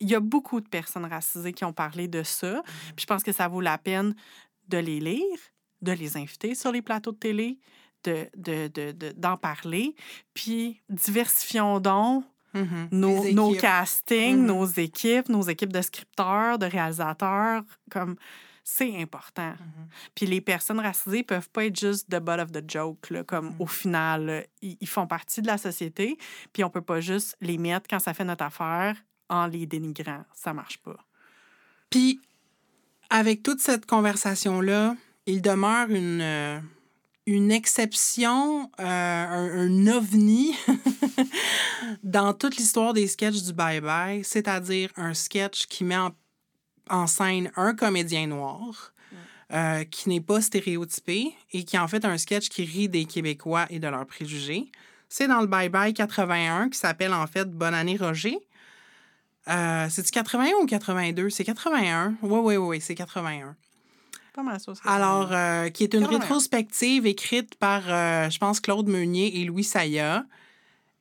Il 0.00 0.08
y 0.08 0.14
a 0.14 0.20
beaucoup 0.20 0.60
de 0.60 0.68
personnes 0.68 1.06
racisées 1.06 1.52
qui 1.52 1.64
ont 1.64 1.72
parlé 1.72 2.08
de 2.08 2.22
ça. 2.22 2.56
Mm-hmm. 2.56 2.92
Puis 2.94 3.02
je 3.02 3.06
pense 3.06 3.22
que 3.22 3.32
ça 3.32 3.48
vaut 3.48 3.60
la 3.60 3.78
peine 3.78 4.14
de 4.68 4.78
les 4.78 5.00
lire, 5.00 5.38
de 5.82 5.92
les 5.92 6.16
inviter 6.16 6.54
sur 6.54 6.72
les 6.72 6.82
plateaux 6.82 7.12
de 7.12 7.18
télé, 7.18 7.58
d'en 8.04 8.12
de, 8.36 8.68
de, 8.68 8.92
de, 8.92 9.36
parler. 9.36 9.94
Puis 10.34 10.80
diversifions 10.88 11.80
donc 11.80 12.24
Mm-hmm. 12.54 12.88
Nos, 12.92 13.32
nos, 13.32 13.54
castings, 13.54 14.38
mm-hmm. 14.38 14.46
nos 14.46 14.66
équipes, 14.66 15.28
nos 15.28 15.42
équipes 15.42 15.72
de 15.72 15.82
scripteurs, 15.82 16.58
de 16.58 16.66
réalisateurs, 16.66 17.62
comme 17.90 18.16
c'est 18.64 19.00
important. 19.00 19.50
Mm-hmm. 19.50 20.10
Puis 20.14 20.26
les 20.26 20.40
personnes 20.40 20.80
racisées 20.80 21.22
peuvent 21.22 21.48
pas 21.50 21.66
être 21.66 21.78
juste 21.78 22.08
the 22.08 22.18
butt 22.20 22.40
of 22.40 22.52
the 22.52 22.68
joke, 22.68 23.10
là, 23.10 23.24
comme 23.24 23.54
au 23.58 23.66
final, 23.66 24.46
ils, 24.62 24.88
font 24.88 25.06
partie 25.06 25.42
de 25.42 25.46
la 25.46 25.58
société, 25.58 26.18
puis 26.52 26.64
on 26.64 26.70
peut 26.70 26.82
pas 26.82 27.00
juste 27.00 27.36
les 27.40 27.58
mettre 27.58 27.86
quand 27.88 27.98
ça 27.98 28.14
fait 28.14 28.24
notre 28.24 28.44
affaire 28.44 28.96
en 29.28 29.46
les 29.46 29.66
dénigrant. 29.66 30.24
Ça 30.34 30.52
marche 30.52 30.78
pas. 30.78 30.96
Puis, 31.88 32.20
avec 33.10 33.42
toute 33.42 33.60
cette 33.60 33.86
conversation-là, 33.86 34.96
il 35.26 35.42
demeure 35.42 35.88
une, 35.90 36.20
euh, 36.20 36.60
une 37.26 37.50
exception, 37.50 38.70
euh, 38.80 38.84
un, 39.66 39.86
ovni 39.88 40.54
dans 42.02 42.32
toute 42.32 42.56
l'histoire 42.56 42.92
des 42.92 43.06
sketchs 43.06 43.42
du 43.42 43.52
Bye 43.52 43.80
Bye, 43.80 44.24
c'est-à-dire 44.24 44.90
un 44.96 45.14
sketch 45.14 45.66
qui 45.66 45.84
met 45.84 45.96
en, 46.88 47.06
scène 47.06 47.50
un 47.56 47.74
comédien 47.74 48.26
noir. 48.26 48.92
Euh, 49.52 49.82
qui 49.82 50.08
n'est 50.08 50.20
pas 50.20 50.40
stéréotypé 50.40 51.34
et 51.52 51.64
qui 51.64 51.76
en 51.76 51.88
fait 51.88 52.04
un 52.04 52.16
sketch 52.18 52.48
qui 52.48 52.64
rit 52.64 52.88
des 52.88 53.04
Québécois 53.04 53.66
et 53.68 53.80
de 53.80 53.88
leurs 53.88 54.06
préjugés. 54.06 54.70
C'est 55.08 55.26
dans 55.26 55.40
le 55.40 55.48
Bye 55.48 55.68
Bye 55.68 55.92
81 55.92 56.68
qui 56.68 56.78
s'appelle 56.78 57.12
en 57.12 57.26
fait 57.26 57.50
Bonne 57.50 57.74
année 57.74 57.96
Roger. 57.96 58.38
Euh, 59.48 59.86
C'est-tu 59.90 60.12
81 60.12 60.52
ou 60.62 60.66
82? 60.66 61.30
C'est 61.30 61.42
81. 61.42 62.14
Oui, 62.22 62.38
oui, 62.44 62.56
oui, 62.56 62.80
c'est 62.80 62.94
81. 62.94 63.56
Alors, 64.84 65.30
euh, 65.32 65.68
qui 65.70 65.84
est 65.84 65.94
une 65.94 66.04
rétrospective 66.04 67.06
écrite 67.06 67.56
par, 67.56 67.82
euh, 67.88 68.30
je 68.30 68.38
pense, 68.38 68.60
Claude 68.60 68.88
Meunier 68.88 69.40
et 69.40 69.44
Louis 69.44 69.64
Saya. 69.64 70.24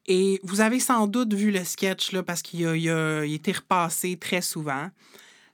Et 0.10 0.42
vous 0.44 0.60
avez 0.60 0.80
sans 0.80 1.08
doute 1.08 1.34
vu 1.34 1.52
le 1.52 1.64
sketch, 1.64 2.12
là, 2.12 2.24
parce 2.24 2.42
qu'il 2.42 2.66
a, 2.66 2.72
a, 2.72 3.24
été 3.24 3.52
repassé 3.52 4.18
très 4.18 4.42
souvent. 4.42 4.90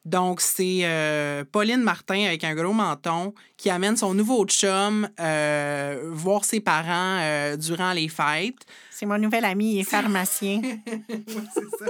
Donc, 0.05 0.39
c'est 0.39 0.81
euh, 0.83 1.43
Pauline 1.51 1.81
Martin 1.81 2.25
avec 2.25 2.43
un 2.43 2.55
gros 2.55 2.73
menton 2.73 3.33
qui 3.57 3.69
amène 3.69 3.97
son 3.97 4.13
nouveau 4.13 4.45
chum 4.45 5.09
voir 5.17 6.45
ses 6.45 6.61
parents 6.61 7.55
durant 7.57 7.91
les 7.91 8.07
fêtes. 8.07 8.65
C'est 8.91 9.05
mon 9.05 9.17
nouvel 9.17 9.43
ami, 9.45 9.73
il 9.73 9.79
est 9.81 9.83
pharmacien. 9.83 10.61
oui, 10.87 11.25
c'est 11.53 11.69
ça. 11.77 11.85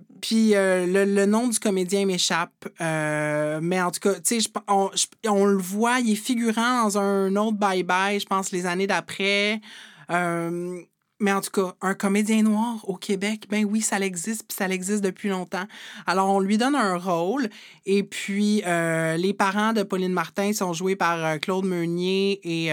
Euh, 0.22 0.26
puis 0.26 0.54
euh, 0.54 1.04
le, 1.04 1.26
nom 1.26 1.48
du 1.48 1.58
comédien 1.58 2.06
m'échappe. 2.06 2.68
Euh, 2.80 3.60
mais 3.62 3.80
en 3.80 3.90
tout 3.90 4.00
cas, 4.00 4.14
tu 4.20 4.40
sais, 4.40 4.50
on, 4.68 4.90
on, 5.26 5.44
le 5.44 5.58
voit, 5.58 6.00
il 6.00 6.12
est 6.12 6.16
figurant 6.16 6.84
dans 6.84 6.98
un 6.98 7.34
autre 7.36 7.58
bye-bye, 7.58 8.20
je 8.20 8.26
pense, 8.26 8.52
les 8.52 8.66
années 8.66 8.86
d'après. 8.86 9.60
mais 10.08 11.32
en 11.32 11.40
tout 11.40 11.50
cas, 11.50 11.74
un 11.80 11.94
comédien 11.94 12.42
noir 12.42 12.88
au 12.88 12.96
Québec, 12.96 13.46
ben 13.48 13.64
oui, 13.64 13.80
ça 13.80 13.98
existe, 14.00 14.44
puis 14.48 14.56
ça 14.56 14.66
existe 14.66 15.04
depuis 15.04 15.28
longtemps. 15.28 15.66
Alors, 16.06 16.28
on 16.30 16.40
lui 16.40 16.58
donne 16.58 16.74
un 16.74 16.96
rôle. 16.96 17.48
Et 17.86 18.02
puis, 18.02 18.62
les 18.64 19.34
parents 19.34 19.72
de 19.72 19.82
Pauline 19.82 20.12
Martin 20.12 20.52
sont 20.52 20.72
joués 20.72 20.96
par 20.96 21.38
Claude 21.40 21.64
Meunier 21.64 22.40
et 22.42 22.70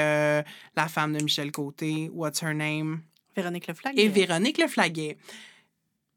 la 0.76 0.88
femme 0.88 1.14
de 1.16 1.24
Michel 1.24 1.52
Côté, 1.52 2.10
what's 2.14 2.42
her 2.42 2.54
name? 2.54 3.02
Véronique 3.36 3.68
Leflaguet. 3.68 4.02
Et 4.02 4.08
Véronique 4.08 4.58
Leflaguet. 4.58 5.18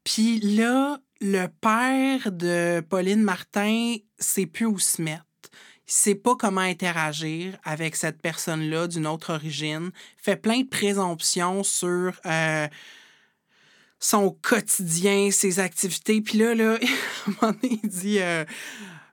Puis 0.03 0.39
là, 0.39 0.99
le 1.23 1.47
père 1.47 2.33
de 2.33 2.81
Pauline 2.81 3.23
Martin 3.23 3.95
sait 4.19 4.45
plus 4.45 4.65
où 4.65 4.77
se 4.77 5.01
mettre. 5.01 5.23
Il 5.87 5.93
sait 5.93 6.15
pas 6.15 6.35
comment 6.35 6.61
interagir 6.61 7.57
avec 7.63 7.95
cette 7.95 8.21
personne-là 8.21 8.87
d'une 8.87 9.07
autre 9.07 9.33
origine. 9.33 9.91
fait 10.17 10.35
plein 10.35 10.59
de 10.61 10.67
présomptions 10.67 11.63
sur 11.63 12.13
euh, 12.25 12.67
son 13.99 14.37
quotidien, 14.41 15.31
ses 15.31 15.59
activités. 15.59 16.21
Puis 16.21 16.39
là, 16.39 16.55
là, 16.55 16.77
à 17.41 17.47
un 17.47 17.55
il 17.63 17.79
dit 17.83 18.19
euh, 18.19 18.43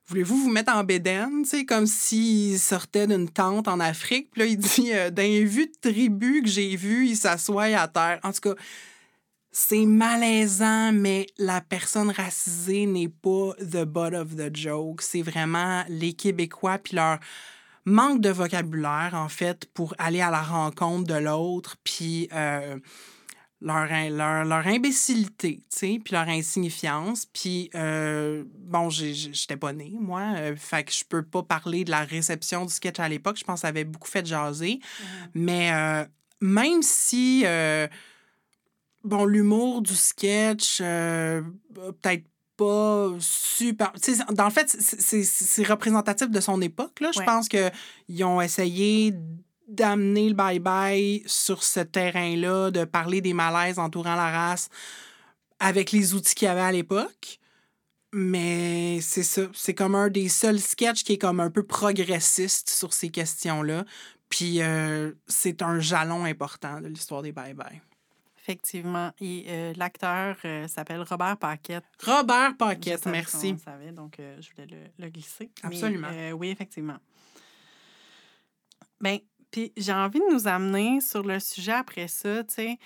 Voulez-vous 0.06 0.36
vous 0.36 0.50
mettre 0.50 0.74
en 0.74 0.82
bédaine? 0.82 1.44
Tu 1.48 1.64
comme 1.64 1.86
s'il 1.86 2.58
sortait 2.58 3.06
d'une 3.06 3.28
tente 3.28 3.68
en 3.68 3.78
Afrique. 3.78 4.32
Puis 4.32 4.40
là, 4.40 4.46
il 4.46 4.58
dit 4.58 4.92
euh, 4.92 5.11
D'un 5.11 5.44
vu 5.44 5.66
de 5.66 5.90
tribu 5.90 6.42
que 6.42 6.48
j'ai 6.48 6.74
vu, 6.74 7.06
il 7.06 7.16
s'assoit 7.16 7.64
à 7.64 7.86
terre. 7.86 8.18
En 8.24 8.32
tout 8.32 8.40
cas, 8.40 8.54
c'est 9.53 9.84
malaisant, 9.84 10.92
mais 10.92 11.26
la 11.38 11.61
personne 11.61 12.11
racisée 12.11 12.86
n'est 12.86 13.09
pas 13.09 13.53
the 13.59 13.84
butt 13.84 14.14
of 14.14 14.36
the 14.36 14.55
joke. 14.55 15.03
C'est 15.03 15.22
vraiment 15.22 15.84
les 15.88 16.12
Québécois 16.12 16.78
puis 16.78 16.96
leur 16.96 17.18
manque 17.84 18.20
de 18.20 18.30
vocabulaire, 18.30 19.12
en 19.14 19.28
fait, 19.28 19.66
pour 19.74 19.94
aller 19.98 20.20
à 20.20 20.30
la 20.30 20.42
rencontre 20.42 21.07
de 21.07 21.18
l'autre, 21.18 21.76
puis 21.82 22.28
euh, 22.32 22.78
leur, 23.61 23.88
leur, 24.11 24.44
leur, 24.44 24.66
imbécilité, 24.66 25.57
tu 25.57 25.64
sais, 25.68 26.01
puis 26.05 26.14
leur 26.14 26.28
insignifiance. 26.28 27.26
Puis, 27.26 27.70
euh, 27.74 28.44
bon, 28.59 28.88
j'étais 28.90 29.57
pas 29.57 29.72
née, 29.72 29.96
moi, 29.98 30.34
euh, 30.36 30.57
fait 30.57 30.84
que 30.84 30.92
je 30.92 31.05
peux 31.05 31.22
pas 31.22 31.42
parler 31.42 31.84
de 31.84 31.90
la 31.90 32.05
réception 32.05 32.64
du 32.66 32.72
sketch 32.72 33.01
à 33.01 33.09
l'époque. 33.09 33.38
Je 33.38 33.44
pense 33.44 33.57
que 33.57 33.62
ça 33.62 33.68
avait 33.68 33.84
beaucoup 33.84 34.09
fait 34.09 34.24
jaser. 34.24 34.78
Mmh. 34.78 35.05
Mais 35.34 36.07
même 36.40 36.82
si 36.82 37.44
bon, 39.05 39.24
l'humour 39.24 39.82
du 39.82 39.94
sketch, 39.94 40.78
euh, 40.80 41.42
peut-être 41.74 42.24
pas 42.57 43.11
super. 43.18 43.92
dans 44.32 44.44
le 44.44 44.51
fait, 44.51 44.68
c'est 44.68 45.66
représentatif 45.66 46.30
de 46.30 46.40
son 46.40 46.61
époque. 46.61 47.01
Là. 47.01 47.11
Je 47.14 47.22
pense 47.22 47.48
qu'ils 47.48 48.24
ont 48.24 48.40
essayé 48.40 49.14
d'amener 49.66 50.28
le 50.28 50.34
bye-bye 50.34 51.22
sur 51.26 51.62
ce 51.62 51.80
terrain-là, 51.80 52.70
de 52.70 52.84
parler 52.84 53.20
des 53.20 53.32
malaises 53.32 53.78
entourant 53.78 54.16
la 54.16 54.30
race 54.30 54.68
avec 55.59 55.92
les 55.92 56.14
outils 56.14 56.34
qu'il 56.34 56.46
y 56.46 56.48
avait 56.48 56.61
à 56.61 56.72
l'époque. 56.72 57.38
Mais 58.12 59.01
c'est 59.01 59.22
ça. 59.22 59.42
C'est 59.55 59.74
comme 59.74 59.94
un 59.94 60.09
des 60.09 60.28
seuls 60.28 60.59
sketchs 60.59 61.05
qui 61.05 61.12
est 61.12 61.18
comme 61.18 61.38
un 61.38 61.51
peu 61.51 61.62
progressiste 61.62 62.68
sur 62.68 62.92
ces 62.92 63.09
questions-là. 63.11 63.84
Puis 64.28 64.61
euh, 64.62 65.12
c'est 65.28 65.62
un 65.62 65.78
jalon 65.78 66.24
important 66.24 66.80
de 66.80 66.88
l'histoire 66.88 67.22
des 67.22 67.32
bye-bye. 67.32 67.80
Effectivement. 68.43 69.12
Et 69.20 69.45
euh, 69.49 69.72
l'acteur 69.76 70.36
euh, 70.45 70.66
s'appelle 70.66 71.03
Robert 71.03 71.36
Paquette. 71.36 71.84
Robert 72.03 72.57
Paquette, 72.57 73.07
merci. 73.07 73.55
Je 73.59 73.62
savais, 73.62 73.93
donc 73.93 74.18
euh, 74.18 74.41
je 74.41 74.51
voulais 74.51 74.91
le, 74.99 75.09
glisser. 75.11 75.51
Absolument. 75.62 76.09
oui, 76.34 76.49
effectivement. 76.49 76.97
Bien, 79.01 79.18
puis 79.51 79.72
j'ai 79.76 79.93
envie 79.93 80.20
de 80.20 80.32
nous 80.32 80.49
amener 80.49 81.01
sur 81.01 81.22
le 81.22 81.38
sujet 81.38 81.72
après 81.72 82.09
ça, 82.09 82.43
tu 82.45 82.55
sais, 82.55 82.78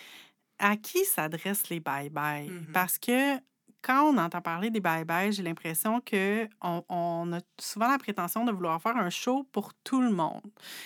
à 0.58 0.76
qui 0.76 1.04
s'adressent 1.04 1.68
les 1.68 1.80
bye-bye? 1.80 2.48
Mm-hmm. 2.48 2.72
Parce 2.72 2.98
que 2.98 3.36
quand 3.84 4.02
on 4.04 4.16
entend 4.16 4.40
parler 4.40 4.70
des 4.70 4.80
bye-bye, 4.80 5.30
j'ai 5.30 5.42
l'impression 5.42 6.00
qu'on 6.00 6.84
on 6.88 7.32
a 7.34 7.40
souvent 7.60 7.90
la 7.90 7.98
prétention 7.98 8.44
de 8.44 8.50
vouloir 8.50 8.80
faire 8.80 8.96
un 8.96 9.10
show 9.10 9.46
pour 9.52 9.74
tout 9.84 10.00
le 10.00 10.10
monde. 10.10 10.40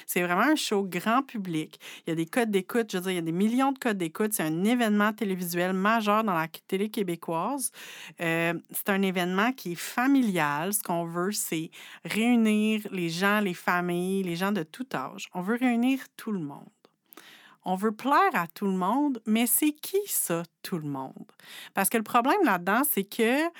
C'est 0.04 0.22
vraiment 0.22 0.42
un 0.42 0.56
show 0.56 0.82
grand 0.82 1.22
public. 1.22 1.78
Il 2.06 2.10
y 2.10 2.12
a 2.12 2.16
des 2.16 2.26
codes 2.26 2.50
d'écoute, 2.50 2.90
je 2.90 2.96
veux 2.96 3.02
dire, 3.04 3.12
il 3.12 3.16
y 3.16 3.18
a 3.18 3.22
des 3.22 3.32
millions 3.32 3.70
de 3.70 3.78
codes 3.78 3.98
d'écoute. 3.98 4.32
C'est 4.32 4.42
un 4.42 4.64
événement 4.64 5.12
télévisuel 5.12 5.74
majeur 5.74 6.24
dans 6.24 6.34
la 6.34 6.48
télé 6.66 6.90
québécoise. 6.90 7.70
Euh, 8.20 8.54
c'est 8.72 8.88
un 8.90 9.02
événement 9.02 9.52
qui 9.52 9.72
est 9.72 9.80
familial. 9.80 10.74
Ce 10.74 10.82
qu'on 10.82 11.04
veut, 11.04 11.30
c'est 11.30 11.70
réunir 12.04 12.80
les 12.90 13.10
gens, 13.10 13.38
les 13.38 13.54
familles, 13.54 14.24
les 14.24 14.34
gens 14.34 14.50
de 14.50 14.64
tout 14.64 14.86
âge. 14.92 15.28
On 15.34 15.40
veut 15.40 15.56
réunir 15.56 16.00
tout 16.16 16.32
le 16.32 16.40
monde. 16.40 16.68
On 17.64 17.74
veut 17.74 17.92
plaire 17.92 18.34
à 18.34 18.46
tout 18.46 18.66
le 18.66 18.76
monde, 18.76 19.20
mais 19.26 19.46
c'est 19.46 19.72
qui 19.72 20.00
ça, 20.06 20.42
tout 20.62 20.78
le 20.78 20.88
monde? 20.88 21.32
Parce 21.74 21.88
que 21.88 21.96
le 21.96 22.02
problème 22.02 22.42
là-dedans, 22.44 22.82
c'est 22.88 23.04
que 23.04 23.50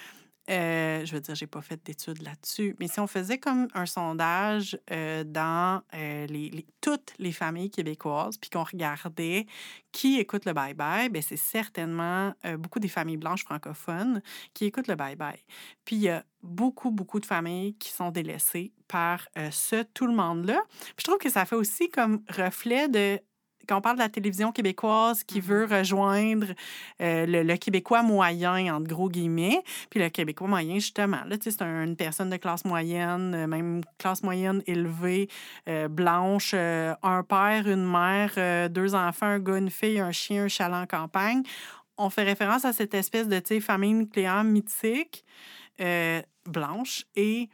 euh, 0.51 1.05
je 1.05 1.15
veux 1.15 1.21
dire, 1.21 1.35
j'ai 1.35 1.47
pas 1.47 1.61
fait 1.61 1.79
d'études 1.85 2.23
là-dessus, 2.23 2.75
mais 2.81 2.89
si 2.89 3.01
on 3.01 3.07
faisait 3.07 3.39
comme 3.39 3.69
un 3.75 3.85
sondage 3.85 4.79
euh, 4.91 5.23
dans 5.23 5.83
euh, 5.95 6.27
toutes 6.81 7.13
les 7.19 7.33
familles 7.33 7.71
québécoises, 7.71 8.39
puis 8.39 8.49
qu'on 8.49 8.65
regardait 8.65 9.47
qui 9.93 10.19
écoute 10.19 10.47
le 10.47 10.53
bye-bye, 10.53 11.11
ben 11.11 11.21
c'est 11.23 11.37
certainement 11.37 12.33
beaucoup 12.59 12.79
des 12.79 12.89
familles 12.89 13.17
blanches 13.17 13.45
francophones 13.45 14.23
qui 14.55 14.67
écoutent 14.67 14.87
le 14.87 14.95
bye-bye. 14.95 15.43
Puis 15.85 15.97
il 15.97 16.03
y 16.03 16.09
a 16.09 16.25
beaucoup, 16.43 16.91
beaucoup 16.91 17.21
de 17.21 17.27
familles 17.27 17.75
qui 17.75 17.91
sont 17.91 18.11
délaissées 18.11 18.73
par 18.87 19.29
ce 19.51 19.83
tout 19.83 20.07
le 20.07 20.15
monde-là. 20.15 20.61
je 20.99 21.05
trouve 21.05 21.19
que 21.19 21.31
ça 21.31 21.47
fait 21.47 21.57
aussi 21.57 21.89
comme 21.89 22.23
reflet 22.29 22.89
de 22.89 23.19
quand 23.69 23.79
on 23.79 23.81
parle 23.81 23.97
de 23.97 24.03
la 24.03 24.09
télévision 24.09 24.51
québécoise 24.51 25.23
qui 25.25 25.41
veut 25.41 25.67
mm-hmm. 25.67 25.79
rejoindre 25.79 26.47
euh, 27.01 27.27
le, 27.27 27.57
Québécois 27.57 28.03
moyen, 28.03 28.75
entre 28.75 28.89
gros 28.89 29.09
guillemets, 29.09 29.63
puis 29.91 30.01
le 30.01 30.09
Québécois 30.09 30.49
moyen, 30.49 30.75
justement, 30.75 31.19
là, 31.27 31.37
c'est 31.41 31.61
une 31.63 31.97
personne 31.97 32.31
de 32.31 32.37
classe 32.37 32.65
moyenne, 32.65 33.35
euh, 33.35 33.47
même 33.47 33.83
classe 33.99 34.23
moyenne 34.23 34.63
élevée, 34.67 35.29
euh, 35.69 35.89
blanche, 35.89 36.55
un 36.55 37.23
père, 37.29 37.69
une 37.69 37.85
mère, 37.85 38.71
deux 38.71 38.95
enfants, 38.95 39.27
un 39.27 39.39
gars, 39.39 39.59
une 39.59 39.71
fille, 39.71 40.01
un 40.01 40.13
chien, 40.13 40.45
un 40.45 40.49
chalet 40.49 40.77
en 40.77 40.87
campagne. 40.87 41.43
On 41.99 42.11
fait 42.11 42.23
référence 42.23 42.65
à 42.65 42.73
cette 42.73 42.95
espèce 42.95 43.29
de, 43.29 43.41
famille 43.61 43.93
nucléaire 43.93 44.45
mythique, 44.45 45.25
blanche, 46.47 47.05
et 47.17 47.49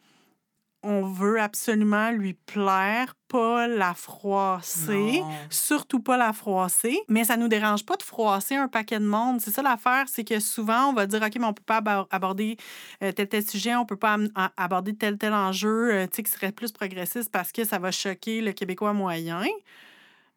on 0.84 1.02
veut 1.02 1.40
absolument 1.40 2.10
lui 2.10 2.34
plaire, 2.34 3.14
pas 3.28 3.66
la 3.66 3.94
froisser, 3.94 5.22
surtout 5.50 6.00
pas 6.00 6.16
la 6.16 6.32
froisser, 6.32 7.00
mais 7.08 7.24
ça 7.24 7.36
nous 7.36 7.48
dérange 7.48 7.84
pas 7.84 7.96
de 7.96 8.02
froisser 8.02 8.54
un 8.56 8.68
paquet 8.68 9.00
de 9.00 9.06
monde. 9.06 9.40
C'est 9.40 9.50
ça 9.50 9.62
l'affaire, 9.62 10.04
c'est 10.08 10.24
que 10.24 10.38
souvent 10.40 10.90
on 10.90 10.92
va 10.92 11.06
dire 11.06 11.22
OK, 11.22 11.36
mais 11.36 11.46
on 11.46 11.54
peut 11.54 11.62
pas 11.64 12.06
aborder 12.10 12.56
euh, 13.02 13.12
tel 13.12 13.28
tel 13.28 13.48
sujet, 13.48 13.74
on 13.74 13.86
peut 13.86 13.96
pas 13.96 14.18
aborder 14.56 14.94
tel 14.94 15.18
tel 15.18 15.32
enjeu, 15.32 15.94
euh, 15.94 16.06
tu 16.06 16.16
sais 16.16 16.22
qui 16.22 16.30
serait 16.30 16.52
plus 16.52 16.70
progressiste 16.70 17.32
parce 17.32 17.50
que 17.50 17.64
ça 17.64 17.78
va 17.78 17.90
choquer 17.90 18.40
le 18.40 18.52
québécois 18.52 18.92
moyen. 18.92 19.42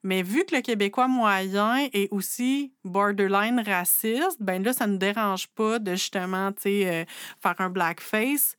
Mais 0.03 0.21
vu 0.21 0.45
que 0.45 0.55
le 0.55 0.61
Québécois 0.61 1.07
moyen 1.07 1.87
est 1.91 2.07
aussi 2.11 2.71
borderline 2.85 3.61
raciste, 3.65 4.37
ben 4.39 4.63
là, 4.63 4.71
ça 4.71 4.87
ne 4.87 4.93
nous 4.93 4.97
dérange 4.97 5.47
pas 5.47 5.79
de 5.79 5.91
justement, 5.91 6.51
tu 6.53 6.61
sais, 6.61 6.87
euh, 6.87 7.05
faire 7.41 7.55
un 7.59 7.69
blackface 7.69 8.55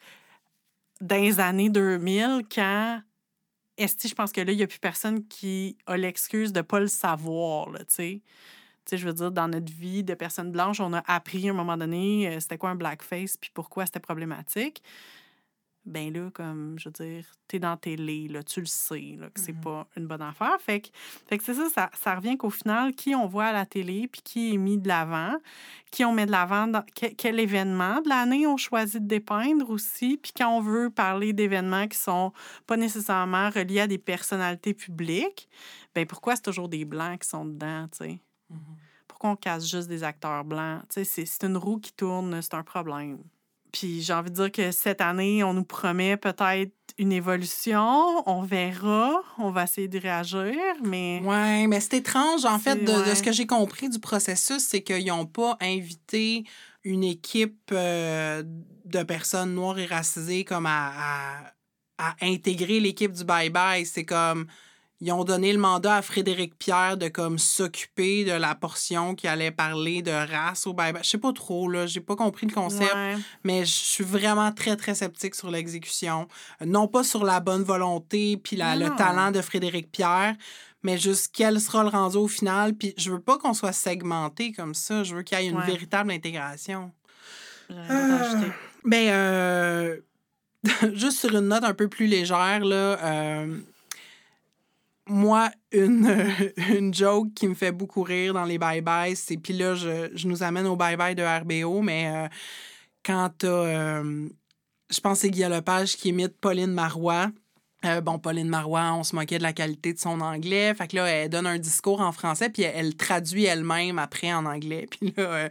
dans 1.01 1.21
les 1.21 1.41
années 1.41 1.71
2000, 1.71 2.43
quand 2.53 3.01
est-ce 3.77 4.09
je 4.09 4.15
pense 4.15 4.33
que 4.33 4.41
là, 4.41 4.53
il 4.53 4.57
n'y 4.57 4.63
a 4.63 4.67
plus 4.67 4.81
personne 4.81 5.27
qui 5.29 5.77
a 5.87 5.97
l'excuse 5.97 6.53
de 6.53 6.59
ne 6.59 6.63
pas 6.63 6.81
le 6.81 6.89
savoir, 6.89 7.69
tu 7.79 7.85
sais. 7.89 8.23
Je 8.91 9.07
veux 9.07 9.13
dire, 9.13 9.31
dans 9.31 9.49
notre 9.49 9.71
vie 9.71 10.03
de 10.03 10.15
personnes 10.15 10.51
blanches, 10.51 10.81
on 10.81 10.95
a 10.95 11.03
appris 11.07 11.47
à 11.49 11.53
un 11.53 11.55
moment 11.55 11.77
donné 11.77 12.27
euh, 12.27 12.41
c'était 12.41 12.57
quoi 12.57 12.71
un 12.71 12.75
blackface 12.75 13.37
puis 13.37 13.51
pourquoi 13.53 13.85
c'était 13.85 14.01
problématique 14.01 14.83
ben 15.89 16.13
là, 16.13 16.31
comme, 16.33 16.79
je 16.79 16.89
veux 16.89 16.93
dire, 16.93 17.25
t'es 17.49 17.59
dans 17.59 17.77
tes 17.77 17.97
télé, 17.97 18.29
là, 18.29 18.43
tu 18.43 18.61
le 18.61 18.67
sais, 18.67 19.17
là, 19.19 19.31
que 19.31 19.41
c'est 19.41 19.53
mmh 19.53 19.61
pas 19.61 19.87
une 19.97 20.07
bonne 20.07 20.23
affaire. 20.23 20.57
Fait 20.61 20.81
que, 20.81 20.89
fait 21.27 21.39
que 21.39 21.45
c'est 21.45 21.55
ça, 21.55 21.69
ça, 21.69 21.91
ça 21.95 22.15
revient 22.15 22.37
qu'au 22.37 22.51
final, 22.51 22.95
qui 22.95 23.15
on 23.15 23.27
voit 23.27 23.47
à 23.47 23.53
la 23.53 23.67
télé, 23.67 24.09
puis 24.09 24.21
qui 24.23 24.55
est 24.55 24.59
mis 24.59 24.79
de 24.79 24.87
l'avant, 24.87 25.37
qui 25.91 26.05
on 26.05 26.13
met 26.13 26.27
de 26.27 26.31
l'avant, 26.31 26.71
quel, 26.95 27.41
événement 27.41 28.01
de 28.03 28.09
l'année 28.09 28.47
on 28.47 28.57
choisit 28.57 29.03
de 29.03 29.09
dépeindre 29.09 29.71
aussi, 29.71 30.19
puis 30.19 30.33
quand 30.37 30.51
on 30.51 30.61
veut 30.61 30.91
parler 30.91 31.33
d'événements 31.33 31.89
qui 31.89 31.99
sont 31.99 32.33
pas 32.67 32.77
nécessairement 32.77 33.51
reliés 33.51 33.81
à 33.81 33.87
des 33.87 33.99
personnalités 33.99 34.75
publiques, 34.75 35.49
ben 35.95 36.07
pourquoi 36.07 36.37
c'est 36.37 36.43
toujours 36.43 36.69
des 36.69 36.85
Blancs 36.85 37.21
qui 37.21 37.29
sont 37.29 37.45
dedans, 37.45 37.89
tu 37.91 38.05
sais? 38.05 38.21
Mmh 38.51 38.57
pourquoi 39.19 39.31
on 39.31 39.37
casse 39.37 39.69
juste 39.69 39.89
des 39.89 40.05
acteurs 40.05 40.45
blancs? 40.45 40.83
Tu 40.91 41.05
sais, 41.05 41.27
c'est 41.27 41.45
une 41.45 41.57
roue 41.57 41.81
qui 41.81 41.93
tourne, 41.93 42.41
c'est 42.41 42.55
un 42.55 42.63
problème. 42.63 43.19
Puis 43.73 44.03
j'ai 44.03 44.13
envie 44.13 44.31
de 44.31 44.37
dire 44.37 44.53
que 44.53 44.71
cette 44.71 45.01
année, 45.01 45.45
on 45.45 45.55
nous 45.55 45.65
promet 45.65 46.17
peut-être 46.17 46.73
une 46.99 47.13
évolution. 47.13 48.23
On 48.29 48.43
verra. 48.43 49.23
On 49.39 49.51
va 49.51 49.65
essayer 49.65 49.89
de 49.89 49.99
réagir, 49.99 50.55
mais... 50.85 51.21
Oui, 51.25 51.67
mais 51.67 51.81
c'est 51.81 51.99
étrange, 51.99 52.45
en 52.45 52.59
fait, 52.59 52.85
de, 52.85 53.15
ce 53.15 53.23
que 53.23 53.33
j'ai 53.33 53.47
compris 53.47 53.89
du 53.89 54.01
processus, 54.01 54.63
c'est 54.67 54.83
qu'ils 54.83 55.07
n'ont 55.07 55.27
pas 55.27 55.57
invité 55.61 56.45
une 56.85 57.05
équipe 57.05 57.71
euh, 57.73 58.43
de 58.85 59.03
personnes 59.03 59.55
noires 59.55 59.79
et 59.79 59.87
racisées 59.87 60.45
comme 60.45 60.67
à, 60.67 61.53
à 61.99 62.17
intégrer 62.23 62.81
l'équipe 62.81 63.13
du 63.13 63.25
bye-bye. 63.25 63.85
C'est 63.85 64.05
comme 64.05 64.47
ils 65.01 65.13
ont 65.13 65.23
donné 65.23 65.53
le 65.53 65.61
mandat 65.61 65.97
à 65.97 66.03
Frédéric 66.03 66.59
Pierre 66.59 66.97
de 66.97 67.09
comme 67.09 67.39
s'occuper 67.39 68.25
de 68.25 68.33
la 68.33 68.57
portion 68.57 69.15
qui 69.15 69.29
allait 69.29 69.53
parler 69.53 70.03
de 70.03 70.11
race 70.11 70.67
au 70.67 70.75
bye-bye. 70.75 71.05
Je 71.05 71.09
sais 71.09 71.19
pas 71.19 71.33
trop, 71.33 71.69
là, 71.69 71.87
j'ai 71.87 72.01
pas 72.01 72.17
compris 72.17 72.47
le 72.47 72.53
concept, 72.53 72.95
mais 73.45 73.65
je 73.65 73.71
suis 73.71 74.05
vraiment 74.05 74.51
très, 74.51 74.77
très 74.77 74.97
sceptique 74.97 75.37
sur 75.37 75.51
l'exécution. 75.51 76.27
Non 76.65 76.89
pas 76.89 77.05
sur 77.05 77.25
la 77.25 77.39
bonne 77.39 77.63
volonté 77.63 78.37
puis 78.37 78.57
le 78.57 78.97
talent 78.97 79.31
de 79.31 79.41
Frédéric 79.41 79.93
Pierre, 79.93 80.35
mais 80.83 80.99
juste 80.99 81.31
quel 81.33 81.61
sera 81.61 81.85
le 81.85 81.91
rendu 81.91 82.17
au 82.17 82.29
final. 82.29 82.75
Puis 82.75 82.95
je 82.97 83.13
veux 83.13 83.21
pas 83.21 83.39
qu'on 83.39 83.55
soit 83.55 83.73
segmenté 83.73 84.53
comme 84.53 84.75
ça, 84.75 85.05
je 85.05 85.15
veux 85.15 85.23
qu'il 85.23 85.39
y 85.39 85.43
ait 85.43 85.49
une 85.49 85.61
véritable 85.61 86.11
intégration. 86.11 86.91
Ah. 87.71 88.35
Ben, 88.85 89.09
euh, 89.11 89.97
juste 90.95 91.21
sur 91.21 91.37
une 91.37 91.49
note 91.49 91.63
un 91.63 91.75
peu 91.75 91.87
plus 91.89 92.09
légère, 92.09 92.65
là... 92.65 92.99
Euh, 93.05 93.59
moi, 95.09 95.51
une, 95.73 96.11
une 96.69 96.93
joke 96.95 97.33
qui 97.35 97.49
me 97.49 97.55
fait 97.55 97.73
beaucoup 97.73 98.03
rire 98.03 98.35
dans 98.35 98.45
les 98.45 98.59
bye-bye, 98.59 99.15
c'est. 99.15 99.37
Puis 99.37 99.55
là, 99.55 99.75
je, 99.75 100.11
je, 100.15 100.29
nous 100.29 100.43
amène 100.43 100.67
au 100.67 100.77
bye-bye 100.77 101.15
de 101.15 101.23
RBO, 101.23 101.83
mais 101.83 102.09
euh, 102.09 102.29
quand 103.05 103.31
t'as. 103.39 103.49
Euh, 103.49 104.29
je 104.91 105.01
pense 105.01 105.19
que 105.19 105.23
c'est 105.23 105.31
Guillaume 105.31 105.53
Lepage 105.53 105.97
qui 105.97 106.09
imite 106.09 106.39
Pauline 106.41 106.73
Marois. 106.73 107.31
Euh, 107.85 108.01
bon, 108.01 108.19
Pauline 108.19 108.49
Marois, 108.49 108.93
on 108.95 109.05
se 109.05 109.15
moquait 109.15 109.39
de 109.39 109.43
la 109.43 109.53
qualité 109.53 109.93
de 109.93 109.99
son 109.99 110.21
anglais. 110.21 110.75
Fait 110.75 110.89
que 110.89 110.97
là, 110.97 111.07
elle 111.07 111.29
donne 111.29 111.47
un 111.47 111.59
discours 111.59 112.01
en 112.01 112.11
français, 112.11 112.49
puis 112.49 112.63
elle, 112.63 112.97
traduit 112.97 113.45
elle-même 113.45 113.99
après 113.99 114.33
en 114.33 114.47
anglais. 114.47 114.89
Puis 114.99 115.13
là, 115.17 115.49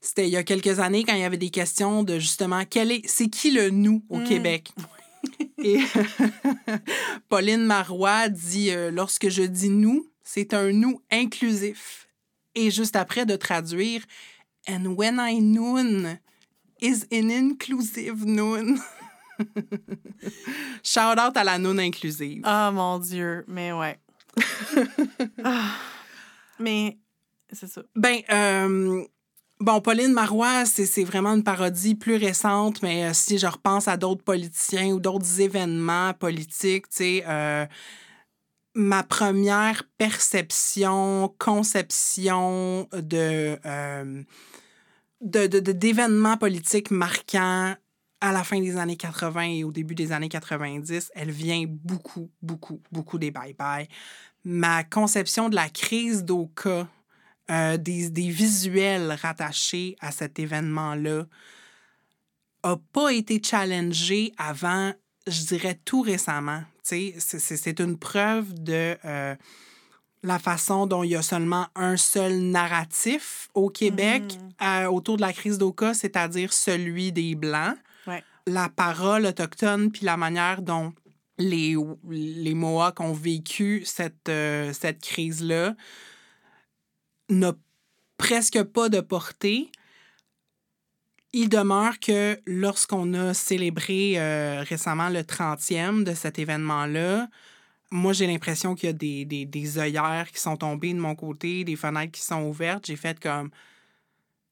c'était 0.00 0.28
il 0.28 0.30
y 0.30 0.36
a 0.36 0.44
quelques 0.44 0.78
années 0.78 1.04
quand 1.04 1.14
il 1.14 1.20
y 1.20 1.24
avait 1.24 1.36
des 1.36 1.50
questions 1.50 2.04
de 2.04 2.18
justement, 2.18 2.62
quel 2.68 2.92
est, 2.92 3.02
c'est 3.06 3.28
qui 3.28 3.50
le 3.50 3.70
nous 3.70 4.02
au 4.08 4.18
mmh. 4.18 4.24
Québec? 4.24 4.72
Et 5.58 5.80
Pauline 7.28 7.64
Marois 7.64 8.28
dit 8.28 8.70
euh, 8.70 8.90
Lorsque 8.90 9.28
je 9.28 9.42
dis 9.42 9.70
nous, 9.70 10.10
c'est 10.22 10.54
un 10.54 10.72
nous 10.72 11.00
inclusif. 11.10 12.08
Et 12.54 12.70
juste 12.70 12.96
après 12.96 13.26
de 13.26 13.36
traduire 13.36 14.02
And 14.68 14.96
when 14.96 15.18
I 15.20 15.40
noon 15.40 16.18
is 16.80 17.04
an 17.12 17.30
inclusive 17.30 18.24
noon. 18.26 18.78
Shout 20.82 21.18
out 21.18 21.36
à 21.36 21.44
la 21.44 21.58
noon 21.58 21.78
inclusive. 21.78 22.42
Ah 22.44 22.70
mon 22.72 22.98
Dieu, 22.98 23.44
mais 23.46 23.72
ouais. 23.72 23.98
Ah. 25.44 25.76
mais 26.58 26.98
c'est 27.52 27.68
ça. 27.68 27.82
Ben, 27.94 28.20
euh, 28.30 29.04
Bon, 29.58 29.80
Pauline 29.80 30.12
Marois, 30.12 30.66
c'est 30.66 31.02
vraiment 31.04 31.32
une 31.32 31.42
parodie 31.42 31.94
plus 31.94 32.16
récente, 32.16 32.82
mais 32.82 33.04
euh, 33.04 33.14
si 33.14 33.38
je 33.38 33.46
repense 33.46 33.88
à 33.88 33.96
d'autres 33.96 34.22
politiciens 34.22 34.88
ou 34.88 35.00
d'autres 35.00 35.40
événements 35.40 36.12
politiques, 36.12 36.90
tu 36.90 36.96
sais, 36.96 37.24
euh, 37.26 37.64
ma 38.74 39.02
première 39.02 39.84
perception, 39.96 41.34
conception 41.38 42.86
de, 42.92 43.58
euh, 43.64 44.22
d'événements 45.22 46.36
politiques 46.36 46.90
marquants 46.90 47.74
à 48.20 48.32
la 48.32 48.44
fin 48.44 48.60
des 48.60 48.76
années 48.76 48.98
80 48.98 49.40
et 49.40 49.64
au 49.64 49.72
début 49.72 49.94
des 49.94 50.12
années 50.12 50.28
90, 50.28 51.12
elle 51.14 51.30
vient 51.30 51.64
beaucoup, 51.66 52.30
beaucoup, 52.42 52.82
beaucoup 52.92 53.16
des 53.18 53.30
bye-bye. 53.30 53.88
Ma 54.44 54.84
conception 54.84 55.48
de 55.48 55.54
la 55.54 55.70
crise 55.70 56.24
d'Oka 56.24 56.88
euh, 57.48 57.76
des, 57.76 58.10
des, 58.10 58.28
visuels 58.28 59.16
rattachés 59.22 59.94
à 60.00 60.10
cet 60.10 60.40
événement-là 60.40 61.26
n'a 62.64 62.76
pas 62.92 63.12
été 63.12 63.40
challengé 63.40 64.32
avant, 64.36 64.92
je 65.28 65.44
dirais, 65.44 65.78
tout 65.84 66.00
récemment. 66.00 66.62
C'est 66.82 67.78
une 67.78 67.98
preuve 67.98 68.52
de 68.52 68.96
euh, 69.04 69.36
la 70.24 70.38
façon 70.40 70.88
dont 70.88 71.04
il 71.04 71.10
y 71.10 71.14
a 71.16 71.22
seulement 71.22 71.68
un 71.76 71.96
seul 71.96 72.36
narratif 72.36 73.48
au 73.54 73.70
Québec 73.70 74.24
mm-hmm. 74.24 74.84
euh, 74.84 74.90
autour 74.90 75.16
de 75.16 75.22
la 75.22 75.32
crise 75.32 75.58
d'Oka, 75.58 75.94
c'est-à-dire 75.94 76.52
celui 76.52 77.12
des 77.12 77.36
Blancs. 77.36 77.76
La 78.48 78.68
parole 78.68 79.26
autochtone, 79.26 79.90
puis 79.90 80.04
la 80.04 80.16
manière 80.16 80.62
dont 80.62 80.92
les, 81.38 81.76
les 82.08 82.54
Mohawks 82.54 83.00
ont 83.00 83.12
vécu 83.12 83.82
cette, 83.84 84.30
cette 84.72 85.00
crise-là 85.00 85.74
n'a 87.28 87.54
presque 88.18 88.62
pas 88.62 88.88
de 88.88 89.00
portée. 89.00 89.70
Il 91.32 91.48
demeure 91.48 91.98
que 92.00 92.40
lorsqu'on 92.46 93.12
a 93.14 93.34
célébré 93.34 94.14
euh, 94.16 94.62
récemment 94.62 95.08
le 95.08 95.20
30e 95.20 96.04
de 96.04 96.14
cet 96.14 96.38
événement-là, 96.38 97.28
moi, 97.90 98.12
j'ai 98.12 98.26
l'impression 98.26 98.74
qu'il 98.74 98.88
y 98.88 98.90
a 98.90 98.92
des, 98.92 99.24
des, 99.24 99.44
des 99.44 99.78
œillères 99.78 100.30
qui 100.32 100.40
sont 100.40 100.56
tombées 100.56 100.92
de 100.92 100.98
mon 100.98 101.14
côté, 101.14 101.64
des 101.64 101.76
fenêtres 101.76 102.12
qui 102.12 102.20
sont 102.20 102.42
ouvertes. 102.42 102.86
J'ai 102.86 102.96
fait 102.96 103.20
comme. 103.20 103.50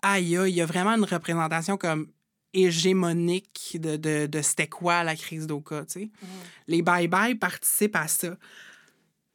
Aïe, 0.02 0.36
il 0.46 0.54
y 0.54 0.60
a 0.60 0.66
vraiment 0.66 0.94
une 0.94 1.04
représentation 1.04 1.76
comme 1.76 2.08
hégémonique 2.52 3.78
de, 3.80 3.96
de, 3.96 4.26
de 4.26 4.42
c'était 4.42 4.68
quoi 4.68 5.02
la 5.02 5.16
crise 5.16 5.46
d'Oka, 5.46 5.84
sais. 5.88 6.10
Les 6.68 6.82
bye-bye 6.82 7.38
participent 7.38 7.96
à 7.96 8.06
ça. 8.06 8.36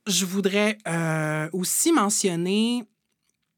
Je 0.07 0.25
voudrais 0.25 0.77
euh, 0.87 1.49
aussi 1.51 1.91
mentionner 1.91 2.85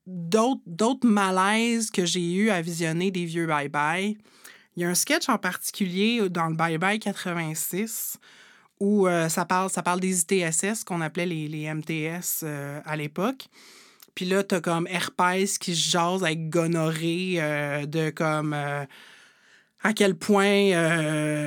d'autres 0.07 1.07
malaises 1.07 1.91
que 1.91 2.05
j'ai 2.05 2.33
eu 2.33 2.49
à 2.49 2.61
visionner 2.61 3.11
des 3.11 3.25
vieux 3.25 3.47
bye-bye. 3.47 4.17
Il 4.75 4.83
y 4.83 4.85
a 4.85 4.89
un 4.89 4.95
sketch 4.95 5.29
en 5.29 5.37
particulier 5.37 6.29
dans 6.29 6.47
le 6.47 6.55
Bye 6.55 6.77
Bye 6.77 6.99
86 6.99 8.17
où 8.79 9.07
euh, 9.07 9.29
ça, 9.29 9.45
parle, 9.45 9.69
ça 9.69 9.83
parle 9.83 9.99
des 9.99 10.21
ITSS 10.21 10.83
qu'on 10.83 11.01
appelait 11.01 11.27
les, 11.27 11.47
les 11.47 11.71
MTS 11.71 12.41
euh, 12.43 12.81
à 12.83 12.95
l'époque. 12.95 13.47
Puis 14.15 14.25
là, 14.25 14.43
t'as 14.43 14.59
comme 14.59 14.87
Herpès 14.87 15.57
qui 15.59 15.75
se 15.75 15.89
jase 15.91 16.23
avec 16.23 16.49
gonorrhée 16.49 17.35
euh, 17.37 17.85
de 17.85 18.09
comme 18.09 18.55
à 19.83 19.93
quel 19.93 20.15
point 20.15 20.71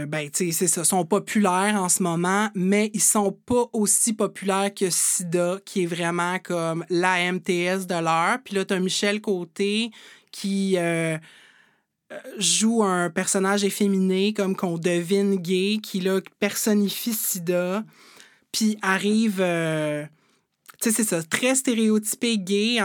ben 0.07 0.31
tu 0.31 0.47
sais 0.47 0.53
c'est 0.53 0.67
ça 0.67 0.85
sont 0.85 1.05
populaires 1.05 1.77
en 1.77 1.89
ce 1.89 2.03
moment 2.03 2.49
mais 2.55 2.91
ils 2.93 3.03
sont 3.03 3.31
pas 3.31 3.67
aussi 3.73 4.13
populaires 4.13 4.75
que 4.75 4.91
SIDA 4.91 5.59
qui 5.65 5.85
est 5.85 5.87
vraiment 5.87 6.39
comme 6.41 6.85
la 6.91 7.33
MTS 7.33 7.87
de 7.87 8.03
l'heure 8.03 8.39
puis 8.45 8.57
là 8.57 8.65
t'as 8.65 8.81
Michel 8.81 9.21
Côté 9.21 9.91
qui 10.33 10.77
joue 12.39 12.83
un 12.83 13.11
personnage 13.11 13.65
efféminé, 13.65 14.33
comme 14.33 14.57
qu'on 14.57 14.79
devine 14.79 15.37
gay, 15.37 15.79
qui 15.83 16.01
là, 16.01 16.21
personnifie 16.39 17.13
Sida, 17.15 17.85
puis 18.53 18.79
arrive. 18.83 19.41
Euh, 19.41 20.05
tu 20.81 20.91
sais, 20.91 20.97
c'est 20.97 21.09
ça, 21.09 21.23
très 21.23 21.55
stéréotypé 21.55 22.39
gay, 22.39 22.79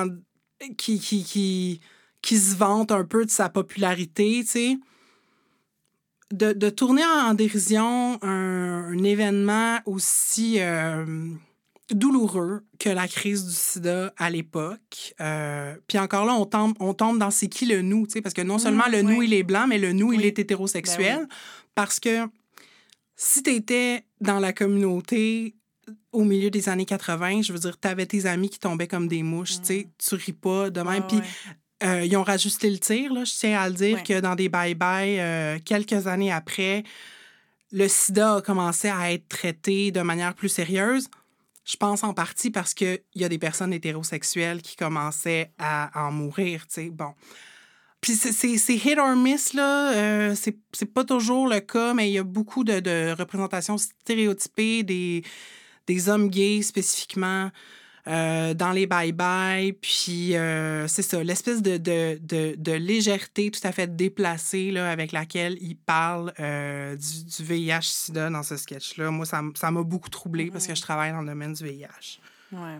qui, 0.77 0.99
qui, 0.99 1.23
qui, 1.23 1.81
qui 2.21 2.38
se 2.38 2.55
vante 2.55 2.91
un 2.91 3.03
peu 3.03 3.26
de 3.26 3.31
sa 3.31 3.49
popularité, 3.49 4.41
tu 4.41 4.47
sais. 4.47 4.77
De, 6.31 6.53
de, 6.53 6.69
tourner 6.69 7.03
en, 7.03 7.34
dérision 7.34 8.19
un, 8.22 9.03
événement 9.03 9.80
aussi. 9.85 10.57
Euh, 10.60 11.06
douloureux 11.91 12.64
que 12.77 12.89
la 12.89 13.07
crise 13.07 13.45
du 13.45 13.53
sida 13.53 14.14
à 14.18 14.30
l'époque. 14.30 15.14
Euh, 15.19 15.76
puis 15.88 15.97
encore 15.97 16.26
là, 16.26 16.34
on 16.34 16.45
tombe, 16.45 16.76
on 16.80 16.93
tombe 16.93 17.18
dans 17.18 17.31
c'est 17.31 17.47
qui 17.47 17.65
le 17.65 17.81
nous, 17.81 18.07
parce 18.23 18.34
que 18.34 18.41
non 18.41 18.56
mmh, 18.56 18.60
seulement 18.60 18.88
le 18.91 19.01
nous, 19.01 19.22
il 19.23 19.34
est 19.34 19.43
blanc, 19.43 19.65
mais 19.68 19.77
le 19.77 19.93
nous, 19.93 20.14
il 20.14 20.26
est 20.26 20.38
hétérosexuel. 20.39 21.19
Ben 21.19 21.27
parce 21.76 21.99
que 21.99 22.27
si 23.15 23.43
tu 23.43 23.51
étais 23.51 24.03
dans 24.22 24.39
la 24.39 24.53
communauté 24.53 25.56
au 26.11 26.23
milieu 26.23 26.49
des 26.49 26.69
années 26.69 26.85
80, 26.85 27.41
je 27.41 27.53
veux 27.53 27.60
dire, 27.60 27.80
tu 27.80 27.88
avais 27.88 28.06
tes 28.06 28.26
amis 28.26 28.49
qui 28.49 28.60
tombaient 28.60 28.88
comme 28.88 29.07
des 29.07 29.23
mouches, 29.23 29.60
tu 29.60 29.65
sais, 29.65 29.88
mmh. 29.88 29.91
tu 29.97 30.15
ris 30.15 30.34
pas 30.34 30.69
de 30.69 30.81
même. 30.81 31.03
Puis 31.07 31.19
euh, 31.84 32.06
ils 32.06 32.15
ont 32.18 32.23
rajusté 32.23 32.69
le 32.69 32.77
tir, 32.77 33.14
là, 33.14 33.23
je 33.23 33.34
tiens 33.34 33.60
à 33.60 33.69
le 33.69 33.76
dire, 33.76 34.03
que 34.03 34.19
dans 34.19 34.35
des 34.35 34.49
bye-bye, 34.49 35.19
euh, 35.19 35.60
quelques 35.64 36.07
années 36.07 36.31
après, 36.31 36.84
le 37.72 37.88
sida 37.88 38.35
a 38.35 38.41
commencé 38.41 38.89
à 38.89 39.11
être 39.11 39.27
traité 39.27 39.91
de 39.91 40.01
manière 40.01 40.34
plus 40.34 40.49
sérieuse. 40.49 41.07
Je 41.65 41.77
pense 41.77 42.03
en 42.03 42.14
partie 42.14 42.49
parce 42.49 42.73
qu'il 42.73 42.99
y 43.15 43.23
a 43.23 43.30
des 43.30 43.38
personnes 43.38 43.73
hétérosexuelles 43.73 44.61
qui 44.61 44.76
commençaient 44.76 45.51
à 45.60 45.91
en 45.95 46.11
mourir. 46.11 46.65
Bon. 46.91 47.14
Puis 48.01 48.14
c'est 48.14 48.76
hit 48.76 48.97
or 48.97 49.15
miss, 49.15 49.53
là. 49.53 49.93
Euh, 49.93 50.35
c'est 50.35 50.93
pas 50.93 51.03
toujours 51.03 51.47
le 51.47 51.60
cas, 51.60 51.93
mais 51.93 52.10
il 52.10 52.14
y 52.14 52.18
a 52.18 52.23
beaucoup 52.23 52.64
de, 52.64 52.80
de 52.80 53.15
représentations 53.18 53.77
stéréotypées 53.77 54.84
des, 54.84 55.23
des 55.85 56.10
hommes 56.10 56.30
gays 56.30 56.61
spécifiquement. 56.61 57.51
Euh, 58.07 58.53
dans 58.53 58.71
les 58.71 58.88
bye-bye. 58.88 59.73
Puis 59.73 60.35
euh, 60.35 60.88
c'est 60.88 61.01
ça, 61.01 61.23
l'espèce 61.23 61.61
de, 61.61 61.77
de, 61.77 62.19
de, 62.21 62.55
de, 62.57 62.71
légèreté 62.71 63.51
tout 63.51 63.59
à 63.63 63.71
fait 63.71 63.95
déplacée 63.95 64.71
là, 64.71 64.89
avec 64.89 65.11
laquelle 65.11 65.57
il 65.61 65.76
parle 65.76 66.34
euh, 66.39 66.95
du, 66.95 67.26
du 67.26 67.43
VIH-Sida 67.43 68.30
dans 68.30 68.43
ce 68.43 68.57
sketch-là. 68.57 69.11
Moi, 69.11 69.26
ça 69.26 69.71
m'a 69.71 69.84
beaucoup 69.84 70.09
troublé 70.09 70.49
parce 70.51 70.67
que 70.67 70.76
je 70.76 70.81
travaille 70.81 71.11
dans 71.11 71.21
le 71.21 71.27
domaine 71.27 71.53
du 71.53 71.63
VIH. 71.63 72.19
Ouais. 72.51 72.80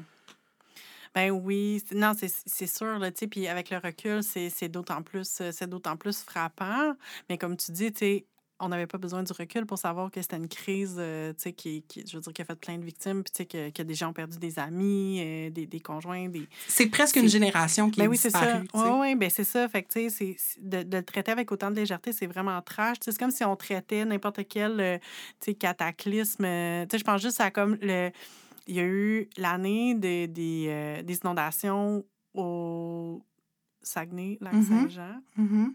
Ben 1.16 1.32
oui, 1.32 1.84
non, 1.94 2.14
c'est 2.16 2.68
sûr, 2.68 3.00
là, 3.00 3.12
tu 3.12 3.20
sais, 3.20 3.28
puis 3.28 3.48
avec 3.48 3.72
le 3.72 3.78
recul, 3.78 4.22
c'est 4.22 4.70
d'autant 4.70 5.02
plus, 5.02 5.41
c'est 5.52 5.68
d'autant 5.68 5.98
plus 5.98 6.22
frappant. 6.22 6.94
Mais 7.30 7.38
comme 7.40 7.58
tu 7.58 7.72
dis, 7.72 7.91
tu 7.91 8.00
sais, 8.00 8.26
on 8.60 8.69
n'avait 8.69 8.88
pas 8.88 8.98
besoin 8.98 9.23
du 9.23 9.31
recul 9.31 9.65
pour 9.65 9.77
savoir 9.77 10.11
que 10.11 10.22
c'était 10.22 10.38
une 10.38 10.48
crise, 10.48 10.95
euh, 10.98 11.31
tu 11.34 11.44
sais, 11.44 11.53
qui, 11.53 11.84
qui, 11.84 12.06
je 12.06 12.18
veux 12.18 12.22
dire, 12.22 12.34
qui 12.34 12.41
a 12.41 12.45
fait 12.45 12.56
plein 12.56 12.77
de 12.77 12.84
victimes, 12.84 13.23
puis 13.23 13.31
tu 13.31 13.38
sais, 13.38 13.45
que, 13.45 13.69
que, 13.69 13.84
des 13.84 13.94
gens 13.94 14.10
ont 14.10 14.14
perdu 14.14 14.38
des 14.38 14.60
amis, 14.60 15.19
euh, 15.22 15.49
des, 15.49 15.65
des, 15.65 15.80
conjoints, 15.80 16.27
des... 16.27 16.48
C'est 16.68 16.88
presque 16.88 17.15
une 17.15 17.30
génération 17.30 17.90
qui 17.90 17.99
ben 17.99 18.06
est 18.06 18.07
oui, 18.10 18.18
c'est 18.18 18.30
ça. 18.30 18.61
Oui, 18.73 18.90
oui, 18.99 19.15
ben 19.15 19.30
c'est 19.30 19.44
ça. 19.44 19.68
Fait 19.69 19.84
que, 19.84 19.91
tu 19.91 20.10
sais, 20.10 20.36
de, 20.60 20.84
de, 20.84 20.98
le 20.98 21.03
traiter 21.03 21.31
avec 21.31 21.52
autant 21.52 21.72
de 21.72 21.76
légèreté, 21.76 22.11
c'est 22.11 22.27
vraiment 22.27 22.61
trash. 22.61 22.98
C'est 23.02 23.18
comme 23.18 23.31
si 23.31 23.44
on 23.44 23.56
traitait 23.56 24.06
n'importe 24.06 24.48
quel, 24.48 24.80
euh, 24.80 24.98
tu 25.40 25.52
sais, 25.52 25.53
cataclysme. 25.53 26.44
tu 26.44 26.91
sais, 26.91 26.98
je 26.98 27.03
pense 27.03 27.22
juste 27.22 27.41
à 27.41 27.52
comme 27.52 27.77
le... 27.81 28.11
Il 28.68 28.76
y 28.76 28.80
a 28.80 28.84
eu 28.84 29.27
l'année 29.38 29.95
des, 29.95 30.27
des, 30.27 31.02
des 31.03 31.18
inondations 31.23 32.06
au 32.36 33.23
Saguenay, 33.81 34.38
Lac-Saint-Jean. 34.41 35.22
Mm-hmm. 35.38 35.44
Mm-hmm. 35.44 35.73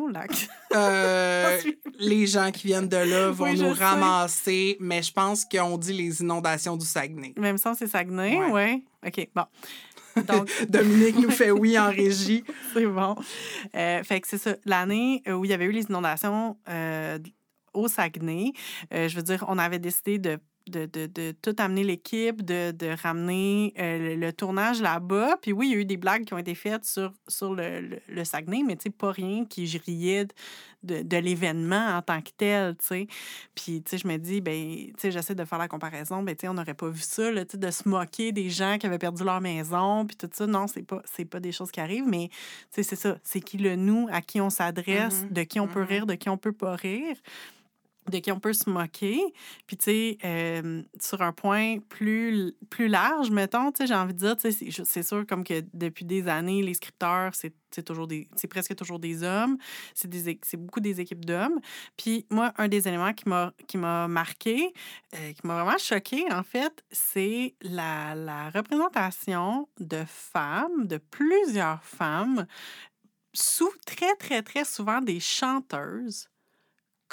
Ou 0.00 0.08
Lac? 0.08 0.30
Euh, 0.74 1.60
les 1.98 2.26
gens 2.26 2.50
qui 2.50 2.68
viennent 2.68 2.88
de 2.88 2.96
là 2.96 3.30
vont 3.30 3.52
nous 3.52 3.72
ramasser, 3.72 4.76
mais 4.80 5.02
je 5.02 5.12
pense 5.12 5.44
qu'on 5.44 5.76
dit 5.78 5.92
les 5.92 6.20
inondations 6.20 6.76
du 6.76 6.86
Saguenay. 6.86 7.34
Même 7.36 7.58
ça, 7.58 7.74
c'est 7.74 7.86
Saguenay, 7.86 8.38
oui. 8.38 8.50
Ouais. 8.52 8.82
OK, 9.06 9.28
bon. 9.34 9.44
Donc... 10.22 10.50
Dominique 10.68 11.18
nous 11.18 11.30
fait 11.30 11.50
oui 11.50 11.78
en 11.78 11.90
régie. 11.90 12.44
c'est 12.72 12.86
bon. 12.86 13.16
Euh, 13.74 14.02
fait 14.02 14.20
que 14.20 14.28
c'est 14.28 14.38
ça. 14.38 14.56
L'année 14.64 15.22
où 15.28 15.44
il 15.44 15.50
y 15.50 15.54
avait 15.54 15.66
eu 15.66 15.72
les 15.72 15.84
inondations 15.84 16.56
euh, 16.68 17.18
au 17.72 17.88
Saguenay, 17.88 18.52
je 18.92 19.14
veux 19.14 19.22
dire, 19.22 19.44
on 19.48 19.58
avait 19.58 19.80
décidé 19.80 20.18
de 20.18 20.38
de, 20.68 20.86
de, 20.86 21.06
de, 21.06 21.34
tout 21.42 21.54
amener 21.58 21.84
l'équipe, 21.84 22.42
de, 22.42 22.70
de 22.70 22.88
ramener 23.02 23.74
euh, 23.78 24.16
le, 24.16 24.32
tournage 24.32 24.80
là-bas. 24.80 25.36
Puis 25.42 25.52
oui, 25.52 25.68
il 25.68 25.72
y 25.72 25.76
a 25.76 25.80
eu 25.80 25.84
des 25.84 25.96
blagues 25.96 26.24
qui 26.24 26.32
ont 26.32 26.38
été 26.38 26.54
faites 26.54 26.84
sur, 26.84 27.12
sur 27.28 27.54
le, 27.54 28.00
le, 28.08 28.24
Saguenay, 28.24 28.62
mais 28.66 28.76
tu 28.76 28.84
sais, 28.84 28.90
pas 28.90 29.12
rien 29.12 29.44
qui 29.44 29.64
riait 29.84 30.26
de, 30.82 31.02
de 31.02 31.16
l'événement 31.18 31.96
en 31.96 32.02
tant 32.02 32.20
que 32.22 32.30
tel, 32.36 32.76
tu 32.76 32.86
sais. 32.86 33.06
Puis, 33.54 33.82
tu 33.82 33.90
sais, 33.90 33.98
je 33.98 34.08
me 34.08 34.16
dis, 34.16 34.40
ben, 34.40 34.86
tu 34.86 34.92
sais, 34.98 35.10
j'essaie 35.10 35.34
de 35.34 35.44
faire 35.44 35.58
la 35.58 35.68
comparaison, 35.68 36.22
ben, 36.22 36.34
tu 36.34 36.42
sais, 36.42 36.48
on 36.48 36.54
n'aurait 36.54 36.74
pas 36.74 36.88
vu 36.88 37.00
ça, 37.00 37.30
là, 37.30 37.44
tu 37.44 37.52
sais, 37.52 37.58
de 37.58 37.70
se 37.70 37.88
moquer 37.88 38.32
des 38.32 38.48
gens 38.48 38.78
qui 38.78 38.86
avaient 38.86 38.98
perdu 38.98 39.22
leur 39.24 39.40
maison, 39.40 40.06
puis 40.06 40.16
tout 40.16 40.30
ça. 40.32 40.46
Non, 40.46 40.66
c'est 40.66 40.82
pas, 40.82 41.02
c'est 41.04 41.24
pas 41.24 41.40
des 41.40 41.52
choses 41.52 41.70
qui 41.70 41.80
arrivent, 41.80 42.08
mais, 42.08 42.28
tu 42.28 42.36
sais, 42.70 42.82
c'est 42.82 42.96
ça. 42.96 43.18
C'est 43.22 43.40
qui 43.40 43.58
le 43.58 43.76
nous, 43.76 44.08
à 44.10 44.22
qui 44.22 44.40
on 44.40 44.50
s'adresse, 44.50 45.24
mm-hmm. 45.24 45.32
de 45.32 45.42
qui 45.42 45.60
on 45.60 45.68
peut 45.68 45.82
mm-hmm. 45.82 45.86
rire, 45.86 46.06
de 46.06 46.14
qui 46.14 46.28
on 46.30 46.38
peut 46.38 46.52
pas 46.52 46.74
rire 46.74 47.16
de 48.10 48.18
qui 48.18 48.30
on 48.32 48.40
peut 48.40 48.52
se 48.52 48.68
moquer. 48.68 49.20
Puis, 49.66 49.76
tu 49.76 49.84
sais, 49.84 50.62
sur 51.00 51.22
un 51.22 51.32
point 51.32 51.78
plus, 51.88 52.54
plus 52.70 52.88
large, 52.88 53.30
mettons, 53.30 53.72
tu 53.72 53.78
sais, 53.78 53.86
j'ai 53.86 53.94
envie 53.94 54.14
de 54.14 54.18
dire, 54.18 54.36
tu 54.36 54.52
sais, 54.52 54.84
c'est 54.84 55.02
sûr 55.02 55.26
comme 55.26 55.44
que 55.44 55.62
depuis 55.72 56.04
des 56.04 56.28
années, 56.28 56.62
les 56.62 56.74
scripteurs, 56.74 57.32
c'est 57.34 57.54
toujours 57.84 58.06
des... 58.06 58.28
C'est 58.36 58.46
presque 58.46 58.76
toujours 58.76 58.98
des 58.98 59.22
hommes. 59.22 59.56
C'est 59.94 60.56
beaucoup 60.56 60.80
des 60.80 61.00
équipes 61.00 61.24
d'hommes. 61.24 61.60
Puis, 61.96 62.26
moi, 62.30 62.52
un 62.56 62.68
des 62.68 62.86
éléments 62.86 63.12
qui 63.12 63.28
m'a 63.78 64.08
marqué, 64.08 64.72
euh, 65.14 65.32
qui 65.32 65.46
m'a 65.46 65.62
vraiment 65.62 65.78
choqué, 65.78 66.24
en 66.32 66.42
fait, 66.42 66.84
c'est 66.90 67.54
la, 67.62 68.14
la 68.14 68.50
représentation 68.50 69.68
de 69.80 70.04
femmes, 70.06 70.86
de 70.86 70.98
plusieurs 70.98 71.82
femmes, 71.82 72.46
sous 73.32 73.72
très, 73.84 74.14
très, 74.16 74.42
très 74.42 74.64
souvent 74.64 75.00
des 75.00 75.18
chanteuses 75.18 76.28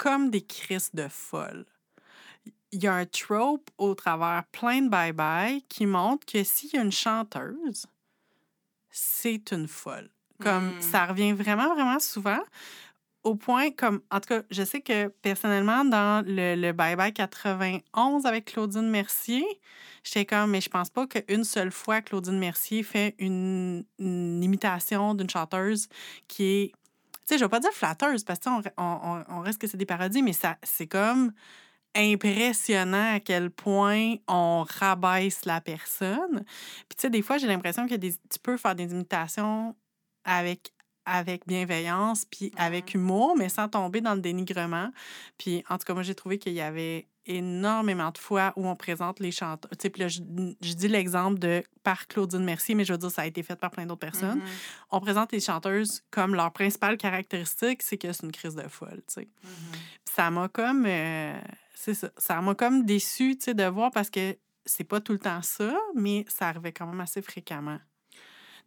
comme 0.02 0.30
des 0.30 0.40
crises 0.40 0.90
de 0.94 1.06
folle. 1.06 1.64
Il 2.72 2.82
y 2.82 2.88
a 2.88 2.94
un 2.94 3.06
trope 3.06 3.70
au 3.78 3.94
travers 3.94 4.42
plein 4.50 4.82
de 4.82 4.88
bye-bye 4.88 5.62
qui 5.68 5.86
montre 5.86 6.26
que 6.26 6.42
s'il 6.42 6.74
y 6.74 6.76
a 6.76 6.82
une 6.82 6.90
chanteuse, 6.90 7.86
c'est 8.90 9.52
une 9.52 9.68
folle. 9.68 10.10
Comme 10.42 10.76
hmm. 10.76 10.80
ça 10.80 11.06
revient 11.06 11.32
vraiment, 11.32 11.72
vraiment 11.72 12.00
souvent. 12.00 12.40
Au 13.22 13.36
point, 13.36 13.70
comme, 13.70 14.00
en 14.10 14.18
tout 14.18 14.30
cas, 14.30 14.42
je 14.50 14.64
sais 14.64 14.80
que 14.80 15.06
personnellement, 15.06 15.84
dans 15.84 16.26
le, 16.26 16.56
le 16.56 16.72
Bye 16.72 16.96
Bye 16.96 17.12
91 17.12 18.26
avec 18.26 18.46
Claudine 18.46 18.90
Mercier, 18.90 19.46
j'étais 20.02 20.24
comme, 20.24 20.50
mais 20.50 20.60
je 20.60 20.68
pense 20.68 20.90
pas 20.90 21.06
qu'une 21.06 21.44
seule 21.44 21.70
fois 21.70 22.00
Claudine 22.00 22.40
Mercier 22.40 22.82
fait 22.82 23.14
une, 23.20 23.84
une 24.00 24.42
imitation 24.42 25.14
d'une 25.14 25.30
chanteuse 25.30 25.86
qui 26.26 26.42
est 26.42 26.72
sais, 27.26 27.38
je 27.38 27.44
vais 27.44 27.48
pas 27.48 27.60
dire 27.60 27.72
flatteuse 27.72 28.24
parce 28.24 28.38
que 28.38 28.48
on, 28.48 28.62
on, 28.76 29.24
on, 29.28 29.40
reste 29.40 29.60
que 29.60 29.66
c'est 29.66 29.76
des 29.76 29.86
parodies, 29.86 30.22
mais 30.22 30.32
ça, 30.32 30.56
c'est 30.62 30.86
comme 30.86 31.32
impressionnant 31.94 33.14
à 33.14 33.20
quel 33.20 33.50
point 33.50 34.16
on 34.28 34.64
rabaisse 34.68 35.44
la 35.44 35.60
personne. 35.60 36.44
Puis 36.88 36.96
tu 36.96 37.02
sais, 37.02 37.10
des 37.10 37.22
fois, 37.22 37.38
j'ai 37.38 37.46
l'impression 37.46 37.86
que 37.86 37.94
des, 37.94 38.12
tu 38.12 38.38
peux 38.42 38.56
faire 38.56 38.74
des 38.74 38.90
imitations 38.92 39.76
avec 40.24 40.72
avec 41.04 41.46
bienveillance, 41.46 42.24
puis 42.24 42.52
avec 42.56 42.94
humour, 42.94 43.34
mais 43.36 43.48
sans 43.48 43.68
tomber 43.68 44.00
dans 44.00 44.14
le 44.14 44.20
dénigrement. 44.20 44.90
Puis, 45.36 45.64
en 45.68 45.78
tout 45.78 45.84
cas, 45.84 45.94
moi, 45.94 46.02
j'ai 46.02 46.14
trouvé 46.14 46.38
qu'il 46.38 46.52
y 46.52 46.60
avait 46.60 47.08
énormément 47.26 48.10
de 48.10 48.18
fois 48.18 48.52
où 48.56 48.66
on 48.66 48.76
présente 48.76 49.20
les 49.20 49.30
chanteurs. 49.30 49.70
Tu 49.72 49.76
sais, 49.82 49.90
puis 49.90 50.02
là, 50.02 50.08
je, 50.08 50.20
je 50.60 50.72
dis 50.72 50.88
l'exemple 50.88 51.38
de 51.38 51.62
par 51.82 52.06
Claudine 52.06 52.44
Mercier, 52.44 52.74
mais 52.74 52.84
je 52.84 52.92
veux 52.92 52.98
dire, 52.98 53.10
ça 53.10 53.22
a 53.22 53.26
été 53.26 53.42
fait 53.42 53.56
par 53.56 53.70
plein 53.70 53.86
d'autres 53.86 54.00
personnes. 54.00 54.40
Mm-hmm. 54.40 54.86
On 54.90 55.00
présente 55.00 55.32
les 55.32 55.40
chanteuses 55.40 56.02
comme 56.10 56.34
leur 56.34 56.52
principale 56.52 56.96
caractéristique, 56.96 57.82
c'est 57.82 57.98
que 57.98 58.12
c'est 58.12 58.24
une 58.24 58.32
crise 58.32 58.54
de 58.54 58.68
folle, 58.68 59.02
tu 59.06 59.14
sais. 59.14 59.22
Mm-hmm. 59.22 59.72
Puis 60.04 60.14
ça 60.14 60.30
m'a 60.30 60.48
comme... 60.48 60.84
euh, 60.86 61.38
c'est 61.74 61.94
ça. 61.94 62.10
Ça 62.16 62.40
m'a 62.40 62.54
comme 62.54 62.84
déçu, 62.84 63.36
tu 63.36 63.44
sais, 63.44 63.54
de 63.54 63.64
voir 63.64 63.90
parce 63.90 64.10
que 64.10 64.36
c'est 64.64 64.84
pas 64.84 65.00
tout 65.00 65.12
le 65.12 65.18
temps 65.18 65.42
ça, 65.42 65.76
mais 65.94 66.24
ça 66.28 66.48
arrivait 66.48 66.72
quand 66.72 66.86
même 66.86 67.00
assez 67.00 67.22
fréquemment. 67.22 67.78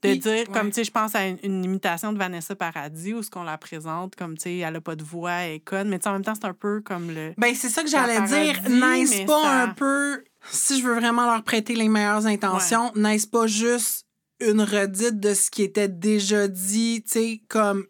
De 0.06 0.11
Puis, 0.11 0.19
dire, 0.19 0.48
comme, 0.52 0.68
tu 0.69 0.76
sais, 0.76 0.84
je 0.84 0.91
pense 0.91 1.15
à 1.15 1.26
une, 1.27 1.38
une 1.44 1.64
imitation 1.64 2.14
de 2.14 2.18
Vanessa 2.18 2.56
Paradis 2.56 3.14
où 3.14 3.23
ce 3.23 3.30
qu'on 3.30 3.44
la 3.44 3.57
présente 3.57 4.15
comme, 4.15 4.38
tu 4.38 4.44
sais, 4.44 4.57
elle 4.57 4.76
a 4.76 4.82
pas 4.82 4.95
de 4.95 5.03
voix, 5.03 5.32
elle 5.32 5.56
est 5.56 5.60
conne, 5.60 5.90
mais 5.90 5.99
tu 5.99 6.03
sais, 6.03 6.10
en 6.10 6.14
même 6.14 6.23
temps, 6.23 6.36
c'est 6.36 6.45
un 6.48 6.53
peu 6.53 6.82
comme 6.82 7.11
le... 7.11 7.34
Ben, 7.38 7.53
c'est 7.56 7.69
ça 7.69 7.84
que 7.84 7.91
La 7.91 8.07
j'allais 8.07 8.27
dire. 8.27 8.61
N'est-ce 8.69 9.26
pas 9.26 9.41
ça- 9.41 9.61
un 9.64 9.68
peu, 9.69 10.23
si 10.49 10.80
je 10.82 10.88
veux 10.88 10.95
vraiment 10.95 11.26
leur 11.26 11.44
prêter 11.44 11.76
les 11.76 11.90
meilleures 11.90 12.26
intentions, 12.26 12.91
n'est-ce 12.95 13.27
pas 13.27 13.48
juste 13.48 14.06
une 14.41 14.61
redite 14.61 15.19
de 15.19 15.34
ce 15.34 15.49
qui 15.49 15.64
était 15.64 15.88
déjà 15.88 16.48
dit, 16.48 17.03
tu 17.06 17.11
sais, 17.11 17.41
comme. 17.48 17.86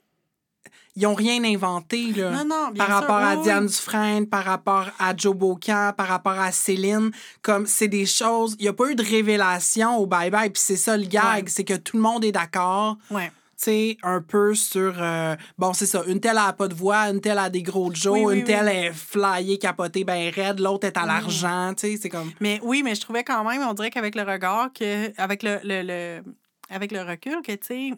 Ils 0.97 1.05
ont 1.07 1.13
rien 1.13 1.43
inventé, 1.43 2.13
là. 2.13 2.31
Non, 2.31 2.45
non, 2.45 2.73
par 2.73 2.85
sûr, 2.87 2.95
rapport 2.95 3.17
à 3.17 3.35
oui, 3.35 3.43
Diane. 3.43 3.65
Dufresne, 3.67 4.27
par 4.27 4.45
rapport 4.45 4.85
à 4.97 5.13
Joe 5.15 5.35
Bocan, 5.35 5.91
par 5.95 6.07
rapport 6.07 6.39
à 6.39 6.51
Céline. 6.53 7.11
Comme 7.41 7.65
c'est 7.65 7.89
des 7.89 8.05
choses. 8.05 8.55
Il 8.59 8.63
n'y 8.63 8.69
a 8.69 8.73
pas 8.73 8.89
eu 8.89 8.95
de 8.95 9.03
révélation 9.03 9.97
au 9.97 10.07
bye-bye. 10.07 10.51
Puis 10.51 10.61
c'est 10.65 10.77
ça 10.77 10.95
le 10.95 11.03
gag, 11.05 11.43
Ouais. 11.43 11.49
c'est 11.49 11.63
que 11.65 11.73
tout 11.73 11.97
le 11.97 12.03
monde 12.03 12.23
est 12.23 12.31
d'accord. 12.31 12.97
Ouais. 13.11 13.31
Tu 13.57 13.63
sais, 13.71 13.97
un 14.03 14.21
peu 14.21 14.53
sur. 14.53 14.95
euh, 15.01 15.35
bon, 15.57 15.73
c'est 15.73 15.85
ça. 15.85 16.03
Une 16.07 16.19
telle 16.19 16.37
a 16.37 16.51
pas 16.53 16.67
de 16.67 16.73
voix, 16.73 17.09
une 17.09 17.21
telle 17.21 17.39
a 17.39 17.49
des 17.49 17.61
gros 17.63 17.89
Joe, 17.93 18.19
Oui, 18.23 18.37
une 18.39 18.43
telle 18.43 18.67
est 18.67 18.91
flyée, 18.93 19.57
capotée, 19.57 20.03
ben 20.03 20.29
raide, 20.29 20.59
l'autre 20.59 20.87
est 20.87 20.97
à 20.97 21.05
l'argent. 21.05 21.73
Tu 21.75 21.87
sais, 21.91 21.99
c'est 22.01 22.09
comme. 22.09 22.31
Mais 22.41 22.59
oui, 22.63 22.83
mais 22.83 22.95
je 22.95 23.01
trouvais 23.01 23.23
quand 23.23 23.43
même, 23.49 23.61
on 23.67 23.73
dirait 23.73 23.91
qu'avec 23.91 24.15
le 24.15 24.23
regard, 24.23 24.71
que, 24.73 25.09
avec 25.21 25.41
le, 25.43 25.59
le, 25.63 25.83
le- 25.83 26.23
avec 26.69 26.91
le 26.91 27.01
recul, 27.01 27.37
que, 27.45 27.53
tu 27.53 27.59
sais, 27.61 27.91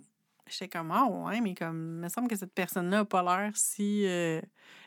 j'étais 0.49 0.68
comme, 0.68 0.91
ah 0.91 1.06
ouais, 1.06 1.41
mais 1.41 1.53
comme, 1.53 1.98
il 1.98 2.03
me 2.03 2.10
semble 2.10 2.28
que 2.28 2.36
cette 2.36 2.53
personne-là 2.53 2.98
n'a 2.98 3.06
pas 3.06 3.22
l'air 3.24 3.52
si 3.56 4.06
euh, 4.07 4.41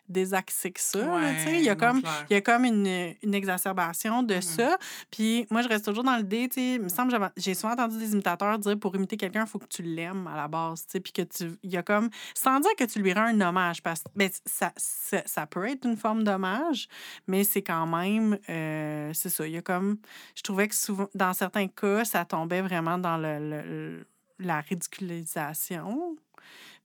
désaxée 0.09 0.73
que 0.73 0.81
ça. 0.81 0.99
tu 1.37 1.43
sais. 1.45 1.59
il 1.59 1.65
y 1.65 1.69
a 1.69 1.77
comme, 1.77 2.01
il 2.29 2.33
y 2.35 2.37
a 2.37 2.41
comme 2.41 2.65
une, 2.65 3.15
une 3.23 3.35
exacerbation 3.35 4.23
de 4.23 4.35
ça. 4.41 4.79
Puis 5.11 5.47
moi, 5.51 5.63
je 5.63 5.69
reste 5.69 5.85
toujours 5.85 6.03
dans 6.05 6.17
l'idée, 6.17 6.49
tu 6.49 6.55
sais, 6.61 6.75
il 6.75 6.81
me 6.83 6.89
semble, 6.89 7.17
j'ai 7.37 7.55
souvent 7.55 7.75
entendu 7.75 7.99
des 7.99 8.13
imitateurs 8.13 8.59
dire 8.59 8.79
pour 8.79 8.95
imiter 8.97 9.17
quelqu'un, 9.17 9.43
il 9.43 9.49
faut 9.49 9.59
que 9.59 9.67
tu 9.69 9.83
l'aimes 9.83 10.27
à 10.27 10.37
la 10.37 10.49
base, 10.49 10.85
tu 10.87 10.93
sais, 10.93 11.01
puis 11.01 11.13
que 11.13 11.23
tu, 11.23 11.53
il 11.63 11.71
y 11.71 11.77
a 11.77 11.83
comme, 11.83 12.11
sans 12.35 12.59
dire 12.61 12.71
que 12.77 12.85
tu 12.85 13.01
lui 13.01 13.13
rends 13.13 13.27
un 13.27 13.41
hommage, 13.41 13.83
parce 13.83 14.03
que 14.03 14.25
ça, 14.47 14.73
ça, 14.77 15.23
ça 15.27 15.47
peut 15.47 15.69
être 15.69 15.85
une 15.87 15.97
forme 15.97 16.25
d'hommage, 16.25 16.89
mais 17.29 17.45
c'est 17.45 17.63
quand 17.63 17.87
même, 17.87 18.37
euh, 18.49 19.13
c'est 19.15 19.29
ça, 19.29 19.47
il 19.47 19.53
y 19.55 19.59
a 19.59 19.63
comme, 19.63 19.99
je 20.35 20.43
trouvais 20.43 20.67
que 20.69 20.75
souvent, 20.75 21.09
dans 21.15 21.33
certains 21.35 21.69
cas, 21.69 22.05
ça 22.05 22.25
tombait 22.25 22.63
vraiment 22.63 22.99
dans 22.99 23.17
le, 23.17 23.39
le- 23.39 23.63
le- 23.63 24.07
la 24.41 24.61
ridiculisation. 24.61 26.17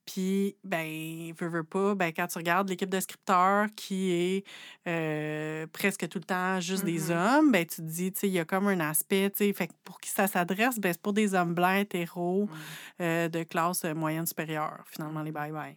Puis, 0.05 0.55
ben, 0.63 1.33
veux, 1.39 1.47
veux 1.47 1.63
pas, 1.63 1.95
ben, 1.95 2.13
quand 2.15 2.27
tu 2.27 2.37
regardes 2.37 2.69
l'équipe 2.69 2.89
de 2.89 2.99
scripteurs 2.99 3.67
qui 3.75 4.11
est 4.11 4.45
euh, 4.87 5.65
presque 5.73 6.07
tout 6.07 6.19
le 6.19 6.23
temps 6.23 6.59
juste 6.59 6.85
des 6.85 7.09
hommes, 7.09 7.51
ben, 7.51 7.65
tu 7.65 7.77
te 7.77 7.81
dis, 7.81 8.11
tu 8.11 8.19
sais, 8.19 8.27
il 8.27 8.33
y 8.33 8.39
a 8.39 8.45
comme 8.45 8.67
un 8.67 8.79
aspect, 8.81 9.31
tu 9.31 9.37
sais, 9.37 9.53
fait 9.53 9.67
que 9.67 9.73
pour 9.83 9.99
qui 9.99 10.11
ça 10.11 10.27
s'adresse, 10.27 10.79
ben, 10.79 10.93
c'est 10.93 11.01
pour 11.01 11.13
des 11.13 11.33
hommes 11.33 11.55
blancs, 11.55 11.79
hétéros, 11.79 12.47
euh, 13.01 13.27
de 13.29 13.43
classe 13.43 13.83
euh, 13.83 13.95
moyenne 13.95 14.27
supérieure, 14.27 14.83
finalement, 14.91 15.23
les 15.23 15.31
bye-bye. 15.31 15.75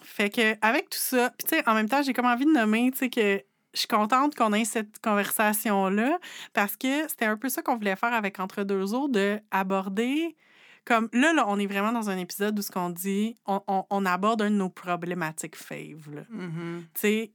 Fait 0.00 0.30
que, 0.30 0.56
avec 0.60 0.90
tout 0.90 0.98
ça, 0.98 1.30
puis 1.38 1.46
tu 1.46 1.56
sais, 1.56 1.68
en 1.68 1.74
même 1.74 1.88
temps, 1.88 2.02
j'ai 2.02 2.12
comme 2.12 2.26
envie 2.26 2.46
de 2.46 2.52
nommer, 2.52 2.90
tu 2.90 2.98
sais, 2.98 3.10
que 3.10 3.44
je 3.78 3.82
suis 3.82 3.88
contente 3.88 4.34
qu'on 4.34 4.52
ait 4.52 4.64
cette 4.64 4.98
conversation-là 5.00 6.18
parce 6.52 6.76
que 6.76 7.08
c'était 7.08 7.26
un 7.26 7.36
peu 7.36 7.48
ça 7.48 7.62
qu'on 7.62 7.76
voulait 7.76 7.94
faire 7.94 8.12
avec 8.12 8.40
Entre 8.40 8.64
deux 8.64 8.92
eaux, 8.92 9.08
de 9.08 9.38
aborder 9.52 10.36
comme 10.84 11.08
là, 11.12 11.34
là, 11.34 11.44
on 11.46 11.58
est 11.58 11.66
vraiment 11.66 11.92
dans 11.92 12.08
un 12.08 12.16
épisode 12.16 12.58
où 12.58 12.62
ce 12.62 12.72
qu'on 12.72 12.88
dit, 12.88 13.36
on, 13.46 13.60
on, 13.68 13.84
on 13.90 14.06
aborde 14.06 14.40
un 14.40 14.50
de 14.50 14.56
nos 14.56 14.70
problématiques 14.70 15.54
fave. 15.54 16.24
Tu 16.94 17.00
sais, 17.00 17.32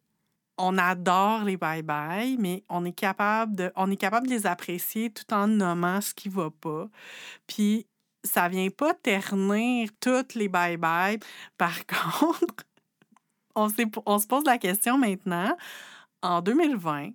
on 0.57 0.78
adore 0.78 1.44
les 1.44 1.56
bye-bye, 1.56 2.36
mais 2.40 2.64
on 2.68 2.84
est 2.84 2.94
capable 2.94 3.56
de, 3.56 3.72
on 3.76 3.91
est 3.91 3.95
capable 3.95 4.28
de 4.28 4.34
les 4.34 4.48
apprécier 4.48 5.11
tout 5.11 5.32
en 5.34 5.48
nommant 5.48 6.02
ce 6.02 6.14
qui 6.14 6.30
va 6.30 6.49
pas. 6.49 6.90
Puis 7.45 7.86
ça 8.24 8.49
vient 8.49 8.70
pas 8.70 8.95
ternir 8.95 9.90
toutes 9.99 10.34
les 10.34 10.49
bye-bye. 10.49 11.22
Par 11.57 11.86
contre, 12.20 12.65
on, 13.56 13.68
on 14.06 14.20
se 14.20 14.28
pose 14.28 14.45
la 14.45 14.57
question 14.57 14.98
maintenant, 14.98 15.56
en 16.23 16.41
2020, 16.41 17.11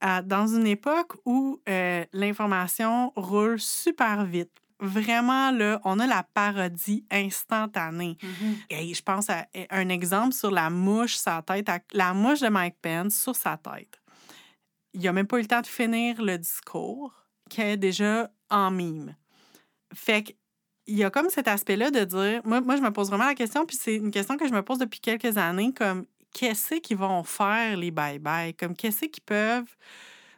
à- 0.00 0.20
dans 0.22 0.46
une 0.46 0.66
époque 0.66 1.14
où 1.24 1.60
euh, 1.68 2.04
l'information 2.12 3.12
roule 3.16 3.58
super 3.60 4.24
vite. 4.24 4.50
Vraiment, 4.80 5.52
là, 5.52 5.80
on 5.84 6.00
a 6.00 6.06
la 6.08 6.24
parodie 6.34 7.06
instantanée. 7.10 8.18
Mhm. 8.20 8.56
Hey, 8.68 8.94
je 8.94 9.02
pense 9.02 9.30
à 9.30 9.46
un 9.70 9.88
exemple 9.90 10.34
sur 10.34 10.50
la 10.50 10.70
mouche, 10.70 11.14
sa 11.14 11.40
tête, 11.42 11.68
à- 11.68 11.78
la 11.92 12.12
mouche 12.12 12.40
de 12.40 12.48
Mike 12.48 12.76
Pence 12.82 13.14
sur 13.14 13.36
sa 13.36 13.56
tête. 13.56 14.00
Il 14.92 15.06
a 15.06 15.12
même 15.12 15.26
pas 15.28 15.38
eu 15.38 15.42
le 15.42 15.46
temps 15.46 15.60
de 15.60 15.66
finir 15.68 16.20
le 16.20 16.36
discours, 16.36 17.14
qui 17.48 17.60
est 17.60 17.76
déjà 17.76 18.28
en 18.50 18.70
mime. 18.72 19.14
Fait 19.94 20.24
que, 20.24 20.32
il 20.88 20.96
y 20.98 21.04
a 21.04 21.10
comme 21.10 21.30
cet 21.30 21.46
aspect-là 21.46 21.92
de 21.92 22.02
dire, 22.04 22.40
moi, 22.44 22.60
moi, 22.60 22.74
je 22.76 22.82
me 22.82 22.90
pose 22.90 23.08
vraiment 23.08 23.26
la 23.26 23.36
question, 23.36 23.64
puis 23.64 23.76
c'est 23.76 23.94
une 23.96 24.10
question 24.10 24.36
que 24.36 24.48
je 24.48 24.52
me 24.52 24.62
pose 24.62 24.78
depuis 24.78 24.98
quelques 25.00 25.36
années, 25.38 25.72
comme, 25.72 26.06
qu'est-ce 26.32 26.76
qu'ils 26.76 26.96
vont 26.96 27.22
faire, 27.22 27.76
les 27.76 27.90
bye-bye? 27.90 28.56
Comme, 28.56 28.74
qu'est-ce 28.74 29.06
qu'ils 29.06 29.22
peuvent 29.22 29.76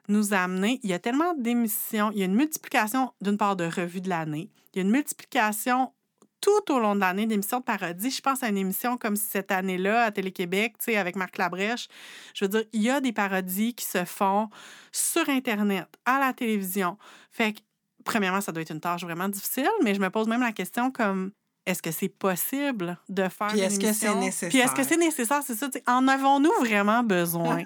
nous 0.08 0.34
amener? 0.34 0.80
Il 0.82 0.90
y 0.90 0.92
a 0.92 0.98
tellement 0.98 1.34
d'émissions, 1.34 2.10
il 2.12 2.18
y 2.18 2.22
a 2.22 2.26
une 2.26 2.34
multiplication, 2.34 3.12
d'une 3.20 3.38
part, 3.38 3.56
de 3.56 3.64
revues 3.64 4.00
de 4.00 4.08
l'année, 4.08 4.50
il 4.72 4.78
y 4.78 4.80
a 4.80 4.82
une 4.82 4.90
multiplication 4.90 5.92
tout 6.40 6.72
au 6.72 6.78
long 6.78 6.94
de 6.94 7.00
l'année 7.00 7.24
d'émissions 7.24 7.60
de 7.60 7.64
parodie. 7.64 8.10
Je 8.10 8.20
pense 8.20 8.42
à 8.42 8.48
une 8.48 8.58
émission 8.58 8.98
comme 8.98 9.16
cette 9.16 9.50
année-là 9.50 10.04
à 10.04 10.10
Télé-Québec, 10.10 10.74
tu 10.78 10.84
sais, 10.84 10.96
avec 10.98 11.16
Marc 11.16 11.38
Labrèche. 11.38 11.88
Je 12.34 12.44
veux 12.44 12.50
dire, 12.50 12.64
il 12.74 12.82
y 12.82 12.90
a 12.90 13.00
des 13.00 13.12
parodies 13.12 13.72
qui 13.72 13.86
se 13.86 14.04
font 14.04 14.50
sur 14.92 15.26
Internet, 15.30 15.86
à 16.04 16.18
la 16.18 16.34
télévision. 16.34 16.98
Fait 17.30 17.54
que, 17.54 17.60
premièrement, 18.04 18.42
ça 18.42 18.52
doit 18.52 18.60
être 18.60 18.72
une 18.72 18.80
tâche 18.80 19.04
vraiment 19.04 19.28
difficile, 19.28 19.70
mais 19.82 19.94
je 19.94 20.00
me 20.00 20.10
pose 20.10 20.28
même 20.28 20.42
la 20.42 20.52
question 20.52 20.90
comme 20.90 21.32
est-ce 21.66 21.80
que 21.80 21.90
c'est 21.90 22.08
possible 22.08 22.98
de 23.08 23.28
faire 23.28 23.48
Puis 23.48 23.58
une 23.58 23.64
est-ce 23.64 23.80
que 23.80 23.92
c'est 23.92 24.14
nécessaire? 24.14 24.48
Puis 24.48 24.58
est-ce 24.58 24.74
que 24.74 24.82
c'est 24.82 24.96
nécessaire? 24.96 25.40
C'est 25.46 25.54
ça, 25.54 25.68
en 25.86 26.06
avons-nous 26.08 26.52
vraiment 26.60 27.02
besoin? 27.02 27.62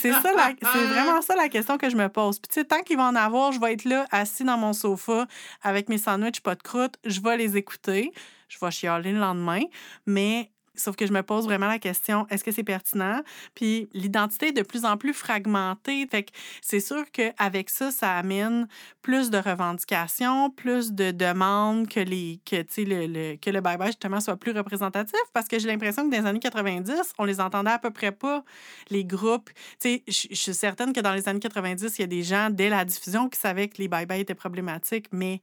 c'est 0.00 0.12
ça, 0.12 0.32
c'est 0.72 0.84
vraiment 0.86 1.20
ça 1.20 1.36
la 1.36 1.48
question 1.48 1.76
que 1.76 1.90
je 1.90 1.96
me 1.96 2.08
pose. 2.08 2.38
Puis 2.38 2.48
tu 2.48 2.60
sais, 2.60 2.64
tant 2.64 2.80
qu'il 2.82 2.96
va 2.96 3.04
en 3.04 3.16
avoir, 3.16 3.52
je 3.52 3.60
vais 3.60 3.74
être 3.74 3.84
là, 3.84 4.06
assis 4.10 4.44
dans 4.44 4.56
mon 4.56 4.72
sofa, 4.72 5.26
avec 5.62 5.88
mes 5.88 5.98
sandwichs, 5.98 6.40
pas 6.40 6.54
de 6.54 6.62
croûte, 6.62 6.96
je 7.04 7.20
vais 7.20 7.36
les 7.36 7.56
écouter, 7.56 8.12
je 8.48 8.58
vais 8.60 8.70
chialer 8.70 9.12
le 9.12 9.18
lendemain, 9.18 9.62
mais 10.06 10.51
sauf 10.74 10.96
que 10.96 11.06
je 11.06 11.12
me 11.12 11.22
pose 11.22 11.44
vraiment 11.44 11.66
la 11.66 11.78
question, 11.78 12.26
est-ce 12.30 12.44
que 12.44 12.50
c'est 12.52 12.64
pertinent? 12.64 13.20
Puis 13.54 13.88
l'identité 13.92 14.48
est 14.48 14.52
de 14.52 14.62
plus 14.62 14.84
en 14.84 14.96
plus 14.96 15.12
fragmentée, 15.12 16.06
fait 16.10 16.24
que 16.24 16.30
c'est 16.60 16.80
sûr 16.80 17.04
qu'avec 17.12 17.70
ça, 17.70 17.90
ça 17.90 18.16
amène 18.16 18.66
plus 19.02 19.30
de 19.30 19.38
revendications, 19.38 20.50
plus 20.50 20.92
de 20.92 21.10
demandes 21.10 21.88
que, 21.88 22.00
les, 22.00 22.40
que, 22.44 22.56
le, 22.82 23.06
le- 23.06 23.36
que 23.36 23.50
le 23.50 23.60
bye-bye, 23.60 23.86
justement, 23.86 24.20
soit 24.20 24.36
plus 24.36 24.52
représentatif, 24.52 25.18
parce 25.32 25.48
que 25.48 25.58
j'ai 25.58 25.68
l'impression 25.68 26.08
que 26.08 26.14
dans 26.14 26.20
les 26.22 26.26
années 26.26 26.40
90, 26.40 27.14
on 27.18 27.24
les 27.24 27.40
entendait 27.40 27.70
à 27.70 27.78
peu 27.78 27.90
près 27.90 28.12
pas, 28.12 28.44
les 28.90 29.04
groupes. 29.04 29.50
Tu 29.80 30.02
sais, 30.02 30.04
je 30.08 30.34
suis 30.36 30.54
certaine 30.54 30.92
que 30.92 31.00
dans 31.00 31.12
les 31.12 31.28
années 31.28 31.40
90, 31.40 31.98
il 31.98 32.00
y 32.02 32.04
a 32.04 32.06
des 32.06 32.22
gens, 32.22 32.48
dès 32.50 32.68
la 32.68 32.84
diffusion, 32.84 33.28
qui 33.28 33.38
savaient 33.38 33.68
que 33.68 33.78
les 33.78 33.88
bye-bye 33.88 34.20
étaient 34.20 34.34
problématiques, 34.34 35.06
mais 35.12 35.40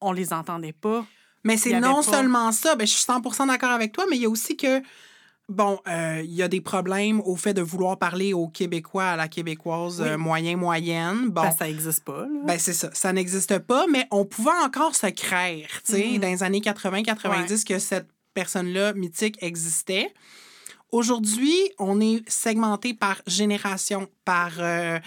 on 0.00 0.12
les 0.12 0.32
entendait 0.32 0.72
pas. 0.72 1.06
Mais 1.44 1.56
c'est 1.56 1.78
non 1.80 1.96
pas- 1.96 2.02
seulement 2.02 2.52
ça, 2.52 2.74
ben, 2.74 2.86
je 2.86 2.92
suis 2.92 3.04
100% 3.04 3.46
d'accord 3.46 3.70
avec 3.70 3.92
toi, 3.92 4.04
mais 4.10 4.16
il 4.16 4.22
y 4.22 4.26
a 4.26 4.30
aussi 4.30 4.56
que, 4.56 4.82
bon, 5.48 5.78
euh, 5.86 6.22
il 6.24 6.32
y 6.34 6.42
a 6.42 6.48
des 6.48 6.60
problèmes 6.62 7.20
au 7.20 7.36
fait 7.36 7.52
de 7.54 7.60
vouloir 7.62 7.98
parler 7.98 8.32
aux 8.32 8.48
Québécois, 8.48 9.04
à 9.04 9.16
la 9.16 9.28
Québécoise 9.28 10.00
Oui. 10.00 10.08
euh, 10.08 10.16
moyen-moyenne. 10.18 11.28
Bon, 11.28 11.42
que 11.50 11.56
ça 11.56 11.66
n'existe 11.66 12.02
pas. 12.04 12.20
là. 12.22 12.28
ben 12.46 12.58
c'est 12.58 12.72
ça, 12.72 12.90
ça 12.94 13.12
n'existe 13.12 13.58
pas, 13.58 13.86
mais 13.90 14.06
on 14.10 14.24
pouvait 14.24 14.50
encore 14.64 14.94
se 14.94 15.06
créer, 15.08 15.66
tu 15.84 15.92
sais, 15.92 16.06
Mhm. 16.14 16.18
dans 16.18 16.28
les 16.28 16.42
années 16.42 16.60
80-90, 16.62 17.64
que 17.64 17.78
cette 17.78 18.08
personne-là 18.32 18.94
mythique 18.94 19.36
existait. 19.42 20.12
Aujourd'hui, 20.92 21.54
on 21.78 22.00
est 22.00 22.22
segmenté 22.28 22.94
par 22.94 23.20
génération, 23.26 24.08
par 24.24 24.50
euh, 24.60 24.98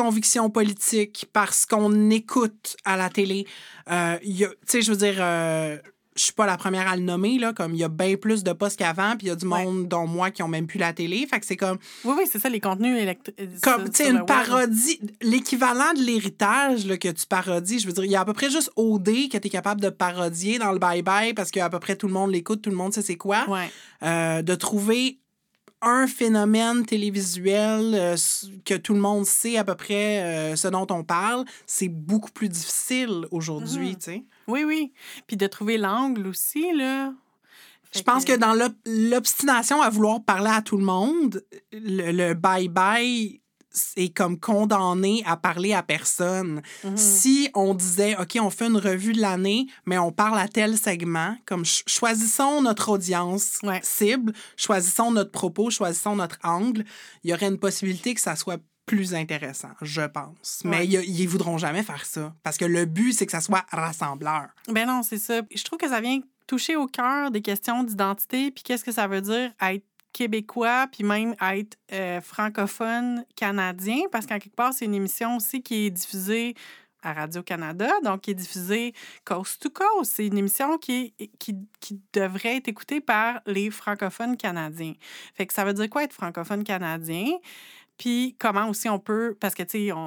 conviction 0.00 0.48
politique, 0.48 1.26
par 1.32 1.52
ce 1.52 1.66
qu'on 1.66 2.10
écoute 2.10 2.76
à 2.84 2.96
la 2.96 3.10
télé. 3.10 3.46
Euh, 3.90 4.16
Tu 4.22 4.46
sais, 4.66 4.82
je 4.82 4.90
veux 4.90 4.96
dire, 4.96 5.16
euh, 5.18 5.76
je 6.16 6.22
suis 6.22 6.32
pas 6.32 6.46
la 6.46 6.56
première 6.56 6.88
à 6.88 6.96
le 6.96 7.02
nommer, 7.02 7.38
là, 7.38 7.52
comme 7.52 7.74
il 7.74 7.80
y 7.80 7.84
a 7.84 7.88
bien 7.88 8.16
plus 8.16 8.42
de 8.42 8.52
postes 8.52 8.78
qu'avant, 8.78 9.16
puis 9.18 9.26
il 9.26 9.28
y 9.28 9.32
a 9.32 9.36
du 9.36 9.44
monde, 9.44 9.88
dont 9.88 10.06
moi, 10.06 10.30
qui 10.30 10.42
ont 10.42 10.48
même 10.48 10.66
plus 10.66 10.78
la 10.78 10.94
télé. 10.94 11.26
Fait 11.26 11.38
que 11.38 11.44
c'est 11.44 11.56
comme. 11.56 11.76
Oui, 12.04 12.14
oui, 12.16 12.24
c'est 12.30 12.38
ça, 12.38 12.48
les 12.48 12.60
contenus 12.60 12.98
électriques. 12.98 13.36
Comme, 13.62 13.90
tu 13.90 14.04
sais, 14.04 14.10
une 14.10 14.24
parodie, 14.24 15.00
l'équivalent 15.20 15.92
de 15.94 16.02
l'héritage 16.02 16.86
que 16.98 17.08
tu 17.08 17.26
parodies. 17.26 17.78
Je 17.78 17.86
veux 17.86 17.92
dire, 17.92 18.04
il 18.04 18.10
y 18.10 18.16
a 18.16 18.20
à 18.20 18.24
peu 18.24 18.32
près 18.32 18.50
juste 18.50 18.70
OD 18.76 19.28
que 19.30 19.36
tu 19.36 19.46
es 19.48 19.50
capable 19.50 19.82
de 19.82 19.90
parodier 19.90 20.58
dans 20.58 20.72
le 20.72 20.78
bye-bye 20.78 21.34
parce 21.34 21.50
qu'à 21.50 21.68
peu 21.68 21.78
près 21.78 21.96
tout 21.96 22.06
le 22.06 22.14
monde 22.14 22.30
l'écoute, 22.30 22.62
tout 22.62 22.70
le 22.70 22.76
monde 22.76 22.94
sait 22.94 23.02
c'est 23.02 23.16
quoi. 23.16 23.44
Ouais. 23.48 23.70
Euh, 24.02 24.40
de 24.40 24.54
trouver 24.54 25.18
un 25.82 26.06
phénomène 26.06 26.84
télévisuel 26.84 27.94
euh, 27.94 28.16
que 28.64 28.74
tout 28.74 28.92
le 28.94 29.00
monde 29.00 29.24
sait 29.24 29.56
à 29.56 29.64
peu 29.64 29.74
près 29.74 30.22
euh, 30.22 30.56
ce 30.56 30.68
dont 30.68 30.86
on 30.90 31.04
parle, 31.04 31.44
c'est 31.66 31.88
beaucoup 31.88 32.30
plus 32.30 32.48
difficile 32.48 33.26
aujourd'hui, 33.30 33.90
Mhm. 33.90 33.96
tu 33.96 34.02
sais. 34.04 34.24
Oui, 34.46 34.64
oui. 34.64 34.92
Puis 35.26 35.36
de 35.36 35.46
trouver 35.46 35.78
l'angle 35.78 36.26
aussi, 36.26 36.72
là. 36.74 37.12
Je 37.94 38.02
pense 38.02 38.24
que 38.24 38.36
dans 38.36 38.54
l'obstination 38.86 39.82
à 39.82 39.90
vouloir 39.90 40.22
parler 40.22 40.50
à 40.50 40.62
tout 40.62 40.76
le 40.76 40.84
monde, 40.84 41.42
le 41.72 42.34
bye-bye 42.34 43.39
est 43.96 44.14
comme 44.14 44.38
condamné 44.38 45.22
à 45.26 45.36
parler 45.36 45.72
à 45.72 45.82
personne. 45.82 46.62
Mhm. 46.84 46.96
Si 46.96 47.48
on 47.54 47.74
disait, 47.74 48.16
OK, 48.20 48.38
on 48.40 48.50
fait 48.50 48.66
une 48.66 48.76
revue 48.76 49.12
de 49.12 49.20
l'année, 49.20 49.66
mais 49.86 49.98
on 49.98 50.12
parle 50.12 50.38
à 50.38 50.48
tel 50.48 50.76
segment, 50.76 51.36
comme 51.46 51.64
ch- 51.64 51.84
choisissons 51.86 52.62
notre 52.62 52.88
audience 52.90 53.58
Ouais. 53.62 53.80
cible, 53.82 54.32
choisissons 54.56 55.12
notre 55.12 55.30
propos, 55.30 55.70
choisissons 55.70 56.16
notre 56.16 56.38
angle, 56.42 56.84
il 57.24 57.30
y 57.30 57.34
aurait 57.34 57.46
une 57.48 57.58
possibilité 57.58 58.14
que 58.14 58.20
ça 58.20 58.36
soit 58.36 58.60
plus 58.86 59.14
intéressant, 59.14 59.70
je 59.82 60.02
pense. 60.02 60.62
Mais 60.64 60.78
Ouais. 60.78 60.84
il 60.86 60.90
y 60.92 60.96
a- 60.96 61.02
ils 61.02 61.28
voudront 61.28 61.58
jamais 61.58 61.84
faire 61.84 62.04
ça. 62.04 62.34
Parce 62.42 62.56
que 62.56 62.64
le 62.64 62.86
but, 62.86 63.12
c'est 63.12 63.24
que 63.26 63.30
ça 63.32 63.40
soit 63.40 63.64
rassembleur. 63.70 64.48
Ben 64.68 64.86
non, 64.86 65.02
c'est 65.04 65.18
ça. 65.18 65.42
Je 65.54 65.62
trouve 65.62 65.78
que 65.78 65.88
ça 65.88 66.00
vient 66.00 66.18
toucher 66.48 66.74
au 66.74 66.86
cœur 66.88 67.30
des 67.30 67.42
questions 67.42 67.84
d'identité, 67.84 68.50
puis 68.50 68.64
qu'est-ce 68.64 68.82
que 68.84 68.90
ça 68.90 69.06
veut 69.06 69.20
dire 69.20 69.52
être 69.62 69.84
québécois, 70.12 70.86
puis 70.90 71.04
même 71.04 71.34
être 71.40 71.76
euh, 71.92 72.20
francophone 72.20 73.24
canadien, 73.36 74.02
parce 74.10 74.26
qu'en 74.26 74.38
quelque 74.38 74.56
part, 74.56 74.72
c'est 74.72 74.84
une 74.84 74.94
émission 74.94 75.36
aussi 75.36 75.62
qui 75.62 75.86
est 75.86 75.90
diffusée 75.90 76.54
à 77.02 77.12
Radio-Canada, 77.12 77.90
donc 78.04 78.22
qui 78.22 78.32
est 78.32 78.34
diffusée 78.34 78.92
coast 79.24 79.62
to 79.62 79.70
coast. 79.70 80.12
C'est 80.14 80.26
une 80.26 80.38
émission 80.38 80.78
qui, 80.78 81.14
qui, 81.38 81.56
qui 81.80 82.00
devrait 82.12 82.56
être 82.56 82.68
écoutée 82.68 83.00
par 83.00 83.40
les 83.46 83.70
francophones 83.70 84.36
canadiens. 84.36 84.94
Fait 85.34 85.46
que 85.46 85.54
ça 85.54 85.64
veut 85.64 85.72
dire 85.72 85.88
quoi 85.88 86.04
être 86.04 86.12
francophone 86.12 86.64
canadien? 86.64 87.26
Puis 88.00 88.34
comment 88.38 88.66
aussi 88.70 88.88
on 88.88 88.98
peut, 88.98 89.36
parce 89.38 89.54
que, 89.54 89.62
tu 89.62 89.86
sais, 89.88 89.92
on 89.92 89.98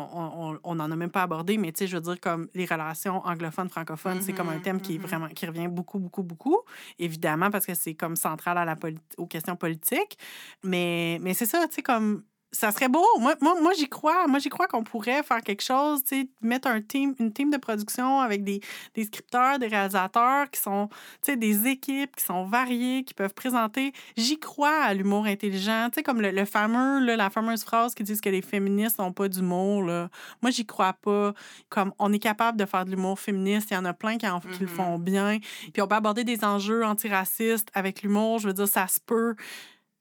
on- 0.52 0.60
on 0.64 0.76
n'en 0.76 0.90
a 0.91 0.95
même 0.95 1.11
pas 1.11 1.22
abordé, 1.24 1.57
mais 1.60 1.72
tu 1.72 1.80
sais, 1.80 1.88
je 1.88 1.95
veux 1.98 2.02
dire, 2.02 2.20
comme 2.20 2.49
les 2.56 2.65
relations 2.65 3.22
anglophones-francophones, 3.26 4.20
c'est 4.22 4.34
comme 4.34 4.49
un 4.49 4.60
thème 4.60 4.82
qui, 4.82 4.95
est 4.95 4.99
Mhm, 4.99 5.06
vraiment, 5.07 5.28
qui 5.30 5.45
revient 5.45 5.68
beaucoup, 5.70 5.99
beaucoup, 5.99 6.24
beaucoup, 6.24 6.57
évidemment, 6.98 7.52
parce 7.52 7.68
que 7.68 7.76
c'est 7.76 7.94
comme 7.94 8.15
central 8.15 8.57
à 8.57 8.65
la 8.65 8.76
aux 9.18 9.28
questions 9.28 9.56
politiques. 9.56 10.18
Mais, 10.64 11.20
mais 11.22 11.36
c'est 11.36 11.45
ça, 11.45 11.68
tu 11.68 11.76
sais, 11.76 11.82
comme 11.84 12.24
ça 12.56 12.72
serait 12.72 12.88
beau. 12.88 13.04
Moi, 13.20 13.34
moi, 13.42 13.60
moi 13.60 13.74
j'y 13.74 13.90
crois. 13.90 14.28
Moi, 14.28 14.38
j'y 14.40 14.50
crois 14.50 14.68
qu'on 14.68 14.84
pourrait 14.84 15.24
faire 15.24 15.42
quelque 15.42 15.64
chose, 15.64 16.04
tu 16.04 16.22
sais, 16.22 16.28
mettre 16.42 16.68
un 16.68 16.82
team, 16.82 17.16
une 17.20 17.34
team 17.34 17.50
de 17.50 17.58
production 17.58 18.20
avec 18.22 18.44
des, 18.44 18.62
des 18.94 19.06
scripteurs, 19.06 19.58
des 19.58 19.68
réalisateurs 19.68 20.50
qui 20.52 20.62
sont, 20.62 20.88
tu 20.88 21.32
sais, 21.32 21.36
des 21.36 21.66
équipes 21.68 22.16
qui 22.16 22.24
sont 22.24 22.46
variées, 22.46 23.04
qui 23.04 23.16
peuvent 23.16 23.34
présenter. 23.34 23.92
J'y 24.16 24.40
crois 24.40 24.84
à 24.84 24.94
l'humour 24.94 25.26
intelligent. 25.26 25.90
Tu 25.92 25.96
sais, 25.96 26.04
comme 26.04 26.22
le, 26.22 26.30
le 26.30 26.46
fameux, 26.46 27.04
là, 27.04 27.16
la 27.18 27.30
fameuse 27.32 27.64
phrase 27.64 27.96
qui 27.96 28.04
dit 28.04 28.22
que 28.22 28.30
les 28.30 28.44
féministes 28.44 29.00
n'ont 29.00 29.12
pas 29.14 29.28
d'humour, 29.28 29.82
là. 29.84 30.10
Moi, 30.44 30.52
j'y 30.52 30.66
crois 30.66 30.94
pas. 30.94 31.34
Comme 31.70 31.92
on 31.98 32.14
est 32.14 32.20
capable 32.20 32.60
de 32.60 32.66
faire 32.66 32.86
de 32.86 32.92
l'humour 32.92 33.20
féministe, 33.20 33.70
il 33.72 33.74
y 33.74 33.78
en 33.78 33.86
a 33.86 33.94
plein 33.94 34.18
qui, 34.20 34.28
en- 34.28 34.40
qui 34.40 34.60
le 34.60 34.68
Mhm. 34.68 34.76
font 34.76 35.00
bien. 35.00 35.40
Puis 35.74 35.82
on 35.82 35.88
peut 35.88 35.96
aborder 35.96 36.24
des 36.24 36.44
enjeux 36.46 36.86
antiracistes 36.86 37.70
avec 37.74 38.04
l'humour. 38.04 38.38
Je 38.38 38.48
veux 38.50 38.54
dire, 38.54 38.68
ça 38.68 38.88
se 38.88 39.00
peut. 39.00 39.36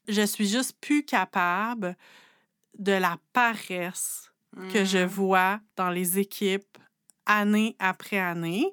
Je 0.09 0.23
suis 0.23 0.47
juste 0.49 0.77
plus 0.81 1.05
capable 1.05 1.97
de 2.79 2.93
la 2.93 3.19
paresse 3.33 4.33
que 4.73 4.85
je 4.85 4.99
Mhm. 4.99 5.07
vois 5.07 5.61
dans 5.77 5.91
les 5.91 6.19
équipes 6.19 6.79
année 7.25 7.77
après 7.79 8.19
année. 8.19 8.67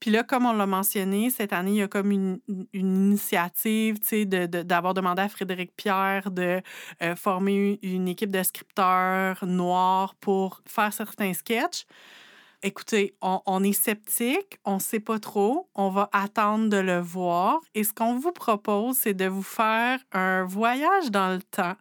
Puis 0.00 0.10
là, 0.10 0.24
comme 0.24 0.44
on 0.44 0.52
l'a 0.52 0.66
mentionné, 0.66 1.30
cette 1.30 1.52
année, 1.52 1.70
il 1.70 1.76
y 1.76 1.82
a 1.82 1.88
comme 1.88 2.10
une, 2.10 2.40
une 2.72 3.06
initiative, 3.06 4.00
tu 4.00 4.06
sais, 4.08 4.24
de- 4.26 4.46
de- 4.46 4.62
d'avoir 4.62 4.92
demandé 4.92 5.22
à 5.22 5.28
Frédéric 5.28 5.72
Pierre 5.76 6.30
de 6.32 6.60
euh, 7.02 7.14
former 7.16 7.78
une 7.82 8.08
équipe 8.08 8.32
de 8.32 8.42
scripteurs 8.42 9.46
noirs 9.46 10.16
pour 10.16 10.62
faire 10.66 10.92
certains 10.92 11.32
sketchs. 11.32 11.84
Écoutez, 12.64 13.16
on, 13.20 13.64
est 13.64 13.72
sceptique, 13.72 14.60
on 14.64 14.74
ne 14.74 14.80
sait 14.80 15.00
pas 15.00 15.18
trop, 15.18 15.68
on 15.74 15.90
va 15.90 16.08
attendre 16.12 16.68
de 16.68 16.76
le 16.76 17.00
voir. 17.00 17.60
Et 17.74 17.82
ce 17.82 17.92
qu'on 17.92 18.16
vous 18.16 18.30
propose, 18.30 18.98
c'est 18.98 19.14
de 19.14 19.24
vous 19.24 19.42
faire 19.42 19.98
un 20.12 20.44
voyage 20.44 21.10
dans 21.10 21.32
le 21.34 21.42
temps. 21.42 21.74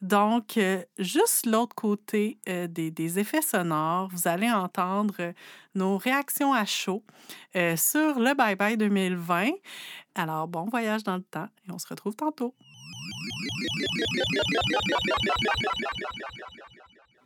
Donc, 0.00 0.56
euh, 0.56 0.82
juste 0.98 1.44
l'autre 1.44 1.74
côté 1.74 2.38
euh, 2.48 2.66
des, 2.66 3.18
effets 3.18 3.42
sonores, 3.42 4.08
vous 4.10 4.26
allez 4.26 4.50
entendre 4.50 5.34
nos 5.74 5.98
réactions 5.98 6.54
à 6.54 6.64
chaud 6.64 7.04
euh, 7.54 7.76
sur 7.76 8.18
le 8.18 8.34
Bye 8.34 8.56
Bye 8.56 8.78
2020. 8.78 9.50
Alors, 10.14 10.48
bon 10.48 10.64
voyage 10.64 11.04
dans 11.04 11.16
le 11.16 11.24
temps 11.24 11.48
et 11.68 11.72
on 11.72 11.78
se 11.78 11.88
retrouve 11.88 12.16
tantôt. 12.16 12.54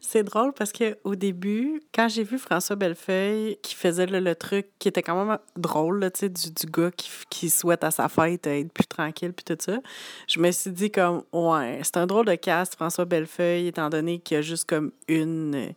C'est 0.08 0.22
drôle 0.22 0.52
parce 0.52 0.70
que 0.70 0.96
au 1.02 1.16
début, 1.16 1.82
quand 1.92 2.08
j'ai 2.08 2.22
vu 2.22 2.38
François 2.38 2.76
Bellefeuille 2.76 3.58
qui 3.60 3.74
faisait 3.74 4.06
le, 4.06 4.34
truc 4.36 4.68
qui 4.78 4.86
était 4.86 5.02
quand 5.02 5.24
même 5.24 5.36
drôle, 5.56 5.98
là, 5.98 6.10
du, 6.10 6.28
du 6.28 6.66
gars 6.70 6.92
qui, 6.92 7.10
qui 7.28 7.50
souhaite 7.50 7.82
à 7.82 7.90
sa 7.90 8.08
fête 8.08 8.46
être 8.46 8.72
plus 8.72 8.86
tranquille 8.86 9.32
puis 9.32 9.42
tout 9.44 9.56
ça, 9.58 9.80
je 10.28 10.38
me 10.38 10.52
suis 10.52 10.70
dit 10.70 10.92
comme 10.92 11.24
ouais, 11.32 11.80
c'est 11.82 11.96
un 11.96 12.06
drôle 12.06 12.26
de 12.26 12.36
cast 12.36 12.76
François 12.76 13.04
Bellefeuille 13.04 13.66
étant 13.66 13.90
donné 13.90 14.20
qu'il 14.20 14.36
a 14.36 14.42
juste 14.42 14.68
comme 14.68 14.92
une 15.08 15.74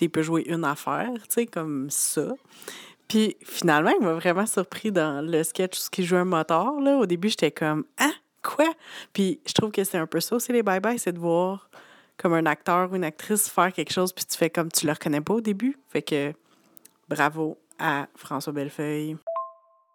il 0.00 0.10
peut 0.10 0.22
jouer 0.22 0.44
une 0.46 0.64
affaire, 0.64 1.10
comme 1.52 1.90
ça. 1.90 2.28
Puis 3.08 3.36
finalement, 3.42 3.90
il 3.98 4.04
m'a 4.04 4.14
vraiment 4.14 4.46
surpris 4.46 4.92
dans 4.92 5.26
le 5.26 5.42
sketch 5.42 5.76
où 5.78 5.82
il 5.98 6.04
joue 6.04 6.16
un 6.16 6.24
moteur 6.24 6.80
là, 6.80 6.98
au 6.98 7.06
début, 7.06 7.30
j'étais 7.30 7.50
comme 7.50 7.84
ah, 7.98 8.12
quoi? 8.42 8.72
Puis 9.12 9.40
je 9.44 9.52
trouve 9.54 9.72
que 9.72 9.82
c'est 9.82 9.98
un 9.98 10.06
peu 10.06 10.20
ça 10.20 10.36
aussi 10.36 10.52
les 10.52 10.62
bye 10.62 10.78
bye, 10.78 11.00
c'est 11.00 11.12
de 11.12 11.18
voir 11.18 11.68
comme 12.16 12.34
un 12.34 12.46
acteur 12.46 12.92
ou 12.92 12.96
une 12.96 13.04
actrice 13.04 13.48
faire 13.48 13.72
quelque 13.72 13.92
chose, 13.92 14.12
puis 14.12 14.24
tu 14.24 14.36
fais 14.36 14.50
comme 14.50 14.70
tu 14.70 14.86
le 14.86 14.92
reconnais 14.92 15.20
pas 15.20 15.34
au 15.34 15.40
début. 15.40 15.78
Fait 15.88 16.02
que 16.02 16.32
bravo 17.08 17.58
à 17.78 18.06
François 18.16 18.52
Bellefeuille. 18.52 19.16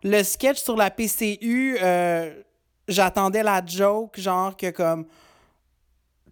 Le 0.03 0.23
sketch 0.23 0.61
sur 0.61 0.75
la 0.75 0.91
PCU, 0.91 1.77
euh, 1.81 2.33
j'attendais 2.87 3.43
la 3.43 3.65
joke, 3.65 4.19
genre 4.19 4.55
que 4.55 4.69
comme. 4.69 5.05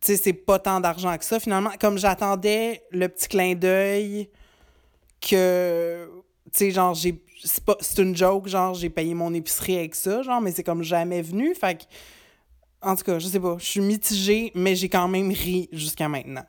Tu 0.02 0.16
sais, 0.16 0.18
c'est 0.18 0.34
pas 0.34 0.60
tant 0.60 0.80
d'argent 0.80 1.18
que 1.18 1.26
ça, 1.26 1.40
finalement. 1.40 1.72
Comme 1.80 1.98
j'attendais 1.98 2.84
le 2.92 3.08
petit 3.08 3.28
clin 3.28 3.56
d'œil 3.56 4.30
que. 5.22 6.08
Tu 6.46 6.58
sais, 6.58 6.72
genre, 6.72 6.94
j'ai. 6.94 7.22
C'est 7.80 8.02
une 8.02 8.16
joke, 8.16 8.48
genre, 8.48 8.74
j'ai 8.74 8.90
payé 8.90 9.14
mon 9.14 9.34
épicerie 9.34 9.78
avec 9.78 9.96
ça, 9.96 10.22
genre, 10.22 10.42
mais 10.42 10.52
c'est 10.52 10.64
comme 10.64 10.84
jamais 10.84 11.22
venu. 11.22 11.56
Fait 11.56 11.76
que. 11.76 11.84
En 12.86 12.96
tout 12.96 13.04
cas, 13.04 13.18
je 13.18 13.26
sais 13.26 13.40
pas. 13.40 13.58
Je 13.58 13.66
suis 13.66 13.82
mitigée, 13.82 14.52
mais 14.54 14.76
j'ai 14.76 14.90
quand 14.90 15.08
même 15.08 15.32
ri 15.32 15.68
jusqu'à 15.72 16.08
maintenant. 16.08 16.46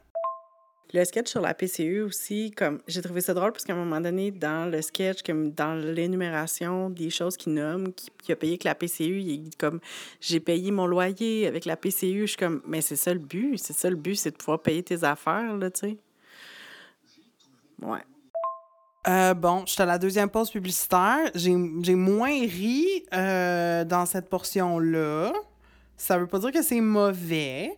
Le 0.92 1.02
sketch 1.04 1.30
sur 1.30 1.40
la 1.40 1.54
PCU 1.54 2.02
aussi, 2.02 2.50
comme 2.50 2.80
j'ai 2.86 3.00
trouvé 3.00 3.22
ça 3.22 3.32
drôle 3.32 3.52
parce 3.52 3.64
qu'à 3.64 3.72
un 3.72 3.76
moment 3.76 4.02
donné, 4.02 4.30
dans 4.30 4.70
le 4.70 4.82
sketch, 4.82 5.22
comme 5.22 5.52
dans 5.52 5.74
l'énumération 5.74 6.90
des 6.90 7.08
choses 7.08 7.38
qu'il 7.38 7.54
nomme, 7.54 7.92
qui, 7.92 8.10
qui 8.22 8.32
a 8.32 8.36
payé 8.36 8.58
que 8.58 8.68
la 8.68 8.74
PCU, 8.74 9.20
il 9.20 9.46
est 9.46 9.56
comme 9.56 9.80
j'ai 10.20 10.38
payé 10.38 10.70
mon 10.70 10.86
loyer 10.86 11.46
avec 11.46 11.64
la 11.64 11.76
PCU. 11.76 12.20
Je 12.20 12.26
suis 12.26 12.36
comme 12.36 12.60
mais 12.66 12.82
c'est 12.82 12.96
ça 12.96 13.14
le 13.14 13.18
but, 13.18 13.56
c'est 13.56 13.72
ça 13.72 13.88
le 13.88 13.96
but, 13.96 14.16
c'est 14.16 14.30
de 14.30 14.36
pouvoir 14.36 14.60
payer 14.60 14.82
tes 14.82 15.04
affaires, 15.04 15.56
là, 15.56 15.70
tu 15.70 15.80
sais. 15.80 15.96
Ouais. 17.80 18.04
Euh, 19.08 19.32
bon, 19.32 19.64
je 19.66 19.72
suis 19.72 19.82
à 19.82 19.86
la 19.86 19.98
deuxième 19.98 20.28
pause 20.28 20.50
publicitaire. 20.50 21.30
J'ai 21.34 21.56
j'ai 21.80 21.94
moins 21.94 22.40
ri 22.40 23.06
euh, 23.14 23.84
dans 23.84 24.04
cette 24.04 24.28
portion-là. 24.28 25.32
Ça 25.96 26.18
veut 26.18 26.26
pas 26.26 26.38
dire 26.38 26.52
que 26.52 26.62
c'est 26.62 26.80
mauvais. 26.80 27.76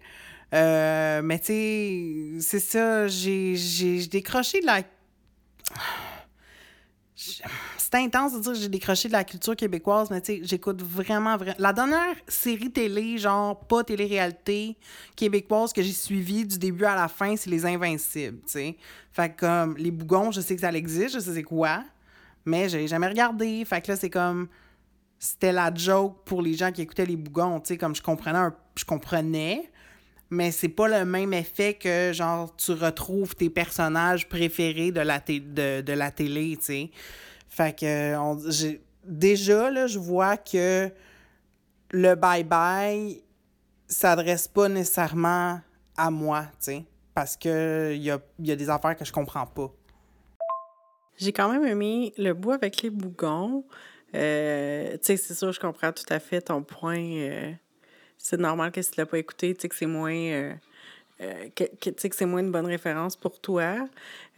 Euh, 0.54 1.20
mais 1.22 1.38
tu 1.38 1.46
sais, 1.46 2.40
c'est 2.40 2.60
ça, 2.60 3.06
j'ai 3.06 4.06
décroché 4.10 4.60
de 4.60 4.66
la... 4.66 4.82
C'est 7.76 7.94
intense 7.96 8.34
de 8.34 8.40
dire 8.40 8.52
que 8.52 8.58
j'ai 8.58 8.68
décroché 8.68 9.08
de 9.08 9.14
la 9.14 9.24
culture 9.24 9.56
québécoise, 9.56 10.10
mais 10.10 10.20
tu 10.20 10.34
sais, 10.34 10.40
j'écoute 10.42 10.82
vraiment, 10.82 11.38
vraiment... 11.38 11.56
La 11.58 11.72
dernière 11.72 12.14
série 12.28 12.70
télé, 12.70 13.16
genre 13.16 13.58
pas 13.60 13.82
télé-réalité 13.82 14.76
québécoise 15.16 15.72
que 15.72 15.80
j'ai 15.80 15.92
suivie 15.92 16.44
du 16.44 16.58
début 16.58 16.84
à 16.84 16.94
la 16.94 17.08
fin, 17.08 17.34
c'est 17.34 17.48
Les 17.48 17.64
Invincibles, 17.64 18.40
tu 18.42 18.52
sais. 18.52 18.76
Fait 19.10 19.30
que 19.30 19.40
comme 19.40 19.78
Les 19.78 19.90
Bougons, 19.90 20.30
je 20.30 20.42
sais 20.42 20.54
que 20.54 20.60
ça 20.60 20.70
existe, 20.70 21.14
je 21.14 21.18
sais 21.18 21.32
c'est 21.32 21.42
quoi, 21.42 21.82
mais 22.44 22.68
j'ai 22.68 22.86
jamais 22.86 23.08
regardé. 23.08 23.64
Fait 23.64 23.80
que 23.80 23.90
là, 23.90 23.96
c'est 23.96 24.10
comme... 24.10 24.48
C'était 25.18 25.52
la 25.52 25.74
joke 25.74 26.24
pour 26.24 26.42
les 26.42 26.54
gens 26.54 26.70
qui 26.70 26.82
écoutaient 26.82 27.06
Les 27.06 27.16
Bougons, 27.16 27.60
tu 27.60 27.68
sais, 27.68 27.76
comme 27.76 27.94
je 27.94 28.02
comprenais, 28.02 28.38
un- 28.38 28.54
je 28.76 28.84
comprenais, 28.84 29.70
mais 30.30 30.50
c'est 30.52 30.68
pas 30.68 30.86
le 30.88 31.04
même 31.04 31.32
effet 31.34 31.74
que, 31.74 32.12
genre, 32.12 32.54
tu 32.56 32.72
retrouves 32.72 33.34
tes 33.34 33.50
personnages 33.50 34.28
préférés 34.28 34.92
de 34.92 35.00
la, 35.00 35.20
télé, 36.10 36.56
tu 36.58 36.64
sais. 36.64 36.90
Fait 37.48 37.76
que, 37.76 38.16
on- 38.16 38.38
déjà, 39.04 39.70
là, 39.70 39.86
je 39.88 39.98
vois 39.98 40.36
que 40.36 40.90
le 41.90 42.14
bye-bye 42.14 43.20
s'adresse 43.88 44.46
pas 44.46 44.68
nécessairement 44.68 45.60
à 45.96 46.10
moi, 46.10 46.42
tu 46.42 46.56
sais, 46.60 46.84
parce 47.14 47.36
qu'il 47.36 47.96
y 47.96 48.10
a, 48.10 48.20
y 48.38 48.52
a 48.52 48.56
des 48.56 48.70
affaires 48.70 48.94
que 48.96 49.04
je 49.04 49.12
comprends 49.12 49.46
pas. 49.46 49.72
J'ai 51.16 51.32
quand 51.32 51.50
même 51.50 51.64
aimé 51.66 52.12
le 52.16 52.32
bout 52.32 52.52
avec 52.52 52.82
les 52.82 52.90
bougons. 52.90 53.64
Euh, 54.14 54.92
tu 54.92 54.98
sais, 55.02 55.16
c'est 55.16 55.34
sûr, 55.34 55.52
je 55.52 55.60
comprends 55.60 55.92
tout 55.92 56.04
à 56.08 56.18
fait 56.18 56.40
ton 56.40 56.62
point. 56.62 56.98
Euh, 56.98 57.52
c'est 58.16 58.38
normal 58.38 58.72
que 58.72 58.82
si 58.82 58.92
tu 58.92 59.00
l'as 59.00 59.06
pas 59.06 59.18
écouté, 59.18 59.54
tu 59.54 59.62
sais 59.62 59.68
que 59.68 59.76
c'est 59.76 59.86
moins... 59.86 60.14
Euh, 60.14 60.54
euh, 61.20 61.48
que, 61.56 61.64
que, 61.64 61.90
que 61.90 62.14
c'est 62.14 62.26
moins 62.26 62.38
une 62.38 62.52
bonne 62.52 62.66
référence 62.66 63.16
pour 63.16 63.40
toi. 63.40 63.88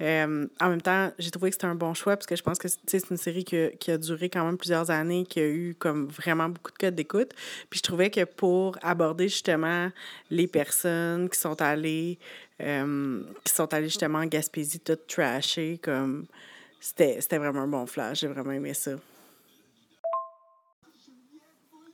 En 0.01 0.07
même 0.07 0.81
temps, 0.83 1.13
j'ai 1.19 1.31
trouvé 1.31 1.51
que 1.51 1.55
c'était 1.55 1.67
un 1.67 1.75
bon 1.75 1.93
choix 1.93 2.17
parce 2.17 2.27
que 2.27 2.37
je 2.37 2.43
pense 2.43 2.59
que 2.59 2.69
c'est 2.69 3.11
une 3.11 3.19
série 3.19 3.45
qui 3.45 3.57
a, 3.59 3.69
qui 3.69 3.91
a, 3.91 3.99
duré 3.99 4.31
quand 4.31 4.47
même 4.47 4.57
plusieurs 4.57 4.91
années, 4.91 5.27
qui 5.27 5.41
a 5.41 5.47
eu 5.47 5.77
comme 5.79 6.07
vraiment 6.07 6.49
beaucoup 6.49 6.73
de 6.73 6.79
codes 6.79 6.95
d'écoute. 6.95 7.33
Puis 7.69 7.79
je 7.79 7.83
trouvais 7.83 8.09
que 8.09 8.25
pour 8.25 8.79
aborder 8.81 9.29
justement 9.29 9.91
les 10.31 10.47
personnes 10.47 11.29
qui 11.29 11.39
sont 11.39 11.61
allées, 11.61 12.19
qui 12.59 13.53
sont 13.53 13.75
allées 13.75 13.89
justement 13.89 14.21
en 14.21 14.27
Gaspésie 14.27 14.81
toutes 14.81 15.07
trashées, 15.07 15.79
comme 15.83 16.25
c'était 16.81 17.21
vraiment 17.37 17.61
un 17.61 17.69
bon 17.69 17.87
flash. 17.87 18.21
J'ai 18.21 18.29
vraiment 18.29 18.53
aimé 18.53 18.73
ça. 18.73 18.93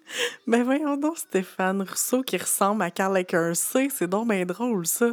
Ben 0.46 0.62
voyons 0.62 0.96
donc, 0.96 1.18
Stéphane 1.18 1.82
Rousseau 1.82 2.22
qui 2.22 2.36
ressemble 2.36 2.82
à 2.82 2.90
Carl 2.90 3.14
avec 3.16 3.34
un 3.34 3.54
C. 3.54 3.88
C'est 3.90 4.08
donc 4.08 4.28
bien 4.28 4.44
drôle, 4.44 4.86
ça. 4.86 5.12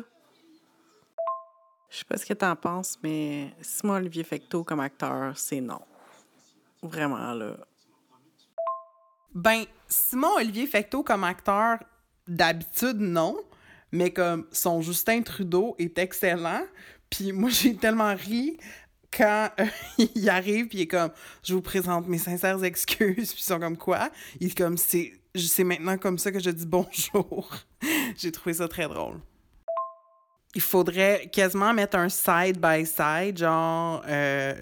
Je 1.90 2.00
sais 2.00 2.06
pas 2.06 2.18
ce 2.18 2.26
que 2.26 2.34
t'en 2.34 2.56
penses, 2.56 2.98
mais 3.04 3.54
Simon 3.62 3.94
Olivier 3.94 4.24
Fecteau 4.24 4.64
comme 4.64 4.80
acteur, 4.80 5.38
c'est 5.38 5.62
non. 5.62 5.82
Vraiment, 6.82 7.34
là. 7.34 7.56
Ben, 9.34 9.64
Simon 9.88 10.36
Olivier 10.38 10.68
Fecteau 10.68 11.04
comme 11.04 11.24
acteur, 11.24 11.80
d'habitude, 12.28 12.98
non. 13.00 13.38
Mais 13.92 14.12
comme 14.12 14.48
son 14.52 14.82
Justin 14.82 15.22
Trudeau 15.22 15.76
est 15.78 15.98
excellent. 16.00 16.64
Puis 17.12 17.32
moi, 17.32 17.52
j'ai 17.52 17.76
tellement 17.76 18.16
ri 18.16 18.58
quand 19.16 19.50
euh, 19.60 19.66
il 20.16 20.30
arrive 20.30 20.68
puis 20.68 20.80
il 20.80 20.82
est 20.82 20.88
comme 20.88 21.12
je 21.44 21.54
vous 21.54 21.62
présente 21.62 22.08
mes 22.08 22.18
sincères 22.18 22.64
excuses 22.64 23.34
puis 23.34 23.42
ils 23.42 23.44
sont 23.44 23.60
comme 23.60 23.78
quoi 23.78 24.10
il 24.40 24.48
est 24.48 24.58
comme 24.58 24.78
c'est 24.78 25.14
maintenant 25.64 25.98
comme 25.98 26.18
ça 26.18 26.32
que 26.32 26.40
je 26.40 26.50
dis 26.50 26.66
bonjour 26.66 27.50
j'ai 28.18 28.32
trouvé 28.32 28.54
ça 28.54 28.68
très 28.68 28.88
drôle. 28.88 29.20
Il 30.56 30.62
faudrait 30.62 31.30
quasiment 31.32 31.74
mettre 31.74 31.98
un 31.98 32.10
side 32.10 32.60
by 32.60 32.86
side 32.86 33.40
genre 33.40 34.04
euh, 34.08 34.54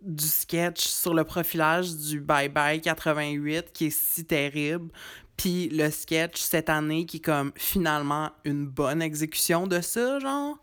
du 0.00 0.24
sketch 0.24 0.86
sur 0.86 1.14
le 1.14 1.24
profilage 1.24 1.96
du 1.96 2.20
Bye 2.20 2.48
Bye 2.48 2.80
88 2.80 3.72
qui 3.72 3.86
est 3.86 3.90
si 3.90 4.24
terrible 4.24 4.90
puis 5.36 5.68
le 5.70 5.90
sketch 5.90 6.40
cette 6.40 6.68
année 6.68 7.06
qui 7.06 7.16
est 7.16 7.24
comme 7.24 7.52
finalement 7.56 8.30
une 8.44 8.66
bonne 8.66 9.02
exécution 9.02 9.66
de 9.66 9.80
ça 9.80 10.20
genre 10.20 10.58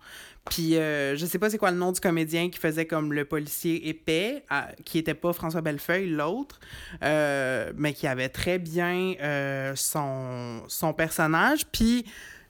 puis 0.50 0.78
euh, 0.78 1.16
je 1.16 1.26
sais 1.26 1.40
pas 1.40 1.50
c'est 1.50 1.58
quoi 1.58 1.72
le 1.72 1.78
nom 1.78 1.92
du 1.92 2.00
comédien 2.00 2.50
qui 2.50 2.60
faisait 2.60 2.86
comme 2.86 3.14
le 3.14 3.26
policier 3.26 3.90
épais, 3.90 4.44
qui 4.86 4.98
était 4.98 5.14
pas 5.14 5.34
François 5.34 5.62
Bellefeuille, 5.62 6.10
l'autre, 6.10 6.60
euh, 7.04 7.72
mais 7.76 7.94
qui 7.94 8.08
avait 8.08 8.30
très 8.30 8.60
bien 8.60 9.14
euh, 9.22 9.74
son, 9.76 10.64
son 10.68 10.94
personnage. 10.94 11.66
Puis 11.72 12.06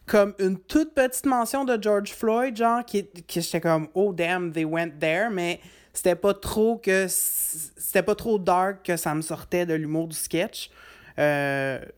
comme 0.06 0.34
une 0.40 0.58
toute 0.58 0.94
petite 0.94 1.26
mention 1.26 1.66
de 1.66 1.82
George 1.82 2.14
Floyd, 2.14 2.56
genre, 2.56 2.86
qui, 2.86 3.06
qui 3.28 3.42
j'étais 3.42 3.62
comme, 3.62 3.90
oh 3.94 4.14
damn, 4.14 4.52
they 4.54 4.64
went 4.64 5.00
there, 5.00 5.30
mais 5.32 5.60
c'était 5.94 6.16
pas 6.16 6.34
trop 6.34 6.78
que. 6.78 7.08
C'était 7.10 8.04
pas 8.04 8.16
trop 8.16 8.40
dark 8.40 8.86
que 8.86 8.98
ça 8.98 9.14
me 9.16 9.22
sortait 9.22 9.66
de 9.66 9.74
l'humour 9.74 10.08
du 10.08 10.16
sketch. 10.16 10.70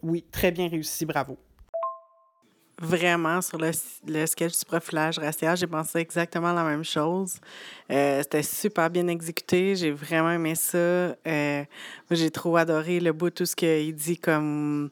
oui, 0.02 0.26
très 0.32 0.52
bien 0.52 0.70
réussi, 0.70 1.06
bravo 1.06 1.38
vraiment 2.82 3.42
sur 3.42 3.58
le, 3.58 3.72
le, 4.08 4.26
sketch 4.26 4.58
du 4.60 4.66
profilage 4.66 5.20
racial. 5.20 5.58
J'ai 5.58 5.68
pensé 5.68 6.00
exactement 6.00 6.54
la 6.54 6.64
même 6.64 6.84
chose. 6.84 7.36
Euh, 7.92 8.22
C'était 8.22 8.44
super 8.44 8.90
bien 8.90 9.08
exécuté. 9.08 9.76
J'ai 9.76 9.92
vraiment 9.92 10.32
aimé 10.32 10.56
ça. 10.56 10.78
Euh, 10.78 11.64
j'ai 12.12 12.32
trop 12.32 12.56
adoré 12.58 13.00
le 13.00 13.12
bout, 13.12 13.30
tout 13.30 13.46
ce 13.46 13.56
qu'il 13.56 13.94
dit 13.96 14.18
comme 14.18 14.90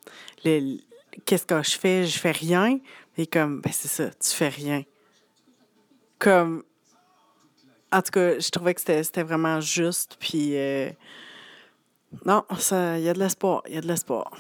qu'est-ce 1.26 1.46
que 1.46 1.64
je 1.64 1.78
fais? 1.78 2.06
Je 2.06 2.20
fais 2.20 2.32
rien. 2.32 2.80
Et 3.18 3.26
comme, 3.26 3.62
ben 3.62 3.72
c'est 3.74 3.88
ça, 3.88 4.10
tu 4.10 4.30
fais 4.30 4.50
rien. 4.50 4.84
Comme, 6.20 6.64
en 7.92 8.02
tout 8.02 8.12
cas, 8.12 8.40
je 8.40 8.50
trouvais 8.50 8.74
que 8.74 8.82
c'était 8.82 9.24
vraiment 9.24 9.60
juste. 9.60 10.18
Puis, 10.20 10.56
euh, 10.56 10.90
non, 12.26 12.44
il 12.52 13.02
y 13.02 13.10
a 13.10 13.14
de 13.14 13.20
l'espoir. 13.20 13.64
Il 13.68 13.76
y 13.76 13.78
a 13.78 13.82
de 13.82 13.88
l'espoir. 13.88 14.32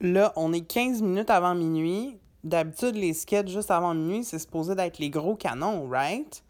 Là, 0.00 0.32
on 0.36 0.52
est 0.52 0.60
15 0.60 1.02
minutes 1.02 1.30
avant 1.30 1.54
minuit. 1.54 2.18
D'habitude, 2.44 2.94
les 2.94 3.14
sketchs 3.14 3.48
juste 3.48 3.70
avant 3.70 3.94
minuit, 3.94 4.22
c'est 4.22 4.38
supposé 4.38 4.74
d'être 4.76 4.98
les 4.98 5.10
gros 5.10 5.34
canons, 5.34 5.88
right? 5.88 6.42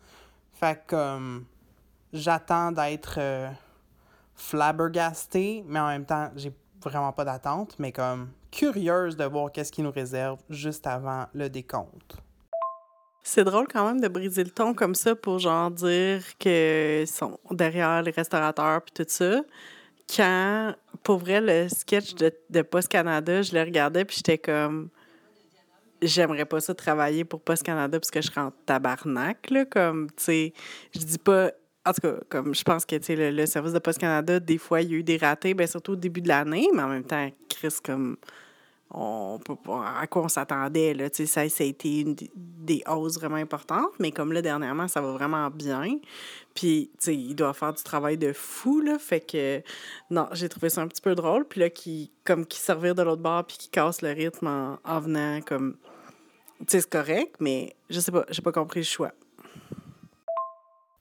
Fait 0.52 0.78
que 0.86 0.94
euh, 0.94 1.38
j'attends 2.12 2.72
d'être 2.72 3.14
euh, 3.18 3.48
flabbergasté, 4.34 5.64
mais 5.66 5.80
en 5.80 5.88
même 5.88 6.04
temps, 6.04 6.30
j'ai 6.36 6.52
vraiment 6.82 7.12
pas 7.12 7.24
d'attente, 7.24 7.74
mais 7.78 7.90
comme 7.90 8.28
curieuse 8.50 9.16
de 9.16 9.24
voir 9.24 9.50
qu'est-ce 9.50 9.72
qui 9.72 9.82
nous 9.82 9.90
réserve 9.90 10.38
juste 10.50 10.86
avant 10.86 11.26
le 11.32 11.48
décompte. 11.48 12.16
C'est 13.22 13.44
drôle 13.44 13.66
quand 13.68 13.86
même 13.86 14.00
de 14.00 14.08
briser 14.08 14.44
le 14.44 14.50
ton 14.50 14.74
comme 14.74 14.94
ça 14.94 15.14
pour 15.14 15.38
genre 15.38 15.70
dire 15.70 16.22
qu'ils 16.38 17.06
sont 17.06 17.38
derrière 17.50 18.02
les 18.02 18.10
restaurateurs 18.10 18.82
puis 18.82 18.92
tout 18.94 19.08
ça 19.08 19.40
quand, 20.14 20.74
pour 21.02 21.18
vrai, 21.18 21.40
le 21.40 21.68
sketch 21.68 22.14
de, 22.14 22.32
de 22.50 22.62
Post 22.62 22.88
Canada, 22.88 23.42
je 23.42 23.54
le 23.54 23.62
regardais 23.62 24.04
puis 24.04 24.16
j'étais 24.16 24.38
comme. 24.38 24.88
J'aimerais 26.00 26.44
pas 26.44 26.60
ça 26.60 26.74
travailler 26.74 27.24
pour 27.24 27.40
Post 27.40 27.64
Canada 27.64 27.98
parce 27.98 28.12
que 28.12 28.20
je 28.20 28.28
serais 28.28 28.40
en 28.40 28.52
tabarnak, 28.66 29.50
là. 29.50 29.64
Comme, 29.64 30.08
tu 30.16 30.24
sais, 30.24 30.52
je 30.94 31.00
dis 31.00 31.18
pas. 31.18 31.50
En 31.84 31.92
tout 31.92 32.02
cas, 32.02 32.16
comme 32.28 32.54
je 32.54 32.62
pense 32.62 32.84
que 32.84 32.96
le, 32.96 33.30
le, 33.30 33.46
service 33.46 33.72
de 33.72 33.78
Post 33.78 33.98
Canada, 33.98 34.38
des 34.38 34.58
fois, 34.58 34.82
il 34.82 34.90
y 34.90 34.94
a 34.94 34.98
eu 34.98 35.02
des 35.02 35.16
ratés, 35.16 35.54
bien, 35.54 35.66
surtout 35.66 35.92
au 35.92 35.96
début 35.96 36.20
de 36.20 36.28
l'année, 36.28 36.68
mais 36.74 36.82
en 36.82 36.88
même 36.88 37.04
temps, 37.04 37.30
Chris, 37.48 37.76
comme 37.82 38.16
on 38.90 39.38
à 39.84 40.06
quoi 40.06 40.22
on 40.22 40.28
s'attendait. 40.28 40.94
Là, 40.94 41.08
ça, 41.12 41.26
ça 41.48 41.62
a 41.62 41.66
été 41.66 42.00
une 42.00 42.16
des 42.34 42.82
hausses 42.88 43.18
vraiment 43.18 43.36
importantes, 43.36 43.92
mais 43.98 44.12
comme 44.12 44.32
là, 44.32 44.42
dernièrement, 44.42 44.88
ça 44.88 45.00
va 45.00 45.12
vraiment 45.12 45.50
bien. 45.50 45.98
Puis, 46.54 46.90
tu 46.98 47.04
sais, 47.04 47.14
il 47.14 47.34
doit 47.34 47.52
faire 47.52 47.72
du 47.72 47.82
travail 47.82 48.18
de 48.18 48.32
fou, 48.32 48.80
là, 48.80 48.98
fait 48.98 49.20
que, 49.20 49.62
non, 50.10 50.26
j'ai 50.32 50.48
trouvé 50.48 50.70
ça 50.70 50.80
un 50.80 50.88
petit 50.88 51.02
peu 51.02 51.14
drôle. 51.14 51.44
Puis 51.46 51.60
là, 51.60 51.70
qui, 51.70 52.10
comme 52.24 52.46
qui 52.46 52.58
servir 52.58 52.94
de 52.94 53.02
l'autre 53.02 53.22
bord, 53.22 53.44
puis 53.44 53.58
qui 53.58 53.68
casse 53.68 54.02
le 54.02 54.10
rythme 54.10 54.46
en, 54.46 54.78
en 54.84 55.00
venant, 55.00 55.40
comme, 55.42 55.76
tu 56.60 56.64
sais, 56.68 56.80
c'est 56.80 56.90
correct, 56.90 57.36
mais 57.40 57.76
je 57.90 58.00
sais 58.00 58.10
pas, 58.12 58.24
j'ai 58.30 58.42
pas 58.42 58.52
compris 58.52 58.80
le 58.80 58.86
choix. 58.86 59.12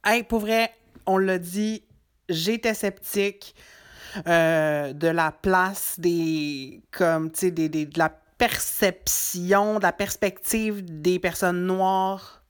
Hey, 0.03 0.23
pour 0.23 0.39
vrai, 0.39 0.71
on 1.05 1.17
l'a 1.17 1.39
dit, 1.39 1.83
j'étais 2.29 2.73
sceptique. 2.73 3.55
Euh, 4.27 4.93
de 4.93 5.07
la 5.07 5.31
place 5.31 5.99
des. 5.99 6.81
comme, 6.91 7.31
tu 7.31 7.39
sais, 7.39 7.51
des, 7.51 7.69
des, 7.69 7.85
de 7.85 7.99
la 7.99 8.09
perception, 8.09 9.79
de 9.79 9.83
la 9.83 9.91
perspective 9.91 10.83
des 10.83 11.19
personnes 11.19 11.65
noires 11.65 12.43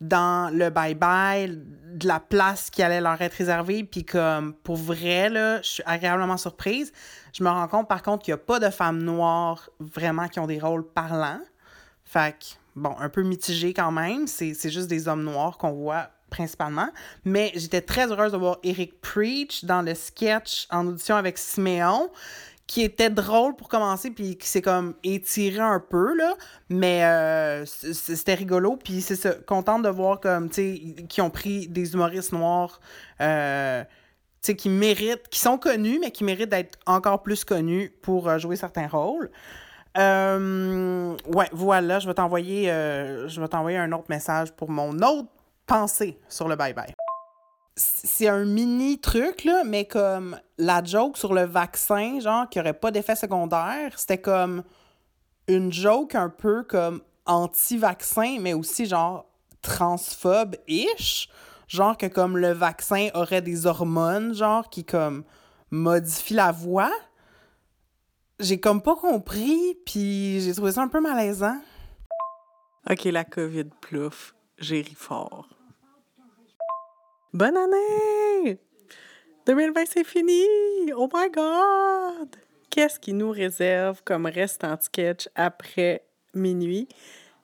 dans 0.00 0.54
le 0.54 0.70
bye-bye, 0.70 1.60
de 1.96 2.06
la 2.06 2.20
place 2.20 2.70
qui 2.70 2.82
allait 2.82 3.00
leur 3.00 3.20
être 3.20 3.34
réservée. 3.34 3.82
Puis 3.82 4.04
comme, 4.04 4.54
pour 4.54 4.76
vrai, 4.76 5.28
là, 5.28 5.60
je 5.62 5.68
suis 5.68 5.82
agréablement 5.86 6.36
surprise. 6.36 6.92
Je 7.32 7.42
me 7.42 7.48
rends 7.48 7.68
compte, 7.68 7.88
par 7.88 8.02
contre, 8.02 8.24
qu'il 8.24 8.32
n'y 8.32 8.40
a 8.40 8.44
pas 8.44 8.60
de 8.60 8.70
femmes 8.70 9.02
noires 9.02 9.70
vraiment 9.80 10.28
qui 10.28 10.38
ont 10.38 10.46
des 10.46 10.60
rôles 10.60 10.86
parlants. 10.86 11.40
Fait 12.04 12.32
que, 12.38 12.44
bon, 12.76 12.94
un 12.98 13.08
peu 13.08 13.22
mitigé 13.22 13.74
quand 13.74 13.90
même. 13.90 14.26
C'est 14.26 14.70
juste 14.70 14.88
des 14.88 15.08
hommes 15.08 15.24
noirs 15.24 15.58
qu'on 15.58 15.72
voit 15.72 16.10
principalement. 16.30 16.88
Mais 17.24 17.52
j'étais 17.54 17.80
très 17.80 18.10
heureuse 18.10 18.32
de 18.32 18.36
voir 18.36 18.58
Eric 18.62 19.00
Preach 19.00 19.64
dans 19.64 19.82
le 19.82 19.94
sketch 19.94 20.66
en 20.70 20.86
audition 20.86 21.16
avec 21.16 21.38
Siméon, 21.38 22.10
qui 22.68 22.82
était 22.82 23.08
drôle 23.08 23.56
pour 23.56 23.68
commencer, 23.68 24.10
puis 24.10 24.36
qui 24.36 24.46
s'est 24.46 24.60
comme 24.60 24.94
étiré 25.02 25.58
un 25.58 25.80
peu, 25.80 26.14
là. 26.14 26.34
Mais 26.68 27.02
euh, 27.02 27.64
c'était 27.64 28.34
rigolo, 28.34 28.76
puis 28.76 29.00
c'est 29.00 29.16
ça, 29.16 29.32
contente 29.32 29.82
de 29.82 29.88
voir 29.88 30.20
comme, 30.20 30.50
tu 30.50 30.54
sais, 30.54 31.04
qui 31.08 31.22
ont 31.22 31.30
pris 31.30 31.66
des 31.66 31.94
humoristes 31.94 32.32
noirs, 32.32 32.78
euh, 33.22 33.82
qui 34.42 34.68
méritent, 34.68 35.28
qui 35.30 35.40
sont 35.40 35.56
connus, 35.56 35.98
mais 35.98 36.10
qui 36.10 36.24
méritent 36.24 36.50
d'être 36.50 36.78
encore 36.86 37.22
plus 37.22 37.42
connus 37.42 37.90
pour 38.02 38.28
euh, 38.28 38.38
jouer 38.38 38.56
certains 38.56 38.86
rôles. 38.86 39.30
Ouais, 39.96 41.48
voilà, 41.52 41.98
je 41.98 42.06
vais 42.06 42.14
t'envoyer 42.14 42.66
je 42.66 43.40
vais 43.40 43.48
t'envoyer 43.48 43.78
un 43.78 43.90
autre 43.90 44.06
message 44.08 44.52
pour 44.52 44.70
mon 44.70 44.96
autre 44.98 45.28
penser 45.68 46.18
sur 46.28 46.48
le 46.48 46.56
bye-bye. 46.56 46.94
C'est 47.76 48.26
un 48.26 48.44
mini 48.44 49.00
truc, 49.00 49.44
là, 49.44 49.62
mais 49.64 49.84
comme 49.86 50.40
la 50.56 50.82
joke 50.82 51.16
sur 51.16 51.32
le 51.32 51.44
vaccin, 51.44 52.18
genre, 52.18 52.48
qui 52.48 52.58
aurait 52.58 52.72
pas 52.72 52.90
d'effet 52.90 53.14
secondaire, 53.14 53.96
c'était 53.96 54.20
comme 54.20 54.64
une 55.46 55.72
joke 55.72 56.16
un 56.16 56.28
peu 56.28 56.64
comme 56.64 57.02
anti-vaccin, 57.26 58.38
mais 58.40 58.54
aussi 58.54 58.86
genre 58.86 59.26
transphobe-ish. 59.62 61.28
genre 61.68 61.96
que 61.96 62.06
comme 62.06 62.36
le 62.36 62.52
vaccin 62.52 63.08
aurait 63.14 63.42
des 63.42 63.66
hormones, 63.66 64.34
genre 64.34 64.68
qui 64.68 64.84
comme 64.84 65.24
modifient 65.70 66.34
la 66.34 66.50
voix. 66.50 66.90
J'ai 68.40 68.58
comme 68.58 68.82
pas 68.82 68.96
compris, 68.96 69.76
puis 69.84 70.40
j'ai 70.40 70.54
trouvé 70.54 70.72
ça 70.72 70.82
un 70.82 70.88
peu 70.88 71.00
malaisant. 71.00 71.60
OK, 72.90 73.04
la 73.04 73.24
COVID 73.24 73.66
plouf, 73.80 74.34
j'ai 74.58 74.80
ri 74.80 74.94
fort. 74.94 75.48
Bonne 77.38 77.56
année! 77.56 78.58
2020, 79.46 79.84
c'est 79.88 80.02
fini! 80.02 80.42
Oh 80.96 81.08
my 81.14 81.30
God! 81.30 82.34
Qu'est-ce 82.68 82.98
qui 82.98 83.12
nous 83.12 83.30
réserve 83.30 84.02
comme 84.04 84.26
restant 84.26 84.76
sketch 84.80 85.28
après 85.36 86.02
minuit? 86.34 86.88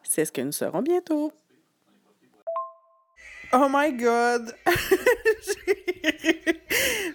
C'est 0.03 0.25
ce 0.25 0.33
que 0.33 0.41
nous 0.41 0.51
saurons 0.51 0.83
bientôt. 0.83 1.31
Oh 3.53 3.69
my 3.71 3.93
God! 3.93 4.57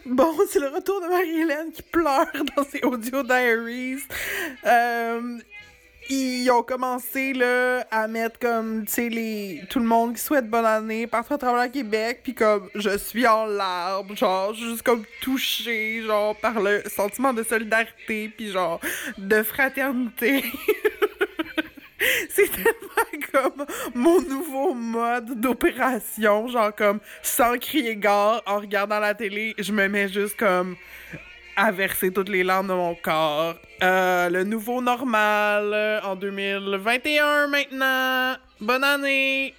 bon, 0.06 0.34
c'est 0.49 0.61
le 0.61 0.69
retour 0.69 1.01
de 1.01 1.07
Marie-Hélène 1.07 1.73
qui 1.73 1.81
pleure 1.81 2.31
dans 2.56 2.64
ses 2.64 2.80
audio 2.84 3.23
diaries. 3.23 3.99
Euh, 4.64 5.38
ils 6.10 6.49
ont 6.52 6.64
commencé 6.64 7.34
là, 7.34 7.86
à 7.91 8.07
mettre 8.07 8.40
comme, 8.40 8.86
tu 8.86 8.91
sais, 8.91 9.10
les... 9.10 9.61
tout 9.69 9.80
le 9.80 9.86
monde 9.86 10.15
qui 10.15 10.22
souhaite 10.22 10.49
bonne 10.49 10.65
année 10.65 11.06
partout 11.06 11.36
à 11.36 11.38
travers 11.38 11.64
le 11.64 11.69
Québec, 11.69 12.22
puis 12.23 12.34
comme, 12.34 12.69
je 12.76 12.98
suis 12.98 13.27
en 13.27 13.45
larmes, 13.45 14.15
genre, 14.15 14.53
juste 14.53 14.81
comme 14.81 15.03
touchée, 15.22 16.02
genre, 16.06 16.36
par 16.36 16.60
le 16.60 16.84
sentiment 16.88 17.34
de 17.34 17.44
solidarité, 17.44 18.34
puis 18.36 18.52
genre, 18.52 18.80
de 19.18 19.44
fraternité. 19.44 20.44
c'est 22.30 22.49
tellement 22.52 22.99
comme 23.31 23.65
mon 23.94 24.22
nouveau 24.22 24.73
mode 24.73 25.40
d'opération, 25.40 26.48
genre 26.48 26.73
comme 26.76 26.99
sans 27.22 27.57
crier 27.57 27.95
gare 27.95 28.41
en 28.45 28.60
regardant 28.60 28.99
la 28.99 29.14
télé, 29.14 29.53
je 29.57 29.72
me 29.72 29.88
mets 29.88 30.07
juste 30.07 30.38
comme 30.38 30.76
à 31.60 31.72
verser 31.72 32.11
toutes 32.11 32.30
les 32.30 32.44
larmes 32.44 32.68
de 32.69 32.73
mon 32.73 32.95
corps. 32.95 33.56
Euh, 33.84 34.30
le 34.30 34.45
nouveau 34.45 34.81
normal 34.81 35.72
euh, 35.73 35.99
en 36.03 36.15
2021 36.15 37.48
maintenant. 37.48 38.36
Bonne 38.61 38.84
année! 38.84 39.53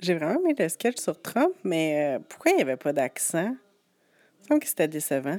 J'ai 0.00 0.14
vraiment 0.14 0.40
aimé 0.40 0.54
le 0.58 0.68
sketch 0.68 0.98
sur 0.98 1.20
Trump, 1.22 1.52
mais 1.64 2.16
euh, 2.16 2.18
pourquoi 2.28 2.52
il 2.52 2.56
n'y 2.56 2.62
avait 2.62 2.76
pas 2.76 2.92
d'accent? 2.92 3.54
Je 4.42 4.48
semble 4.48 4.60
que 4.60 4.68
c'était 4.68 4.88
décevant. 4.88 5.38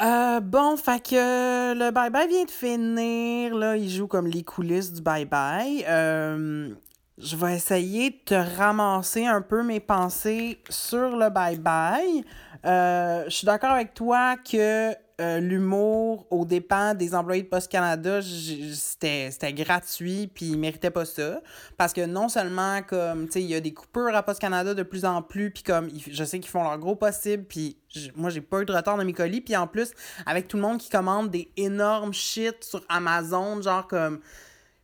Euh, 0.00 0.38
bon, 0.38 0.76
fait 0.76 1.02
que 1.02 1.74
le 1.74 1.90
bye-bye 1.90 2.28
vient 2.28 2.44
de 2.44 2.50
finir. 2.50 3.56
Là, 3.56 3.76
il 3.76 3.90
joue 3.90 4.06
comme 4.06 4.28
les 4.28 4.44
coulisses 4.44 4.92
du 4.92 5.02
bye-bye. 5.02 5.84
Euh, 5.88 6.72
je 7.18 7.34
vais 7.34 7.56
essayer 7.56 8.10
de 8.10 8.18
te 8.24 8.34
ramasser 8.34 9.26
un 9.26 9.42
peu 9.42 9.64
mes 9.64 9.80
pensées 9.80 10.60
sur 10.68 11.16
le 11.16 11.26
bye-bye. 11.26 12.24
Euh, 12.64 13.24
je 13.26 13.30
suis 13.30 13.46
d'accord 13.46 13.70
avec 13.70 13.94
toi 13.94 14.36
que 14.36 14.94
euh, 15.20 15.40
l'humour 15.40 16.26
aux 16.30 16.44
dépens 16.44 16.94
des 16.94 17.14
employés 17.14 17.42
de 17.42 17.48
Post 17.48 17.70
Canada, 17.70 18.20
c'était 18.22 19.52
gratuit, 19.52 20.30
puis 20.32 20.46
ils 20.46 20.58
méritaient 20.58 20.90
pas 20.90 21.04
ça. 21.04 21.40
Parce 21.76 21.92
que 21.92 22.06
non 22.06 22.28
seulement, 22.28 22.82
comme, 22.82 23.26
tu 23.26 23.32
sais, 23.32 23.42
il 23.42 23.48
y 23.48 23.54
a 23.54 23.60
des 23.60 23.74
coupures 23.74 24.14
à 24.14 24.22
Post 24.22 24.40
Canada 24.40 24.74
de 24.74 24.82
plus 24.82 25.04
en 25.04 25.22
plus, 25.22 25.50
puis 25.50 25.64
comme, 25.64 25.88
je 26.08 26.24
sais 26.24 26.38
qu'ils 26.38 26.50
font 26.50 26.62
leur 26.62 26.78
gros 26.78 26.94
possible, 26.94 27.44
puis 27.44 27.78
moi, 28.14 28.30
j'ai 28.30 28.40
pas 28.40 28.60
eu 28.60 28.64
de 28.64 28.72
retard 28.72 28.96
dans 28.96 29.04
mes 29.04 29.12
colis, 29.12 29.40
puis 29.40 29.56
en 29.56 29.66
plus, 29.66 29.90
avec 30.24 30.46
tout 30.46 30.56
le 30.56 30.62
monde 30.62 30.78
qui 30.78 30.88
commande 30.88 31.30
des 31.30 31.50
énormes 31.56 32.14
shit 32.14 32.62
sur 32.62 32.84
Amazon, 32.88 33.60
genre 33.60 33.88
comme 33.88 34.20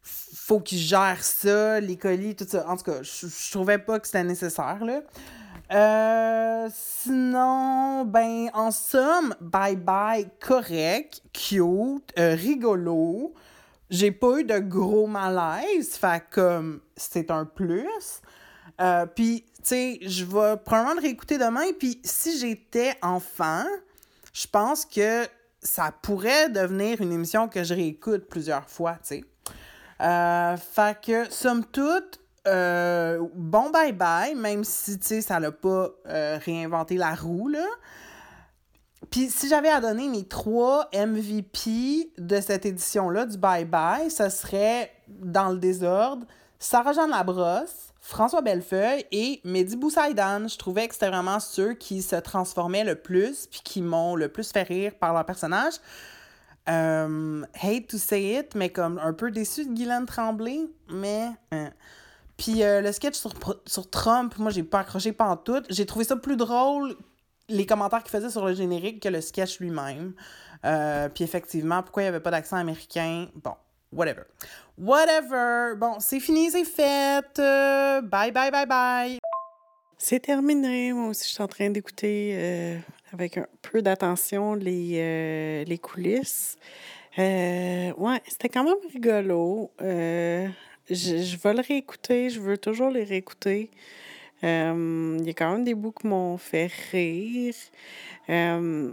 faut 0.04 0.60
qu'ils 0.60 0.78
gèrent 0.78 1.24
ça, 1.24 1.80
les 1.80 1.96
colis, 1.96 2.34
tout 2.34 2.44
ça. 2.46 2.68
En 2.68 2.76
tout 2.76 2.84
cas, 2.84 3.02
je 3.02 3.50
trouvais 3.50 3.78
pas 3.78 3.98
que 3.98 4.06
c'était 4.06 4.24
nécessaire, 4.24 4.84
là. 4.84 5.00
Euh, 5.72 6.68
sinon, 6.72 8.04
ben, 8.04 8.50
en 8.52 8.70
somme, 8.70 9.34
bye 9.40 9.76
bye, 9.76 10.28
correct, 10.40 11.22
cute, 11.32 12.12
euh, 12.18 12.34
rigolo. 12.34 13.34
J'ai 13.90 14.10
pas 14.10 14.40
eu 14.40 14.44
de 14.44 14.58
gros 14.58 15.06
malaise, 15.06 15.96
fait 15.96 16.22
comme 16.30 16.80
c'est 16.96 17.30
un 17.30 17.44
plus. 17.44 18.20
Euh, 18.80 19.06
puis, 19.06 19.44
tu 19.58 19.62
sais, 19.62 19.98
je 20.02 20.24
vais 20.24 20.56
probablement 20.56 20.94
le 20.94 21.00
réécouter 21.00 21.38
demain. 21.38 21.72
Puis, 21.78 22.00
si 22.02 22.38
j'étais 22.38 22.94
enfant, 23.02 23.64
je 24.32 24.46
pense 24.46 24.84
que 24.84 25.26
ça 25.62 25.92
pourrait 26.02 26.50
devenir 26.50 27.00
une 27.00 27.12
émission 27.12 27.48
que 27.48 27.64
je 27.64 27.72
réécoute 27.72 28.28
plusieurs 28.28 28.68
fois, 28.68 28.98
tu 29.06 29.20
sais. 29.20 29.24
Fait 29.98 31.00
que, 31.00 31.30
somme 31.30 31.64
toute, 31.64 32.20
euh, 32.46 33.26
bon 33.34 33.70
bye-bye, 33.70 34.34
même 34.36 34.64
si, 34.64 34.98
tu 34.98 35.06
sais, 35.06 35.20
ça 35.20 35.40
n'a 35.40 35.52
pas 35.52 35.90
euh, 36.06 36.38
réinventé 36.44 36.96
la 36.96 37.14
roue, 37.14 37.48
là. 37.48 37.66
Puis 39.10 39.30
si 39.30 39.48
j'avais 39.48 39.68
à 39.68 39.80
donner 39.80 40.08
mes 40.08 40.24
trois 40.24 40.88
MVP 40.94 42.12
de 42.18 42.40
cette 42.40 42.66
édition-là 42.66 43.26
du 43.26 43.36
bye-bye, 43.36 44.10
ce 44.10 44.28
serait, 44.28 44.92
dans 45.08 45.50
le 45.50 45.58
désordre, 45.58 46.26
Sarah-Jeanne 46.58 47.10
Labrosse, 47.10 47.92
François 48.00 48.42
Bellefeuille 48.42 49.06
et 49.12 49.40
Mehdi 49.44 49.76
Boussaïdan. 49.76 50.48
Je 50.48 50.58
trouvais 50.58 50.88
que 50.88 50.94
c'était 50.94 51.08
vraiment 51.08 51.40
ceux 51.40 51.74
qui 51.74 52.02
se 52.02 52.16
transformaient 52.16 52.84
le 52.84 52.96
plus 52.96 53.46
puis 53.46 53.60
qui 53.64 53.82
m'ont 53.82 54.14
le 54.14 54.28
plus 54.28 54.52
fait 54.52 54.62
rire 54.62 54.94
par 54.94 55.14
leur 55.14 55.24
personnage. 55.24 55.74
Euh, 56.68 57.42
hate 57.54 57.86
to 57.88 57.98
say 57.98 58.38
it, 58.38 58.54
mais 58.54 58.70
comme 58.70 58.98
un 58.98 59.12
peu 59.12 59.30
déçu 59.30 59.66
de 59.66 59.74
Guylaine 59.74 60.06
Tremblay, 60.06 60.66
mais... 60.90 61.30
Hein. 61.52 61.70
Puis 62.36 62.62
euh, 62.62 62.80
le 62.80 62.92
sketch 62.92 63.14
sur, 63.14 63.32
sur 63.66 63.90
Trump, 63.90 64.34
moi, 64.38 64.50
j'ai 64.50 64.62
pas 64.62 64.80
accroché 64.80 65.12
pas 65.12 65.26
en 65.26 65.36
tout. 65.36 65.62
J'ai 65.70 65.86
trouvé 65.86 66.04
ça 66.04 66.16
plus 66.16 66.36
drôle, 66.36 66.96
les 67.48 67.66
commentaires 67.66 68.02
qu'il 68.02 68.10
faisait 68.10 68.30
sur 68.30 68.44
le 68.44 68.54
générique, 68.54 69.02
que 69.02 69.08
le 69.08 69.20
sketch 69.20 69.60
lui-même. 69.60 70.14
Euh, 70.64 71.08
puis 71.08 71.24
effectivement, 71.24 71.82
pourquoi 71.82 72.02
il 72.02 72.06
n'y 72.06 72.08
avait 72.08 72.20
pas 72.20 72.30
d'accent 72.30 72.56
américain? 72.56 73.28
Bon, 73.36 73.54
whatever. 73.92 74.22
Whatever. 74.78 75.76
Bon, 75.76 75.96
c'est 76.00 76.20
fini, 76.20 76.50
c'est 76.50 76.64
fait. 76.64 77.38
Euh, 77.38 78.00
bye, 78.02 78.32
bye, 78.32 78.50
bye, 78.50 78.66
bye. 78.66 79.18
C'est 79.96 80.20
terminé. 80.20 80.92
Moi 80.92 81.10
aussi, 81.10 81.28
je 81.28 81.34
suis 81.34 81.42
en 81.42 81.48
train 81.48 81.70
d'écouter 81.70 82.82
avec 83.12 83.38
un 83.38 83.46
peu 83.62 83.80
d'attention 83.80 84.54
les, 84.54 85.64
les 85.64 85.78
coulisses. 85.78 86.56
ouais, 87.16 88.22
c'était 88.26 88.48
quand 88.48 88.64
même 88.64 88.74
rigolo. 88.92 89.70
Je, 90.90 91.22
je 91.22 91.48
le 91.48 91.66
réécouter, 91.66 92.30
je 92.30 92.40
veux 92.40 92.58
toujours 92.58 92.90
les 92.90 93.04
réécouter. 93.04 93.70
Euh, 94.42 95.16
il 95.18 95.26
y 95.26 95.30
a 95.30 95.34
quand 95.34 95.52
même 95.52 95.64
des 95.64 95.74
bouts 95.74 95.92
qui 95.92 96.06
m'ont 96.06 96.36
fait 96.36 96.70
rire. 96.90 97.54
Euh, 98.28 98.92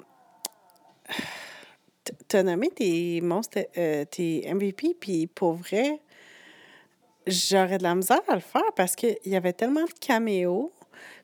T'as 2.28 2.44
nommé 2.44 2.70
tes 2.70 3.22
monstres, 3.22 3.60
euh, 3.78 4.06
tes 4.06 4.52
MVP, 4.52 4.96
puis 5.00 5.28
pour 5.28 5.54
vrai, 5.54 6.00
j'aurais 7.28 7.78
de 7.78 7.84
la 7.84 7.94
misère 7.94 8.22
à 8.28 8.36
le 8.36 8.42
faire 8.42 8.74
parce 8.76 8.96
qu'il 8.96 9.18
y 9.26 9.36
avait 9.36 9.54
tellement 9.54 9.84
de 9.84 9.94
caméos. 10.00 10.72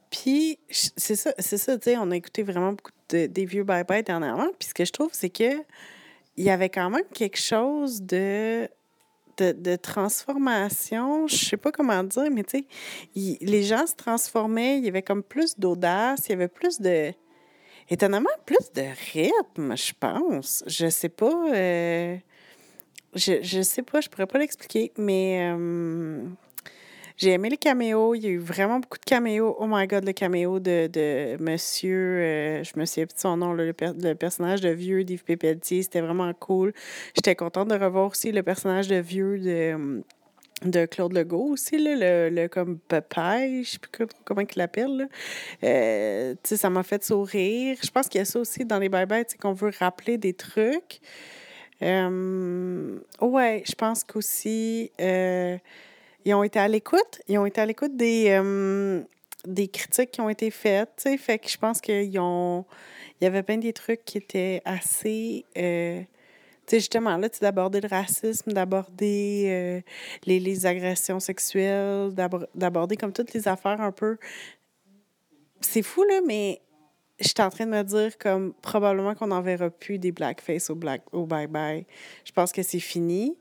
Puis, 0.10 0.60
c'est 0.70 1.16
ça, 1.16 1.34
c'est 1.40 1.58
ça, 1.58 1.78
on 2.00 2.12
a 2.12 2.16
écouté 2.16 2.44
vraiment 2.44 2.72
beaucoup 2.72 2.92
de, 3.10 3.26
des 3.26 3.46
vieux 3.46 3.64
bye-bye 3.64 4.04
dernièrement. 4.04 4.48
Puis, 4.60 4.70
ce 4.70 4.74
que 4.74 4.86
je 4.86 4.92
trouve, 4.92 5.10
c'est 5.14 5.30
que 5.30 5.64
il 6.38 6.44
y 6.46 6.50
avait 6.52 6.70
quand 6.70 6.90
même 6.90 7.08
quelque 7.14 7.40
chose 7.40 8.04
de 8.04 8.70
de, 9.38 9.76
transformation, 9.76 11.28
je 11.28 11.36
sais 11.36 11.58
pas 11.58 11.72
comment 11.72 12.04
dire, 12.04 12.30
mais 12.32 12.44
tu 12.44 12.60
sais, 12.60 13.38
les 13.42 13.64
gens 13.64 13.86
se 13.88 13.96
transformaient, 13.96 14.78
il 14.78 14.86
y 14.86 14.88
avait 14.88 15.02
comme 15.02 15.24
plus 15.24 15.58
d'audace, 15.58 16.28
il 16.28 16.32
y 16.32 16.34
avait 16.34 16.48
plus 16.48 16.80
de. 16.80 17.14
étonnamment, 17.90 18.30
plus 18.46 18.72
de 18.74 18.84
rythme, 19.14 19.76
je 19.76 19.94
pense. 20.00 20.64
Je 20.68 20.90
sais 20.90 21.10
pas. 21.10 21.54
Euh, 21.54 22.18
je, 23.16 23.42
je 23.42 23.62
sais 23.62 23.84
pas, 23.84 24.02
je 24.02 24.10
pourrais 24.10 24.28
pas 24.28 24.40
l'expliquer, 24.40 24.92
mais. 24.98 25.54
Euh, 25.54 26.24
j'ai 27.18 27.32
aimé 27.32 27.50
les 27.50 27.58
caméos. 27.58 28.16
Il 28.16 28.24
y 28.24 28.28
a 28.28 28.30
eu 28.30 28.38
vraiment 28.38 28.80
beaucoup 28.80 28.98
de 28.98 29.04
caméos. 29.04 29.56
Oh 29.60 29.66
my 29.68 29.88
God, 29.88 30.06
le 30.06 30.14
caméo 30.14 30.60
de, 30.60 30.88
de 30.88 31.38
monsieur, 31.42 32.20
euh, 32.20 32.64
je 32.64 32.80
me 32.80 32.86
souviens 32.86 33.06
plus 33.06 33.16
de 33.16 33.20
son 33.20 33.38
nom, 33.38 33.54
le, 33.54 33.66
le, 33.68 34.14
personnage 34.14 34.62
de 34.62 34.70
vieux 34.70 35.04
d'Yves 35.04 35.24
Pépeltier. 35.24 35.84
C'était 35.84 36.02
vraiment 36.02 36.32
cool. 36.34 36.74
J'étais 37.16 37.36
contente 37.36 37.70
de 37.70 37.76
revoir 37.76 38.12
aussi 38.12 38.32
le 38.32 38.44
personnage 38.44 38.88
de 38.88 38.98
vieux 38.98 39.40
de 39.40 40.04
de 40.64 40.86
Claude 40.86 41.14
Legault 41.14 41.52
aussi, 41.52 41.78
là, 41.78 41.96
le, 41.96 42.36
le 42.36 42.48
comme 42.48 42.80
papaye, 42.80 43.64
je 43.64 43.72
sais 43.72 43.80
plus 43.80 44.08
comment 44.26 44.42
il 44.42 44.48
l'appelle. 44.58 45.08
Euh, 45.64 46.34
ça 46.44 46.70
m'a 46.70 46.82
fait 46.82 47.04
sourire. 47.04 47.78
Je 47.84 47.92
pense 47.92 48.08
qu'il 48.08 48.20
y 48.20 48.22
a 48.24 48.26
ça 48.26 48.40
aussi 48.40 48.66
dans 48.66 48.80
les 48.80 48.90
bye-bye, 48.90 49.38
qu'on 49.38 49.54
veut 49.54 49.72
rappeler 49.80 50.18
des 50.18 50.34
trucs. 50.34 51.00
Euh, 51.84 52.98
ouais, 53.22 53.64
je 53.68 53.76
pense 53.76 54.04
qu'aussi, 54.04 54.92
euh, 55.00 55.58
ils 56.26 56.34
ont 56.34 56.44
été 56.44 56.60
à 56.60 56.68
l'écoute. 56.68 57.22
Ils 57.28 57.38
ont 57.38 57.46
été 57.46 57.62
à 57.62 57.66
l'écoute 57.66 57.96
des, 57.96 58.28
euh, 58.30 59.02
des 59.46 59.68
critiques 59.68 60.12
qui 60.12 60.22
ont 60.22 60.30
été 60.30 60.52
faites. 60.52 61.08
Fait 61.18 61.40
que 61.40 61.50
je 61.50 61.58
pense 61.58 61.82
qu'il 61.82 62.20
ont. 62.20 62.66
Il 63.20 63.24
y 63.24 63.28
avait 63.28 63.44
plein 63.44 63.58
des 63.58 63.74
trucs 63.74 64.06
qui 64.06 64.18
étaient 64.18 64.62
assez. 64.66 65.46
Euh, 65.58 66.02
tu 66.02 66.72
sais, 66.72 66.80
justement, 66.80 67.16
là, 67.16 67.30
d'aborder 67.42 67.80
le 67.80 67.88
racisme, 67.88 68.52
d'aborder 68.52 69.46
euh, 69.48 69.82
les, 70.26 70.40
les, 70.40 70.66
agressions 70.66 71.22
sexuelles, 71.22 72.14
d'aborder 72.54 72.98
comme 72.98 73.14
toutes 73.14 73.34
les 73.34 73.48
affaires 73.48 73.80
un 73.80 73.94
peu 73.94 74.18
c'est 75.62 75.82
fou, 75.82 76.04
là, 76.04 76.22
mais 76.26 76.62
j'étais 77.20 77.42
en 77.42 77.50
train 77.50 77.66
de 77.66 77.72
me 77.72 77.84
dire 77.84 78.18
comme 78.18 78.54
probablement 78.62 79.16
qu'on 79.16 79.28
n'en 79.28 79.42
verra 79.42 79.70
plus 79.70 79.98
des 80.00 80.12
blackface 80.12 80.70
au, 80.70 80.76
black, 80.76 81.02
au 81.12 81.26
bye-bye. 81.26 81.86
Je 82.24 82.32
pense 82.32 82.52
que 82.52 82.62
c'est 82.64 82.80
fini. 82.80 83.36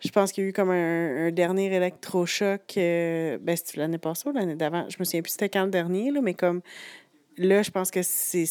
Je 0.00 0.08
pense 0.10 0.32
qu'il 0.32 0.44
y 0.44 0.46
a 0.46 0.50
eu 0.50 0.52
comme 0.52 0.70
un, 0.70 1.30
dernier 1.30 1.72
électrochoc. 1.72 2.62
Euh, 2.76 3.38
ben, 3.40 3.56
l'année 3.76 3.98
passée 3.98 4.28
ou 4.28 4.32
l'année 4.32 4.56
d'avant? 4.56 4.86
Je 4.88 4.96
me 4.98 5.04
souviens 5.04 5.22
plus 5.22 5.32
c'était 5.32 5.48
quand 5.48 5.64
le 5.64 5.70
dernier, 5.70 6.10
là, 6.10 6.20
mais 6.20 6.34
comme 6.34 6.62
là, 7.36 7.62
je 7.62 7.70
pense 7.70 7.90
que 7.90 8.02
c'est, 8.02 8.46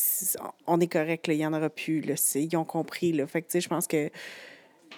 on 0.68 0.80
est 0.80 0.92
correct. 0.92 1.28
Là, 1.28 1.34
il 1.34 1.38
n'y 1.38 1.46
en 1.46 1.54
aura 1.54 1.70
plus. 1.70 2.02
Là, 2.02 2.16
ils 2.36 2.58
ont 2.58 2.66
compris. 2.66 3.12
Là. 3.12 3.28
Fait 3.28 3.42
que, 3.42 3.48
tu 3.48 3.54
sais, 3.54 3.62
je 3.62 3.70
pense 3.70 3.88
que 3.88 4.10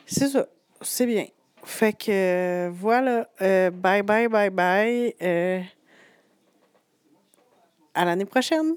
c'est 0.06 0.28
ça. 0.28 0.48
C'est 0.82 1.06
bien. 1.06 1.26
Fait 1.64 1.94
que 1.94 2.70
voilà. 2.70 3.30
Euh, 3.41 3.70
bye 3.72 4.02
bye, 4.02 4.28
bye 4.28 4.49
bye. 4.49 5.14
Euh, 5.22 5.62
à 7.94 8.06
l'année 8.06 8.26
prochaine. 8.26 8.76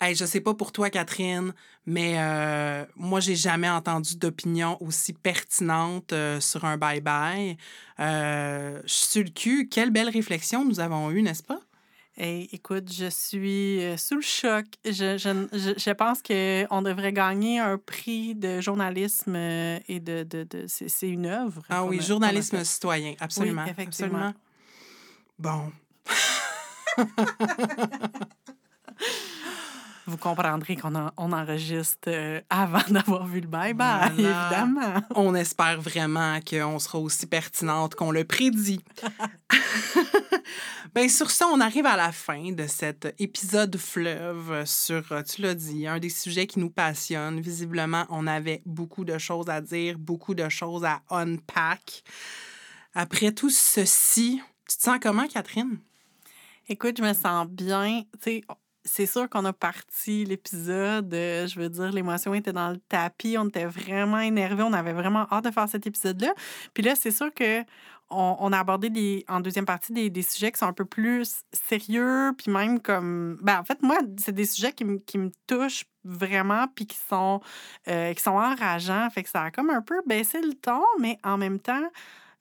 Hey, 0.00 0.14
je 0.14 0.24
sais 0.26 0.40
pas 0.40 0.52
pour 0.52 0.70
toi, 0.70 0.90
Catherine, 0.90 1.54
mais 1.86 2.16
euh, 2.18 2.84
moi, 2.96 3.20
j'ai 3.20 3.36
jamais 3.36 3.70
entendu 3.70 4.16
d'opinion 4.16 4.76
aussi 4.82 5.14
pertinente 5.14 6.12
euh, 6.12 6.40
sur 6.40 6.66
un 6.66 6.76
bye-bye. 6.76 7.56
Euh, 8.00 8.82
je 8.84 8.92
suis 8.92 9.06
sur 9.06 9.24
le 9.24 9.30
cul. 9.30 9.68
Quelle 9.70 9.90
belle 9.90 10.10
réflexion 10.10 10.64
nous 10.64 10.80
avons 10.80 11.10
eue, 11.10 11.22
n'est-ce 11.22 11.42
pas? 11.42 11.60
Hey, 12.18 12.50
écoute, 12.52 12.92
je 12.92 13.08
suis 13.08 13.80
sous 13.96 14.16
le 14.16 14.20
choc. 14.20 14.66
Je, 14.84 15.16
je, 15.16 15.74
je 15.76 15.90
pense 15.90 16.22
qu'on 16.22 16.82
devrait 16.82 17.12
gagner 17.12 17.58
un 17.58 17.78
prix 17.78 18.34
de 18.34 18.60
journalisme 18.60 19.34
et 19.34 20.00
de. 20.00 20.22
de, 20.22 20.44
de 20.44 20.66
c'est 20.68 21.08
une 21.08 21.26
œuvre. 21.26 21.62
Ah 21.70 21.84
oui, 21.84 22.00
journalisme 22.00 22.62
citoyen, 22.62 23.14
absolument. 23.20 23.64
Oui, 23.64 23.70
effectivement. 23.70 24.18
Absolument. 24.18 24.34
Bon. 25.38 25.72
Vous 30.06 30.18
comprendrez 30.18 30.76
qu'on 30.76 30.94
on 31.16 31.32
enregistre 31.32 32.08
euh, 32.08 32.40
avant 32.50 32.82
d'avoir 32.90 33.26
vu 33.26 33.40
le 33.40 33.48
bye-bye, 33.48 34.12
évidemment. 34.12 35.02
On 35.14 35.34
espère 35.34 35.80
vraiment 35.80 36.40
qu'on 36.40 36.78
sera 36.78 36.98
aussi 36.98 37.26
pertinente 37.26 37.94
qu'on 37.94 38.10
le 38.10 38.24
prédit. 38.24 38.84
Bien, 40.94 41.08
sur 41.08 41.30
ça, 41.30 41.46
on 41.48 41.58
arrive 41.60 41.86
à 41.86 41.96
la 41.96 42.12
fin 42.12 42.52
de 42.52 42.66
cet 42.66 43.14
épisode 43.18 43.76
fleuve 43.78 44.64
sur, 44.66 45.02
tu 45.24 45.40
l'as 45.40 45.54
dit, 45.54 45.86
un 45.86 45.98
des 45.98 46.10
sujets 46.10 46.46
qui 46.46 46.60
nous 46.60 46.70
passionne. 46.70 47.40
Visiblement, 47.40 48.04
on 48.10 48.26
avait 48.26 48.62
beaucoup 48.66 49.06
de 49.06 49.16
choses 49.16 49.48
à 49.48 49.62
dire, 49.62 49.98
beaucoup 49.98 50.34
de 50.34 50.48
choses 50.50 50.84
à 50.84 51.00
unpack. 51.10 52.04
Après 52.94 53.32
tout 53.32 53.50
ceci, 53.50 54.40
tu 54.68 54.76
te 54.76 54.82
sens 54.82 54.98
comment, 55.00 55.26
Catherine? 55.26 55.78
Écoute, 56.68 56.96
je 56.96 57.02
me 57.02 57.12
sens 57.12 57.46
bien. 57.46 58.02
Tu 58.22 58.40
sais, 58.40 58.42
c'est 58.84 59.06
sûr 59.06 59.28
qu'on 59.28 59.44
a 59.44 59.52
parti 59.52 60.24
l'épisode. 60.24 61.12
Euh, 61.12 61.46
je 61.46 61.60
veux 61.60 61.68
dire, 61.68 61.92
l'émotion 61.92 62.32
était 62.32 62.54
dans 62.54 62.70
le 62.70 62.78
tapis. 62.88 63.36
On 63.38 63.48
était 63.48 63.66
vraiment 63.66 64.20
énervés. 64.20 64.62
On 64.62 64.72
avait 64.72 64.94
vraiment 64.94 65.26
hâte 65.30 65.44
de 65.44 65.50
faire 65.50 65.68
cet 65.68 65.86
épisode-là. 65.86 66.32
Puis 66.72 66.82
là, 66.82 66.94
c'est 66.94 67.10
sûr 67.10 67.32
que 67.34 67.62
on, 68.10 68.52
a 68.52 68.58
abordé 68.58 68.90
des, 68.90 69.24
en 69.28 69.40
deuxième 69.40 69.64
partie 69.64 69.92
des, 69.92 70.22
sujets 70.22 70.52
qui 70.52 70.58
sont 70.58 70.66
un 70.66 70.72
peu 70.74 70.84
plus 70.84 71.42
sérieux, 71.52 72.32
puis 72.36 72.52
même 72.52 72.80
comme... 72.80 73.38
Ben, 73.42 73.58
en 73.58 73.64
fait, 73.64 73.82
moi, 73.82 73.98
c'est 74.18 74.34
des 74.34 74.44
sujets 74.44 74.72
qui, 74.72 74.84
qui 75.04 75.18
me 75.18 75.32
touchent 75.46 75.86
vraiment, 76.04 76.66
puis 76.68 76.86
qui 76.86 76.98
sont, 77.08 77.40
euh, 77.88 78.12
qui 78.12 78.22
sont 78.22 78.32
enrageants. 78.32 79.08
Fait 79.10 79.24
que 79.24 79.30
ça 79.30 79.44
a 79.44 79.50
comme 79.50 79.70
un 79.70 79.82
peu 79.82 80.00
baissé 80.06 80.40
le 80.40 80.54
ton, 80.54 80.82
mais 81.00 81.18
en 81.24 81.38
même 81.38 81.58
temps, 81.58 81.90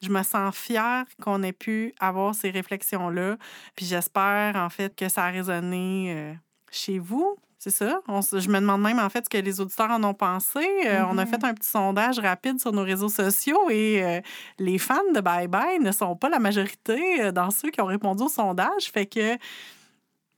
je 0.04 0.10
me 0.10 0.22
sens 0.22 0.56
fière 0.56 1.06
qu'on 1.22 1.42
ait 1.44 1.54
pu 1.54 1.94
avoir 2.00 2.36
ces 2.36 2.52
réflexions-là. 2.52 3.38
Puis 3.76 3.86
j'espère, 3.86 4.56
en 4.56 4.70
fait, 4.70 4.96
que 4.96 5.08
ça 5.10 5.26
a 5.26 5.30
résonné 5.30 6.14
euh, 6.16 6.34
chez 6.70 7.00
vous. 7.00 7.38
C'est 7.58 7.70
ça? 7.70 8.02
je 8.10 8.50
me 8.50 8.60
demande 8.60 8.82
même, 8.82 9.00
en 9.00 9.10
fait, 9.10 9.24
ce 9.24 9.30
que 9.30 9.38
les 9.38 9.62
auditeurs 9.62 9.90
en 9.90 10.04
ont 10.04 10.14
pensé. 10.14 10.60
Euh, 10.86 11.02
on 11.10 11.18
a 11.18 11.24
mm-hmm. 11.24 11.30
fait 11.30 11.44
un 11.46 11.54
petit 11.54 11.70
sondage 11.70 12.20
rapide 12.20 12.60
sur 12.60 12.74
nos 12.74 12.84
réseaux 12.84 13.08
sociaux 13.08 13.70
et 13.70 14.04
euh, 14.04 14.20
les 14.60 14.78
fans 14.78 15.00
de 15.16 15.22
Bye 15.22 15.48
Bye 15.48 15.80
ne 15.80 15.94
sont 15.94 16.18
pas 16.18 16.28
la 16.28 16.40
majorité 16.40 17.32
dans 17.32 17.52
ceux 17.52 17.70
qui 17.70 17.80
ont 17.80 17.86
répondu 17.86 18.24
au 18.24 18.30
sondage. 18.30 18.92
Fait 18.92 19.06
que. 19.06 19.36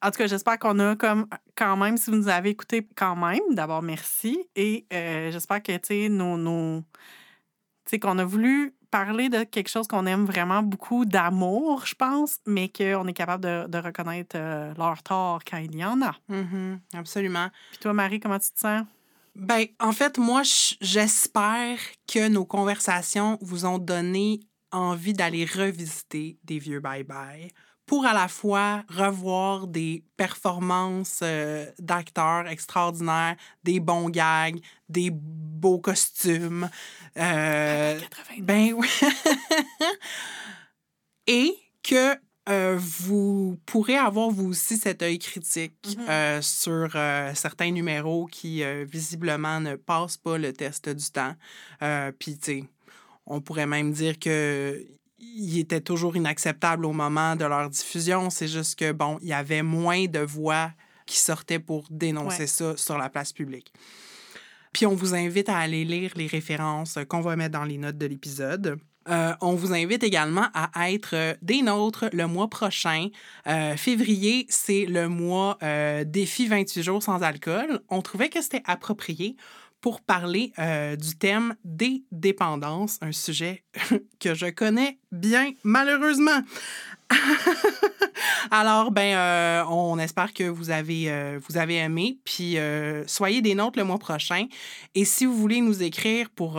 En 0.03 0.11
tout 0.11 0.19
cas, 0.19 0.27
j'espère 0.27 0.59
qu'on 0.59 0.77
a 0.77 0.95
comme 0.95 1.25
quand 1.55 1.75
même, 1.77 1.97
si 1.97 2.11
vous 2.11 2.17
nous 2.17 2.27
avez 2.27 2.51
écouté 2.51 2.87
quand 2.95 3.15
même, 3.15 3.39
d'abord 3.51 3.81
merci. 3.81 4.45
Et 4.55 4.85
j'espère 4.91 5.63
que, 5.63 5.71
tu 5.77 5.79
sais, 5.83 6.09
nos, 6.09 6.37
nos 6.37 6.83
tu 7.85 7.91
sais, 7.91 7.99
qu'on 7.99 8.17
a 8.17 8.25
voulu 8.25 8.73
parler 8.95 9.27
de 9.27 9.43
quelque 9.43 9.67
chose 9.67 9.87
qu'on 9.89 10.05
aime 10.05 10.23
vraiment 10.23 10.63
beaucoup, 10.63 11.03
d'amour, 11.03 11.85
je 11.85 11.95
pense, 11.95 12.37
mais 12.45 12.69
qu'on 12.69 13.05
est 13.07 13.13
capable 13.13 13.43
de, 13.43 13.67
de 13.67 13.77
reconnaître 13.77 14.37
euh, 14.39 14.73
leur 14.77 15.03
tort 15.03 15.41
quand 15.43 15.57
il 15.57 15.75
y 15.75 15.83
en 15.83 16.01
a. 16.01 16.15
Mm-hmm, 16.31 16.79
absolument. 16.93 17.49
Puis 17.71 17.79
toi, 17.79 17.91
Marie, 17.91 18.21
comment 18.21 18.39
tu 18.39 18.51
te 18.51 18.59
sens? 18.59 18.85
Ben, 19.35 19.65
en 19.81 19.91
fait, 19.91 20.17
moi, 20.17 20.43
j'espère 20.79 21.77
que 22.07 22.29
nos 22.29 22.45
conversations 22.45 23.37
vous 23.41 23.65
ont 23.65 23.79
donné 23.79 24.39
envie 24.71 25.11
d'aller 25.11 25.43
revisiter 25.43 26.37
des 26.45 26.59
vieux 26.59 26.79
bye-bye 26.79 27.51
pour 27.85 28.05
à 28.05 28.13
la 28.13 28.27
fois 28.27 28.83
revoir 28.89 29.67
des 29.67 30.03
performances 30.17 31.19
euh, 31.21 31.65
d'acteurs 31.79 32.47
extraordinaires, 32.47 33.35
des 33.63 33.79
bons 33.79 34.09
gags, 34.09 34.59
des 34.89 35.09
beaux 35.11 35.79
costumes. 35.79 36.69
Euh, 37.17 37.99
ben 38.39 38.73
oui. 38.73 38.87
Et 41.27 41.55
que 41.83 42.15
euh, 42.47 42.77
vous 42.79 43.57
pourrez 43.65 43.97
avoir 43.97 44.29
vous 44.29 44.49
aussi 44.49 44.77
cet 44.77 45.01
œil 45.01 45.17
critique 45.17 45.73
mm-hmm. 45.83 46.41
sur 46.41 46.91
certains 47.35 47.71
numéros 47.71 48.27
qui 48.27 48.63
visiblement 48.85 49.59
ne 49.59 49.75
passent 49.75 50.17
pas 50.17 50.37
le 50.37 50.53
test 50.53 50.89
du 50.89 51.11
temps. 51.11 51.35
Puis, 52.19 52.37
tu 52.37 52.43
sais, 52.43 52.63
on 53.25 53.41
pourrait 53.41 53.65
même 53.65 53.91
dire 53.91 54.19
que 54.19 54.85
il 55.35 55.59
était 55.59 55.81
toujours 55.81 56.15
inacceptable 56.15 56.85
au 56.85 56.93
moment 56.93 57.35
de 57.35 57.45
leur 57.45 57.69
diffusion. 57.69 58.29
C'est 58.29 58.47
juste 58.47 58.77
que, 58.77 58.91
bon, 58.91 59.17
il 59.21 59.29
y 59.29 59.33
avait 59.33 59.63
moins 59.63 60.05
de 60.05 60.19
voix 60.19 60.71
qui 61.05 61.19
sortaient 61.19 61.59
pour 61.59 61.85
dénoncer 61.89 62.47
ça 62.47 62.75
sur 62.77 62.97
la 62.97 63.09
place 63.09 63.31
publique. 63.31 63.71
Puis 64.73 64.85
on 64.85 64.95
vous 64.95 65.13
invite 65.15 65.49
à 65.49 65.57
aller 65.57 65.85
lire 65.85 66.11
les 66.15 66.27
références 66.27 66.99
qu'on 67.07 67.21
va 67.21 67.35
mettre 67.35 67.57
dans 67.57 67.63
les 67.63 67.77
notes 67.77 67.97
de 67.97 68.05
l'épisode. 68.07 68.77
Euh, 69.07 69.33
on 69.39 69.53
vous 69.53 69.73
invite 69.73 70.03
également 70.03 70.47
à 70.53 70.91
être 70.91 71.37
des 71.41 71.61
nôtres 71.61 72.05
le 72.11 72.25
mois 72.25 72.49
prochain. 72.49 73.09
Euh, 73.47 73.77
février, 73.77 74.47
c'est 74.49 74.85
le 74.85 75.07
mois 75.07 75.57
euh, 75.61 76.03
défi 76.03 76.47
28 76.47 76.83
jours 76.83 77.03
sans 77.03 77.21
alcool. 77.21 77.81
On 77.89 78.01
trouvait 78.01 78.29
que 78.29 78.41
c'était 78.41 78.63
approprié 78.65 79.35
pour 79.85 80.01
parler 80.01 80.51
euh, 80.57 80.95
du 80.95 81.15
thème 81.15 81.55
des 81.63 82.05
dépendances, 82.11 82.97
un 83.01 83.11
sujet 83.11 83.63
que 84.19 84.33
je 84.33 84.47
connais 84.47 84.97
bien 85.11 85.51
malheureusement. 85.63 86.41
Alors, 88.51 88.91
ben, 88.91 89.15
euh, 89.15 89.63
on 89.69 89.97
espère 89.99 90.33
que 90.33 90.43
vous 90.43 90.69
avez, 90.69 91.11
euh, 91.11 91.39
vous 91.47 91.57
avez 91.57 91.75
aimé. 91.75 92.17
Puis, 92.23 92.57
euh, 92.57 93.03
soyez 93.07 93.41
des 93.41 93.55
nôtres 93.55 93.77
le 93.77 93.85
mois 93.85 93.97
prochain. 93.97 94.47
Et 94.93 95.05
si 95.05 95.25
vous 95.25 95.35
voulez 95.35 95.61
nous 95.61 95.83
écrire 95.83 96.29
pour 96.29 96.55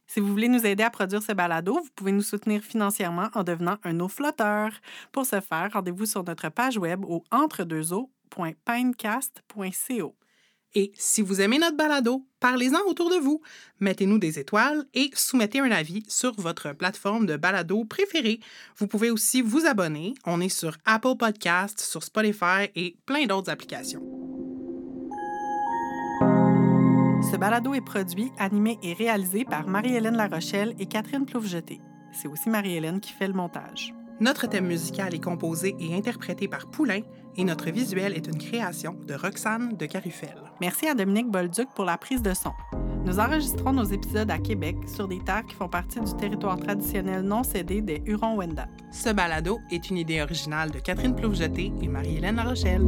Si 0.06 0.20
vous 0.20 0.28
voulez 0.28 0.46
nous 0.48 0.64
aider 0.64 0.84
à 0.84 0.90
produire 0.90 1.22
ce 1.22 1.32
balado, 1.32 1.74
vous 1.74 1.90
pouvez 1.96 2.12
nous 2.12 2.22
soutenir 2.22 2.62
financièrement 2.62 3.28
en 3.34 3.42
devenant 3.42 3.76
un 3.82 3.98
eau 4.00 4.08
flotteur. 4.08 4.70
Pour 5.10 5.26
ce 5.26 5.40
faire, 5.40 5.70
rendez-vous 5.72 6.06
sur 6.06 6.22
notre 6.22 6.48
page 6.48 6.78
web 6.78 7.04
au 7.04 7.24
entredeuxeaux.pinecast.co. 7.32 10.14
Et 10.74 10.92
si 10.94 11.22
vous 11.22 11.40
aimez 11.40 11.58
notre 11.58 11.76
balado, 11.76 12.26
parlez-en 12.40 12.80
autour 12.86 13.10
de 13.10 13.16
vous. 13.16 13.40
Mettez-nous 13.80 14.18
des 14.18 14.38
étoiles 14.38 14.84
et 14.92 15.10
soumettez 15.14 15.60
un 15.60 15.70
avis 15.70 16.04
sur 16.08 16.32
votre 16.38 16.72
plateforme 16.74 17.26
de 17.26 17.36
balado 17.36 17.84
préférée. 17.84 18.40
Vous 18.76 18.86
pouvez 18.86 19.10
aussi 19.10 19.40
vous 19.40 19.66
abonner. 19.66 20.14
On 20.26 20.40
est 20.40 20.50
sur 20.50 20.76
Apple 20.84 21.16
Podcasts, 21.18 21.80
sur 21.80 22.02
Spotify 22.02 22.70
et 22.74 22.96
plein 23.06 23.26
d'autres 23.26 23.50
applications. 23.50 24.02
Ce 27.32 27.36
balado 27.36 27.74
est 27.74 27.80
produit, 27.80 28.30
animé 28.38 28.78
et 28.82 28.92
réalisé 28.92 29.44
par 29.44 29.66
Marie-Hélène 29.66 30.16
Larochelle 30.16 30.74
et 30.78 30.86
Catherine 30.86 31.26
Ploufjeté. 31.26 31.80
C'est 32.12 32.28
aussi 32.28 32.50
Marie-Hélène 32.50 33.00
qui 33.00 33.12
fait 33.12 33.26
le 33.26 33.34
montage. 33.34 33.94
Notre 34.20 34.46
thème 34.46 34.66
musical 34.66 35.14
est 35.14 35.22
composé 35.22 35.74
et 35.78 35.94
interprété 35.94 36.48
par 36.48 36.70
Poulain 36.70 37.00
et 37.36 37.44
notre 37.44 37.70
visuel 37.70 38.14
est 38.14 38.26
une 38.26 38.38
création 38.38 38.96
de 39.06 39.14
Roxane 39.14 39.76
de 39.76 39.86
Carufel. 39.86 40.36
Merci 40.60 40.86
à 40.86 40.94
Dominique 40.94 41.30
Bolduc 41.30 41.68
pour 41.74 41.84
la 41.84 41.98
prise 41.98 42.22
de 42.22 42.34
son. 42.34 42.52
Nous 43.04 43.20
enregistrons 43.20 43.72
nos 43.72 43.84
épisodes 43.84 44.30
à 44.30 44.38
Québec 44.38 44.76
sur 44.86 45.06
des 45.06 45.20
terres 45.20 45.46
qui 45.46 45.54
font 45.54 45.68
partie 45.68 46.00
du 46.00 46.16
territoire 46.16 46.58
traditionnel 46.58 47.22
non 47.22 47.44
cédé 47.44 47.80
des 47.80 48.02
Hurons-Wendat. 48.04 48.68
Ce 48.90 49.10
balado 49.10 49.60
est 49.70 49.90
une 49.90 49.98
idée 49.98 50.20
originale 50.20 50.72
de 50.72 50.80
Catherine 50.80 51.14
Ploufjeté 51.14 51.72
et 51.80 51.88
Marie-Hélène 51.88 52.40
Rochelle. 52.40 52.82